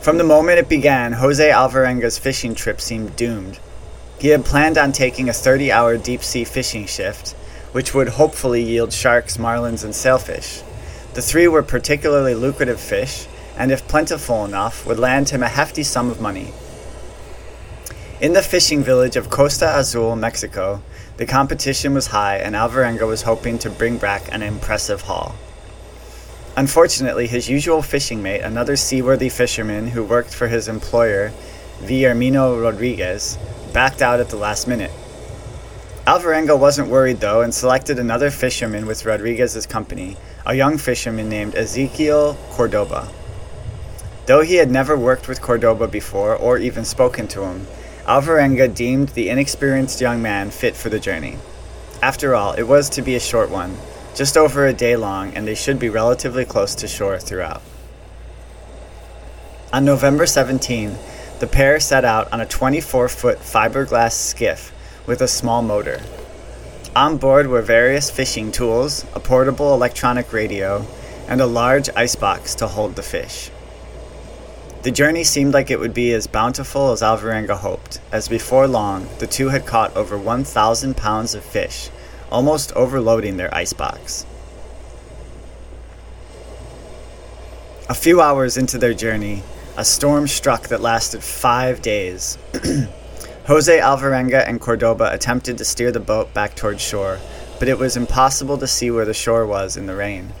From 0.00 0.16
the 0.16 0.24
moment 0.24 0.58
it 0.58 0.70
began, 0.70 1.12
Jose 1.12 1.50
Alvarenga's 1.50 2.16
fishing 2.16 2.54
trip 2.54 2.80
seemed 2.80 3.14
doomed. 3.14 3.58
He 4.20 4.28
had 4.28 4.44
planned 4.44 4.76
on 4.76 4.92
taking 4.92 5.30
a 5.30 5.32
30 5.32 5.72
hour 5.72 5.96
deep 5.96 6.22
sea 6.22 6.44
fishing 6.44 6.84
shift, 6.84 7.30
which 7.72 7.94
would 7.94 8.10
hopefully 8.10 8.62
yield 8.62 8.92
sharks, 8.92 9.38
marlins, 9.38 9.82
and 9.82 9.94
sailfish. 9.94 10.62
The 11.14 11.22
three 11.22 11.48
were 11.48 11.62
particularly 11.62 12.34
lucrative 12.34 12.80
fish, 12.80 13.26
and 13.56 13.72
if 13.72 13.88
plentiful 13.88 14.44
enough, 14.44 14.86
would 14.86 14.98
land 14.98 15.30
him 15.30 15.42
a 15.42 15.48
hefty 15.48 15.82
sum 15.82 16.10
of 16.10 16.20
money. 16.20 16.52
In 18.20 18.34
the 18.34 18.42
fishing 18.42 18.82
village 18.82 19.16
of 19.16 19.30
Costa 19.30 19.78
Azul, 19.78 20.14
Mexico, 20.16 20.82
the 21.16 21.24
competition 21.24 21.94
was 21.94 22.08
high, 22.08 22.36
and 22.36 22.54
Alvarenga 22.54 23.06
was 23.06 23.22
hoping 23.22 23.58
to 23.60 23.70
bring 23.70 23.96
back 23.96 24.30
an 24.30 24.42
impressive 24.42 25.00
haul. 25.02 25.34
Unfortunately, 26.58 27.26
his 27.26 27.48
usual 27.48 27.80
fishing 27.80 28.22
mate, 28.22 28.42
another 28.42 28.76
seaworthy 28.76 29.30
fisherman 29.30 29.88
who 29.88 30.04
worked 30.04 30.34
for 30.34 30.48
his 30.48 30.68
employer, 30.68 31.32
Villarmino 31.80 32.62
Rodriguez, 32.62 33.38
backed 33.72 34.02
out 34.02 34.20
at 34.20 34.28
the 34.30 34.36
last 34.36 34.66
minute. 34.66 34.92
Alvarenga 36.06 36.58
wasn't 36.58 36.88
worried 36.88 37.20
though 37.20 37.42
and 37.42 37.54
selected 37.54 37.98
another 37.98 38.30
fisherman 38.30 38.86
with 38.86 39.04
Rodriguez's 39.04 39.66
company, 39.66 40.16
a 40.44 40.54
young 40.54 40.78
fisherman 40.78 41.28
named 41.28 41.54
Ezequiel 41.54 42.36
Cordoba. 42.50 43.08
Though 44.26 44.42
he 44.42 44.56
had 44.56 44.70
never 44.70 44.96
worked 44.96 45.28
with 45.28 45.42
Cordoba 45.42 45.88
before 45.88 46.34
or 46.34 46.58
even 46.58 46.84
spoken 46.84 47.28
to 47.28 47.44
him, 47.44 47.66
Alvarenga 48.06 48.74
deemed 48.74 49.10
the 49.10 49.28
inexperienced 49.28 50.00
young 50.00 50.22
man 50.22 50.50
fit 50.50 50.74
for 50.74 50.88
the 50.88 50.98
journey. 50.98 51.38
After 52.02 52.34
all, 52.34 52.54
it 52.54 52.62
was 52.62 52.88
to 52.90 53.02
be 53.02 53.14
a 53.14 53.20
short 53.20 53.50
one, 53.50 53.76
just 54.14 54.36
over 54.36 54.66
a 54.66 54.72
day 54.72 54.96
long, 54.96 55.34
and 55.34 55.46
they 55.46 55.54
should 55.54 55.78
be 55.78 55.90
relatively 55.90 56.44
close 56.44 56.74
to 56.76 56.88
shore 56.88 57.18
throughout. 57.18 57.62
On 59.72 59.84
November 59.84 60.26
17, 60.26 60.96
the 61.40 61.46
pair 61.46 61.80
set 61.80 62.04
out 62.04 62.30
on 62.32 62.40
a 62.40 62.46
24 62.46 63.08
foot 63.08 63.38
fiberglass 63.38 64.12
skiff 64.12 64.72
with 65.06 65.22
a 65.22 65.28
small 65.28 65.62
motor. 65.62 66.02
On 66.94 67.16
board 67.16 67.46
were 67.46 67.62
various 67.62 68.10
fishing 68.10 68.52
tools, 68.52 69.06
a 69.14 69.20
portable 69.20 69.72
electronic 69.72 70.34
radio, 70.34 70.86
and 71.26 71.40
a 71.40 71.46
large 71.46 71.88
icebox 71.96 72.54
to 72.56 72.66
hold 72.66 72.94
the 72.94 73.02
fish. 73.02 73.50
The 74.82 74.90
journey 74.90 75.24
seemed 75.24 75.54
like 75.54 75.70
it 75.70 75.80
would 75.80 75.94
be 75.94 76.12
as 76.12 76.26
bountiful 76.26 76.90
as 76.92 77.00
Alvarenga 77.00 77.56
hoped, 77.56 78.00
as 78.12 78.28
before 78.28 78.66
long 78.66 79.08
the 79.18 79.26
two 79.26 79.48
had 79.48 79.66
caught 79.66 79.96
over 79.96 80.18
1,000 80.18 80.96
pounds 80.96 81.34
of 81.34 81.44
fish, 81.44 81.88
almost 82.30 82.72
overloading 82.72 83.38
their 83.38 83.54
icebox. 83.54 84.26
A 87.88 87.94
few 87.94 88.20
hours 88.20 88.56
into 88.56 88.78
their 88.78 88.94
journey, 88.94 89.42
a 89.80 89.84
storm 89.84 90.28
struck 90.28 90.68
that 90.68 90.82
lasted 90.82 91.22
five 91.22 91.80
days. 91.80 92.36
Jose 93.46 93.78
Alvarenga 93.80 94.46
and 94.46 94.60
Cordoba 94.60 95.10
attempted 95.10 95.56
to 95.56 95.64
steer 95.64 95.90
the 95.90 95.98
boat 95.98 96.34
back 96.34 96.54
toward 96.54 96.78
shore, 96.78 97.18
but 97.58 97.66
it 97.66 97.78
was 97.78 97.96
impossible 97.96 98.58
to 98.58 98.66
see 98.66 98.90
where 98.90 99.06
the 99.06 99.14
shore 99.14 99.46
was 99.46 99.78
in 99.78 99.86
the 99.86 99.96
rain. 99.96 100.34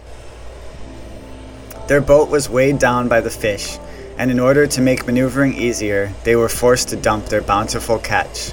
Their 1.88 2.02
boat 2.02 2.28
was 2.28 2.50
weighed 2.50 2.78
down 2.78 3.08
by 3.08 3.22
the 3.22 3.30
fish, 3.30 3.78
and 4.18 4.30
in 4.30 4.38
order 4.38 4.66
to 4.66 4.80
make 4.82 5.06
maneuvering 5.06 5.54
easier, 5.54 6.12
they 6.24 6.36
were 6.36 6.50
forced 6.50 6.90
to 6.90 6.96
dump 6.96 7.24
their 7.24 7.40
bountiful 7.40 7.98
catch. 7.98 8.52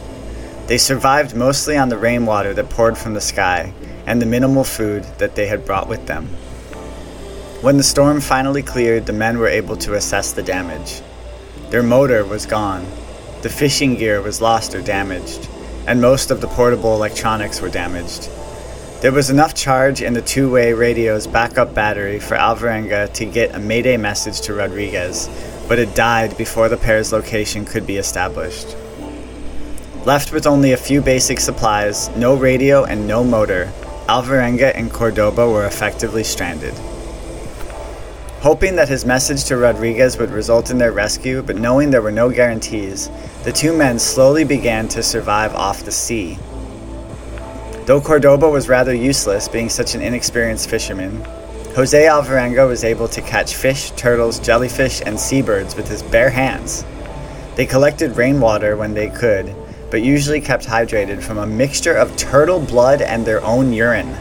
They 0.67 0.77
survived 0.77 1.35
mostly 1.35 1.75
on 1.75 1.89
the 1.89 1.97
rainwater 1.97 2.53
that 2.53 2.69
poured 2.69 2.97
from 2.97 3.13
the 3.13 3.19
sky 3.19 3.73
and 4.05 4.21
the 4.21 4.25
minimal 4.25 4.63
food 4.63 5.03
that 5.17 5.35
they 5.35 5.47
had 5.47 5.65
brought 5.65 5.89
with 5.89 6.07
them. 6.07 6.29
When 7.61 7.77
the 7.77 7.83
storm 7.83 8.21
finally 8.21 8.61
cleared, 8.61 9.07
the 9.07 9.13
men 9.13 9.39
were 9.39 9.47
able 9.47 9.77
to 9.77 9.95
assess 9.95 10.31
the 10.31 10.43
damage. 10.43 11.01
Their 11.71 11.81
motor 11.81 12.23
was 12.23 12.45
gone, 12.45 12.85
the 13.41 13.49
fishing 13.49 13.95
gear 13.95 14.21
was 14.21 14.39
lost 14.39 14.75
or 14.75 14.81
damaged, 14.83 15.49
and 15.87 15.99
most 15.99 16.29
of 16.29 16.39
the 16.39 16.47
portable 16.47 16.93
electronics 16.93 17.59
were 17.59 17.69
damaged. 17.69 18.29
There 19.01 19.11
was 19.11 19.31
enough 19.31 19.55
charge 19.55 20.03
in 20.03 20.13
the 20.13 20.21
two 20.21 20.51
way 20.51 20.73
radio's 20.73 21.25
backup 21.25 21.73
battery 21.73 22.19
for 22.19 22.37
Alvarenga 22.37 23.11
to 23.13 23.25
get 23.25 23.55
a 23.55 23.59
mayday 23.59 23.97
message 23.97 24.41
to 24.41 24.53
Rodriguez, 24.53 25.27
but 25.67 25.79
it 25.79 25.95
died 25.95 26.37
before 26.37 26.69
the 26.69 26.77
pair's 26.77 27.11
location 27.11 27.65
could 27.65 27.87
be 27.87 27.97
established. 27.97 28.77
Left 30.05 30.31
with 30.31 30.45
only 30.45 30.73
a 30.73 30.77
few 30.77 31.01
basic 31.01 31.39
supplies, 31.39 32.15
no 32.15 32.35
radio, 32.35 32.83
and 32.83 33.07
no 33.07 33.23
motor, 33.23 33.71
Alvarenga 34.07 34.73
and 34.75 34.93
Cordoba 34.93 35.49
were 35.49 35.65
effectively 35.65 36.23
stranded. 36.23 36.75
Hoping 38.47 38.77
that 38.77 38.87
his 38.87 39.03
message 39.03 39.43
to 39.43 39.57
Rodriguez 39.57 40.17
would 40.17 40.31
result 40.31 40.69
in 40.69 40.77
their 40.77 40.93
rescue, 40.93 41.41
but 41.41 41.57
knowing 41.57 41.91
there 41.91 42.01
were 42.01 42.13
no 42.13 42.29
guarantees, 42.29 43.09
the 43.43 43.51
two 43.51 43.75
men 43.75 43.99
slowly 43.99 44.45
began 44.45 44.87
to 44.87 45.03
survive 45.03 45.53
off 45.53 45.83
the 45.83 45.91
sea. 45.91 46.39
Though 47.87 47.99
Cordoba 47.99 48.47
was 48.47 48.69
rather 48.69 48.93
useless, 48.93 49.49
being 49.49 49.67
such 49.67 49.95
an 49.95 50.01
inexperienced 50.01 50.69
fisherman, 50.69 51.25
Jose 51.75 52.01
Alvarenga 52.05 52.65
was 52.65 52.85
able 52.85 53.09
to 53.09 53.21
catch 53.21 53.53
fish, 53.53 53.91
turtles, 53.97 54.39
jellyfish, 54.39 55.01
and 55.05 55.19
seabirds 55.19 55.75
with 55.75 55.89
his 55.89 56.01
bare 56.01 56.29
hands. 56.29 56.85
They 57.57 57.65
collected 57.65 58.15
rainwater 58.15 58.77
when 58.77 58.93
they 58.93 59.09
could, 59.09 59.53
but 59.91 60.03
usually 60.03 60.39
kept 60.39 60.65
hydrated 60.65 61.21
from 61.21 61.37
a 61.37 61.45
mixture 61.45 61.95
of 61.95 62.15
turtle 62.15 62.61
blood 62.61 63.01
and 63.01 63.25
their 63.25 63.43
own 63.43 63.73
urine. 63.73 64.15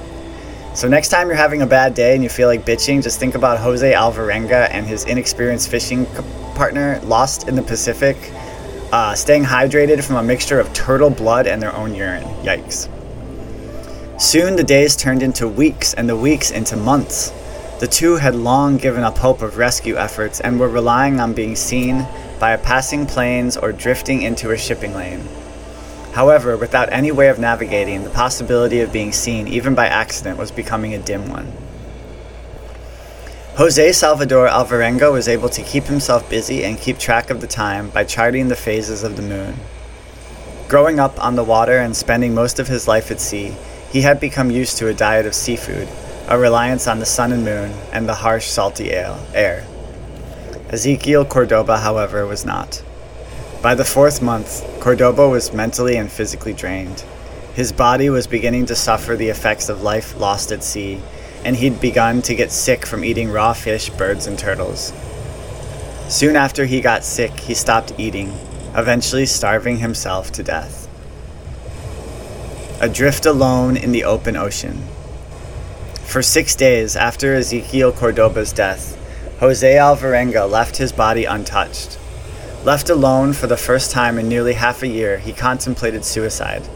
So 0.76 0.88
next 0.88 1.08
time 1.08 1.28
you're 1.28 1.36
having 1.36 1.62
a 1.62 1.66
bad 1.66 1.94
day 1.94 2.12
and 2.14 2.22
you 2.22 2.28
feel 2.28 2.48
like 2.48 2.66
bitching, 2.66 3.02
just 3.02 3.18
think 3.18 3.34
about 3.34 3.58
Jose 3.60 3.94
Alvarenga 3.94 4.68
and 4.70 4.84
his 4.84 5.04
inexperienced 5.04 5.70
fishing 5.70 6.04
partner 6.54 7.00
lost 7.02 7.48
in 7.48 7.54
the 7.54 7.62
Pacific, 7.62 8.18
uh, 8.92 9.14
staying 9.14 9.44
hydrated 9.44 10.04
from 10.04 10.16
a 10.16 10.22
mixture 10.22 10.60
of 10.60 10.70
turtle 10.74 11.08
blood 11.08 11.46
and 11.46 11.62
their 11.62 11.74
own 11.74 11.94
urine. 11.94 12.24
Yikes. 12.44 12.90
Soon 14.20 14.56
the 14.56 14.62
days 14.62 14.96
turned 14.96 15.22
into 15.22 15.48
weeks 15.48 15.94
and 15.94 16.06
the 16.10 16.16
weeks 16.16 16.50
into 16.50 16.76
months. 16.76 17.30
The 17.80 17.88
two 17.90 18.16
had 18.16 18.34
long 18.34 18.76
given 18.76 19.02
up 19.02 19.16
hope 19.16 19.40
of 19.40 19.56
rescue 19.56 19.96
efforts 19.96 20.40
and 20.40 20.60
were 20.60 20.68
relying 20.68 21.20
on 21.20 21.32
being 21.32 21.56
seen 21.56 22.06
by 22.38 22.54
passing 22.58 23.06
planes 23.06 23.56
or 23.56 23.72
drifting 23.72 24.20
into 24.20 24.50
a 24.50 24.58
shipping 24.58 24.92
lane. 24.92 25.26
However, 26.16 26.56
without 26.56 26.90
any 26.90 27.12
way 27.12 27.28
of 27.28 27.38
navigating, 27.38 28.02
the 28.02 28.08
possibility 28.08 28.80
of 28.80 28.90
being 28.90 29.12
seen 29.12 29.46
even 29.46 29.74
by 29.74 29.86
accident 29.86 30.38
was 30.38 30.50
becoming 30.50 30.94
a 30.94 30.98
dim 30.98 31.28
one. 31.28 31.52
Jose 33.56 33.92
Salvador 33.92 34.48
Alvarenga 34.48 35.12
was 35.12 35.28
able 35.28 35.50
to 35.50 35.62
keep 35.62 35.84
himself 35.84 36.26
busy 36.30 36.64
and 36.64 36.80
keep 36.80 36.98
track 36.98 37.28
of 37.28 37.42
the 37.42 37.46
time 37.46 37.90
by 37.90 38.02
charting 38.02 38.48
the 38.48 38.56
phases 38.56 39.02
of 39.02 39.16
the 39.16 39.22
moon. 39.22 39.56
Growing 40.68 40.98
up 40.98 41.22
on 41.22 41.34
the 41.34 41.44
water 41.44 41.76
and 41.76 41.94
spending 41.94 42.34
most 42.34 42.58
of 42.58 42.68
his 42.68 42.88
life 42.88 43.10
at 43.10 43.20
sea, 43.20 43.54
he 43.92 44.00
had 44.00 44.18
become 44.18 44.50
used 44.50 44.78
to 44.78 44.88
a 44.88 44.94
diet 44.94 45.26
of 45.26 45.34
seafood, 45.34 45.86
a 46.28 46.38
reliance 46.38 46.86
on 46.86 46.98
the 46.98 47.04
sun 47.04 47.30
and 47.30 47.44
moon, 47.44 47.72
and 47.92 48.08
the 48.08 48.14
harsh, 48.14 48.46
salty 48.46 48.90
air. 48.90 49.66
Ezequiel 50.70 51.28
Cordoba, 51.28 51.80
however, 51.80 52.26
was 52.26 52.46
not. 52.46 52.82
By 53.62 53.74
the 53.74 53.84
fourth 53.84 54.22
month, 54.22 54.64
Cordoba 54.80 55.28
was 55.28 55.52
mentally 55.52 55.96
and 55.96 56.10
physically 56.10 56.52
drained. 56.52 57.04
His 57.54 57.72
body 57.72 58.10
was 58.10 58.26
beginning 58.26 58.66
to 58.66 58.76
suffer 58.76 59.16
the 59.16 59.30
effects 59.30 59.68
of 59.68 59.82
life 59.82 60.18
lost 60.20 60.52
at 60.52 60.62
sea, 60.62 61.00
and 61.42 61.56
he'd 61.56 61.80
begun 61.80 62.22
to 62.22 62.34
get 62.34 62.52
sick 62.52 62.84
from 62.84 63.04
eating 63.04 63.30
raw 63.30 63.54
fish, 63.54 63.88
birds, 63.90 64.26
and 64.26 64.38
turtles. 64.38 64.92
Soon 66.08 66.36
after 66.36 66.66
he 66.66 66.80
got 66.80 67.02
sick, 67.02 67.40
he 67.40 67.54
stopped 67.54 67.92
eating, 67.98 68.28
eventually 68.74 69.26
starving 69.26 69.78
himself 69.78 70.30
to 70.32 70.42
death. 70.42 70.86
Adrift 72.80 73.24
alone 73.24 73.76
in 73.76 73.90
the 73.90 74.04
open 74.04 74.36
ocean. 74.36 74.82
For 76.04 76.22
six 76.22 76.54
days 76.54 76.94
after 76.94 77.34
Ezequiel 77.34 77.96
Cordoba's 77.96 78.52
death, 78.52 78.96
Jose 79.40 79.74
Alvarenga 79.74 80.48
left 80.48 80.76
his 80.76 80.92
body 80.92 81.24
untouched. 81.24 81.98
Left 82.66 82.90
alone 82.90 83.32
for 83.32 83.46
the 83.46 83.56
first 83.56 83.92
time 83.92 84.18
in 84.18 84.28
nearly 84.28 84.54
half 84.54 84.82
a 84.82 84.88
year, 84.88 85.18
he 85.18 85.32
contemplated 85.32 86.04
suicide. 86.04 86.68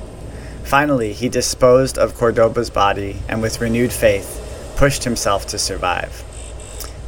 Finally, 0.62 1.12
he 1.12 1.28
disposed 1.28 1.98
of 1.98 2.14
Cordoba's 2.14 2.70
body 2.70 3.16
and, 3.28 3.42
with 3.42 3.60
renewed 3.60 3.92
faith, 3.92 4.40
pushed 4.76 5.02
himself 5.02 5.48
to 5.48 5.58
survive. 5.58 6.22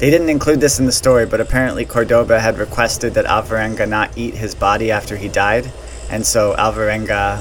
They 0.01 0.11
didn't 0.11 0.31
include 0.31 0.61
this 0.61 0.81
in 0.81 0.87
the 0.87 0.91
story, 0.91 1.27
but 1.27 1.41
apparently 1.41 1.85
Cordoba 1.85 2.41
had 2.41 2.59
requested 2.59 3.15
that 3.15 3.25
Alvarenga 3.25 3.89
not 3.89 4.19
eat 4.19 4.35
his 4.35 4.57
body 4.57 4.91
after 4.91 5.17
he 5.17 5.29
died, 5.29 5.71
and 6.11 6.27
so 6.27 6.57
Alvarenga 6.57 7.41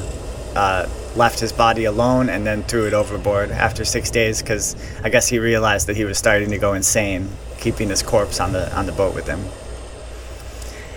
uh, 0.55 0.87
left 1.15 1.39
his 1.39 1.51
body 1.51 1.85
alone 1.85 2.29
and 2.29 2.45
then 2.45 2.61
threw 2.61 2.85
it 2.85 2.93
overboard 2.93 3.49
after 3.49 3.83
six 3.83 4.11
days 4.11 4.43
because 4.43 4.75
I 5.03 5.09
guess 5.09 5.27
he 5.27 5.39
realized 5.39 5.87
that 5.87 5.95
he 5.95 6.05
was 6.05 6.19
starting 6.19 6.51
to 6.51 6.59
go 6.59 6.75
insane, 6.75 7.29
keeping 7.59 7.89
his 7.89 8.03
corpse 8.03 8.39
on 8.39 8.51
the 8.51 8.71
on 8.77 8.85
the 8.85 8.91
boat 8.91 9.15
with 9.15 9.25
him. 9.25 9.43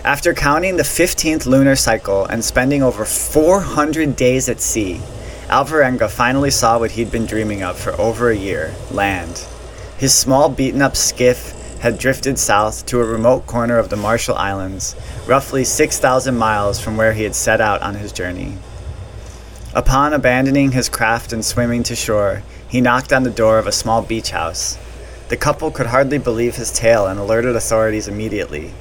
After 0.05 0.35
counting 0.35 0.77
the 0.77 0.83
15th 0.83 1.47
lunar 1.47 1.75
cycle 1.75 2.27
and 2.27 2.45
spending 2.45 2.83
over 2.83 3.05
400 3.05 4.15
days 4.15 4.47
at 4.47 4.61
sea, 4.61 5.01
Alvarenga 5.47 6.11
finally 6.11 6.51
saw 6.51 6.77
what 6.77 6.91
he'd 6.91 7.09
been 7.09 7.25
dreaming 7.25 7.63
of 7.63 7.75
for 7.75 7.99
over 7.99 8.29
a 8.29 8.37
year 8.37 8.75
land. 8.91 9.47
His 9.97 10.13
small, 10.13 10.47
beaten 10.47 10.83
up 10.83 10.95
skiff 10.95 11.79
had 11.79 11.97
drifted 11.97 12.37
south 12.37 12.85
to 12.85 13.01
a 13.01 13.03
remote 13.03 13.47
corner 13.47 13.79
of 13.79 13.89
the 13.89 13.95
Marshall 13.95 14.35
Islands, 14.35 14.95
roughly 15.25 15.63
6,000 15.63 16.37
miles 16.37 16.79
from 16.79 16.97
where 16.97 17.13
he 17.13 17.23
had 17.23 17.33
set 17.33 17.59
out 17.59 17.81
on 17.81 17.95
his 17.95 18.11
journey. 18.11 18.59
Upon 19.73 20.13
abandoning 20.13 20.73
his 20.73 20.87
craft 20.87 21.33
and 21.33 21.43
swimming 21.43 21.81
to 21.81 21.95
shore, 21.95 22.43
he 22.69 22.79
knocked 22.79 23.11
on 23.11 23.23
the 23.23 23.31
door 23.31 23.57
of 23.57 23.65
a 23.65 23.71
small 23.71 24.03
beach 24.03 24.29
house. 24.29 24.77
The 25.29 25.37
couple 25.37 25.71
could 25.71 25.87
hardly 25.87 26.19
believe 26.19 26.57
his 26.57 26.71
tale 26.71 27.07
and 27.07 27.19
alerted 27.19 27.55
authorities 27.55 28.07
immediately. 28.07 28.71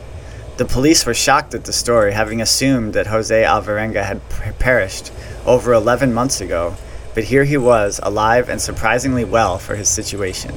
The 0.56 0.64
police 0.64 1.04
were 1.04 1.14
shocked 1.14 1.52
at 1.54 1.64
the 1.64 1.72
story, 1.72 2.12
having 2.12 2.40
assumed 2.40 2.92
that 2.92 3.08
Jose 3.08 3.42
Alvarenga 3.42 4.04
had 4.04 4.20
perished 4.60 5.10
over 5.44 5.72
11 5.72 6.14
months 6.14 6.40
ago, 6.40 6.76
but 7.12 7.24
here 7.24 7.42
he 7.42 7.56
was, 7.56 7.98
alive 8.04 8.48
and 8.48 8.60
surprisingly 8.60 9.24
well 9.24 9.58
for 9.58 9.74
his 9.74 9.88
situation. 9.88 10.54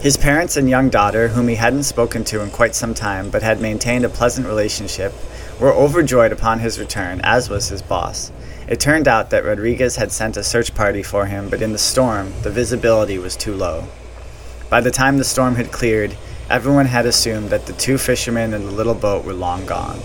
His 0.00 0.18
parents 0.18 0.58
and 0.58 0.68
young 0.68 0.90
daughter, 0.90 1.28
whom 1.28 1.48
he 1.48 1.54
hadn't 1.54 1.84
spoken 1.84 2.24
to 2.24 2.42
in 2.42 2.50
quite 2.50 2.74
some 2.74 2.92
time 2.92 3.30
but 3.30 3.42
had 3.42 3.62
maintained 3.62 4.04
a 4.04 4.10
pleasant 4.10 4.46
relationship, 4.46 5.14
were 5.58 5.72
overjoyed 5.72 6.30
upon 6.30 6.58
his 6.58 6.78
return, 6.78 7.22
as 7.24 7.48
was 7.48 7.70
his 7.70 7.80
boss. 7.80 8.30
It 8.68 8.78
turned 8.78 9.08
out 9.08 9.30
that 9.30 9.46
Rodriguez 9.46 9.96
had 9.96 10.12
sent 10.12 10.36
a 10.36 10.44
search 10.44 10.74
party 10.74 11.02
for 11.02 11.24
him, 11.24 11.48
but 11.48 11.62
in 11.62 11.72
the 11.72 11.78
storm, 11.78 12.34
the 12.42 12.50
visibility 12.50 13.16
was 13.16 13.34
too 13.34 13.54
low. 13.54 13.88
By 14.68 14.82
the 14.82 14.90
time 14.90 15.16
the 15.16 15.24
storm 15.24 15.54
had 15.54 15.72
cleared, 15.72 16.18
everyone 16.50 16.86
had 16.86 17.06
assumed 17.06 17.50
that 17.50 17.66
the 17.66 17.72
two 17.74 17.98
fishermen 17.98 18.54
and 18.54 18.66
the 18.66 18.72
little 18.72 18.94
boat 18.94 19.24
were 19.24 19.34
long 19.34 19.66
gone. 19.66 20.00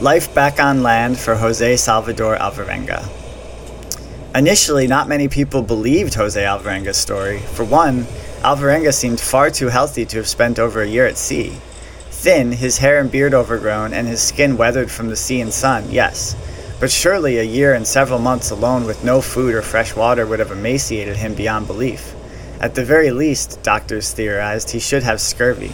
Life 0.00 0.34
back 0.34 0.60
on 0.60 0.82
land 0.82 1.18
for 1.18 1.36
Jose 1.36 1.76
Salvador 1.76 2.36
Alvarenga. 2.36 3.08
Initially, 4.34 4.88
not 4.88 5.08
many 5.08 5.28
people 5.28 5.62
believed 5.62 6.14
Jose 6.14 6.42
Alvarenga's 6.42 6.96
story. 6.96 7.38
For 7.38 7.64
one, 7.64 8.02
Alvarenga 8.42 8.92
seemed 8.92 9.20
far 9.20 9.50
too 9.50 9.68
healthy 9.68 10.04
to 10.06 10.16
have 10.16 10.26
spent 10.26 10.58
over 10.58 10.82
a 10.82 10.88
year 10.88 11.06
at 11.06 11.16
sea. 11.16 11.56
Thin, 12.10 12.52
his 12.52 12.78
hair 12.78 12.98
and 12.98 13.10
beard 13.10 13.34
overgrown, 13.34 13.92
and 13.92 14.08
his 14.08 14.20
skin 14.20 14.56
weathered 14.56 14.90
from 14.90 15.08
the 15.08 15.16
sea 15.16 15.40
and 15.40 15.52
sun, 15.52 15.90
yes. 15.90 16.34
But 16.80 16.90
surely 16.90 17.38
a 17.38 17.44
year 17.44 17.74
and 17.74 17.86
several 17.86 18.18
months 18.18 18.50
alone 18.50 18.86
with 18.86 19.04
no 19.04 19.20
food 19.20 19.54
or 19.54 19.62
fresh 19.62 19.94
water 19.94 20.26
would 20.26 20.40
have 20.40 20.50
emaciated 20.50 21.16
him 21.16 21.34
beyond 21.34 21.66
belief. 21.66 22.14
At 22.64 22.74
the 22.74 22.82
very 22.82 23.10
least, 23.10 23.62
doctors 23.62 24.14
theorized, 24.14 24.70
he 24.70 24.78
should 24.80 25.02
have 25.02 25.20
scurvy. 25.20 25.70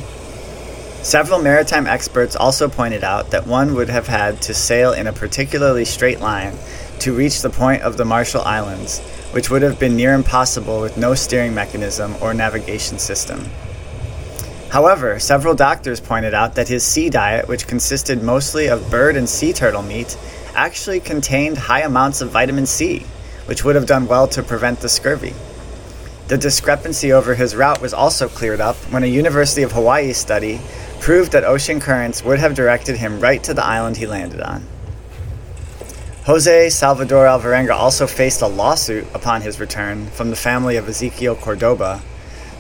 Several 1.05 1.41
maritime 1.41 1.87
experts 1.87 2.35
also 2.35 2.69
pointed 2.69 3.05
out 3.05 3.31
that 3.31 3.47
one 3.47 3.77
would 3.77 3.89
have 3.89 4.09
had 4.09 4.43
to 4.43 4.55
sail 4.55 4.93
in 4.93 5.07
a 5.07 5.13
particularly 5.13 5.85
straight 5.85 6.19
line 6.19 6.53
to 6.99 7.15
reach 7.15 7.43
the 7.43 7.49
point 7.49 7.83
of 7.83 7.97
the 7.97 8.05
Marshall 8.05 8.41
Islands, 8.41 8.99
which 9.31 9.51
would 9.51 9.63
have 9.63 9.79
been 9.79 9.95
near 9.95 10.15
impossible 10.15 10.81
with 10.81 10.97
no 10.97 11.15
steering 11.15 11.55
mechanism 11.55 12.17
or 12.21 12.35
navigation 12.35 12.99
system. 12.99 13.45
However, 14.71 15.21
several 15.21 15.55
doctors 15.55 16.01
pointed 16.01 16.35
out 16.35 16.57
that 16.57 16.67
his 16.67 16.83
sea 16.83 17.09
diet, 17.09 17.47
which 17.47 17.69
consisted 17.69 18.21
mostly 18.21 18.67
of 18.67 18.91
bird 18.91 19.15
and 19.15 19.29
sea 19.29 19.53
turtle 19.53 19.83
meat, 19.83 20.19
actually 20.57 20.99
contained 20.99 21.57
high 21.57 21.83
amounts 21.83 22.21
of 22.21 22.31
vitamin 22.31 22.67
C, 22.67 23.07
which 23.47 23.63
would 23.65 23.77
have 23.77 23.87
done 23.87 24.09
well 24.09 24.27
to 24.27 24.43
prevent 24.43 24.81
the 24.81 24.89
scurvy. 24.89 25.35
The 26.31 26.39
discrepancy 26.39 27.13
over 27.13 27.35
his 27.35 27.57
route 27.57 27.81
was 27.81 27.93
also 27.93 28.29
cleared 28.29 28.61
up 28.61 28.77
when 28.93 29.03
a 29.03 29.09
University 29.09 29.63
of 29.63 29.73
Hawaii 29.73 30.13
study 30.13 30.61
proved 31.01 31.33
that 31.33 31.43
ocean 31.43 31.81
currents 31.81 32.23
would 32.23 32.39
have 32.39 32.55
directed 32.55 32.99
him 32.99 33.19
right 33.19 33.43
to 33.43 33.53
the 33.53 33.65
island 33.65 33.97
he 33.97 34.07
landed 34.07 34.41
on. 34.41 34.65
Jose 36.27 36.71
Salvador 36.71 37.27
Alvarenga 37.27 37.73
also 37.73 38.07
faced 38.07 38.43
a 38.43 38.47
lawsuit 38.47 39.13
upon 39.13 39.43
his 39.43 39.59
return 39.59 40.07
from 40.07 40.31
the 40.31 40.37
family 40.37 40.77
of 40.77 40.85
Ezequiel 40.85 41.37
Cordoba. 41.37 42.01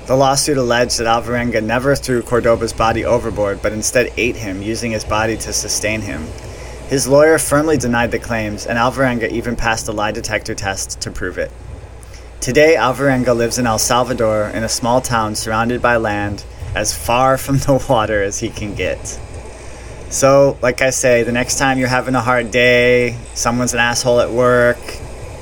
The 0.06 0.16
lawsuit 0.16 0.56
alleged 0.56 0.98
that 0.98 1.06
Alvarenga 1.06 1.62
never 1.62 1.94
threw 1.94 2.22
Cordoba's 2.22 2.72
body 2.72 3.04
overboard, 3.04 3.62
but 3.62 3.72
instead 3.72 4.12
ate 4.16 4.34
him, 4.34 4.62
using 4.62 4.90
his 4.90 5.04
body 5.04 5.36
to 5.36 5.52
sustain 5.52 6.00
him. 6.00 6.26
His 6.88 7.06
lawyer 7.06 7.38
firmly 7.38 7.76
denied 7.76 8.10
the 8.10 8.18
claims, 8.18 8.66
and 8.66 8.80
Alvarenga 8.80 9.30
even 9.30 9.54
passed 9.54 9.86
a 9.86 9.92
lie 9.92 10.10
detector 10.10 10.56
test 10.56 11.00
to 11.02 11.12
prove 11.12 11.38
it. 11.38 11.52
Today, 12.40 12.74
Alvarenga 12.74 13.36
lives 13.36 13.58
in 13.58 13.66
El 13.66 13.78
Salvador 13.78 14.48
in 14.48 14.64
a 14.64 14.68
small 14.68 15.02
town 15.02 15.34
surrounded 15.34 15.82
by 15.82 15.98
land 15.98 16.42
as 16.74 16.96
far 16.96 17.36
from 17.36 17.58
the 17.58 17.74
water 17.90 18.22
as 18.22 18.38
he 18.38 18.48
can 18.48 18.74
get. 18.74 19.20
So, 20.08 20.56
like 20.62 20.80
I 20.80 20.88
say, 20.88 21.22
the 21.22 21.32
next 21.32 21.58
time 21.58 21.78
you're 21.78 21.88
having 21.88 22.14
a 22.14 22.22
hard 22.22 22.50
day, 22.50 23.18
someone's 23.34 23.74
an 23.74 23.80
asshole 23.80 24.20
at 24.20 24.30
work, 24.30 24.78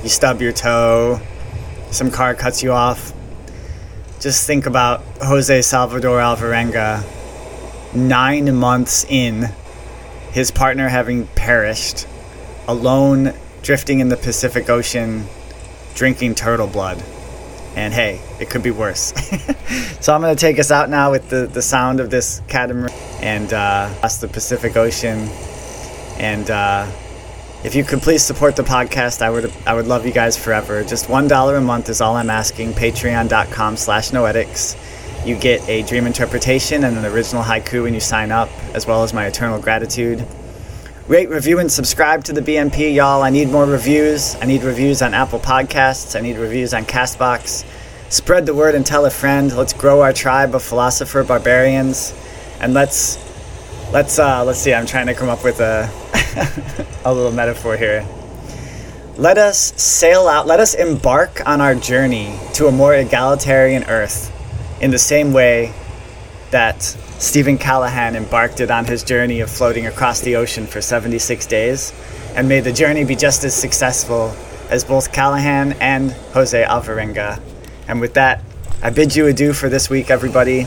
you 0.03 0.09
stub 0.09 0.41
your 0.41 0.51
toe, 0.51 1.21
some 1.89 2.11
car 2.11 2.35
cuts 2.35 2.61
you 2.63 2.73
off, 2.73 3.13
just 4.19 4.45
think 4.45 4.65
about 4.65 5.01
Jose 5.21 5.61
Salvador 5.61 6.19
Alvarenga 6.19 7.05
nine 7.95 8.53
months 8.57 9.05
in, 9.05 9.47
his 10.31 10.51
partner 10.51 10.89
having 10.89 11.27
perished, 11.27 12.05
alone 12.67 13.33
drifting 13.61 14.01
in 14.01 14.09
the 14.09 14.17
Pacific 14.17 14.69
Ocean, 14.69 15.25
drinking 15.99 16.33
turtle 16.33 16.65
blood 16.65 17.03
and 17.75 17.93
hey, 17.93 18.21
it 18.39 18.49
could 18.49 18.63
be 18.63 18.71
worse. 18.71 19.13
so 19.99 20.13
I'm 20.13 20.21
going 20.21 20.33
to 20.33 20.39
take 20.39 20.59
us 20.59 20.71
out 20.71 20.89
now 20.89 21.11
with 21.11 21.29
the, 21.29 21.45
the 21.45 21.61
sound 21.61 21.99
of 21.99 22.09
this 22.09 22.41
catamaran 22.47 22.93
and 23.21 23.51
uh, 23.53 23.89
across 23.97 24.17
the 24.17 24.29
Pacific 24.29 24.77
Ocean. 24.77 25.19
And 26.19 26.49
uh, 26.49 26.89
if 27.65 27.75
you 27.75 27.83
could 27.83 27.99
please 27.99 28.23
support 28.23 28.55
the 28.55 28.63
podcast, 28.63 29.21
I 29.21 29.29
would 29.29 29.51
I 29.65 29.73
would 29.73 29.87
love 29.87 30.05
you 30.05 30.13
guys 30.13 30.37
forever. 30.37 30.83
Just 30.85 31.09
one 31.09 31.27
dollar 31.27 31.57
a 31.57 31.61
month 31.61 31.89
is 31.89 31.99
all 31.99 32.15
I'm 32.15 32.29
asking. 32.29 32.73
Patreon.com 32.73 33.75
slash 33.75 34.11
noetics. 34.11 34.77
You 35.27 35.35
get 35.35 35.67
a 35.67 35.83
dream 35.83 36.07
interpretation 36.07 36.85
and 36.85 36.97
an 36.97 37.05
original 37.05 37.43
haiku 37.43 37.83
when 37.83 37.93
you 37.93 37.99
sign 37.99 38.31
up, 38.31 38.49
as 38.73 38.87
well 38.87 39.03
as 39.03 39.13
my 39.13 39.25
eternal 39.25 39.59
gratitude. 39.59 40.25
Rate, 41.09 41.29
review, 41.29 41.57
and 41.57 41.71
subscribe 41.71 42.23
to 42.25 42.33
the 42.33 42.41
BNP, 42.41 42.93
y'all. 42.93 43.23
I 43.23 43.31
need 43.31 43.49
more 43.49 43.65
reviews. 43.65 44.35
I 44.35 44.45
need 44.45 44.61
reviews 44.61 45.01
on 45.01 45.15
Apple 45.15 45.39
Podcasts. 45.39 46.15
I 46.15 46.21
need 46.21 46.37
reviews 46.37 46.71
on 46.71 46.85
Castbox. 46.85 47.65
Spread 48.11 48.45
the 48.45 48.53
word 48.53 48.75
and 48.75 48.85
tell 48.85 49.07
a 49.07 49.09
friend. 49.09 49.51
Let's 49.57 49.73
grow 49.73 50.01
our 50.01 50.13
tribe 50.13 50.53
of 50.53 50.61
philosopher 50.61 51.23
barbarians, 51.23 52.13
and 52.59 52.75
let's 52.75 53.17
let's 53.91 54.19
uh, 54.19 54.43
let's 54.43 54.59
see. 54.59 54.71
I'm 54.71 54.85
trying 54.85 55.07
to 55.07 55.15
come 55.15 55.29
up 55.29 55.43
with 55.43 55.59
a 55.61 55.89
a 57.03 57.11
little 57.11 57.31
metaphor 57.31 57.75
here. 57.75 58.05
Let 59.17 59.39
us 59.39 59.73
sail 59.81 60.27
out. 60.27 60.45
Let 60.45 60.59
us 60.59 60.75
embark 60.75 61.41
on 61.47 61.59
our 61.59 61.73
journey 61.73 62.39
to 62.53 62.67
a 62.67 62.71
more 62.71 62.93
egalitarian 62.93 63.83
Earth, 63.85 64.31
in 64.79 64.91
the 64.91 64.99
same 64.99 65.33
way 65.33 65.73
that 66.51 66.95
Steven 67.19 67.57
Callahan 67.57 68.15
embarked 68.15 68.61
it 68.61 68.71
on 68.71 68.85
his 68.85 69.03
journey 69.03 69.41
of 69.41 69.49
floating 69.49 69.85
across 69.85 70.21
the 70.21 70.37
ocean 70.37 70.65
for 70.65 70.79
76 70.79 71.45
days, 71.47 71.93
and 72.33 72.47
may 72.47 72.61
the 72.61 72.71
journey 72.71 73.03
be 73.03 73.15
just 73.15 73.43
as 73.43 73.53
successful 73.53 74.33
as 74.69 74.85
both 74.85 75.11
Callahan 75.11 75.73
and 75.81 76.11
Jose 76.33 76.63
Alvarenga. 76.63 77.41
And 77.89 77.99
with 77.99 78.13
that, 78.13 78.41
I 78.81 78.91
bid 78.91 79.17
you 79.17 79.27
adieu 79.27 79.51
for 79.51 79.67
this 79.67 79.89
week, 79.89 80.09
everybody. 80.09 80.65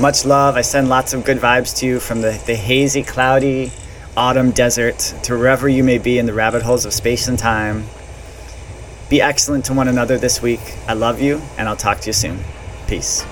Much 0.00 0.24
love. 0.24 0.56
I 0.56 0.62
send 0.62 0.88
lots 0.88 1.14
of 1.14 1.24
good 1.24 1.38
vibes 1.38 1.78
to 1.78 1.86
you 1.86 2.00
from 2.00 2.22
the, 2.22 2.42
the 2.44 2.56
hazy, 2.56 3.04
cloudy 3.04 3.70
autumn 4.16 4.50
desert 4.50 4.98
to 5.24 5.36
wherever 5.36 5.68
you 5.68 5.84
may 5.84 5.98
be 5.98 6.18
in 6.18 6.26
the 6.26 6.32
rabbit 6.32 6.62
holes 6.62 6.84
of 6.84 6.92
space 6.92 7.28
and 7.28 7.38
time. 7.38 7.84
Be 9.08 9.20
excellent 9.20 9.66
to 9.66 9.74
one 9.74 9.88
another 9.88 10.18
this 10.18 10.42
week. 10.42 10.60
I 10.88 10.94
love 10.94 11.20
you, 11.20 11.40
and 11.56 11.68
I'll 11.68 11.76
talk 11.76 12.00
to 12.00 12.06
you 12.08 12.12
soon. 12.12 12.40
Peace. 12.88 13.24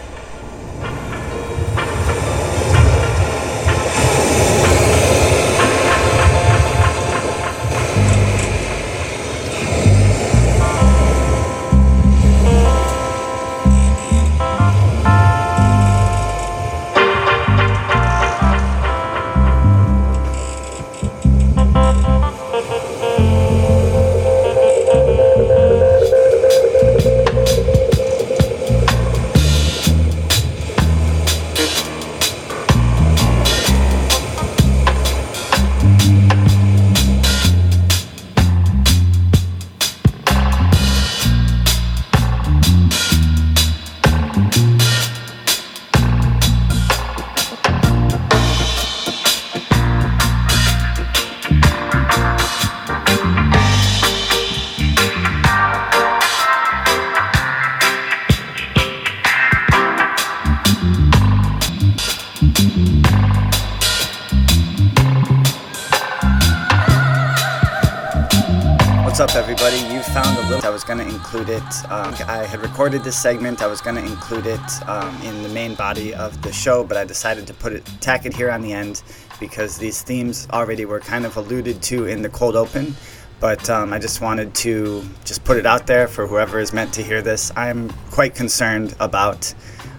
Recorded 72.83 73.05
this 73.05 73.23
segment. 73.23 73.63
I 73.63 73.69
was 73.69 73.81
going 73.81 73.95
to 73.95 74.03
include 74.03 74.45
it 74.45 74.89
um, 74.89 75.15
in 75.23 75.45
the 75.45 75.49
main 75.51 75.77
body 75.77 76.13
of 76.13 76.43
the 76.43 76.53
show, 76.53 76.83
but 76.83 76.97
I 76.97 77.05
decided 77.05 77.47
to 77.47 77.55
put 77.55 77.73
it, 77.73 77.87
tack 78.01 78.27
it 78.27 78.35
here 78.35 78.51
on 78.51 78.61
the 78.61 78.73
end 78.73 79.05
because 79.39 79.79
these 79.79 80.03
themes 80.03 80.49
already 80.53 80.85
were 80.85 80.99
kind 80.99 81.25
of 81.25 81.37
alluded 81.37 81.81
to 81.83 82.07
in 82.07 82.23
the 82.23 82.29
cold 82.29 82.57
open. 82.57 82.97
But 83.39 83.71
um, 83.71 83.93
I 83.93 84.01
just 84.01 84.21
wanted 84.21 84.53
to 84.67 85.05
just 85.25 85.45
put 85.45 85.59
it 85.59 85.65
out 85.65 85.87
there 85.87 86.09
for 86.09 86.27
whoever 86.27 86.59
is 86.59 86.73
meant 86.73 86.93
to 86.95 87.05
hear 87.05 87.23
this. 87.23 87.53
I'm 87.55 87.89
quite 88.11 88.35
concerned 88.35 88.97
about 88.99 89.55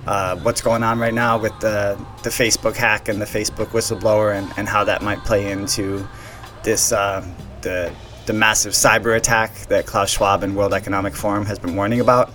uh, 0.05 0.35
what's 0.39 0.61
going 0.61 0.83
on 0.83 0.99
right 0.99 1.13
now 1.13 1.37
with 1.37 1.57
the 1.61 1.97
the 2.23 2.29
Facebook 2.29 2.75
hack 2.75 3.07
and 3.07 3.21
the 3.21 3.25
Facebook 3.25 3.67
whistleblower 3.67 4.37
and, 4.37 4.51
and 4.57 4.67
how 4.67 4.83
that 4.83 5.01
might 5.01 5.19
play 5.19 5.53
into 5.53 6.05
this 6.63 6.91
uh, 6.91 7.25
the 7.61 7.95
the 8.25 8.33
massive 8.33 8.73
cyber 8.73 9.15
attack 9.15 9.53
that 9.67 9.85
Klaus 9.85 10.09
Schwab 10.09 10.43
and 10.43 10.55
World 10.55 10.73
Economic 10.73 11.15
Forum 11.15 11.45
has 11.45 11.59
been 11.59 11.75
warning 11.75 11.99
about. 11.99 12.33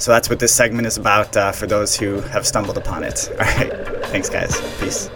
So 0.00 0.12
that's 0.12 0.30
what 0.30 0.38
this 0.38 0.54
segment 0.54 0.86
is 0.86 0.96
about 0.96 1.36
uh, 1.36 1.52
for 1.52 1.66
those 1.66 1.94
who 1.94 2.22
have 2.22 2.46
stumbled 2.46 2.78
upon 2.78 3.04
it. 3.04 3.28
All 3.32 3.36
right. 3.36 3.70
Thanks, 4.06 4.30
guys. 4.30 4.58
Peace. 4.80 5.10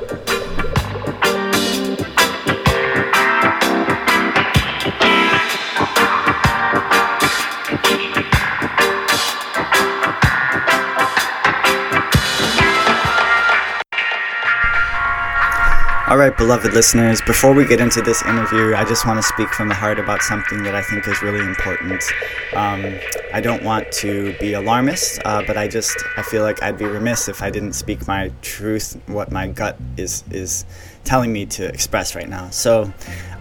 All 16.14 16.20
right, 16.20 16.36
beloved 16.38 16.72
listeners, 16.72 17.20
before 17.22 17.52
we 17.52 17.66
get 17.66 17.80
into 17.80 18.00
this 18.00 18.22
interview, 18.22 18.76
I 18.76 18.84
just 18.84 19.04
want 19.04 19.18
to 19.18 19.22
speak 19.24 19.48
from 19.48 19.66
the 19.66 19.74
heart 19.74 19.98
about 19.98 20.22
something 20.22 20.62
that 20.62 20.72
I 20.72 20.80
think 20.80 21.08
is 21.08 21.20
really 21.22 21.40
important. 21.40 22.04
Um, 22.54 23.00
I 23.32 23.40
don't 23.40 23.64
want 23.64 23.90
to 23.94 24.32
be 24.38 24.52
alarmist, 24.52 25.20
uh, 25.24 25.42
but 25.44 25.56
I 25.56 25.66
just 25.66 25.98
I 26.16 26.22
feel 26.22 26.44
like 26.44 26.62
I'd 26.62 26.78
be 26.78 26.84
remiss 26.84 27.26
if 27.26 27.42
I 27.42 27.50
didn't 27.50 27.72
speak 27.72 28.06
my 28.06 28.30
truth, 28.42 28.96
what 29.08 29.32
my 29.32 29.48
gut 29.48 29.76
is 29.96 30.22
is 30.30 30.64
telling 31.04 31.32
me 31.32 31.46
to 31.46 31.64
express 31.64 32.14
right 32.14 32.28
now. 32.28 32.50
So, 32.50 32.92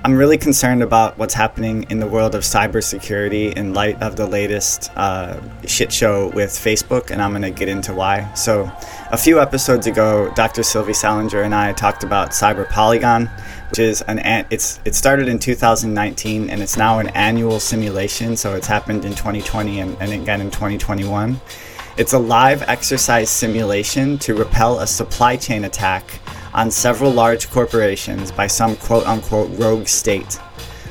I'm 0.06 0.18
really 0.18 0.38
concerned 0.38 0.84
about 0.84 1.18
what's 1.18 1.34
happening 1.34 1.86
in 1.90 2.00
the 2.00 2.08
world 2.08 2.36
of 2.36 2.42
cybersecurity 2.42 3.54
in 3.54 3.74
light 3.74 4.02
of 4.02 4.18
the 4.18 4.28
latest 4.28 4.92
uh, 4.98 5.40
shit 5.66 5.94
show 5.94 6.28
with 6.32 6.50
Facebook, 6.50 7.10
and 7.10 7.22
I'm 7.22 7.32
going 7.32 7.44
to 7.44 7.52
get 7.52 7.70
into 7.70 7.94
why. 7.94 8.34
So, 8.34 8.70
a 9.12 9.18
few 9.18 9.40
episodes 9.40 9.88
ago, 9.88 10.30
Dr. 10.36 10.62
Sylvie 10.62 10.94
Salinger 10.94 11.44
and 11.44 11.56
I 11.56 11.72
talked 11.72 12.04
about 12.04 12.32
Cyber 12.32 12.68
Polygon, 12.68 13.30
which 13.70 13.80
is 13.80 14.02
an 14.04 14.20
it's 14.50 14.80
it 14.86 14.94
started 14.94 15.28
in 15.28 15.40
2019 15.40 16.50
and 16.50 16.62
it's 16.62 16.78
now 16.78 17.00
an 17.00 17.08
annual 17.10 17.60
simulation. 17.60 18.36
So 18.36 18.56
it's 18.56 18.68
happened 18.68 19.06
in 19.06 19.12
2020 19.12 19.80
and, 19.80 19.98
and 20.02 20.12
again 20.12 20.42
in 20.42 20.52
2021. 20.52 21.40
It's 21.96 22.14
a 22.14 22.20
live 22.20 22.64
exercise 22.64 23.30
simulation 23.30 24.18
to 24.20 24.36
repel 24.36 24.80
a 24.80 24.88
supply 24.88 25.38
chain 25.38 25.64
attack 25.64 26.20
on 26.54 26.72
several 26.72 27.12
large 27.12 27.50
corporations 27.50 28.32
by 28.32 28.48
some 28.48 28.76
quote 28.76 29.06
unquote 29.06 29.50
rogue 29.60 29.88
state. 29.88 30.40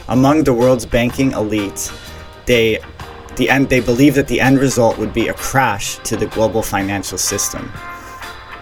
Among 0.08 0.44
the 0.44 0.54
world's 0.54 0.86
banking 0.86 1.32
elite, 1.32 1.92
they 2.46 2.78
the 3.36 3.48
end 3.48 3.68
they 3.68 3.80
believe 3.80 4.14
that 4.14 4.28
the 4.28 4.40
end 4.40 4.58
result 4.58 4.98
would 4.98 5.14
be 5.14 5.28
a 5.28 5.34
crash 5.34 5.96
to 5.98 6.16
the 6.16 6.26
global 6.26 6.62
financial 6.62 7.18
system. 7.18 7.72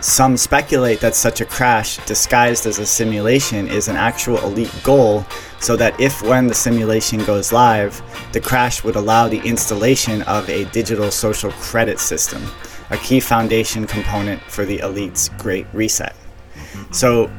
Some 0.01 0.39
speculate 0.39 1.01
that 1.01 1.15
such 1.15 1.43
a 1.43 1.45
crash, 1.45 1.99
disguised 2.07 2.65
as 2.65 2.79
a 2.79 2.87
simulation, 2.87 3.69
is 3.69 3.87
an 3.87 3.97
actual 3.97 4.39
elite 4.39 4.75
goal, 4.83 5.27
so 5.59 5.77
that 5.77 5.99
if 6.01 6.23
when 6.23 6.47
the 6.47 6.55
simulation 6.55 7.23
goes 7.25 7.53
live, 7.53 8.01
the 8.33 8.41
crash 8.41 8.83
would 8.83 8.97
allow 8.97 9.29
the 9.29 9.41
installation 9.41 10.23
of 10.23 10.49
a 10.49 10.65
digital 10.67 11.11
social 11.11 11.51
credit 11.53 12.01
system, 12.01 12.43
a 12.89 12.97
key 12.97 13.21
foundation 13.21 13.87
component 13.87 14.41
for 14.45 14.65
the 14.65 14.79
elite's 14.79 15.29
Great 15.37 15.67
Reset. 15.75 16.15
So, 16.91 17.31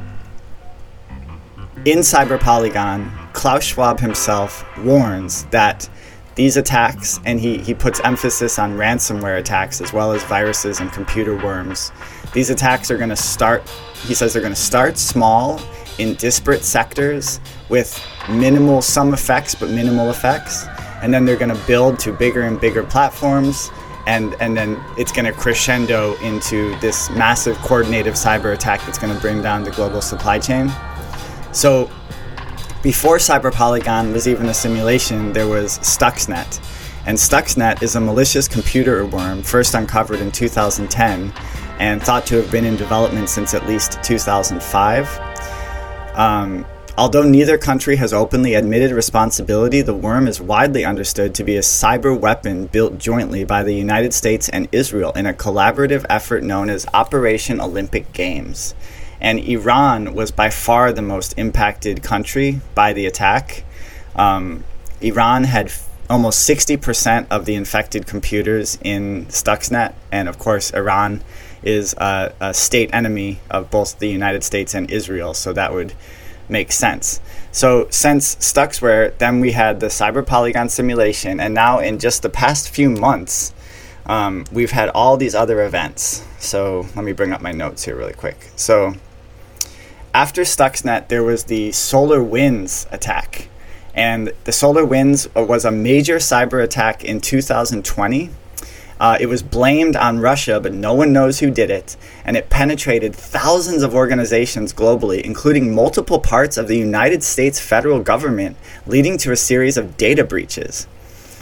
in 1.84 1.98
Cyber 1.98 2.38
Polygon, 2.38 3.10
Klaus 3.32 3.64
Schwab 3.64 4.00
himself 4.00 4.64
warns 4.78 5.44
that 5.46 5.88
these 6.34 6.56
attacks, 6.56 7.20
and 7.26 7.38
he, 7.38 7.58
he 7.58 7.74
puts 7.74 8.00
emphasis 8.00 8.58
on 8.58 8.76
ransomware 8.76 9.38
attacks 9.38 9.80
as 9.80 9.92
well 9.92 10.12
as 10.12 10.22
viruses 10.24 10.80
and 10.80 10.90
computer 10.92 11.36
worms. 11.36 11.92
These 12.32 12.48
attacks 12.50 12.90
are 12.90 12.96
going 12.96 13.10
to 13.10 13.16
start, 13.16 13.68
he 14.06 14.14
says, 14.14 14.32
they're 14.32 14.40
going 14.40 14.54
to 14.54 14.60
start 14.60 14.96
small 14.96 15.60
in 15.98 16.14
disparate 16.14 16.64
sectors 16.64 17.38
with 17.68 18.02
minimal, 18.30 18.80
some 18.80 19.12
effects, 19.12 19.54
but 19.54 19.68
minimal 19.68 20.10
effects. 20.10 20.66
And 21.02 21.12
then 21.12 21.24
they're 21.24 21.36
going 21.36 21.54
to 21.54 21.66
build 21.66 21.98
to 22.00 22.12
bigger 22.12 22.42
and 22.42 22.58
bigger 22.58 22.82
platforms. 22.82 23.70
And, 24.06 24.34
and 24.40 24.56
then 24.56 24.82
it's 24.98 25.12
going 25.12 25.26
to 25.26 25.32
crescendo 25.32 26.16
into 26.16 26.76
this 26.80 27.08
massive 27.10 27.56
coordinated 27.58 28.14
cyber 28.14 28.52
attack 28.52 28.84
that's 28.84 28.98
going 28.98 29.14
to 29.14 29.20
bring 29.20 29.42
down 29.42 29.62
the 29.62 29.70
global 29.70 30.00
supply 30.00 30.38
chain. 30.38 30.72
So 31.52 31.90
before 32.82 33.18
Cyber 33.18 33.52
Polygon 33.52 34.12
was 34.12 34.26
even 34.26 34.46
a 34.46 34.54
simulation, 34.54 35.32
there 35.32 35.46
was 35.46 35.78
Stuxnet. 35.78 36.58
And 37.06 37.16
Stuxnet 37.16 37.82
is 37.82 37.94
a 37.94 38.00
malicious 38.00 38.48
computer 38.48 39.06
worm 39.06 39.42
first 39.42 39.74
uncovered 39.74 40.20
in 40.20 40.32
2010 40.32 41.32
and 41.78 42.02
thought 42.02 42.26
to 42.26 42.36
have 42.36 42.50
been 42.50 42.64
in 42.64 42.76
development 42.76 43.28
since 43.28 43.54
at 43.54 43.66
least 43.66 44.02
2005. 44.02 45.20
Um, 46.14 46.64
Although 46.98 47.22
neither 47.22 47.56
country 47.56 47.96
has 47.96 48.12
openly 48.12 48.52
admitted 48.52 48.90
responsibility, 48.90 49.80
the 49.80 49.94
worm 49.94 50.28
is 50.28 50.42
widely 50.42 50.84
understood 50.84 51.34
to 51.34 51.44
be 51.44 51.56
a 51.56 51.60
cyber 51.60 52.18
weapon 52.18 52.66
built 52.66 52.98
jointly 52.98 53.44
by 53.44 53.62
the 53.62 53.72
United 53.72 54.12
States 54.12 54.50
and 54.50 54.68
Israel 54.72 55.10
in 55.12 55.24
a 55.24 55.32
collaborative 55.32 56.04
effort 56.10 56.42
known 56.42 56.68
as 56.68 56.86
Operation 56.92 57.62
Olympic 57.62 58.12
Games. 58.12 58.74
And 59.22 59.38
Iran 59.38 60.14
was 60.14 60.30
by 60.30 60.50
far 60.50 60.92
the 60.92 61.00
most 61.00 61.32
impacted 61.38 62.02
country 62.02 62.60
by 62.74 62.92
the 62.92 63.06
attack. 63.06 63.64
Um, 64.14 64.64
Iran 65.00 65.44
had 65.44 65.72
almost 66.10 66.46
60% 66.46 67.26
of 67.30 67.46
the 67.46 67.54
infected 67.54 68.06
computers 68.06 68.76
in 68.84 69.24
Stuxnet, 69.26 69.94
and 70.10 70.28
of 70.28 70.38
course, 70.38 70.70
Iran 70.74 71.22
is 71.62 71.94
a, 71.94 72.34
a 72.38 72.52
state 72.52 72.90
enemy 72.92 73.40
of 73.50 73.70
both 73.70 73.98
the 73.98 74.08
United 74.08 74.44
States 74.44 74.74
and 74.74 74.90
Israel, 74.90 75.32
so 75.32 75.54
that 75.54 75.72
would 75.72 75.94
makes 76.52 76.76
sense. 76.76 77.20
So 77.50 77.88
since 77.90 78.36
Stuxware, 78.36 79.18
then 79.18 79.40
we 79.40 79.52
had 79.52 79.80
the 79.80 79.88
Cyber 79.88 80.24
Polygon 80.24 80.68
simulation, 80.68 81.40
and 81.40 81.52
now 81.52 81.80
in 81.80 81.98
just 81.98 82.22
the 82.22 82.30
past 82.30 82.68
few 82.68 82.90
months, 82.90 83.52
um, 84.06 84.44
we've 84.52 84.70
had 84.70 84.88
all 84.90 85.16
these 85.16 85.34
other 85.34 85.64
events. 85.64 86.24
So 86.38 86.86
let 86.94 87.04
me 87.04 87.12
bring 87.12 87.32
up 87.32 87.40
my 87.40 87.52
notes 87.52 87.84
here 87.84 87.96
really 87.96 88.14
quick. 88.14 88.50
So 88.54 88.94
after 90.14 90.42
Stuxnet, 90.42 91.08
there 91.08 91.22
was 91.22 91.44
the 91.44 91.72
Solar 91.72 92.22
Winds 92.22 92.86
attack. 92.90 93.48
And 93.94 94.32
the 94.44 94.52
Solar 94.52 94.84
Winds 94.84 95.32
was 95.34 95.64
a 95.64 95.70
major 95.70 96.16
cyber 96.16 96.62
attack 96.62 97.04
in 97.04 97.20
2020 97.20 98.30
uh, 99.02 99.16
it 99.18 99.26
was 99.26 99.42
blamed 99.42 99.96
on 99.96 100.20
Russia, 100.20 100.60
but 100.60 100.72
no 100.72 100.94
one 100.94 101.12
knows 101.12 101.40
who 101.40 101.50
did 101.50 101.72
it, 101.72 101.96
and 102.24 102.36
it 102.36 102.48
penetrated 102.48 103.12
thousands 103.12 103.82
of 103.82 103.96
organizations 103.96 104.72
globally, 104.72 105.20
including 105.20 105.74
multiple 105.74 106.20
parts 106.20 106.56
of 106.56 106.68
the 106.68 106.78
United 106.78 107.24
States 107.24 107.58
federal 107.58 107.98
government, 107.98 108.56
leading 108.86 109.18
to 109.18 109.32
a 109.32 109.36
series 109.36 109.76
of 109.76 109.96
data 109.96 110.22
breaches. 110.22 110.86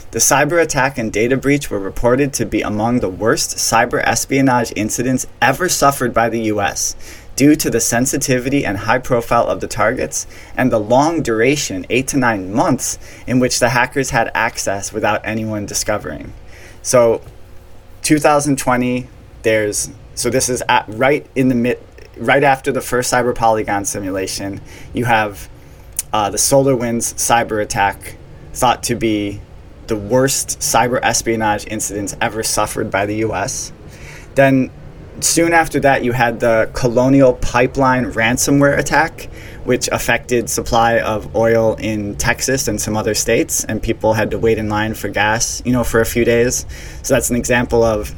The 0.09 0.17
cyber 0.17 0.59
attack 0.59 0.97
and 0.97 1.13
data 1.13 1.37
breach 1.37 1.69
were 1.69 1.77
reported 1.77 2.33
to 2.33 2.47
be 2.47 2.63
among 2.63 2.99
the 2.99 3.09
worst 3.09 3.57
cyber 3.57 4.01
espionage 4.03 4.73
incidents 4.75 5.27
ever 5.39 5.69
suffered 5.69 6.15
by 6.15 6.29
the 6.29 6.41
US, 6.53 6.95
due 7.35 7.55
to 7.57 7.69
the 7.69 7.79
sensitivity 7.79 8.65
and 8.65 8.79
high 8.79 8.97
profile 8.97 9.45
of 9.45 9.61
the 9.61 9.67
targets 9.67 10.25
and 10.57 10.71
the 10.71 10.79
long 10.79 11.21
duration, 11.21 11.85
8 11.91 12.07
to 12.07 12.17
9 12.17 12.51
months, 12.51 12.97
in 13.27 13.39
which 13.39 13.59
the 13.59 13.69
hackers 13.69 14.09
had 14.09 14.31
access 14.33 14.91
without 14.91 15.21
anyone 15.23 15.67
discovering. 15.67 16.33
So, 16.81 17.21
2020, 18.01 19.07
there's 19.43 19.89
so 20.15 20.29
this 20.29 20.49
is 20.49 20.61
at 20.67 20.85
right 20.87 21.25
in 21.35 21.47
the 21.47 21.55
mid, 21.55 21.79
right 22.17 22.43
after 22.43 22.71
the 22.71 22.81
first 22.81 23.11
Cyber 23.11 23.35
Polygon 23.35 23.85
simulation. 23.85 24.61
You 24.93 25.05
have 25.05 25.49
uh, 26.13 26.29
the 26.29 26.37
SolarWinds 26.37 27.15
cyber 27.15 27.61
attack, 27.61 28.17
thought 28.53 28.83
to 28.83 28.95
be 28.95 29.41
the 29.87 29.95
worst 29.95 30.59
cyber 30.59 30.99
espionage 31.01 31.65
incidents 31.67 32.15
ever 32.21 32.43
suffered 32.43 32.91
by 32.91 33.05
the 33.05 33.17
U.S. 33.17 33.71
Then, 34.35 34.71
soon 35.19 35.53
after 35.53 35.79
that, 35.81 36.03
you 36.03 36.11
had 36.11 36.39
the 36.39 36.69
Colonial 36.73 37.33
Pipeline 37.33 38.05
ransomware 38.05 38.77
attack, 38.77 39.29
which 39.63 39.87
affected 39.89 40.49
supply 40.49 40.99
of 40.99 41.35
oil 41.35 41.75
in 41.75 42.15
Texas 42.15 42.67
and 42.67 42.81
some 42.81 42.97
other 42.97 43.13
states, 43.13 43.63
and 43.63 43.81
people 43.81 44.13
had 44.13 44.31
to 44.31 44.39
wait 44.39 44.57
in 44.57 44.69
line 44.69 44.93
for 44.93 45.09
gas, 45.09 45.61
you 45.65 45.71
know, 45.71 45.83
for 45.83 46.01
a 46.01 46.05
few 46.05 46.25
days. 46.25 46.65
So 47.03 47.13
that's 47.13 47.29
an 47.29 47.35
example 47.35 47.83
of 47.83 48.13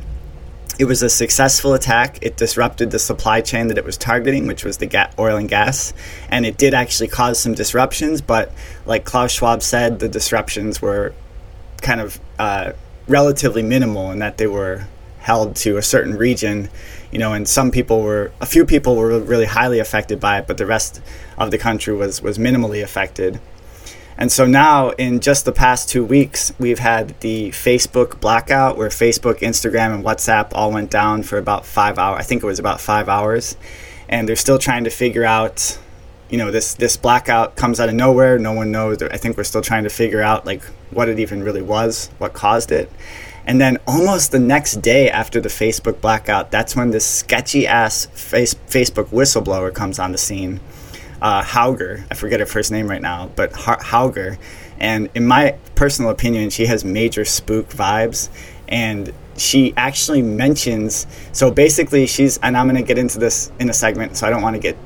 it 0.80 0.86
was 0.86 1.04
a 1.04 1.10
successful 1.10 1.74
attack. 1.74 2.18
It 2.22 2.36
disrupted 2.36 2.92
the 2.92 3.00
supply 3.00 3.42
chain 3.42 3.68
that 3.68 3.78
it 3.78 3.86
was 3.86 3.98
targeting, 3.98 4.48
which 4.48 4.64
was 4.64 4.78
the 4.78 4.88
ga- 4.88 5.12
oil 5.20 5.38
and 5.38 5.48
gas, 5.48 5.94
and 6.30 6.46
it 6.46 6.58
did 6.58 6.74
actually 6.74 7.10
cause 7.10 7.40
some 7.40 7.54
disruptions. 7.54 8.22
But 8.22 8.52
like 8.86 9.06
Klaus 9.06 9.32
Schwab 9.32 9.62
said, 9.62 10.00
the 10.00 10.10
disruptions 10.10 10.82
were 10.82 11.14
kind 11.82 12.02
of 12.02 12.20
uh, 12.40 12.72
relatively 13.08 13.62
minimal 13.62 14.12
in 14.12 14.20
that 14.20 14.38
they 14.38 14.48
were 14.48 14.88
held 15.20 15.56
to 15.56 15.78
a 15.78 15.82
certain 15.82 16.16
region, 16.16 16.70
you 17.14 17.20
know, 17.20 17.34
and 17.34 17.48
some 17.48 17.70
people 17.70 18.02
were, 18.02 18.32
a 18.42 18.46
few 18.46 18.66
people 18.66 18.96
were 18.96 19.20
really 19.20 19.46
highly 19.46 19.78
affected 19.78 20.20
by 20.20 20.40
it, 20.40 20.48
but 20.48 20.58
the 20.58 20.66
rest 20.66 21.00
of 21.38 21.52
the 21.52 21.60
country 21.60 21.94
was, 21.96 22.24
was 22.24 22.40
minimally 22.40 22.84
affected. 22.84 23.40
And 24.18 24.32
so 24.32 24.48
now, 24.48 24.90
in 24.92 25.20
just 25.20 25.46
the 25.46 25.52
past 25.52 25.90
two 25.90 26.04
weeks, 26.04 26.54
we've 26.58 26.80
had 26.80 27.20
the 27.20 27.50
Facebook 27.50 28.20
blackout 28.20 28.78
where 28.78 28.90
Facebook, 28.90 29.40
Instagram, 29.40 29.94
and 29.94 30.04
WhatsApp 30.04 30.50
all 30.54 30.72
went 30.72 30.90
down 30.90 31.22
for 31.22 31.38
about 31.38 31.68
five 31.68 32.00
hours. 32.00 32.20
I 32.20 32.24
think 32.24 32.42
it 32.42 32.48
was 32.48 32.60
about 32.60 32.82
five 32.82 33.08
hours. 33.08 33.58
And 34.10 34.28
they're 34.28 34.36
still 34.36 34.60
trying 34.60 34.84
to 34.84 34.90
figure 34.90 35.24
out, 35.24 35.78
you 36.30 36.38
know, 36.38 36.50
this, 36.50 36.74
this 36.74 36.98
blackout 36.98 37.56
comes 37.56 37.80
out 37.80 37.90
of 37.90 37.96
nowhere. 37.96 38.40
No 38.40 38.54
one 38.54 38.72
knows. 38.72 39.02
I 39.04 39.18
think 39.18 39.38
we're 39.38 39.44
still 39.44 39.62
trying 39.62 39.84
to 39.84 39.90
figure 39.90 40.22
out, 40.22 40.48
like, 40.48 40.64
what 40.90 41.10
it 41.10 41.20
even 41.20 41.44
really 41.44 41.62
was, 41.62 42.10
what 42.18 42.34
caused 42.34 42.72
it. 42.72 42.92
And 43.46 43.60
then 43.60 43.78
almost 43.86 44.32
the 44.32 44.40
next 44.40 44.82
day 44.82 45.10
after 45.10 45.42
the 45.42 45.50
Facebook 45.50 46.00
blackout, 46.00 46.52
that's 46.52 46.76
when 46.76 46.92
this 46.92 47.06
sketchy 47.06 47.68
ass 47.68 48.06
face, 48.08 48.54
Facebook 48.54 49.08
whistleblower 49.08 49.74
comes 49.74 50.00
on 50.00 50.12
the 50.12 50.18
scene. 50.18 50.60
Uh, 51.22 51.42
Haugen, 51.42 52.06
I 52.10 52.16
forget 52.16 52.40
her 52.40 52.46
first 52.46 52.72
name 52.72 52.88
right 52.88 53.02
now, 53.02 53.30
but 53.36 53.52
Haugen. 53.54 54.38
And 54.80 55.10
in 55.16 55.26
my 55.26 55.58
personal 55.76 56.12
opinion, 56.12 56.50
she 56.50 56.66
has 56.66 56.84
major 56.86 57.26
spook 57.26 57.70
vibes. 57.70 58.30
And 58.68 59.14
she 59.38 59.74
actually 59.76 60.22
mentions, 60.22 61.08
so 61.32 61.52
basically, 61.52 62.08
she's, 62.08 62.38
and 62.40 62.56
I'm 62.58 62.68
going 62.68 62.82
to 62.82 62.88
get 62.88 62.98
into 62.98 63.20
this 63.20 63.52
in 63.60 63.70
a 63.70 63.74
segment, 63.74 64.18
so 64.18 64.28
I 64.28 64.30
don't 64.30 64.42
want 64.42 64.56
to 64.56 64.62
get 64.62 64.78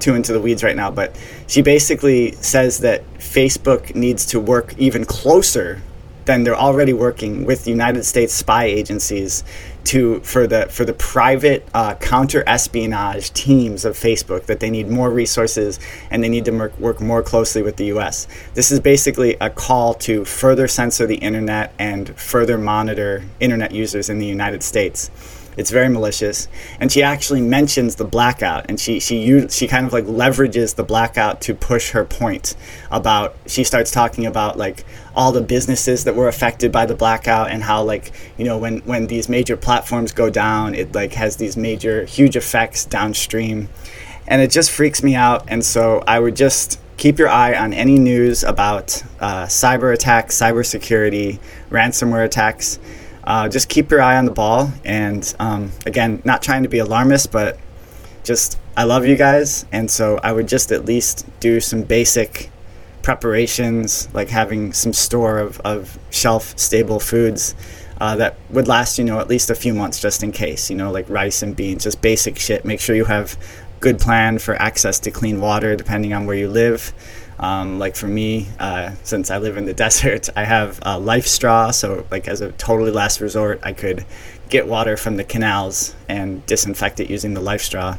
too 0.00 0.14
into 0.14 0.32
the 0.32 0.40
weeds 0.40 0.62
right 0.62 0.76
now, 0.76 0.90
but 0.90 1.16
she 1.46 1.62
basically 1.62 2.32
says 2.32 2.78
that 2.78 3.02
Facebook 3.14 3.94
needs 3.94 4.26
to 4.26 4.40
work 4.40 4.74
even 4.78 5.04
closer 5.04 5.82
then 6.26 6.44
they're 6.44 6.56
already 6.56 6.92
working 6.92 7.44
with 7.44 7.66
United 7.66 8.04
States 8.04 8.34
spy 8.34 8.64
agencies 8.64 9.42
to 9.84 10.18
for 10.20 10.46
the 10.46 10.66
for 10.68 10.84
the 10.84 10.92
private 10.92 11.66
uh, 11.72 11.94
counter 11.94 12.42
espionage 12.46 13.32
teams 13.32 13.84
of 13.84 13.96
Facebook 13.96 14.46
that 14.46 14.60
they 14.60 14.68
need 14.68 14.88
more 14.88 15.10
resources 15.10 15.78
and 16.10 16.22
they 16.22 16.28
need 16.28 16.44
to 16.44 16.50
work, 16.50 16.78
work 16.78 17.00
more 17.00 17.22
closely 17.22 17.62
with 17.62 17.76
the 17.76 17.86
U.S. 17.86 18.26
This 18.54 18.70
is 18.70 18.80
basically 18.80 19.36
a 19.40 19.48
call 19.48 19.94
to 19.94 20.24
further 20.24 20.66
censor 20.66 21.06
the 21.06 21.16
internet 21.16 21.72
and 21.78 22.18
further 22.18 22.58
monitor 22.58 23.24
internet 23.38 23.72
users 23.72 24.10
in 24.10 24.18
the 24.18 24.26
United 24.26 24.62
States. 24.62 25.10
It's 25.56 25.70
very 25.70 25.88
malicious, 25.88 26.48
and 26.78 26.92
she 26.92 27.02
actually 27.02 27.40
mentions 27.40 27.96
the 27.96 28.04
blackout, 28.04 28.66
and 28.68 28.78
she 28.78 29.00
she 29.00 29.48
she 29.48 29.66
kind 29.66 29.86
of 29.86 29.92
like 29.92 30.04
leverages 30.04 30.74
the 30.74 30.84
blackout 30.84 31.40
to 31.42 31.54
push 31.54 31.92
her 31.92 32.04
point 32.04 32.54
about. 32.90 33.34
She 33.46 33.64
starts 33.64 33.90
talking 33.90 34.26
about 34.26 34.58
like 34.58 34.84
all 35.14 35.32
the 35.32 35.40
businesses 35.40 36.04
that 36.04 36.14
were 36.14 36.28
affected 36.28 36.70
by 36.70 36.84
the 36.84 36.94
blackout 36.94 37.50
and 37.50 37.62
how 37.62 37.82
like 37.82 38.12
you 38.36 38.44
know 38.44 38.58
when 38.58 38.80
when 38.80 39.06
these 39.06 39.30
major 39.30 39.56
platforms 39.56 40.12
go 40.12 40.28
down, 40.28 40.74
it 40.74 40.94
like 40.94 41.14
has 41.14 41.36
these 41.36 41.56
major 41.56 42.04
huge 42.04 42.36
effects 42.36 42.84
downstream, 42.84 43.70
and 44.26 44.42
it 44.42 44.50
just 44.50 44.70
freaks 44.70 45.02
me 45.02 45.14
out. 45.14 45.44
And 45.48 45.64
so 45.64 46.04
I 46.06 46.20
would 46.20 46.36
just 46.36 46.78
keep 46.98 47.18
your 47.18 47.28
eye 47.28 47.54
on 47.54 47.72
any 47.72 47.98
news 47.98 48.44
about 48.44 49.02
uh, 49.20 49.44
cyber 49.44 49.92
attacks, 49.92 50.38
cybersecurity, 50.38 51.38
ransomware 51.70 52.24
attacks 52.24 52.78
uh, 53.26 53.48
just 53.48 53.68
keep 53.68 53.90
your 53.90 54.00
eye 54.00 54.16
on 54.16 54.24
the 54.24 54.30
ball. 54.30 54.72
And 54.84 55.34
um, 55.38 55.72
again, 55.84 56.22
not 56.24 56.42
trying 56.42 56.62
to 56.62 56.68
be 56.68 56.78
alarmist, 56.78 57.32
but 57.32 57.58
just 58.24 58.58
I 58.76 58.84
love 58.84 59.06
you 59.06 59.16
guys, 59.16 59.64
and 59.72 59.90
so 59.90 60.18
I 60.22 60.32
would 60.32 60.48
just 60.48 60.70
at 60.70 60.84
least 60.84 61.26
do 61.40 61.60
some 61.60 61.82
basic 61.82 62.50
preparations, 63.02 64.12
like 64.12 64.28
having 64.28 64.72
some 64.72 64.92
store 64.92 65.38
of, 65.38 65.60
of 65.60 65.98
shelf 66.10 66.58
stable 66.58 66.98
foods 66.98 67.54
uh, 68.00 68.16
that 68.16 68.36
would 68.50 68.68
last, 68.68 68.98
you 68.98 69.04
know, 69.04 69.20
at 69.20 69.28
least 69.28 69.48
a 69.48 69.54
few 69.54 69.72
months 69.72 70.00
just 70.00 70.22
in 70.22 70.32
case, 70.32 70.68
you 70.68 70.76
know, 70.76 70.90
like 70.90 71.08
rice 71.08 71.42
and 71.42 71.56
beans, 71.56 71.84
just 71.84 72.02
basic 72.02 72.38
shit. 72.38 72.64
Make 72.64 72.80
sure 72.80 72.96
you 72.96 73.04
have 73.04 73.38
good 73.80 73.98
plan 73.98 74.38
for 74.38 74.60
access 74.60 74.98
to 74.98 75.10
clean 75.10 75.40
water 75.40 75.76
depending 75.76 76.12
on 76.12 76.26
where 76.26 76.36
you 76.36 76.48
live. 76.48 76.92
Um, 77.38 77.78
like 77.78 77.96
for 77.96 78.06
me, 78.06 78.48
uh, 78.58 78.92
since 79.02 79.30
I 79.30 79.38
live 79.38 79.56
in 79.56 79.66
the 79.66 79.74
desert, 79.84 80.28
I 80.36 80.44
have 80.44 80.78
a 80.82 80.98
Life 80.98 81.26
Straw. 81.26 81.70
So, 81.70 82.06
like 82.10 82.28
as 82.28 82.40
a 82.40 82.52
totally 82.52 82.90
last 82.90 83.20
resort, 83.20 83.60
I 83.62 83.72
could 83.72 84.04
get 84.48 84.66
water 84.66 84.96
from 84.96 85.16
the 85.16 85.24
canals 85.24 85.94
and 86.08 86.44
disinfect 86.46 87.00
it 87.00 87.10
using 87.10 87.34
the 87.34 87.40
life 87.40 87.60
straw. 87.60 87.96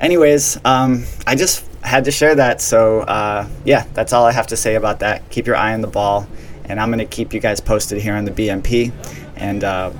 Anyways, 0.00 0.58
um, 0.64 1.04
I 1.26 1.36
just 1.36 1.64
had 1.82 2.04
to 2.06 2.10
share 2.10 2.34
that. 2.34 2.60
So, 2.60 3.00
uh, 3.00 3.46
yeah, 3.64 3.86
that's 3.94 4.12
all 4.12 4.24
I 4.24 4.32
have 4.32 4.48
to 4.48 4.56
say 4.56 4.74
about 4.74 5.00
that. 5.00 5.28
Keep 5.30 5.46
your 5.46 5.56
eye 5.56 5.74
on 5.74 5.80
the 5.80 5.86
ball, 5.86 6.26
and 6.64 6.80
I'm 6.80 6.88
going 6.88 6.98
to 6.98 7.04
keep 7.04 7.32
you 7.32 7.40
guys 7.40 7.60
posted 7.60 8.02
here 8.02 8.14
on 8.14 8.24
the 8.24 8.32
BMP. 8.32 8.92
And 9.36 9.62
uh, 9.62 9.92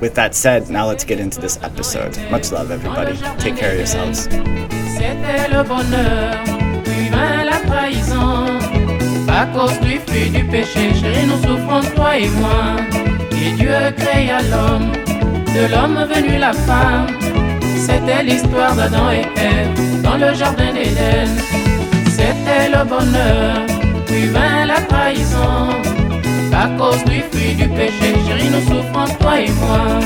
with 0.00 0.14
that 0.14 0.34
said, 0.34 0.70
now 0.70 0.86
let's 0.86 1.04
get 1.04 1.20
into 1.20 1.40
this 1.40 1.62
episode. 1.62 2.16
Much 2.30 2.52
love, 2.52 2.70
everybody. 2.70 3.16
Take 3.38 3.56
care 3.56 3.72
of 3.72 3.78
yourselves. 3.78 4.26
À 9.40 9.46
cause 9.46 9.80
du 9.80 9.98
fruit 10.06 10.28
du 10.28 10.44
péché, 10.44 10.92
chérie, 11.00 11.26
nous 11.26 11.40
souffrons, 11.42 11.80
toi 11.96 12.18
et 12.18 12.28
moi. 12.40 12.76
Et 13.32 13.52
Dieu 13.52 13.72
créa 13.96 14.42
l'homme, 14.42 14.92
de 15.54 15.72
l'homme 15.72 16.06
venu 16.12 16.36
la 16.38 16.52
femme. 16.52 17.06
C'était 17.76 18.22
l'histoire 18.22 18.74
d'Adam 18.76 19.10
et 19.10 19.24
Ève 19.40 20.02
dans 20.02 20.18
le 20.18 20.34
jardin 20.34 20.72
d'Éden. 20.74 21.30
était 22.06 22.68
le 22.68 22.84
bonheur, 22.84 23.66
puis 24.06 24.26
vint 24.26 24.66
la 24.66 24.80
trahison. 24.82 25.70
À 26.52 26.68
cause 26.76 27.02
du 27.04 27.22
fruit 27.30 27.54
du 27.54 27.66
péché, 27.68 28.12
chérie, 28.26 28.50
nous 28.50 28.64
souffrons, 28.68 29.08
toi 29.20 29.40
et 29.40 29.50
moi. 29.62 30.00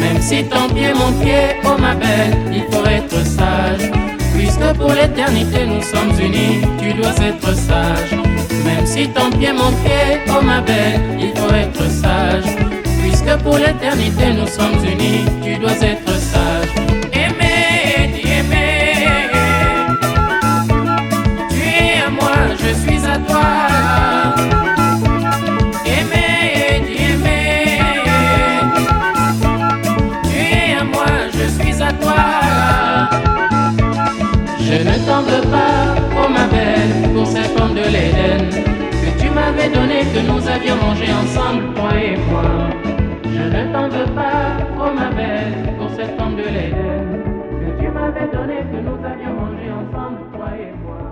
Même 0.00 0.22
si 0.22 0.44
ton 0.44 0.66
pied, 0.74 0.94
mon 0.94 1.12
pied, 1.22 1.56
oh 1.64 1.78
ma 1.78 1.94
belle, 1.94 2.38
il 2.50 2.64
faut 2.70 2.86
être 2.86 3.26
sage. 3.26 3.90
Puisque 4.42 4.76
pour 4.76 4.92
l'éternité 4.92 5.66
nous 5.66 5.80
sommes 5.82 6.10
unis, 6.20 6.62
tu 6.80 6.92
dois 6.94 7.14
être 7.24 7.54
sage. 7.54 8.10
Même 8.64 8.84
si 8.84 9.08
ton 9.08 9.30
pied, 9.30 9.52
pied, 9.52 10.20
oh 10.30 10.42
ma 10.42 10.60
belle, 10.60 11.00
il 11.20 11.32
faut 11.38 11.54
être 11.54 11.88
sage. 11.88 12.56
Puisque 13.00 13.36
pour 13.44 13.56
l'éternité 13.56 14.32
nous 14.32 14.48
sommes 14.48 14.84
unis, 14.84 15.24
tu 15.44 15.54
dois 15.60 15.76
être 15.80 16.10
sage. 16.18 16.61
que 37.92 39.22
tu 39.22 39.30
m'avais 39.30 39.68
donné, 39.68 40.00
que 40.14 40.20
nous 40.20 40.48
avions 40.48 40.76
mangé 40.76 41.12
ensemble, 41.12 41.74
toi 41.74 41.90
et 41.94 42.16
moi. 42.30 42.70
Je 43.24 43.42
ne 43.42 43.72
t'en 43.72 43.88
veux 43.88 44.14
pas, 44.14 44.56
oh 44.78 44.92
ma 44.94 45.10
belle, 45.10 45.76
pour 45.78 45.90
cette 45.90 46.16
pomme 46.16 46.36
de 46.36 46.42
l'Éden 46.42 47.22
que 47.60 47.82
tu 47.82 47.88
m'avais 47.90 48.28
donné, 48.32 48.56
que 48.70 48.80
nous 48.80 49.04
avions 49.04 49.34
mangé 49.34 49.70
ensemble, 49.70 50.18
toi 50.32 50.48
et 50.58 50.72
moi. 50.84 51.11